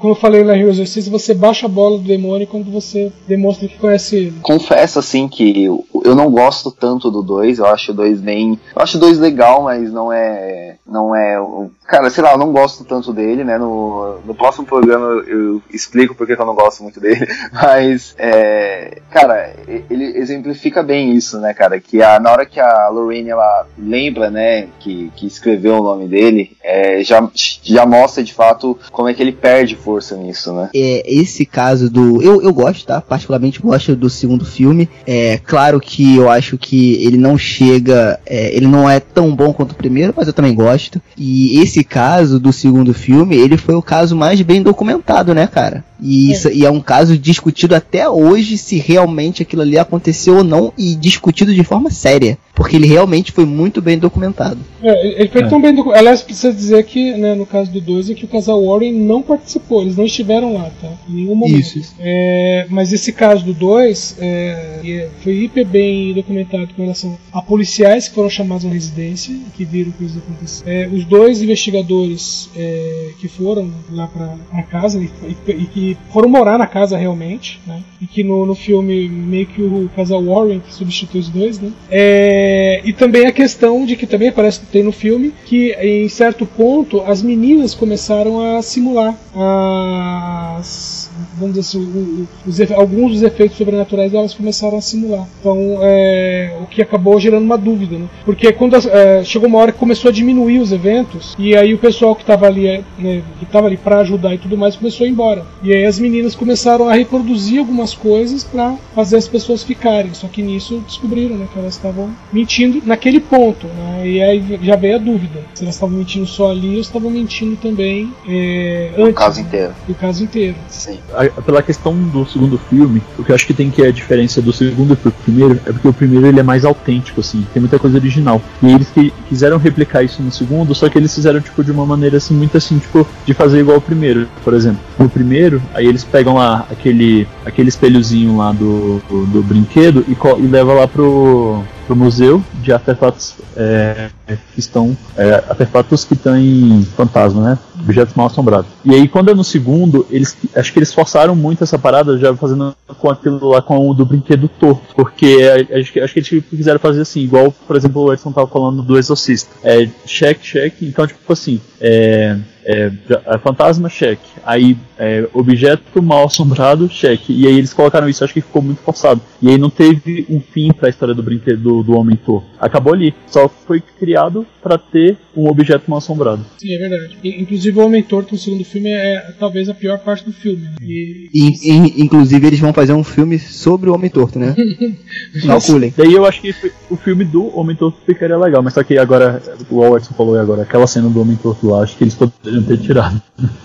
como 0.01 0.13
eu 0.13 0.17
falei 0.17 0.45
na 0.45 0.53
Rio 0.55 0.69
Exorcista, 0.69 1.11
você 1.11 1.35
baixa 1.35 1.67
a 1.67 1.69
bola 1.69 1.99
do 1.99 2.05
demônio 2.05 2.47
quando 2.47 2.71
você 2.73 3.13
demonstra 3.29 3.69
que 3.69 3.79
conhece 3.79 4.17
ele. 4.17 4.35
confesso 4.43 4.99
assim 4.99 5.29
que 5.29 5.65
eu, 5.65 5.85
eu 6.05 6.15
não 6.15 6.31
gosto 6.31 6.71
tanto 6.71 7.11
do 7.11 7.23
2, 7.23 7.59
eu 7.59 7.67
acho 7.67 7.93
o 7.93 7.95
2 7.95 8.21
bem. 8.21 8.59
Eu 8.75 8.83
acho 8.83 8.97
o 8.97 9.01
2 9.01 9.19
legal, 9.19 9.63
mas 9.63 9.93
não 9.93 10.13
é. 10.13 10.77
Não 10.87 11.15
é. 11.15 11.41
Cara, 11.87 12.11
sei 12.11 12.23
lá, 12.23 12.33
eu 12.33 12.39
não 12.39 12.53
gosto 12.53 12.85
tanto 12.85 13.13
dele, 13.13 13.45
né? 13.45 13.57
No, 13.57 14.19
no 14.25 14.35
próximo 14.35 14.67
programa 14.67 15.07
eu, 15.07 15.23
eu 15.25 15.63
explico 15.71 16.15
porque 16.15 16.35
que 16.35 16.43
eu 16.43 16.47
não 16.47 16.55
gosto 16.55 16.83
muito 16.83 17.01
dele. 17.01 17.27
Mas, 17.53 18.15
é, 18.19 19.01
cara, 19.11 19.55
ele 19.89 20.19
exemplifica 20.19 20.83
bem 20.83 21.13
isso, 21.13 21.39
né, 21.39 21.55
cara? 21.55 21.81
Que 21.81 22.03
a, 22.03 22.19
na 22.19 22.33
hora 22.33 22.47
que 22.47 22.61
a 22.61 22.89
Lorraine 22.89 23.31
ela 23.31 23.67
lembra, 23.79 24.31
né, 24.31 24.69
que, 24.81 25.11
que 25.17 25.27
escreveu 25.27 25.79
o 25.79 25.83
nome 25.83 26.09
dele, 26.09 26.57
é, 26.63 27.03
já, 27.03 27.27
já 27.35 27.87
mostra 27.87 28.23
de 28.23 28.35
fato 28.35 28.79
como 28.91 29.09
é 29.09 29.15
que 29.15 29.23
ele 29.23 29.33
perde 29.33 29.77
força 29.77 30.17
nisso, 30.17 30.53
né? 30.53 30.71
é, 30.75 31.03
esse 31.07 31.45
caso 31.45 31.91
do. 31.91 32.23
Eu, 32.23 32.43
eu 32.43 32.53
gosto, 32.63 32.87
tá? 32.87 33.01
Particularmente 33.01 33.61
gosto 33.61 33.97
do 33.97 34.09
segundo 34.09 34.45
filme. 34.45 34.89
É 35.07 35.39
claro 35.39 35.81
que 35.81 36.17
eu 36.17 36.31
acho 36.31 36.57
que 36.57 36.95
ele 37.05 37.17
não 37.17 37.37
chega. 37.37 38.19
é, 38.27 38.55
ele 38.55 38.67
não 38.67 38.89
é 38.89 39.01
tão 39.01 39.35
bom 39.35 39.53
quanto 39.53 39.73
o 39.73 39.77
primeiro, 39.77 40.15
mas 40.17 40.27
eu 40.27 40.33
também 40.33 40.55
gosto. 40.55 41.01
E 41.17 41.61
esse 41.61 41.83
caso 41.83 42.39
do 42.39 42.53
segundo 42.53 42.95
filme, 42.95 43.37
ele 43.37 43.57
foi 43.57 43.75
o 43.75 43.83
caso 43.83 44.17
mais 44.17 44.41
bem 44.43 44.63
documentado, 44.63 45.35
né, 45.35 45.47
cara? 45.47 45.85
E, 46.01 46.33
isso, 46.33 46.49
e 46.49 46.67
é 46.67 46.71
um 46.71 46.81
caso 46.81 47.17
discutido 47.17 47.77
até 47.77 48.09
hoje 48.09 48.59
se 48.59 48.77
realmente 48.77 49.43
aquilo 49.43 49.63
ali 49.63 49.79
aconteceu 49.79 50.39
ou 50.39 50.45
não, 50.45 50.73
e 50.77 50.95
discutido 50.97 51.55
de 51.55 51.63
forma 51.63 51.91
séria. 51.91 52.37
Porque 52.55 52.77
ele 52.77 52.87
realmente 52.87 53.33
foi 53.33 53.47
muito 53.47 53.81
bem 53.81 53.99
documentado. 53.99 54.59
É, 54.83 55.21
ele 55.23 55.29
foi 55.31 55.49
tão 55.49 55.61
bem 55.61 55.75
documentado. 55.75 56.01
Aliás, 56.01 56.21
precisa 56.23 56.53
dizer 56.53 56.85
que, 56.85 57.13
né, 57.13 57.35
no 57.35 57.47
caso 57.47 57.71
do 57.73 57.81
2, 57.81 58.11
é 58.11 58.15
que 58.15 58.27
o 58.27 58.29
casal 58.29 58.63
Warren 58.65 58.93
não 58.93 59.23
participou, 59.23 59.81
eles 59.83 59.97
não 59.97 60.05
estiveram 60.05 60.53
lá, 60.55 60.71
tá? 60.81 60.93
Em 61.09 61.15
nenhum 61.15 61.35
momento. 61.35 61.59
Isso, 61.59 61.79
isso. 61.79 61.95
É, 61.99 62.67
mas 62.69 62.93
esse 62.93 63.11
caso 63.13 63.43
do 63.45 63.55
2 63.55 64.17
é, 64.21 65.09
foi 65.23 65.33
hiper 65.45 65.67
bem 65.67 66.13
documentado 66.13 66.69
com 66.77 66.83
relação 66.83 67.17
a 67.33 67.41
policiais 67.41 68.07
que 68.09 68.15
foram 68.15 68.29
chamados 68.29 68.67
à 68.67 68.69
residência 68.69 69.33
e 69.33 69.45
que 69.57 69.65
viram 69.65 69.91
coisas 69.93 70.19
acontecer. 70.19 70.63
É, 70.67 70.89
os 70.93 71.05
dois 71.07 71.41
investigadores 71.43 72.51
é, 72.55 73.13
que 73.19 73.29
foram 73.29 73.71
lá 73.91 74.07
pra, 74.09 74.35
pra 74.51 74.63
casa 74.65 74.99
e, 75.03 75.11
e- 75.49 75.53
e 75.53 75.67
que 75.67 75.97
foram 76.13 76.29
morar 76.29 76.59
na 76.59 76.67
casa 76.67 76.99
realmente, 76.99 77.61
né? 77.67 77.81
E 78.01 78.07
que 78.07 78.23
no, 78.23 78.45
no 78.45 78.55
filme 78.55 79.09
meio 79.09 79.47
que 79.47 79.63
o 79.63 79.89
casal 79.97 80.23
Warren 80.23 80.61
que 80.61 80.75
substitui 80.75 81.21
os 81.21 81.29
dois, 81.31 81.59
né? 81.59 81.71
É, 81.91 82.42
e 82.85 82.93
também 82.93 83.27
a 83.27 83.33
questão 83.33 83.85
de 83.85 83.97
que 83.97 84.07
também 84.07 84.33
parece 84.33 84.61
que 84.61 84.67
tem 84.67 84.83
no 84.83 84.93
filme 84.93 85.33
que 85.45 85.73
em 85.73 86.09
certo 86.09 86.47
ponto 86.47 87.03
as 87.03 87.23
meninas 87.23 87.75
começaram 87.75 88.57
a 88.57 88.63
simular 88.63 89.15
as 89.35 91.03
vamos 91.37 91.55
dizer 91.55 91.79
assim, 91.79 92.27
os 92.47 92.61
alguns 92.73 93.13
dos 93.13 93.23
efeitos 93.23 93.57
sobrenaturais 93.57 94.15
elas 94.15 94.35
começaram 94.35 94.79
a 94.79 94.81
simular. 94.81 95.27
Então, 95.41 95.79
é, 95.83 96.57
o 96.63 96.67
que 96.67 96.83
acabou 96.83 97.19
gerando 97.19 97.45
uma 97.45 97.59
dúvida, 97.59 97.99
né? 97.99 98.07
Porque 98.25 98.53
quando 98.53 98.77
é, 98.77 99.25
chegou 99.25 99.49
uma 99.49 99.59
hora 99.59 99.73
que 99.73 99.79
começou 99.79 100.09
a 100.09 100.13
diminuir 100.13 100.59
os 100.59 100.73
eventos 100.73 101.35
e 101.39 101.57
aí 101.57 101.75
o 101.75 101.79
pessoal 101.79 102.15
que 102.15 102.23
estava 102.23 102.47
ali, 102.47 102.67
é, 102.67 102.85
né, 102.99 103.23
que 103.39 103.45
estava 103.45 103.67
ali 103.67 103.77
para 103.77 103.99
ajudar 103.99 104.35
e 104.35 104.39
tudo 104.39 104.57
mais 104.57 104.77
começou 104.77 105.05
a 105.05 105.09
ir 105.09 105.13
embora. 105.13 105.45
E 105.63 105.73
aí 105.73 105.85
as 105.85 105.99
meninas 105.99 106.35
começaram 106.35 106.89
a 106.89 106.95
reproduzir 106.95 107.59
algumas 107.59 107.95
coisas 107.95 108.45
para 108.45 108.77
fazer 108.95 109.17
as 109.17 109.29
pessoas 109.29 109.63
ficarem. 109.63 110.15
Só 110.15 110.29
que 110.29 110.43
nisso 110.43 110.83
descobriram, 110.87 111.37
né, 111.37 111.47
que 111.53 111.59
elas 111.59 111.75
estavam 111.75 112.11
mentindo 112.33 112.83
naquele 112.87 113.21
ponto, 113.21 113.67
né? 113.67 114.07
E 114.09 114.23
aí 114.23 114.59
já 114.63 114.77
veio 114.77 114.97
a 114.97 114.99
dúvida 114.99 115.41
se 115.55 115.63
elas 115.65 115.75
estavam 115.75 115.97
mentindo 115.97 116.27
só 116.27 116.51
ali 116.51 116.75
ou 116.77 116.81
estavam 116.81 117.11
mentindo 117.11 117.57
também 117.57 118.13
é, 118.27 118.91
O 118.97 119.03
antes, 119.05 119.15
caso 119.15 119.41
né? 119.41 119.47
inteiro. 119.47 119.73
O 119.89 119.95
caso 119.95 120.25
inteiro. 120.25 120.57
Sim. 120.69 120.99
A- 121.15 121.43
pela 121.43 121.63
questão 121.63 121.95
do 121.95 122.27
segundo 122.27 122.59
filme, 122.71 123.03
o 123.19 123.25
que 123.25 123.31
eu 123.31 123.35
acho 123.35 123.47
que 123.47 123.55
tem 123.55 123.71
que 123.71 123.83
é 123.83 123.89
a 123.89 123.93
diferença 123.93 124.41
do 124.41 124.53
segundo 124.53 124.97
pro 124.97 125.11
primeiro 125.13 125.61
é 125.67 125.73
porque 125.73 125.89
o 125.89 125.93
primeiro 125.93 126.27
ele 126.27 126.41
é 126.41 126.43
mais 126.43 126.65
autêntico, 126.65 127.21
assim, 127.21 127.47
tem 127.53 127.61
muita 127.61 127.79
coisa 127.79 127.97
original. 127.99 128.41
E 128.63 128.73
eles 128.73 128.89
que 128.91 129.13
quiseram 129.29 129.59
replicar 129.59 130.03
isso 130.03 130.23
no 130.23 130.31
segundo, 130.33 130.75
só 130.75 130.89
que 130.89 130.99
eles 130.99 131.15
fizeram 131.15 131.41
tipo 131.41 131.63
de 131.63 131.71
uma 131.71 131.85
maneira 131.87 132.17
assim, 132.17 132.35
muito 132.35 132.57
assim, 132.57 132.79
tipo, 132.79 133.07
de 133.27 133.35
fazer 133.35 133.61
igual 133.61 133.79
o 133.79 133.81
primeiro, 133.83 134.27
por 134.43 134.55
exemplo. 134.55 134.81
No 134.99 135.09
primeiro, 135.09 135.61
aí 135.75 135.87
eles 135.87 136.05
pegam 136.05 136.35
lá 136.35 136.67
aquele, 136.71 137.27
aquele 137.45 137.69
espelhozinho 137.69 138.37
lá 138.37 138.53
do, 138.53 139.01
do, 139.09 139.27
do 139.27 139.43
brinquedo 139.43 140.05
e, 140.09 140.17
e 140.43 140.47
leva 140.47 140.73
lá 140.75 140.87
pro, 140.89 141.63
pro 141.93 141.97
museu 141.97 142.43
de 142.55 142.73
artefatos 142.73 143.35
é, 143.55 144.09
que 144.55 144.61
estão 144.61 144.97
é, 145.17 145.35
artefatos 145.49 146.05
que 146.05 146.17
em 146.39 146.85
fantasma, 146.97 147.43
né? 147.43 147.59
Objetos 147.81 148.15
mal 148.15 148.27
assombrados. 148.27 148.71
E 148.85 148.95
aí 148.95 149.09
quando 149.09 149.31
é 149.31 149.35
no 149.35 149.45
segundo, 149.45 150.07
eles 150.11 150.37
acho 150.57 150.73
que 150.73 150.79
eles 150.79 150.93
forçaram 150.95 151.37
muito 151.37 151.63
essa 151.63 151.79
parada 151.79 152.17
já 152.17 152.35
fazendo 152.35 152.75
com 152.99 153.11
aquilo 153.11 153.49
lá 153.49 153.61
com 153.61 153.89
o 153.89 153.95
do 153.95 154.07
brinquedo 154.07 154.49
torto, 154.49 154.95
porque 154.95 155.39
é, 155.41 155.81
acho 155.81 155.93
que 155.93 156.01
acho 156.01 156.15
que 156.15 156.21
eles 156.21 156.45
quiseram 156.49 156.79
fazer 156.79 157.03
assim, 157.03 157.21
igual 157.21 157.53
por 157.67 157.77
exemplo 157.77 158.03
o 158.03 158.13
Edson 158.13 158.33
tava 158.33 158.47
falando 158.47 158.83
do 158.83 158.99
Exorcista. 158.99 159.51
É 159.63 159.87
check 160.07 160.41
check, 160.41 160.75
então 160.83 161.07
tipo 161.07 161.33
assim, 161.33 161.61
é 161.81 162.39
é, 162.65 162.91
é, 163.27 163.39
fantasma, 163.39 163.89
cheque. 163.89 164.23
Aí, 164.45 164.77
é, 164.99 165.27
objeto 165.35 166.03
mal 166.03 166.25
assombrado, 166.27 166.89
cheque. 166.89 167.33
E 167.33 167.47
aí 167.47 167.57
eles 167.59 167.73
colocaram 167.73 168.09
isso, 168.09 168.23
acho 168.25 168.33
que 168.35 168.41
ficou 168.41 168.63
muito 168.63 168.81
forçado. 168.83 169.21
E 169.41 169.49
aí 169.49 169.59
não 169.59 169.71
teve 169.71 170.27
um 170.29 170.41
fim 170.41 170.73
pra 170.73 170.89
história 170.89 171.15
do 171.15 171.23
brinquedo 171.23 171.61
do, 171.61 171.83
do 171.83 171.97
homem 171.97 172.17
torto. 172.17 172.47
Acabou 172.61 172.95
ali. 172.95 173.15
Só 173.27 173.49
foi 173.49 173.81
criado 173.81 174.47
pra 174.63 174.79
ter 174.79 175.17
um 175.37 175.49
objeto 175.49 175.85
mal 175.91 175.99
assombrado. 175.99 176.45
Sim, 176.59 176.75
é 176.75 176.79
verdade. 176.79 177.19
E, 177.25 177.41
inclusive 177.43 177.79
o 177.81 177.85
Homem 177.85 178.03
Torto 178.03 178.33
no 178.35 178.39
segundo 178.39 178.65
filme 178.65 178.91
é, 178.91 179.15
é 179.15 179.35
talvez 179.39 179.69
a 179.69 179.75
pior 179.75 179.99
parte 179.99 180.25
do 180.25 180.33
filme. 180.33 180.63
né? 180.63 180.75
E, 180.81 181.29
E, 181.35 181.73
e- 181.73 182.03
inclusive 182.03 182.47
eles 182.47 182.61
vão 182.61 182.73
fazer 182.73 182.93
um 182.93 183.03
filme 183.03 183.39
sobre 183.39 183.91
o 183.91 183.95
Homem 183.95 184.11
Torto, 184.11 184.39
né? 184.39 184.55
Calculem. 185.47 185.93
Daí 185.97 186.13
eu 186.13 186.25
acho 186.27 186.41
que 186.41 186.55
o 186.91 186.97
filme 186.97 187.25
do 187.25 187.57
Homem 187.59 187.75
Torto 187.75 187.99
ficaria 188.05 188.37
legal, 188.37 188.63
mas 188.63 188.75
só 188.75 188.83
que 188.83 188.97
agora, 188.99 189.43
o 189.71 189.83
Albertson 189.83 190.15
falou 190.15 190.39
agora, 190.39 190.63
aquela 190.63 190.87
cena 190.87 191.09
do 191.09 191.21
Homem 191.21 191.37
Torto 191.37 191.67
lá, 191.69 191.83
acho 191.83 191.97
que 191.97 192.05
eles 192.05 192.15
poderiam 192.15 192.52
ter 192.61 192.79
tirado. 192.79 193.23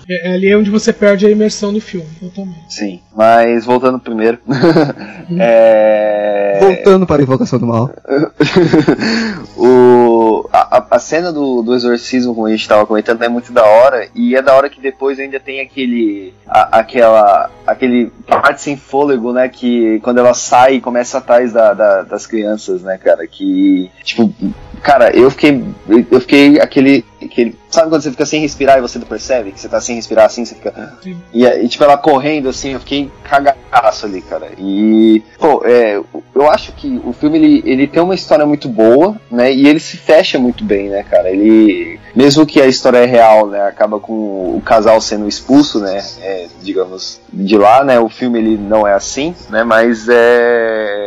é, 0.10 0.30
é 0.30 0.34
ali 0.36 0.48
é 0.50 0.58
onde 0.58 0.70
você 0.70 0.94
perde 0.94 1.26
a 1.26 1.30
imersão 1.32 1.74
do 1.74 1.82
filme, 1.82 2.08
totalmente. 2.20 2.74
Sim. 2.74 3.00
Mas 3.16 3.66
voltando 3.66 4.00
primeiro. 4.00 4.38
é... 5.40 6.60
Voltando 6.62 7.06
para 7.06 7.22
a 7.22 7.24
Invocação 7.24 7.60
do 7.60 7.66
Mal. 7.68 7.92
o, 9.58 10.48
a, 10.52 10.78
a- 10.78 10.88
a 10.92 11.00
cena 11.00 11.32
do, 11.32 11.62
do 11.62 11.76
exorcismo, 11.76 12.34
como 12.34 12.48
a 12.48 12.52
gente 12.52 12.62
estava 12.62 12.86
comentando, 12.86 13.22
é 13.24 13.30
muito 13.30 13.52
da 13.52 13.64
hora. 13.64 14.08
E 14.16 14.36
é 14.36 14.42
da 14.42 14.54
hora 14.56 14.70
que 14.70 14.82
depois 14.82 15.20
ainda 15.20 15.40
tem 15.40 15.60
aquele. 15.62 16.34
a- 16.48 16.80
aquela. 16.80 17.50
aquele 17.66 18.12
parte 18.28 18.62
sem 18.62 18.76
fôlego, 18.78 19.32
né? 19.34 19.48
Que 19.50 20.00
quando 20.02 20.20
ela 20.20 20.34
sai 20.34 20.76
e 20.76 20.82
começa 20.82 21.18
atrás 21.18 21.52
da, 21.54 21.74
da- 21.74 22.02
das 22.04 22.26
crianças, 22.26 22.82
né, 22.82 22.98
cara? 22.98 23.26
Que. 23.28 23.90
Tipo. 24.04 24.34
Cara, 24.82 25.16
eu 25.16 25.30
fiquei. 25.32 25.64
Eu 26.12 26.22
fiquei 26.22 26.60
aquele. 26.60 27.04
Aquele 27.22 27.56
sabe 27.70 27.90
quando 27.90 28.02
você 28.02 28.12
fica 28.12 28.26
sem 28.26 28.42
respirar 28.42 28.78
e 28.78 28.82
você 28.82 29.00
não 29.00 29.08
percebe? 29.08 29.52
Que 29.52 29.60
você 29.60 29.70
tá 29.70 29.80
sem 29.80 29.96
respirar 29.96 30.26
assim, 30.26 30.46
você 30.46 30.56
fica. 30.56 30.98
E, 31.34 31.46
e, 31.46 31.68
tipo, 31.68 31.84
ela 31.84 31.98
correndo 31.98 32.50
assim, 32.50 32.74
eu 32.74 32.80
fiquei 32.80 33.12
cagaço 33.24 34.06
ali, 34.06 34.22
cara. 34.22 34.50
E, 34.58 35.22
pô, 35.38 35.62
é, 35.66 36.00
eu 36.36 36.50
acho 36.50 36.72
que 36.74 37.02
o 37.04 37.14
filme 37.14 37.38
ele, 37.38 37.64
ele 37.66 37.88
tem 37.88 38.02
uma 38.02 38.16
história 38.16 38.46
muito 38.46 38.68
boa, 38.68 39.16
né? 39.30 39.54
E 39.54 39.68
ele 39.68 39.80
se 39.80 39.98
fecha 39.98 40.40
muito 40.40 40.64
bem, 40.64 40.90
né, 40.90 41.04
cara? 41.04 41.30
Ele, 41.30 42.00
mesmo 42.16 42.46
que 42.46 42.62
a 42.62 42.68
história 42.68 43.00
é 43.00 43.06
real, 43.06 43.48
né? 43.48 43.62
Acaba 43.62 44.00
com 44.00 44.14
o 44.14 44.62
casal 44.64 45.00
sendo 45.02 45.28
expulso, 45.28 45.80
né? 45.80 45.98
é, 46.22 46.48
digamos, 46.62 47.20
de 47.32 47.58
lá, 47.58 47.84
né? 47.84 48.00
O 48.00 48.10
filme 48.10 48.40
ele 48.40 48.58
não 48.58 48.88
é 48.88 48.94
assim, 48.94 49.36
né? 49.50 49.64
Mas 49.64 50.08
é. 50.10 51.07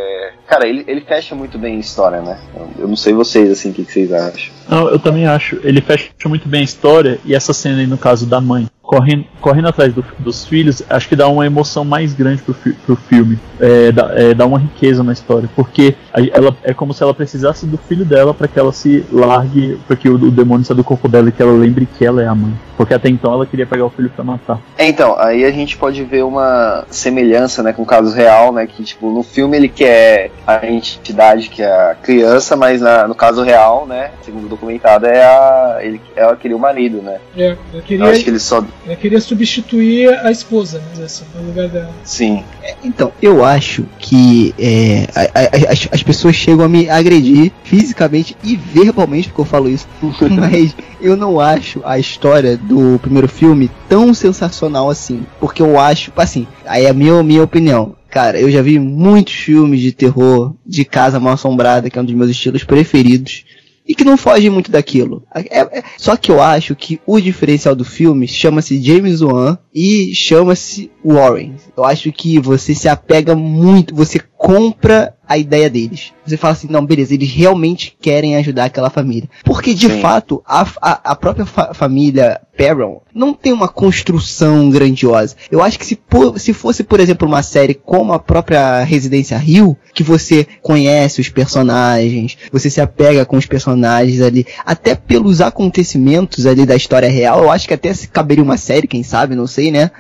Cara, 0.51 0.67
ele, 0.67 0.85
ele 0.89 1.01
fecha 1.03 1.33
muito 1.33 1.57
bem 1.57 1.77
a 1.77 1.79
história, 1.79 2.21
né? 2.21 2.37
Eu, 2.77 2.89
não 2.89 2.97
sei 2.97 3.15
vocês, 3.15 3.49
assim, 3.53 3.71
o 3.71 3.73
que, 3.73 3.85
que 3.85 3.93
vocês 3.93 4.13
acham. 4.13 4.53
Não, 4.69 4.89
eu 4.89 4.99
também 4.99 5.25
acho. 5.25 5.61
Ele 5.63 5.81
fecha 5.81 6.11
muito 6.27 6.49
bem 6.49 6.63
a 6.63 6.65
história 6.65 7.21
e 7.25 7.37
essa 7.37 7.53
cena 7.53 7.79
aí 7.79 7.87
no 7.87 7.97
caso 7.97 8.27
da 8.27 8.41
mãe. 8.41 8.67
Correndo, 8.83 9.27
correndo 9.41 9.69
atrás 9.69 9.93
do- 9.93 10.05
dos 10.19 10.45
filhos, 10.47 10.83
acho 10.89 11.09
que 11.09 11.17
dá 11.17 11.29
uma 11.29 11.47
emoção 11.47 11.85
mais 11.85 12.13
grande 12.15 12.43
pro, 12.43 12.55
fi- 12.55 12.73
pro 12.73 12.97
filme. 12.97 13.39
É, 13.59 13.93
dá, 13.93 14.11
é, 14.15 14.35
dá 14.35 14.47
uma 14.47 14.59
riqueza 14.59 15.03
na 15.03 15.13
história. 15.13 15.49
Porque 15.55 15.95
ela, 16.33 16.57
é 16.63 16.73
como 16.73 16.95
se 16.95 17.03
ela 17.03 17.13
precisasse 17.15 17.67
do 17.67 17.77
filho 17.77 18.05
dela 18.05 18.33
para 18.33 18.49
que 18.49 18.59
ela 18.59 18.73
se 18.73 19.05
largue, 19.13 19.79
para 19.87 19.97
que 19.97 20.09
o, 20.09 20.15
o 20.15 20.31
demônio 20.31 20.65
saia 20.65 20.77
do 20.77 20.85
corpo 20.85 21.09
dela 21.09 21.29
e 21.29 21.33
que 21.33 21.43
ela 21.43 21.53
lembre 21.53 21.87
que 21.87 22.05
ela 22.05 22.23
é 22.23 22.27
a 22.27 22.35
mãe. 22.35 22.53
Porque 22.77 22.95
até 22.95 23.09
então 23.11 23.33
ela 23.33 23.45
queria 23.45 23.67
pegar 23.67 23.85
o 23.85 23.91
filho 23.91 24.09
pra 24.11 24.25
matar. 24.25 24.59
É, 24.79 24.87
então, 24.89 25.15
aí 25.19 25.45
a 25.45 25.51
gente 25.51 25.77
pode 25.77 26.03
ver 26.05 26.25
uma 26.25 26.85
semelhança, 26.91 27.63
né, 27.63 27.73
com 27.75 27.83
o 27.83 27.87
caso 27.87 28.15
real, 28.15 28.53
né, 28.53 28.67
que, 28.67 28.83
tipo, 28.83 29.11
no 29.11 29.23
filme 29.23 29.57
ele 29.57 29.69
quer 29.69 30.31
a 30.47 30.67
entidade, 30.67 31.49
que 31.51 31.63
é 31.63 31.67
a 31.91 31.95
criança, 31.95 32.57
mas 32.57 32.81
na- 32.81 33.07
no 33.07 33.15
caso 33.15 33.43
real, 33.43 33.87
né, 33.87 34.11
segundo 34.23 34.47
o 34.47 34.49
documentado, 34.49 35.07
é 35.07 35.23
a, 35.23 35.79
ele, 35.83 36.01
ela 36.17 36.35
queria 36.37 36.57
o 36.57 36.61
marido, 36.61 37.03
né. 37.03 37.19
É, 37.37 37.51
eu 37.51 37.57
Eu 37.75 37.83
queria, 37.83 38.07
acho 38.07 38.25
que 38.25 38.31
ele 38.31 38.39
só, 38.39 38.65
eu 38.87 38.97
queria 38.97 39.21
substituir 39.35 40.09
a 40.25 40.31
esposa, 40.31 40.79
né, 40.79 40.85
dizer 40.93 41.05
assim, 41.05 41.25
no 41.35 41.47
lugar 41.47 41.69
dela. 41.69 41.91
sim, 42.05 42.43
Então, 42.85 43.13
eu 43.23 43.45
acho 43.45 43.85
que 43.99 44.55
é, 44.59 45.07
a- 45.15 45.69
a- 45.69 45.73
as, 45.73 45.89
as 45.93 46.03
pessoas 46.03 46.35
chegam 46.37 46.65
a 46.65 46.69
me 46.69 46.89
agredir 46.89 47.53
fisicamente 47.65 48.37
e 48.43 48.57
verbalmente, 48.57 49.29
porque 49.29 49.41
eu 49.41 49.45
falo 49.45 49.69
isso, 49.69 49.87
mas 50.31 50.75
eu 51.01 51.17
não 51.17 51.39
acho 51.41 51.81
a 51.85 51.99
história 51.99 52.57
do 52.57 52.99
primeiro 53.01 53.29
filme 53.29 53.71
tão 53.89 54.13
sensacional 54.15 54.89
assim. 54.91 55.25
Porque 55.39 55.63
eu 55.63 55.79
acho, 55.79 56.13
assim, 56.17 56.47
aí 56.67 56.85
é 56.85 56.91
a 56.91 56.95
minha, 56.95 57.23
minha 57.23 57.43
opinião. 57.43 57.95
Cara, 58.11 58.41
eu 58.41 58.51
já 58.51 58.61
vi 58.61 58.79
muitos 58.79 59.35
filmes 59.35 59.81
de 59.81 59.93
terror 59.93 60.53
de 60.67 60.85
Casa 60.85 61.21
Mal 61.21 61.35
Assombrada, 61.35 61.89
que 61.89 61.99
é 61.99 62.03
um 62.03 62.05
dos 62.05 62.15
meus 62.15 62.31
estilos 62.31 62.65
preferidos. 62.65 63.45
E 63.91 63.95
que 63.97 64.05
não 64.05 64.17
foge 64.17 64.49
muito 64.49 64.71
daquilo. 64.71 65.25
É- 65.35 65.63
é- 65.79 65.83
só 65.99 66.15
que 66.17 66.31
eu 66.31 66.41
acho 66.41 66.77
que 66.77 67.01
o 67.05 67.19
diferencial 67.19 67.75
do 67.75 67.85
filme 67.85 68.29
chama-se 68.29 68.81
James 68.81 69.21
Wan 69.21 69.59
e 69.75 70.15
chama-se 70.15 70.93
Warren. 71.05 71.57
Eu 71.77 71.85
acho 71.85 72.13
que 72.13 72.39
você 72.39 72.73
se 72.73 72.89
apega 72.89 73.35
muito, 73.35 73.93
você 73.93 74.21
compra 74.45 75.13
a 75.29 75.37
ideia 75.37 75.69
deles. 75.69 76.13
Você 76.27 76.37
fala 76.39 76.55
assim, 76.55 76.67
não, 76.71 76.85
beleza, 76.85 77.13
eles 77.13 77.31
realmente 77.31 77.95
querem 78.01 78.37
ajudar 78.37 78.65
aquela 78.65 78.89
família. 78.89 79.29
Porque 79.45 79.75
de 79.75 79.87
Sim. 79.89 80.01
fato, 80.01 80.43
a, 80.47 80.63
a, 80.81 81.13
a 81.13 81.15
própria 81.15 81.45
fa- 81.45 81.75
família 81.75 82.41
Perron 82.57 83.01
não 83.15 83.35
tem 83.35 83.53
uma 83.53 83.69
construção 83.69 84.71
grandiosa. 84.71 85.37
Eu 85.51 85.63
acho 85.63 85.79
que 85.79 85.85
se, 85.85 85.95
po- 85.95 86.39
se 86.39 86.53
fosse, 86.55 86.83
por 86.83 86.99
exemplo, 87.01 87.29
uma 87.29 87.43
série 87.43 87.75
como 87.75 88.13
a 88.15 88.19
própria 88.19 88.83
Residência 88.83 89.37
Rio, 89.37 89.77
que 89.95 90.03
você 90.03 90.47
conhece 90.63 91.21
os 91.21 91.29
personagens, 91.29 92.39
você 92.51 92.71
se 92.71 92.81
apega 92.81 93.27
com 93.27 93.37
os 93.37 93.47
personagens 93.47 94.21
ali, 94.23 94.47
até 94.65 94.95
pelos 94.95 95.41
acontecimentos 95.43 96.47
ali 96.47 96.65
da 96.65 96.75
história 96.75 97.11
real, 97.11 97.43
eu 97.43 97.51
acho 97.53 97.69
que 97.69 97.75
até 97.75 97.93
se 97.93 98.09
caberia 98.09 98.43
uma 98.43 98.57
série, 98.57 98.89
quem 98.89 99.03
sabe, 99.03 99.37
não 99.37 99.47
sei, 99.47 99.71
né? 99.71 99.91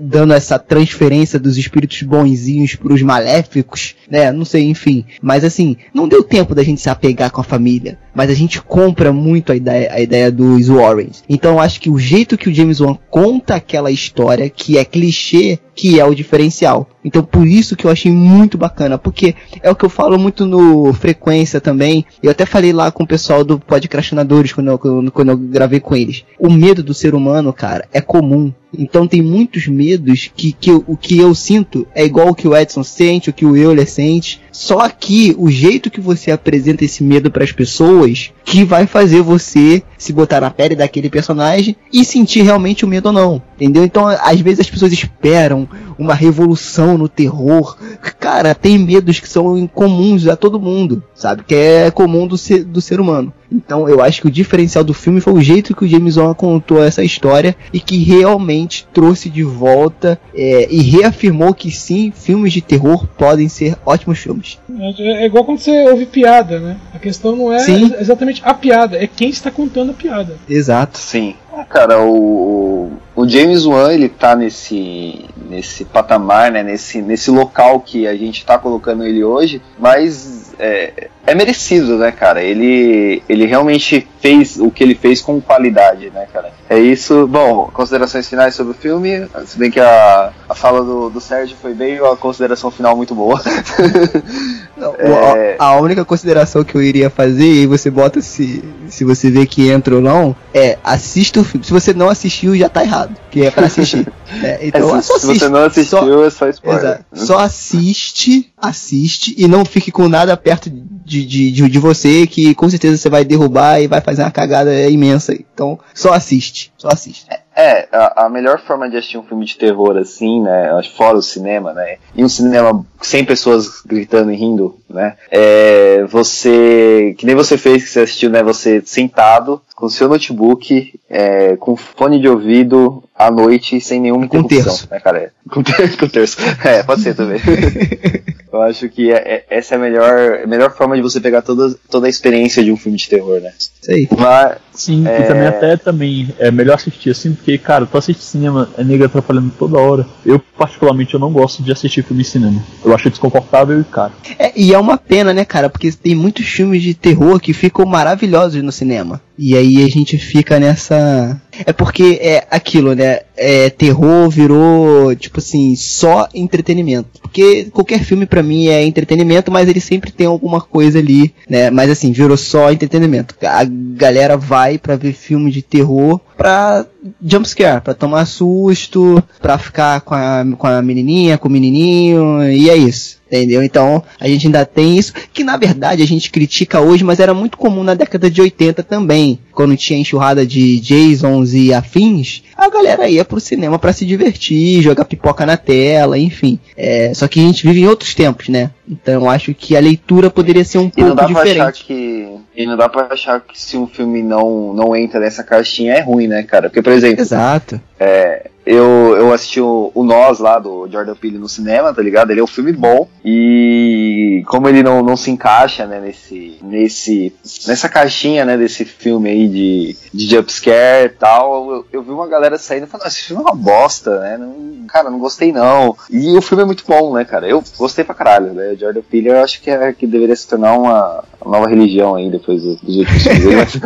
Dando 0.00 0.32
essa 0.32 0.58
transferência 0.58 1.38
dos 1.38 1.56
espíritos 1.56 2.02
bonzinhos 2.02 2.74
pros 2.74 3.02
maléficos, 3.02 3.94
né? 4.10 4.32
Não 4.32 4.44
sei, 4.44 4.64
enfim. 4.64 5.04
Mas 5.20 5.44
assim, 5.44 5.76
não 5.92 6.08
deu 6.08 6.22
tempo 6.22 6.54
da 6.54 6.62
gente 6.62 6.80
se 6.80 6.88
apegar 6.88 7.30
com 7.30 7.40
a 7.40 7.44
família. 7.44 7.98
Mas 8.16 8.30
a 8.30 8.34
gente 8.34 8.62
compra 8.62 9.12
muito 9.12 9.52
a 9.52 9.54
ideia, 9.54 9.92
a 9.92 10.00
ideia 10.00 10.32
dos 10.32 10.70
Warrens. 10.70 11.22
Então 11.28 11.60
acho 11.60 11.78
que 11.78 11.90
o 11.90 11.98
jeito 11.98 12.38
que 12.38 12.48
o 12.48 12.54
James 12.54 12.80
Wan 12.80 12.96
conta 13.10 13.56
aquela 13.56 13.90
história, 13.90 14.48
que 14.48 14.78
é 14.78 14.84
clichê, 14.86 15.58
que 15.74 16.00
é 16.00 16.04
o 16.04 16.14
diferencial. 16.14 16.88
Então 17.04 17.22
por 17.22 17.46
isso 17.46 17.76
que 17.76 17.86
eu 17.86 17.90
achei 17.90 18.10
muito 18.10 18.56
bacana, 18.56 18.96
porque 18.96 19.34
é 19.62 19.70
o 19.70 19.76
que 19.76 19.84
eu 19.84 19.90
falo 19.90 20.18
muito 20.18 20.46
no 20.46 20.94
Frequência 20.94 21.60
também. 21.60 22.06
Eu 22.22 22.30
até 22.30 22.46
falei 22.46 22.72
lá 22.72 22.90
com 22.90 23.04
o 23.04 23.06
pessoal 23.06 23.44
do 23.44 23.58
Podcrastinadores 23.58 24.54
quando 24.54 24.68
eu, 24.68 24.78
quando 25.12 25.28
eu 25.28 25.36
gravei 25.36 25.78
com 25.78 25.94
eles. 25.94 26.24
O 26.38 26.50
medo 26.50 26.82
do 26.82 26.94
ser 26.94 27.14
humano, 27.14 27.52
cara, 27.52 27.86
é 27.92 28.00
comum. 28.00 28.50
Então 28.78 29.06
tem 29.06 29.22
muitos 29.22 29.66
medos 29.66 30.30
que, 30.34 30.52
que 30.52 30.70
eu, 30.70 30.84
o 30.86 30.96
que 30.96 31.18
eu 31.18 31.34
sinto 31.34 31.86
é 31.94 32.04
igual 32.04 32.28
o 32.28 32.34
que 32.34 32.48
o 32.48 32.56
Edson 32.56 32.82
sente, 32.82 33.30
o 33.30 33.32
que 33.32 33.46
o 33.46 33.56
Euler 33.56 33.88
sente. 33.88 34.40
Só 34.52 34.88
que 34.88 35.34
o 35.38 35.50
jeito 35.50 35.90
que 35.90 36.00
você 36.00 36.30
apresenta 36.30 36.84
esse 36.84 37.02
medo 37.02 37.30
para 37.30 37.44
as 37.44 37.52
pessoas 37.52 38.05
que 38.44 38.64
vai 38.64 38.86
fazer 38.86 39.22
você 39.22 39.82
se 39.98 40.12
botar 40.12 40.40
na 40.40 40.50
pele 40.50 40.74
daquele 40.74 41.10
personagem 41.10 41.76
e 41.92 42.04
sentir 42.04 42.42
realmente 42.42 42.84
o 42.84 42.88
medo 42.88 43.06
ou 43.06 43.12
não. 43.12 43.42
Entendeu? 43.56 43.84
Então, 43.84 44.06
às 44.06 44.40
vezes 44.40 44.60
as 44.60 44.70
pessoas 44.70 44.92
esperam 44.92 45.68
uma 45.98 46.14
revolução 46.14 46.96
no 46.98 47.08
terror. 47.08 47.76
Cara, 48.18 48.54
tem 48.54 48.78
medos 48.78 49.20
que 49.20 49.28
são 49.28 49.56
incomuns 49.56 50.26
a 50.26 50.36
todo 50.36 50.60
mundo, 50.60 51.02
sabe? 51.14 51.44
Que 51.44 51.54
é 51.54 51.90
comum 51.90 52.26
do 52.26 52.36
ser, 52.36 52.64
do 52.64 52.80
ser 52.80 53.00
humano. 53.00 53.32
Então 53.50 53.88
eu 53.88 54.02
acho 54.02 54.20
que 54.20 54.26
o 54.26 54.30
diferencial 54.30 54.82
do 54.82 54.92
filme 54.92 55.20
foi 55.20 55.32
o 55.32 55.40
jeito 55.40 55.74
que 55.74 55.84
o 55.84 55.88
James 55.88 56.16
Wan 56.16 56.34
contou 56.34 56.82
essa 56.82 57.04
história 57.04 57.56
e 57.72 57.80
que 57.80 57.98
realmente 57.98 58.86
trouxe 58.92 59.30
de 59.30 59.42
volta 59.42 60.18
é, 60.34 60.66
e 60.70 60.82
reafirmou 60.82 61.54
que 61.54 61.70
sim, 61.70 62.12
filmes 62.14 62.52
de 62.52 62.60
terror 62.60 63.06
podem 63.16 63.48
ser 63.48 63.76
ótimos 63.84 64.18
filmes. 64.18 64.58
É, 64.78 65.22
é 65.22 65.26
igual 65.26 65.44
quando 65.44 65.58
você 65.58 65.88
ouve 65.88 66.06
piada, 66.06 66.58
né? 66.58 66.76
A 66.94 66.98
questão 66.98 67.36
não 67.36 67.52
é 67.52 67.60
sim. 67.60 67.92
exatamente 67.98 68.42
a 68.44 68.52
piada, 68.52 68.96
é 68.96 69.06
quem 69.06 69.28
está 69.28 69.50
contando 69.50 69.90
a 69.90 69.94
piada. 69.94 70.36
Exato. 70.48 70.98
Sim. 70.98 71.34
Cara, 71.64 72.00
o, 72.00 72.90
o 73.14 73.28
James 73.28 73.64
Wan 73.64 73.92
ele 73.92 74.08
tá 74.08 74.36
nesse 74.36 75.24
nesse 75.48 75.84
patamar, 75.84 76.50
né, 76.50 76.62
nesse 76.62 77.00
nesse 77.00 77.30
local 77.30 77.80
que 77.80 78.06
a 78.06 78.14
gente 78.14 78.44
tá 78.44 78.58
colocando 78.58 79.04
ele 79.04 79.24
hoje, 79.24 79.62
mas 79.78 80.45
é, 80.58 81.08
é 81.26 81.34
merecido, 81.34 81.98
né, 81.98 82.12
cara? 82.12 82.42
Ele, 82.42 83.22
ele 83.28 83.46
realmente 83.46 84.06
fez 84.20 84.58
o 84.58 84.70
que 84.70 84.82
ele 84.82 84.94
fez 84.94 85.20
com 85.20 85.40
qualidade, 85.40 86.10
né, 86.10 86.26
cara? 86.32 86.52
É 86.68 86.78
isso. 86.78 87.26
Bom, 87.26 87.70
considerações 87.72 88.28
finais 88.28 88.54
sobre 88.54 88.72
o 88.72 88.74
filme. 88.76 89.26
Se 89.44 89.58
bem 89.58 89.70
que 89.70 89.80
a, 89.80 90.32
a 90.48 90.54
fala 90.54 90.82
do, 90.82 91.10
do 91.10 91.20
Sérgio 91.20 91.56
foi 91.60 91.74
bem 91.74 92.00
uma 92.00 92.16
consideração 92.16 92.70
final 92.70 92.96
muito 92.96 93.14
boa. 93.14 93.40
Não, 94.76 94.94
é... 94.98 95.56
a, 95.58 95.66
a, 95.66 95.80
única 95.80 96.04
consideração 96.04 96.62
que 96.62 96.74
eu 96.74 96.82
iria 96.82 97.08
fazer, 97.08 97.44
e 97.44 97.66
você 97.66 97.90
bota 97.90 98.20
se, 98.20 98.62
se 98.88 99.04
você 99.04 99.30
vê 99.30 99.46
que 99.46 99.70
entra 99.70 99.94
ou 99.94 100.02
não, 100.02 100.36
é 100.52 100.76
assista 100.84 101.40
o 101.40 101.44
filme. 101.44 101.64
Se 101.64 101.72
você 101.72 101.94
não 101.94 102.10
assistiu, 102.10 102.54
já 102.54 102.68
tá 102.68 102.82
errado. 102.82 103.16
Que 103.30 103.46
é 103.46 103.50
pra 103.50 103.66
assistir. 103.66 104.06
é, 104.42 104.66
então, 104.66 104.96
é, 104.96 105.02
se, 105.02 105.26
você 105.26 105.48
não 105.48 105.64
assistiu, 105.64 105.98
só, 105.98 106.24
é 106.24 106.30
só 106.30 106.48
spoiler. 106.48 106.84
Exato, 106.84 107.04
só 107.14 107.38
assiste, 107.38 108.52
assiste 108.56 109.34
e 109.38 109.46
não 109.46 109.64
fique 109.64 109.90
com 109.90 110.08
nada 110.08 110.36
perto 110.36 110.70
de 110.70 110.96
de, 111.06 111.52
de, 111.52 111.68
de, 111.68 111.78
você 111.78 112.26
que 112.26 112.54
com 112.54 112.68
certeza 112.68 112.96
você 112.96 113.08
vai 113.08 113.24
derrubar 113.24 113.80
e 113.80 113.86
vai 113.86 114.00
fazer 114.00 114.22
uma 114.22 114.30
cagada 114.30 114.72
imensa. 114.88 115.32
Então, 115.32 115.78
só 115.94 116.12
assiste, 116.12 116.72
só 116.76 116.88
assiste. 116.88 117.26
É, 117.54 117.88
a, 117.90 118.26
a, 118.26 118.28
melhor 118.28 118.60
forma 118.60 118.90
de 118.90 118.98
assistir 118.98 119.16
um 119.16 119.22
filme 119.22 119.46
de 119.46 119.56
terror 119.56 119.96
assim, 119.96 120.42
né, 120.42 120.68
fora 120.94 121.16
o 121.16 121.22
cinema, 121.22 121.72
né, 121.72 121.96
e 122.14 122.22
um 122.22 122.28
cinema 122.28 122.84
sem 123.00 123.24
pessoas 123.24 123.80
gritando 123.80 124.30
e 124.30 124.36
rindo, 124.36 124.76
né, 124.90 125.16
é 125.30 126.04
você, 126.04 127.14
que 127.16 127.24
nem 127.24 127.34
você 127.34 127.56
fez 127.56 127.82
que 127.82 127.88
você 127.88 128.00
assistiu, 128.00 128.28
né, 128.28 128.42
você 128.42 128.82
sentado 128.84 129.62
com 129.74 129.88
seu 129.88 130.06
notebook, 130.06 131.00
é, 131.08 131.56
com 131.56 131.76
fone 131.76 132.20
de 132.20 132.28
ouvido 132.28 133.02
à 133.18 133.30
noite 133.30 133.80
sem 133.80 134.00
nenhuma 134.00 134.26
interrupção, 134.26 134.62
com 134.62 134.64
terço. 134.64 134.88
né, 134.90 135.00
cara, 135.00 135.32
com, 135.50 135.62
ter 135.62 135.96
com 135.96 136.08
terço, 136.08 136.36
é, 136.64 136.82
pode 136.82 137.02
ser 137.02 137.14
também. 137.14 137.40
Eu 138.52 138.62
acho 138.62 138.88
que 138.88 139.12
é, 139.12 139.16
é, 139.16 139.44
essa 139.50 139.74
é 139.74 139.76
a 139.76 139.80
melhor, 139.80 140.40
a 140.44 140.46
melhor 140.46 140.74
forma 140.74 140.96
de 140.96 141.02
você 141.02 141.20
pegar 141.20 141.42
toda, 141.42 141.74
toda 141.90 142.06
a 142.06 142.10
experiência 142.10 142.64
de 142.64 142.72
um 142.72 142.76
filme 142.76 142.96
de 142.96 143.06
terror, 143.06 143.38
né? 143.40 143.52
Sei. 143.82 144.08
Mas, 144.16 144.56
Sim, 144.72 145.06
é... 145.06 145.20
e 145.20 145.24
também 145.24 145.46
até 145.46 145.76
também 145.76 146.34
é 146.38 146.50
melhor 146.50 146.74
assistir 146.74 147.10
assim, 147.10 147.34
porque, 147.34 147.58
cara, 147.58 147.84
tu 147.84 147.98
assiste 147.98 148.22
cinema, 148.22 148.70
é 148.78 148.84
nega 148.84 149.06
atrapalhando 149.06 149.52
toda 149.58 149.78
hora. 149.78 150.06
Eu, 150.24 150.38
particularmente, 150.38 151.12
eu 151.12 151.20
não 151.20 151.32
gosto 151.32 151.62
de 151.62 151.70
assistir 151.70 152.02
filme 152.02 152.22
em 152.22 152.24
cinema. 152.24 152.62
Eu 152.82 152.94
acho 152.94 153.10
desconfortável 153.10 153.78
e 153.80 153.84
caro. 153.84 154.12
É, 154.38 154.52
e 154.56 154.72
é 154.72 154.78
uma 154.78 154.96
pena, 154.96 155.34
né, 155.34 155.44
cara? 155.44 155.68
Porque 155.68 155.92
tem 155.92 156.14
muitos 156.14 156.46
filmes 156.46 156.82
de 156.82 156.94
terror 156.94 157.38
que 157.38 157.52
ficam 157.52 157.84
maravilhosos 157.84 158.62
no 158.62 158.72
cinema. 158.72 159.20
E 159.38 159.56
aí 159.56 159.84
a 159.84 159.88
gente 159.88 160.16
fica 160.16 160.58
nessa. 160.58 161.40
É 161.64 161.72
porque 161.72 162.18
é 162.22 162.46
aquilo, 162.50 162.94
né? 162.94 163.20
É, 163.36 163.68
terror 163.68 164.30
virou, 164.30 165.14
tipo 165.14 165.40
assim, 165.40 165.76
só 165.76 166.26
entretenimento. 166.34 167.20
Porque 167.20 167.66
qualquer 167.72 168.02
filme 168.02 168.24
para 168.24 168.42
mim 168.42 168.68
é 168.68 168.82
entretenimento, 168.84 169.50
mas 169.50 169.68
ele 169.68 169.80
sempre 169.80 170.10
tem 170.10 170.26
alguma 170.26 170.60
coisa 170.60 170.98
ali, 170.98 171.34
né? 171.48 171.70
Mas 171.70 171.90
assim, 171.90 172.12
virou 172.12 172.36
só 172.36 172.70
entretenimento. 172.72 173.34
A 173.42 173.64
galera 173.64 174.36
vai 174.36 174.78
para 174.78 174.96
ver 174.96 175.12
filme 175.12 175.50
de 175.50 175.60
terror 175.60 176.18
pra 176.36 176.86
jumpscare, 177.22 177.82
pra 177.82 177.94
tomar 177.94 178.26
susto, 178.26 179.22
pra 179.40 179.58
ficar 179.58 180.00
com 180.00 180.14
a, 180.14 180.44
com 180.56 180.66
a 180.66 180.82
menininha, 180.82 181.38
com 181.38 181.48
o 181.48 181.52
menininho, 181.52 182.42
e 182.50 182.70
é 182.70 182.76
isso. 182.76 183.15
Entendeu? 183.26 183.62
Então, 183.62 184.02
a 184.20 184.28
gente 184.28 184.46
ainda 184.46 184.64
tem 184.64 184.96
isso, 184.96 185.12
que 185.32 185.42
na 185.42 185.56
verdade 185.56 186.02
a 186.02 186.06
gente 186.06 186.30
critica 186.30 186.80
hoje, 186.80 187.02
mas 187.02 187.18
era 187.18 187.34
muito 187.34 187.58
comum 187.58 187.82
na 187.82 187.94
década 187.94 188.30
de 188.30 188.40
80 188.40 188.84
também. 188.84 189.40
Quando 189.52 189.76
tinha 189.76 189.98
enxurrada 189.98 190.46
de 190.46 190.80
Jasons 190.82 191.52
e 191.52 191.74
afins, 191.74 192.42
a 192.56 192.68
galera 192.68 193.08
ia 193.08 193.24
pro 193.24 193.40
cinema 193.40 193.78
para 193.78 193.92
se 193.92 194.06
divertir, 194.06 194.80
jogar 194.80 195.06
pipoca 195.06 195.44
na 195.44 195.56
tela, 195.56 196.16
enfim. 196.16 196.60
É, 196.76 197.12
só 197.14 197.26
que 197.26 197.40
a 197.40 197.42
gente 197.42 197.66
vive 197.66 197.80
em 197.80 197.88
outros 197.88 198.14
tempos, 198.14 198.48
né? 198.48 198.70
Então 198.88 199.14
eu 199.14 199.28
acho 199.28 199.52
que 199.54 199.76
a 199.76 199.80
leitura 199.80 200.30
poderia 200.30 200.64
ser 200.64 200.78
um 200.78 200.88
pouco 200.88 201.26
diferente. 201.26 201.84
Que, 201.84 202.28
e 202.54 202.64
não 202.64 202.76
dá 202.76 202.88
pra 202.88 203.08
achar 203.10 203.40
que 203.40 203.60
se 203.60 203.76
um 203.76 203.86
filme 203.86 204.22
não, 204.22 204.72
não 204.72 204.94
entra 204.94 205.18
nessa 205.18 205.42
caixinha 205.42 205.94
é 205.94 206.00
ruim, 206.00 206.28
né, 206.28 206.42
cara? 206.44 206.68
Porque, 206.68 206.82
por 206.82 206.92
exemplo. 206.92 207.20
Exato. 207.20 207.80
É, 207.98 208.50
eu, 208.66 209.16
eu 209.16 209.32
assisti 209.32 209.60
o, 209.60 209.92
o 209.94 210.02
Nós 210.04 210.40
lá 210.40 210.58
do 210.58 210.88
Jordan 210.90 211.14
Peele 211.14 211.38
no 211.38 211.48
cinema, 211.48 211.94
tá 211.94 212.02
ligado? 212.02 212.30
Ele 212.30 212.40
é 212.40 212.44
um 212.44 212.48
filme 212.48 212.72
bom 212.72 213.08
e 213.24 214.42
como 214.46 214.68
ele 214.68 214.82
não, 214.82 215.02
não 215.02 215.16
se 215.16 215.30
encaixa, 215.30 215.86
né, 215.86 216.00
nesse, 216.00 216.58
nesse, 216.62 217.32
nessa 217.66 217.88
caixinha, 217.88 218.44
né, 218.44 218.56
desse 218.56 218.84
filme 218.84 219.30
aí 219.30 219.48
de, 219.48 219.96
de 220.12 220.26
jumpscare 220.28 221.06
e 221.06 221.10
tal, 221.10 221.70
eu, 221.70 221.86
eu 221.92 222.02
vi 222.02 222.10
uma 222.10 222.26
galera 222.26 222.58
saindo 222.58 222.84
e 222.84 222.86
falando, 222.86 223.06
esse 223.06 223.22
filme 223.22 223.42
é 223.42 223.46
uma 223.46 223.54
bosta, 223.54 224.20
né, 224.20 224.36
não, 224.36 224.86
cara, 224.86 225.10
não 225.10 225.18
gostei 225.18 225.52
não. 225.52 225.96
E 226.10 226.36
o 226.36 226.42
filme 226.42 226.62
é 226.62 226.66
muito 226.66 226.84
bom, 226.86 227.14
né, 227.14 227.24
cara? 227.24 227.46
Eu 227.48 227.62
gostei 227.78 228.04
pra 228.04 228.14
caralho, 228.14 228.52
né? 228.52 228.72
O 228.72 228.78
Jordan 228.78 229.02
Peele 229.02 229.28
eu 229.28 229.42
acho 229.42 229.60
que, 229.60 229.70
é, 229.70 229.92
que 229.92 230.06
deveria 230.06 230.34
se 230.34 230.48
tornar 230.48 230.74
uma, 230.74 231.24
uma 231.40 231.58
nova 231.58 231.68
religião 231.68 232.14
aí 232.14 232.30
depois 232.30 232.62
dos, 232.62 232.80
dos 232.80 232.96
últimos 232.96 233.22
filmes. 233.22 233.80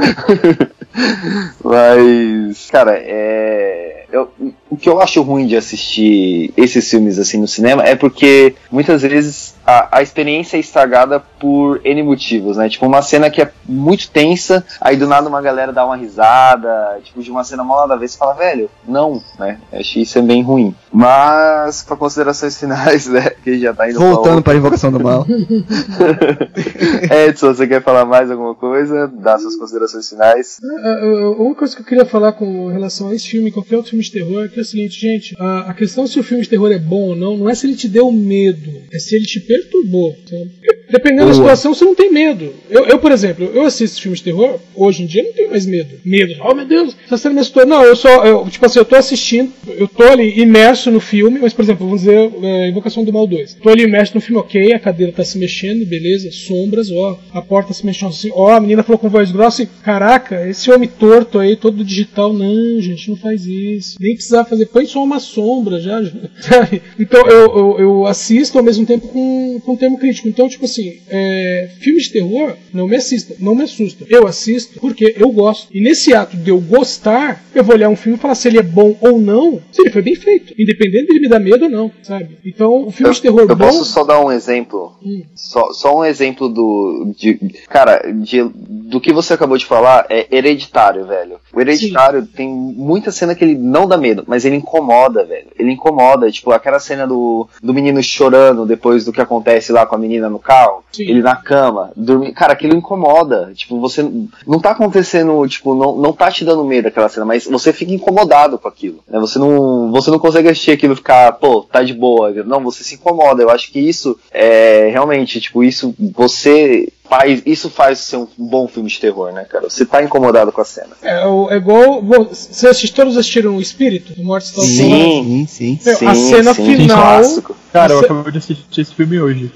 Mas, 1.62 2.70
cara, 2.70 2.96
é. 2.96 4.06
Eu, 4.12 4.28
o 4.70 4.76
que 4.76 4.88
eu 4.88 5.00
acho 5.00 5.20
ruim 5.22 5.46
de 5.46 5.56
assistir 5.56 6.54
esses 6.56 6.88
filmes 6.88 7.18
assim 7.18 7.38
no 7.38 7.48
cinema 7.48 7.82
é 7.82 7.96
porque 7.96 8.54
muitas 8.70 9.02
vezes 9.02 9.54
a, 9.66 9.98
a, 9.98 10.02
experiência 10.02 10.56
é 10.56 10.60
estragada 10.60 11.20
por 11.38 11.80
N 11.84 12.02
motivos, 12.02 12.56
né? 12.56 12.68
Tipo, 12.68 12.86
uma 12.86 13.02
cena 13.02 13.30
que 13.30 13.42
é 13.42 13.50
muito 13.68 14.10
tensa, 14.10 14.64
aí 14.80 14.96
do 14.96 15.06
nada 15.06 15.28
uma 15.28 15.40
galera 15.42 15.72
dá 15.72 15.84
uma 15.84 15.96
risada, 15.96 16.98
tipo, 17.04 17.22
de 17.22 17.30
uma 17.30 17.44
cena 17.44 17.62
mal 17.62 17.80
nada 17.80 17.94
a 17.94 17.96
vez, 17.96 18.12
você 18.12 18.18
fala, 18.18 18.34
velho, 18.34 18.70
não, 18.86 19.22
né? 19.38 19.58
Acho 19.72 19.94
que 19.94 20.02
isso 20.02 20.18
é 20.18 20.22
bem 20.22 20.42
ruim. 20.42 20.74
Mas, 20.92 21.82
para 21.82 21.96
considerações 21.96 22.58
finais, 22.58 23.06
né? 23.06 23.30
Que 23.42 23.58
já 23.58 23.72
tá 23.72 23.88
indo 23.88 23.98
Voltando 23.98 24.42
para 24.42 24.54
a 24.54 24.56
invocação 24.56 24.90
do 24.90 25.00
mal. 25.00 25.26
Edson, 27.28 27.54
você 27.54 27.66
quer 27.66 27.82
falar 27.82 28.04
mais 28.04 28.30
alguma 28.30 28.54
coisa? 28.54 29.08
Dar 29.08 29.38
suas 29.38 29.56
considerações 29.56 30.08
finais? 30.08 30.58
É, 30.62 30.88
é, 30.88 31.22
é, 31.22 31.26
uma 31.26 31.54
coisa 31.54 31.74
que 31.74 31.82
eu 31.82 31.86
queria 31.86 32.06
falar 32.06 32.32
com 32.32 32.68
relação 32.68 33.08
a 33.08 33.14
esse 33.14 33.28
filme, 33.28 33.52
qualquer 33.52 33.76
outro 33.76 33.90
filme 33.90 34.04
de 34.04 34.12
terror, 34.12 34.44
é 34.44 34.48
que 34.48 34.59
é 34.60 34.62
o 34.62 34.66
seguinte, 34.66 35.00
gente, 35.00 35.34
a, 35.38 35.70
a 35.70 35.74
questão 35.74 36.06
se 36.06 36.18
o 36.18 36.22
filme 36.22 36.42
de 36.42 36.48
terror 36.48 36.70
é 36.70 36.78
bom 36.78 37.08
ou 37.10 37.16
não, 37.16 37.36
não 37.36 37.48
é 37.48 37.54
se 37.54 37.66
ele 37.66 37.76
te 37.76 37.88
deu 37.88 38.10
medo, 38.12 38.70
é 38.92 38.98
se 38.98 39.16
ele 39.16 39.26
te 39.26 39.40
perturbou. 39.40 40.16
Sabe? 40.28 40.50
Dependendo 40.90 41.26
da 41.26 41.32
Boa. 41.32 41.34
situação, 41.34 41.74
você 41.74 41.84
não 41.84 41.94
tem 41.94 42.12
medo. 42.12 42.52
Eu, 42.68 42.86
eu, 42.86 42.98
por 42.98 43.12
exemplo, 43.12 43.50
eu 43.54 43.64
assisto 43.64 44.00
filmes 44.00 44.18
de 44.20 44.24
terror, 44.24 44.58
hoje 44.74 45.02
em 45.02 45.06
dia 45.06 45.22
eu 45.22 45.26
não 45.26 45.32
tenho 45.32 45.50
mais 45.50 45.66
medo. 45.66 45.96
Medo, 46.04 46.34
oh 46.44 46.54
meu 46.54 46.66
Deus, 46.66 46.96
essa 47.06 47.16
cena 47.16 47.34
me 47.34 47.40
assustou. 47.40 47.66
Não, 47.66 47.82
eu 47.82 47.96
só, 47.96 48.24
eu, 48.24 48.46
tipo 48.48 48.64
assim, 48.64 48.78
eu 48.78 48.84
tô 48.84 48.96
assistindo, 48.96 49.52
eu 49.68 49.86
tô 49.86 50.04
ali 50.04 50.40
imerso 50.40 50.90
no 50.90 51.00
filme, 51.00 51.38
mas, 51.40 51.52
por 51.52 51.62
exemplo, 51.62 51.86
vamos 51.86 52.02
dizer, 52.02 52.30
é, 52.42 52.68
Invocação 52.68 53.04
do 53.04 53.12
Mal 53.12 53.26
2. 53.26 53.54
Tô 53.54 53.68
ali 53.68 53.84
imerso 53.84 54.14
no 54.14 54.20
filme, 54.20 54.40
ok, 54.40 54.72
a 54.72 54.78
cadeira 54.78 55.12
tá 55.12 55.24
se 55.24 55.38
mexendo, 55.38 55.86
beleza, 55.86 56.30
sombras, 56.30 56.90
ó, 56.90 57.18
a 57.32 57.42
porta 57.42 57.72
se 57.72 57.84
mexendo 57.84 58.10
assim, 58.10 58.30
ó, 58.34 58.52
a 58.52 58.60
menina 58.60 58.82
falou 58.82 58.98
com 58.98 59.08
voz 59.08 59.30
grossa 59.30 59.62
e, 59.62 59.66
caraca, 59.66 60.48
esse 60.48 60.70
homem 60.70 60.88
torto 60.88 61.38
aí, 61.38 61.56
todo 61.56 61.84
digital, 61.84 62.32
não, 62.32 62.80
gente, 62.80 63.08
não 63.08 63.16
faz 63.16 63.46
isso. 63.46 63.96
Nem 64.00 64.14
precisava 64.14 64.48
fazer, 64.48 64.66
põe 64.66 64.86
só 64.86 65.02
uma 65.02 65.20
sombra 65.20 65.80
já, 65.80 66.02
já, 66.02 66.10
sabe? 66.40 66.82
Então 66.98 67.26
eu, 67.26 67.56
eu, 67.56 67.76
eu 67.78 68.06
assisto 68.06 68.58
ao 68.58 68.64
mesmo 68.64 68.86
tempo 68.86 69.08
com, 69.08 69.60
com 69.64 69.76
termo 69.76 69.98
crítico. 69.98 70.28
Então, 70.28 70.48
tipo 70.48 70.64
assim, 70.64 70.79
é, 71.08 71.68
filmes 71.80 72.04
de 72.04 72.12
terror 72.12 72.54
não 72.72 72.86
me 72.86 72.96
assistam, 72.96 73.34
não 73.38 73.54
me 73.54 73.62
assustam. 73.64 74.06
Eu 74.10 74.26
assisto 74.26 74.78
porque 74.80 75.14
eu 75.18 75.30
gosto. 75.30 75.68
E 75.72 75.80
nesse 75.80 76.14
ato 76.14 76.36
de 76.36 76.50
eu 76.50 76.60
gostar, 76.60 77.42
eu 77.54 77.64
vou 77.64 77.74
olhar 77.74 77.88
um 77.88 77.96
filme 77.96 78.16
e 78.16 78.20
falar 78.20 78.34
se 78.34 78.48
ele 78.48 78.58
é 78.58 78.62
bom 78.62 78.96
ou 79.00 79.20
não, 79.20 79.60
se 79.72 79.82
ele 79.82 79.90
foi 79.90 80.02
bem 80.02 80.14
feito. 80.14 80.54
Independente 80.60 81.06
de 81.06 81.12
ele 81.12 81.20
me 81.20 81.28
dar 81.28 81.40
medo 81.40 81.64
ou 81.64 81.70
não, 81.70 81.90
sabe? 82.02 82.38
Então, 82.44 82.86
o 82.86 82.90
filme 82.90 83.10
Eu, 83.10 83.14
de 83.14 83.22
terror 83.22 83.40
eu 83.40 83.56
bom. 83.56 83.66
posso 83.66 83.84
só 83.84 84.04
dar 84.04 84.20
um 84.24 84.30
exemplo? 84.30 84.92
Hum. 85.04 85.22
Só, 85.34 85.72
só 85.72 85.98
um 85.98 86.04
exemplo 86.04 86.48
do. 86.48 87.12
De, 87.16 87.34
cara, 87.68 88.02
de, 88.12 88.42
do 88.42 89.00
que 89.00 89.12
você 89.12 89.34
acabou 89.34 89.56
de 89.56 89.66
falar 89.66 90.06
é 90.08 90.26
hereditário, 90.30 91.06
velho. 91.06 91.38
O 91.52 91.60
hereditário 91.60 92.26
tem 92.26 92.48
muita 92.48 93.10
cena 93.10 93.34
que 93.34 93.44
ele 93.44 93.56
não 93.56 93.86
dá 93.86 93.96
medo, 93.96 94.24
mas 94.26 94.44
ele 94.44 94.56
incomoda, 94.56 95.24
velho. 95.24 95.48
Ele 95.58 95.72
incomoda. 95.72 96.30
Tipo, 96.30 96.52
aquela 96.52 96.78
cena 96.78 97.06
do, 97.06 97.48
do 97.62 97.74
menino 97.74 98.02
chorando 98.02 98.66
depois 98.66 99.04
do 99.04 99.12
que 99.12 99.20
acontece 99.20 99.72
lá 99.72 99.84
com 99.86 99.94
a 99.94 99.98
menina 99.98 100.28
no 100.28 100.38
carro. 100.38 100.69
Sim. 100.92 101.04
Ele 101.04 101.22
na 101.22 101.36
cama, 101.36 101.92
dormindo. 101.96 102.32
Cara, 102.34 102.52
aquilo 102.52 102.76
incomoda. 102.76 103.52
Tipo, 103.54 103.80
você. 103.80 104.02
Não 104.46 104.58
tá 104.60 104.70
acontecendo, 104.70 105.46
tipo, 105.48 105.74
não, 105.74 105.96
não 105.96 106.12
tá 106.12 106.30
te 106.30 106.44
dando 106.44 106.64
medo 106.64 106.88
aquela 106.88 107.08
cena, 107.08 107.24
mas 107.26 107.44
você 107.46 107.72
fica 107.72 107.92
incomodado 107.92 108.58
com 108.58 108.68
aquilo. 108.68 109.00
Né? 109.08 109.18
Você 109.20 109.38
não. 109.38 109.90
Você 109.92 110.10
não 110.10 110.18
consegue 110.18 110.48
assistir 110.48 110.70
aquilo 110.72 110.92
e 110.94 110.96
ficar, 110.96 111.32
pô, 111.32 111.62
tá 111.62 111.82
de 111.82 111.94
boa. 111.94 112.30
Não, 112.44 112.60
você 112.62 112.82
se 112.84 112.94
incomoda. 112.94 113.42
Eu 113.42 113.50
acho 113.50 113.70
que 113.70 113.78
isso 113.80 114.18
é 114.32 114.88
realmente, 114.90 115.40
tipo, 115.40 115.62
isso 115.64 115.94
você 116.14 116.92
faz. 117.08 117.42
Isso 117.44 117.68
faz 117.70 117.98
ser 117.98 118.16
um 118.16 118.26
bom 118.38 118.68
filme 118.68 118.88
de 118.88 119.00
terror, 119.00 119.32
né, 119.32 119.44
cara? 119.44 119.68
Você 119.68 119.84
tá 119.84 120.02
incomodado 120.02 120.52
com 120.52 120.60
a 120.60 120.64
cena. 120.64 120.90
É, 121.02 121.26
o- 121.26 121.50
é 121.50 121.56
igual. 121.56 122.00
Vocês 122.02 122.90
todos 122.90 123.16
assistiram 123.16 123.56
O 123.56 123.60
Espírito? 123.60 124.12
O 124.20 124.24
Morte 124.24 124.46
Está 124.46 124.62
Sim. 124.62 125.46
sim, 125.48 125.78
sim. 125.82 125.90
Meu, 126.00 126.08
a 126.10 126.14
cena 126.14 126.54
final- 126.54 126.96
clássico. 126.96 127.56
Cara, 127.72 127.92
eu 127.92 128.00
acabei 128.00 128.32
de 128.32 128.38
assistir 128.38 128.80
esse 128.80 128.94
filme 128.94 129.20
hoje. 129.20 129.50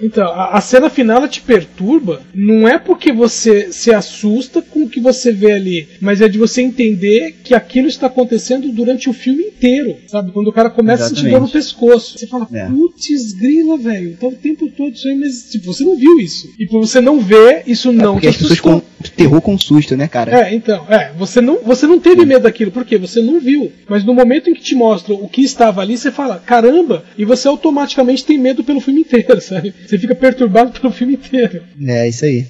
Então, 0.00 0.26
a, 0.28 0.56
a 0.56 0.60
cena 0.60 0.88
final 0.88 1.18
ela 1.18 1.28
te 1.28 1.40
perturba, 1.40 2.22
não 2.34 2.66
é 2.66 2.78
porque 2.78 3.12
você 3.12 3.72
se 3.72 3.92
assusta 3.92 4.62
com 4.62 4.84
o 4.84 4.88
que 4.88 5.00
você 5.00 5.32
vê 5.32 5.52
ali, 5.52 5.88
mas 6.00 6.20
é 6.20 6.28
de 6.28 6.38
você 6.38 6.62
entender 6.62 7.36
que 7.44 7.54
aquilo 7.54 7.88
está 7.88 8.06
acontecendo 8.06 8.68
durante 8.72 9.08
o 9.08 9.12
filme 9.12 9.42
inteiro, 9.44 9.96
sabe? 10.06 10.32
Quando 10.32 10.48
o 10.48 10.52
cara 10.52 10.70
começa 10.70 11.04
a 11.04 11.08
sentir 11.08 11.22
dor 11.22 11.40
no 11.40 11.46
Exatamente. 11.46 11.52
pescoço. 11.52 12.18
Você 12.18 12.26
fala, 12.26 12.48
É. 12.52 12.66
putz, 12.66 13.32
grila, 13.32 13.76
velho, 13.76 14.16
tá 14.18 14.26
o 14.26 14.32
tempo 14.32 14.68
todo 14.70 14.94
isso 14.94 15.08
aí, 15.08 15.16
mas 15.16 15.50
tipo, 15.50 15.72
você 15.72 15.84
não 15.84 15.96
viu 15.96 16.18
isso. 16.20 16.48
E 16.58 16.66
por 16.66 16.80
você 16.80 17.00
não 17.00 17.20
ver, 17.20 17.62
isso 17.66 17.90
É 17.90 17.92
não 17.92 18.12
porque 18.14 18.28
te 18.28 18.30
as 18.30 18.36
pessoas 18.36 18.60
com 18.60 18.80
terror 19.16 19.40
com 19.40 19.58
susto, 19.58 19.96
né, 19.96 20.08
cara? 20.08 20.48
É, 20.48 20.54
então, 20.54 20.84
é, 20.88 21.12
você 21.16 21.40
não, 21.40 21.58
você 21.64 21.86
não 21.86 21.98
teve 22.00 22.24
medo 22.24 22.42
daquilo, 22.42 22.70
porque 22.70 22.96
você 22.98 23.20
não 23.20 23.38
viu. 23.40 23.70
Mas 23.88 24.04
no 24.04 24.14
momento 24.14 24.50
em 24.50 24.54
que 24.54 24.62
te 24.62 24.74
mostra 24.74 25.14
o 25.14 25.28
que 25.28 25.42
estava 25.42 25.80
ali, 25.80 25.96
você 25.96 26.10
fala, 26.10 26.42
caramba, 26.44 27.04
e 27.16 27.24
você 27.24 27.48
automaticamente 27.58 28.24
tem 28.24 28.38
medo 28.38 28.64
pelo 28.64 28.80
filme 28.80 29.00
inteiro, 29.00 29.40
sabe? 29.42 29.74
Você 29.86 29.98
fica 29.98 30.14
perturbado 30.14 30.72
pelo 30.72 30.92
filme 30.92 31.14
inteiro. 31.14 31.62
É, 31.84 32.08
isso 32.08 32.24
aí. 32.24 32.46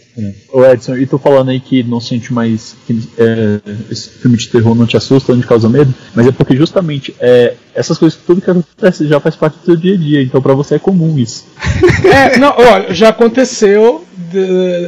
Ô 0.53 0.65
Edson, 0.65 0.97
e 0.97 1.07
tu 1.07 1.19
falando 1.19 1.51
aí 1.51 1.61
que 1.61 1.83
não 1.83 2.01
sente 2.01 2.33
mais 2.33 2.77
que 2.87 2.99
é, 3.17 3.61
esse 3.91 4.09
filme 4.11 4.37
de 4.37 4.49
terror 4.49 4.75
não 4.75 4.87
te 4.87 4.97
assusta, 4.97 5.33
não 5.33 5.41
te 5.41 5.47
causa 5.47 5.69
medo, 5.69 5.95
mas 6.15 6.27
é 6.27 6.33
porque 6.33 6.57
justamente 6.57 7.15
é, 7.21 7.55
essas 7.75 7.97
coisas, 7.97 8.19
tudo 8.27 8.41
que 8.41 8.51
acontece 8.51 9.07
já 9.07 9.21
faz 9.21 9.37
parte 9.37 9.59
do 9.59 9.65
seu 9.65 9.77
dia 9.77 9.95
a 9.95 9.97
dia, 9.97 10.23
então 10.23 10.43
pra 10.43 10.55
você 10.55 10.75
é 10.75 10.79
comum 10.79 11.19
isso. 11.19 11.47
É, 12.09 12.39
não, 12.39 12.55
olha, 12.57 12.95
já 12.95 13.11
aconteceu. 13.11 14.05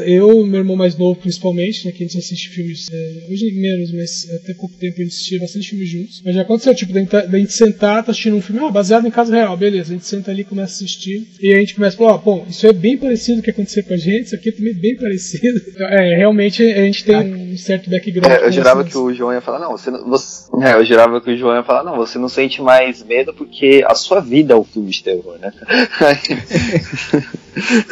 Eu, 0.06 0.44
meu 0.46 0.60
irmão 0.60 0.76
mais 0.76 0.96
novo, 0.96 1.18
principalmente, 1.20 1.86
né, 1.86 1.92
que 1.92 2.02
a 2.02 2.06
gente 2.06 2.18
assiste 2.18 2.48
filmes. 2.48 2.88
é, 2.92 3.26
hoje 3.30 3.50
menos, 3.52 3.92
mas 3.92 4.28
até 4.42 4.54
pouco 4.54 4.74
tempo 4.76 4.94
a 4.98 5.02
gente 5.02 5.12
assistia 5.12 5.40
bastante 5.40 5.70
filmes 5.70 5.88
juntos. 5.88 6.22
Mas 6.24 6.34
já 6.34 6.42
aconteceu, 6.42 6.74
tipo, 6.74 6.92
da 6.92 7.00
gente, 7.00 7.10
da 7.10 7.38
gente 7.38 7.52
sentar, 7.52 8.04
tá 8.04 8.10
assistindo 8.10 8.36
um 8.36 8.42
filme, 8.42 8.60
ah, 8.64 8.70
baseado 8.70 9.06
em 9.06 9.10
caso 9.10 9.32
real, 9.32 9.56
beleza. 9.56 9.92
A 9.92 9.96
gente 9.96 10.06
senta 10.06 10.30
ali, 10.30 10.44
começa 10.44 10.72
a 10.72 10.76
assistir. 10.76 11.26
E 11.40 11.52
a 11.52 11.58
gente 11.58 11.74
começa 11.74 11.96
a 11.96 11.98
falar, 11.98 12.14
ó, 12.14 12.18
bom, 12.18 12.46
isso 12.48 12.66
é 12.66 12.72
bem 12.72 12.96
parecido 12.96 13.36
com 13.36 13.40
o 13.40 13.44
que 13.44 13.50
aconteceu 13.50 13.84
com 13.84 13.94
a 13.94 13.96
gente, 13.96 14.26
isso 14.26 14.34
aqui 14.34 14.48
é 14.48 14.52
também 14.52 14.74
bem 14.74 14.96
parecido. 14.96 15.60
É, 15.90 16.14
realmente 16.14 16.62
a 16.62 16.84
gente 16.84 17.04
tem 17.04 17.16
um 17.16 17.56
certo 17.56 17.90
background. 17.90 18.30
É, 18.30 18.46
eu 18.46 18.52
jurava 18.52 18.84
que 18.84 18.96
o 18.96 19.12
João 19.12 19.32
ia 19.32 19.40
falar, 19.40 19.58
não, 19.58 19.72
você 19.72 19.90
não. 19.90 20.08
Você, 20.08 20.44
é, 20.62 20.74
eu 20.74 20.84
jurava 20.84 21.20
que 21.20 21.30
o 21.30 21.36
João 21.36 21.56
ia 21.56 21.64
falar, 21.64 21.82
não, 21.82 21.96
você 21.96 22.18
não 22.18 22.28
sente 22.28 22.60
mais 22.60 23.02
medo 23.02 23.32
porque 23.32 23.82
a 23.86 23.94
sua 23.94 24.20
vida 24.20 24.52
é 24.52 24.56
um 24.56 24.64
filme 24.64 24.90
de 24.90 25.02
terror, 25.02 25.38
né? 25.38 25.52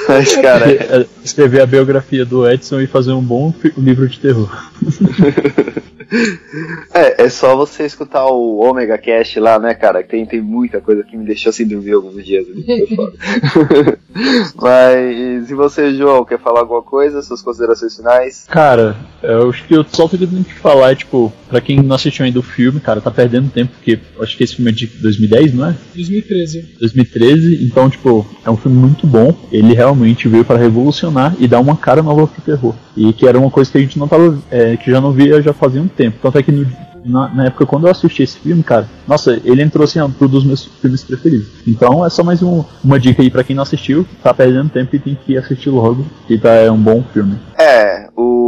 Mas, 0.09 0.36
cara, 0.40 1.06
Escrever 1.24 1.60
a 1.60 1.66
biografia 1.66 2.24
do 2.24 2.48
Edson 2.48 2.80
e 2.80 2.86
fazer 2.86 3.12
um 3.12 3.22
bom 3.22 3.52
livro 3.76 4.09
de 4.09 4.18
terror. 4.18 4.51
é, 6.94 7.24
é 7.24 7.28
só 7.28 7.56
você 7.56 7.84
escutar 7.84 8.26
o 8.26 8.60
Omega 8.60 8.98
Cast 8.98 9.38
lá, 9.38 9.59
né, 9.59 9.74
cara? 9.74 10.02
Que 10.02 10.10
tem, 10.10 10.26
tem 10.26 10.40
muita 10.40 10.80
coisa 10.80 11.02
que 11.02 11.16
me 11.16 11.24
deixou 11.24 11.52
sem 11.52 11.66
dormir 11.66 11.92
alguns 11.92 12.24
dias. 12.24 12.46
foda. 12.94 13.98
Mas, 14.56 15.50
e 15.50 15.55
você, 15.55 15.94
João, 15.94 16.24
quer 16.24 16.38
falar 16.38 16.60
alguma 16.60 16.82
coisa? 16.82 17.22
Suas 17.22 17.42
considerações 17.42 17.96
finais? 17.96 18.44
Cara, 18.48 18.96
eu 19.22 19.50
acho 19.50 19.64
que 19.64 19.74
eu 19.74 19.84
só 19.84 20.09
tenho 20.09 20.44
que 20.44 20.55
falar, 20.55 20.92
é, 20.92 20.94
tipo, 20.94 21.32
pra 21.48 21.60
quem 21.60 21.80
não 21.80 21.94
assistiu 21.94 22.24
ainda 22.24 22.38
o 22.38 22.42
filme, 22.42 22.80
cara, 22.80 23.00
tá 23.00 23.10
perdendo 23.10 23.50
tempo, 23.50 23.72
porque 23.74 23.98
acho 24.20 24.36
que 24.36 24.44
esse 24.44 24.56
filme 24.56 24.70
é 24.70 24.74
de 24.74 24.86
2010, 24.86 25.55
não 25.55 25.68
é? 25.68 25.76
2013. 25.94 26.76
2013, 26.80 27.64
então, 27.64 27.90
tipo, 27.90 28.26
é 28.44 28.50
um 28.50 28.56
filme 28.56 28.78
muito 28.78 29.06
bom. 29.06 29.34
Ele 29.52 29.74
realmente 29.74 30.28
veio 30.28 30.44
para 30.44 30.59
revolucionar 30.59 31.34
e 31.38 31.46
dar 31.46 31.60
uma 31.60 31.76
cara 31.76 32.02
nova 32.02 32.26
pro 32.26 32.42
terror. 32.42 32.74
E 32.96 33.12
que 33.12 33.26
era 33.26 33.38
uma 33.38 33.50
coisa 33.50 33.70
que 33.70 33.78
a 33.78 33.80
gente 33.80 33.98
não 33.98 34.09
tava. 34.09 34.38
é, 34.50 34.68
que 34.77 34.90
já 34.90 35.01
não 35.01 35.12
via 35.12 35.40
já 35.43 35.53
fazia 35.53 35.81
um 35.82 35.89
tempo. 35.89 36.19
Tanto 36.23 36.39
é 36.39 36.43
que 36.43 36.53
no- 36.53 36.66
na, 37.05 37.28
na 37.28 37.45
época 37.47 37.65
quando 37.65 37.86
eu 37.86 37.90
assisti 37.90 38.23
esse 38.23 38.39
filme, 38.39 38.62
cara, 38.62 38.86
nossa, 39.07 39.40
ele 39.45 39.62
entrou 39.62 39.85
assim, 39.85 40.01
pro 40.11 40.28
dos 40.28 40.45
meus 40.45 40.65
filmes 40.65 41.03
preferidos. 41.05 41.47
Então 41.66 42.05
é 42.05 42.11
só 42.11 42.23
mais 42.24 42.43
um- 42.43 42.65
uma 42.85 42.99
dica 42.99 43.23
aí 43.23 43.31
pra 43.31 43.45
quem 43.45 43.55
não 43.57 43.62
assistiu, 43.62 44.07
tá 44.23 44.35
perdendo 44.35 44.69
tempo 44.69 44.95
e 44.95 44.99
tem 44.99 45.16
que 45.24 45.36
assistir 45.36 45.70
logo, 45.70 46.05
que 46.27 46.36
tá, 46.36 46.51
é 46.51 46.70
um 46.70 46.77
bom 46.81 47.03
filme. 47.12 47.36
É, 47.59 48.09
o, 48.16 48.48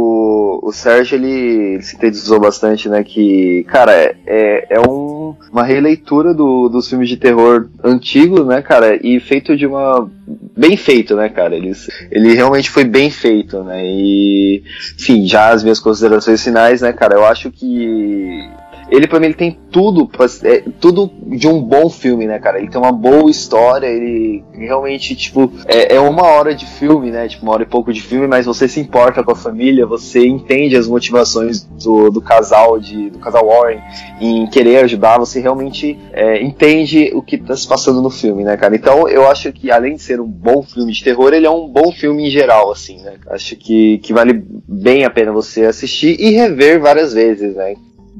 o 0.61 0.71
Sérgio 0.71 1.15
ele, 1.15 1.73
ele 1.73 1.81
sintetizou 1.81 2.39
bastante, 2.39 2.87
né? 2.87 3.03
Que, 3.03 3.65
cara, 3.67 3.91
é, 3.91 4.15
é, 4.27 4.67
é 4.75 4.79
um, 4.79 5.35
uma 5.51 5.63
releitura 5.63 6.35
do, 6.35 6.69
dos 6.69 6.87
filmes 6.87 7.09
de 7.09 7.17
terror 7.17 7.67
antigos, 7.83 8.45
né, 8.45 8.61
cara? 8.61 8.95
E 9.03 9.19
feito 9.19 9.57
de 9.57 9.65
uma. 9.65 10.07
Bem 10.55 10.77
feito, 10.77 11.15
né, 11.15 11.29
cara? 11.29 11.55
Ele, 11.55 11.73
ele 12.11 12.35
realmente 12.35 12.69
foi 12.69 12.83
bem 12.83 13.09
feito, 13.09 13.63
né? 13.63 13.83
E, 13.83 14.63
enfim, 14.99 15.25
já 15.25 15.49
as 15.49 15.63
minhas 15.63 15.79
considerações 15.79 16.43
finais, 16.43 16.81
né, 16.81 16.93
cara? 16.93 17.15
Eu 17.15 17.25
acho 17.25 17.49
que. 17.49 18.47
Ele, 18.91 19.07
pra 19.07 19.19
mim, 19.19 19.27
ele 19.27 19.33
tem 19.35 19.57
tudo, 19.71 20.05
pra- 20.05 20.25
é, 20.43 20.63
tudo 20.81 21.09
de 21.27 21.47
um 21.47 21.61
bom 21.61 21.89
filme, 21.89 22.27
né, 22.27 22.37
cara? 22.39 22.59
Ele 22.59 22.69
tem 22.69 22.79
uma 22.79 22.91
boa 22.91 23.31
história, 23.31 23.87
ele 23.87 24.43
realmente, 24.53 25.15
tipo, 25.15 25.49
é, 25.65 25.95
é 25.95 25.99
uma 25.99 26.23
hora 26.23 26.53
de 26.53 26.65
filme, 26.65 27.09
né? 27.09 27.27
Tipo, 27.27 27.43
uma 27.43 27.53
hora 27.53 27.63
e 27.63 27.65
pouco 27.65 27.93
de 27.93 28.01
filme, 28.01 28.27
mas 28.27 28.45
você 28.45 28.67
se 28.67 28.81
importa 28.81 29.23
com 29.23 29.31
a 29.31 29.35
família, 29.35 29.85
você 29.85 30.27
entende 30.27 30.75
as 30.75 30.87
motivações 30.87 31.63
do, 31.63 32.09
do 32.11 32.21
casal, 32.21 32.77
de, 32.79 33.09
do 33.09 33.19
casal 33.19 33.47
Warren 33.47 33.79
em 34.19 34.45
querer 34.47 34.83
ajudar, 34.83 35.17
você 35.17 35.39
realmente 35.39 35.97
é, 36.11 36.43
entende 36.43 37.11
o 37.13 37.21
que 37.21 37.37
tá 37.37 37.55
se 37.55 37.67
passando 37.67 38.01
no 38.01 38.09
filme, 38.09 38.43
né, 38.43 38.57
cara? 38.57 38.75
Então, 38.75 39.07
eu 39.07 39.27
acho 39.27 39.51
que, 39.53 39.71
além 39.71 39.95
de 39.95 40.01
ser 40.03 40.19
um 40.19 40.27
bom 40.27 40.61
filme 40.61 40.91
de 40.91 41.01
terror, 41.03 41.33
ele 41.33 41.45
é 41.45 41.49
um 41.49 41.67
bom 41.67 41.91
filme 41.93 42.27
em 42.27 42.29
geral, 42.29 42.71
assim, 42.71 43.01
né? 43.01 43.13
Acho 43.29 43.55
que, 43.55 43.99
que 43.99 44.11
vale 44.11 44.43
bem 44.67 45.05
a 45.05 45.09
pena 45.09 45.31
você 45.31 45.63
assistir 45.65 46.19
e 46.19 46.31
rever 46.31 46.79
várias 46.81 47.13
vezes, 47.13 47.55
né? 47.55 47.73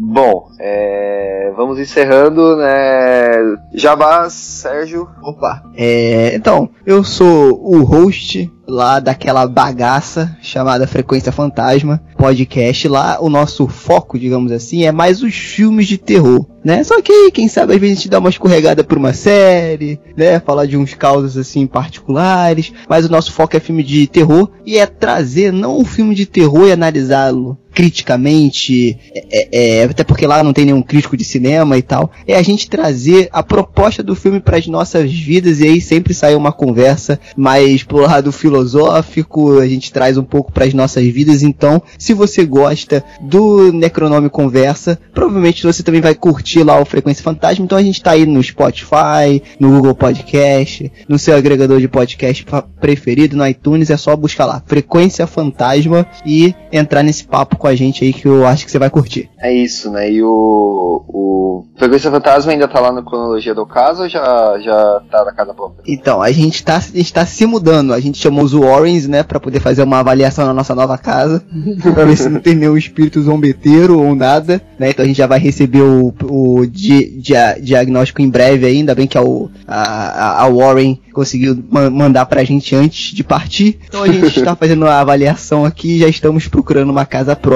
Bom, 0.03 0.49
é, 0.59 1.53
vamos 1.55 1.77
encerrando, 1.77 2.55
né? 2.57 3.55
Jabás, 3.71 4.33
Sérgio. 4.33 5.07
Opa. 5.21 5.63
É, 5.75 6.35
então, 6.35 6.71
eu 6.87 7.03
sou 7.03 7.61
o 7.63 7.83
host 7.83 8.51
lá 8.67 8.99
daquela 8.99 9.47
bagaça 9.47 10.35
chamada 10.41 10.87
Frequência 10.87 11.31
Fantasma 11.31 12.01
podcast 12.17 12.87
lá. 12.87 13.19
O 13.21 13.29
nosso 13.29 13.67
foco, 13.67 14.17
digamos 14.17 14.51
assim, 14.51 14.85
é 14.85 14.91
mais 14.91 15.21
os 15.21 15.35
filmes 15.35 15.87
de 15.87 15.99
terror, 15.99 16.47
né? 16.63 16.83
Só 16.83 16.99
que 16.99 17.29
quem 17.29 17.47
sabe 17.47 17.75
às 17.75 17.79
vezes 17.79 17.97
a 17.97 18.01
gente 18.01 18.09
dá 18.09 18.17
uma 18.17 18.29
escorregada 18.29 18.83
por 18.83 18.97
uma 18.97 19.13
série, 19.13 19.99
né? 20.17 20.39
Falar 20.39 20.65
de 20.65 20.77
uns 20.77 20.95
causos 20.95 21.37
assim 21.37 21.67
particulares, 21.67 22.73
mas 22.89 23.05
o 23.05 23.11
nosso 23.11 23.31
foco 23.31 23.55
é 23.55 23.59
filme 23.59 23.83
de 23.83 24.07
terror 24.07 24.49
e 24.65 24.79
é 24.79 24.87
trazer 24.87 25.53
não 25.53 25.77
um 25.77 25.85
filme 25.85 26.15
de 26.15 26.25
terror 26.25 26.67
e 26.67 26.71
analisá-lo 26.71 27.57
criticamente, 27.73 28.97
é, 29.13 29.47
é, 29.51 29.83
até 29.83 30.03
porque 30.03 30.27
lá 30.27 30.43
não 30.43 30.53
tem 30.53 30.65
nenhum 30.65 30.81
crítico 30.81 31.17
de 31.17 31.23
cinema 31.23 31.77
e 31.77 31.81
tal, 31.81 32.11
é 32.27 32.35
a 32.35 32.41
gente 32.41 32.69
trazer 32.69 33.29
a 33.31 33.41
proposta 33.41 34.03
do 34.03 34.15
filme 34.15 34.39
para 34.39 34.57
as 34.57 34.67
nossas 34.67 35.11
vidas 35.11 35.59
e 35.59 35.67
aí 35.67 35.81
sempre 35.81 36.13
sai 36.13 36.35
uma 36.35 36.51
conversa 36.51 37.19
mais 37.35 37.83
pro 37.83 38.01
lado 38.01 38.31
filosófico, 38.31 39.59
a 39.59 39.67
gente 39.67 39.91
traz 39.91 40.17
um 40.17 40.23
pouco 40.23 40.51
para 40.51 40.65
as 40.65 40.73
nossas 40.73 41.05
vidas. 41.05 41.43
Então, 41.43 41.81
se 41.97 42.13
você 42.13 42.45
gosta 42.45 43.03
do 43.21 43.71
Necronome 43.71 44.29
Conversa, 44.29 44.99
provavelmente 45.13 45.63
você 45.63 45.83
também 45.83 46.01
vai 46.01 46.15
curtir 46.15 46.63
lá 46.63 46.79
o 46.79 46.85
Frequência 46.85 47.23
Fantasma. 47.23 47.65
Então 47.65 47.77
a 47.77 47.83
gente 47.83 48.01
tá 48.01 48.11
aí 48.11 48.25
no 48.25 48.41
Spotify, 48.43 49.41
no 49.59 49.69
Google 49.71 49.95
Podcast, 49.95 50.91
no 51.07 51.17
seu 51.17 51.35
agregador 51.35 51.79
de 51.79 51.87
podcast 51.87 52.45
preferido, 52.79 53.37
no 53.37 53.47
iTunes, 53.47 53.89
é 53.89 53.97
só 53.97 54.15
buscar 54.15 54.45
lá 54.45 54.63
Frequência 54.65 55.25
Fantasma 55.27 56.05
e 56.25 56.53
entrar 56.71 57.03
nesse 57.03 57.23
papo 57.23 57.57
com 57.61 57.67
a 57.67 57.75
gente 57.75 58.03
aí 58.03 58.11
que 58.11 58.27
eu 58.27 58.45
acho 58.45 58.65
que 58.65 58.71
você 58.71 58.79
vai 58.79 58.89
curtir. 58.89 59.29
É 59.39 59.53
isso, 59.53 59.91
né? 59.91 60.11
E 60.11 60.23
o, 60.23 61.05
o 61.07 61.65
Frequência 61.77 62.09
Fantasma 62.09 62.51
ainda 62.51 62.67
tá 62.67 62.79
lá 62.79 62.91
na 62.91 63.03
cronologia 63.03 63.53
do 63.53 63.65
caso 63.65 64.03
ou 64.03 64.09
já, 64.09 64.59
já 64.59 65.01
tá 65.11 65.23
na 65.23 65.31
casa 65.31 65.53
própria? 65.53 65.83
Então, 65.87 66.21
a 66.21 66.31
gente 66.31 66.63
tá, 66.63 66.77
a 66.77 66.97
gente 66.97 67.13
tá 67.13 67.25
se 67.25 67.45
mudando. 67.45 67.93
A 67.93 67.99
gente 67.99 68.17
chamou 68.17 68.43
os 68.43 68.53
Warrens, 68.53 69.07
né, 69.07 69.21
pra 69.21 69.39
poder 69.39 69.59
fazer 69.59 69.83
uma 69.83 69.99
avaliação 69.99 70.45
na 70.45 70.53
nossa 70.53 70.73
nova 70.73 70.97
casa, 70.97 71.43
pra 71.93 72.03
ver 72.03 72.17
se 72.17 72.29
não 72.29 72.39
tem 72.39 72.55
nenhum 72.55 72.75
espírito 72.75 73.21
zombeteiro 73.21 73.99
ou 73.99 74.15
nada, 74.15 74.61
né? 74.79 74.89
Então 74.89 75.05
a 75.05 75.07
gente 75.07 75.17
já 75.17 75.27
vai 75.27 75.39
receber 75.39 75.81
o, 75.81 76.13
o 76.23 76.65
di, 76.65 77.19
dia, 77.19 77.57
diagnóstico 77.61 78.21
em 78.21 78.29
breve 78.29 78.65
ainda, 78.65 78.95
bem 78.95 79.05
que 79.05 79.17
a, 79.17 79.21
a, 79.67 80.43
a 80.43 80.49
Warren 80.49 80.99
conseguiu 81.13 81.57
mandar 81.69 82.25
pra 82.25 82.43
gente 82.43 82.75
antes 82.75 83.13
de 83.13 83.23
partir. 83.23 83.79
Então 83.87 84.03
a 84.03 84.07
gente 84.07 84.39
está 84.39 84.55
fazendo 84.55 84.87
a 84.87 84.99
avaliação 84.99 85.63
aqui, 85.63 85.99
já 85.99 86.07
estamos 86.07 86.47
procurando 86.47 86.89
uma 86.89 87.05
casa 87.05 87.35
própria. 87.35 87.50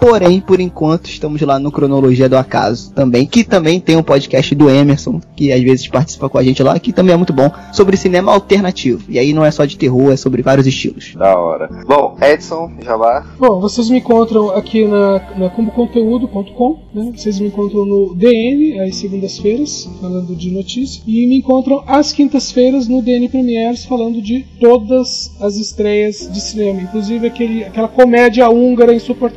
Porém, 0.00 0.40
por 0.40 0.60
enquanto, 0.60 1.06
estamos 1.06 1.40
lá 1.42 1.58
no 1.58 1.70
Cronologia 1.70 2.28
do 2.28 2.36
Acaso 2.36 2.92
também, 2.92 3.26
que 3.26 3.44
também 3.44 3.78
tem 3.78 3.96
um 3.96 4.02
podcast 4.02 4.54
do 4.54 4.70
Emerson, 4.70 5.20
que 5.36 5.52
às 5.52 5.62
vezes 5.62 5.86
participa 5.86 6.28
com 6.28 6.38
a 6.38 6.42
gente 6.42 6.62
lá, 6.62 6.78
que 6.78 6.92
também 6.92 7.12
é 7.14 7.16
muito 7.16 7.32
bom, 7.32 7.50
sobre 7.72 7.96
cinema 7.96 8.32
alternativo. 8.32 9.04
E 9.08 9.18
aí 9.18 9.32
não 9.32 9.44
é 9.44 9.50
só 9.50 9.64
de 9.64 9.76
terror, 9.76 10.12
é 10.12 10.16
sobre 10.16 10.42
vários 10.42 10.66
estilos. 10.66 11.14
Da 11.14 11.38
hora. 11.38 11.68
Bom, 11.86 12.16
Edson, 12.20 12.72
Jabá. 12.82 13.26
Bom, 13.38 13.60
vocês 13.60 13.90
me 13.90 13.98
encontram 13.98 14.50
aqui 14.50 14.86
na, 14.86 15.20
na 15.36 15.50
comboconteúdo.com, 15.50 16.78
né? 16.94 17.12
Vocês 17.14 17.38
me 17.38 17.48
encontram 17.48 17.84
no 17.84 18.14
DN, 18.14 18.80
às 18.80 18.96
segundas-feiras, 18.96 19.88
falando 20.00 20.34
de 20.34 20.50
notícias, 20.50 21.02
e 21.06 21.26
me 21.26 21.36
encontram 21.36 21.82
às 21.86 22.12
quintas-feiras 22.12 22.88
no 22.88 23.02
DN 23.02 23.28
Premiers, 23.28 23.84
falando 23.84 24.22
de 24.22 24.46
todas 24.58 25.34
as 25.40 25.56
estreias 25.56 26.28
de 26.32 26.40
cinema, 26.40 26.80
inclusive 26.80 27.26
aquele, 27.26 27.64
aquela 27.64 27.88
comédia 27.88 28.48
húngara 28.48 28.94
insuportável 28.94 29.33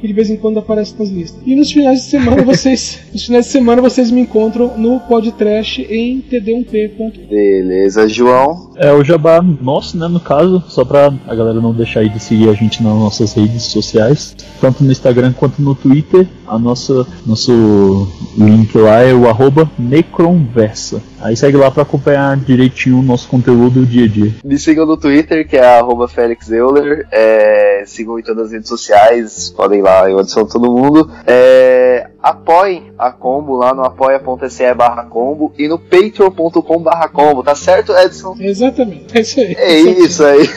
que 0.00 0.06
de 0.06 0.12
vez 0.12 0.30
em 0.30 0.36
quando 0.36 0.58
aparece 0.58 0.94
nas 0.98 1.08
listas. 1.08 1.40
E 1.44 1.54
nos 1.54 1.70
finais 1.70 2.02
de 2.02 2.10
semana 2.10 2.42
vocês, 2.44 3.00
nos 3.12 3.24
finais 3.24 3.46
de 3.46 3.52
semana 3.52 3.82
vocês 3.82 4.10
me 4.10 4.20
encontram 4.20 4.76
no 4.76 5.00
podcast 5.00 5.82
em 5.82 6.22
td1p.com. 6.22 7.12
Beleza, 7.28 8.08
João. 8.08 8.70
É 8.76 8.92
o 8.92 9.04
jabá 9.04 9.40
nosso, 9.42 9.96
né, 9.96 10.08
no 10.08 10.20
caso, 10.20 10.62
só 10.68 10.84
pra 10.84 11.12
a 11.26 11.34
galera 11.34 11.60
não 11.60 11.72
deixar 11.72 12.00
aí 12.00 12.08
de 12.08 12.20
seguir 12.20 12.48
a 12.48 12.52
gente 12.52 12.82
nas 12.82 12.94
nossas 12.94 13.32
redes 13.32 13.64
sociais, 13.64 14.36
tanto 14.60 14.82
no 14.82 14.90
Instagram 14.90 15.32
quanto 15.32 15.62
no 15.62 15.74
Twitter. 15.74 16.26
A 16.46 16.58
nossa 16.58 17.06
nosso 17.26 18.08
link 18.36 18.76
lá 18.76 19.00
é 19.00 19.14
o 19.14 19.28
arroba 19.28 19.70
Necronversa. 19.78 21.02
Aí 21.20 21.34
segue 21.34 21.56
lá 21.56 21.70
para 21.70 21.84
acompanhar 21.84 22.36
direitinho 22.36 22.98
o 22.98 23.02
nosso 23.02 23.28
conteúdo 23.28 23.86
dia 23.86 24.04
a 24.04 24.08
dia. 24.08 24.34
Me 24.44 24.58
sigam 24.58 24.84
no 24.84 24.96
Twitter, 24.96 25.48
que 25.48 25.56
é 25.56 25.78
arroba 25.78 26.06
Felix 26.06 26.50
Euler. 26.50 27.06
É, 27.10 27.82
sigam 27.86 28.18
em 28.18 28.22
todas 28.22 28.46
as 28.46 28.52
redes 28.52 28.68
sociais, 28.68 29.32
podem 29.54 29.80
ir 29.80 29.82
lá, 29.82 30.10
eu 30.10 30.18
adiciono 30.18 30.48
todo 30.48 30.70
mundo. 30.70 31.10
É, 31.26 32.08
apoiem 32.22 32.92
a 32.98 33.10
Combo 33.10 33.56
lá 33.56 33.74
no 33.74 33.82
apoia.se 33.82 34.74
barra 34.74 35.04
combo 35.04 35.52
e 35.58 35.68
no 35.68 35.78
patreon.com 35.78 36.82
barra 36.82 37.08
combo, 37.08 37.42
tá 37.42 37.54
certo, 37.54 37.92
Edson? 37.92 38.36
Exatamente, 38.40 39.16
é 39.16 39.20
isso 39.20 39.40
aí. 39.40 39.56
É 39.58 39.74
isso 39.74 40.24
aí. 40.24 40.48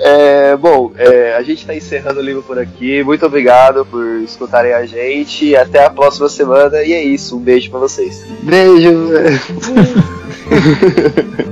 é, 0.00 0.56
bom, 0.56 0.90
é, 0.96 1.36
a 1.36 1.42
gente 1.42 1.66
tá 1.66 1.74
encerrando 1.74 2.20
o 2.20 2.22
livro 2.22 2.42
por 2.42 2.58
aqui. 2.58 3.02
Muito 3.04 3.24
obrigado 3.24 3.86
por 3.86 4.04
escutarem 4.22 4.72
a 4.72 4.84
gente. 4.84 5.54
Até 5.56 5.84
a 5.84 5.90
próxima 5.90 6.28
semana. 6.28 6.82
E 6.82 6.92
é 6.92 7.02
isso, 7.02 7.36
um 7.36 7.40
beijo 7.40 7.70
para 7.70 7.80
vocês. 7.80 8.24
Beijo! 8.42 8.90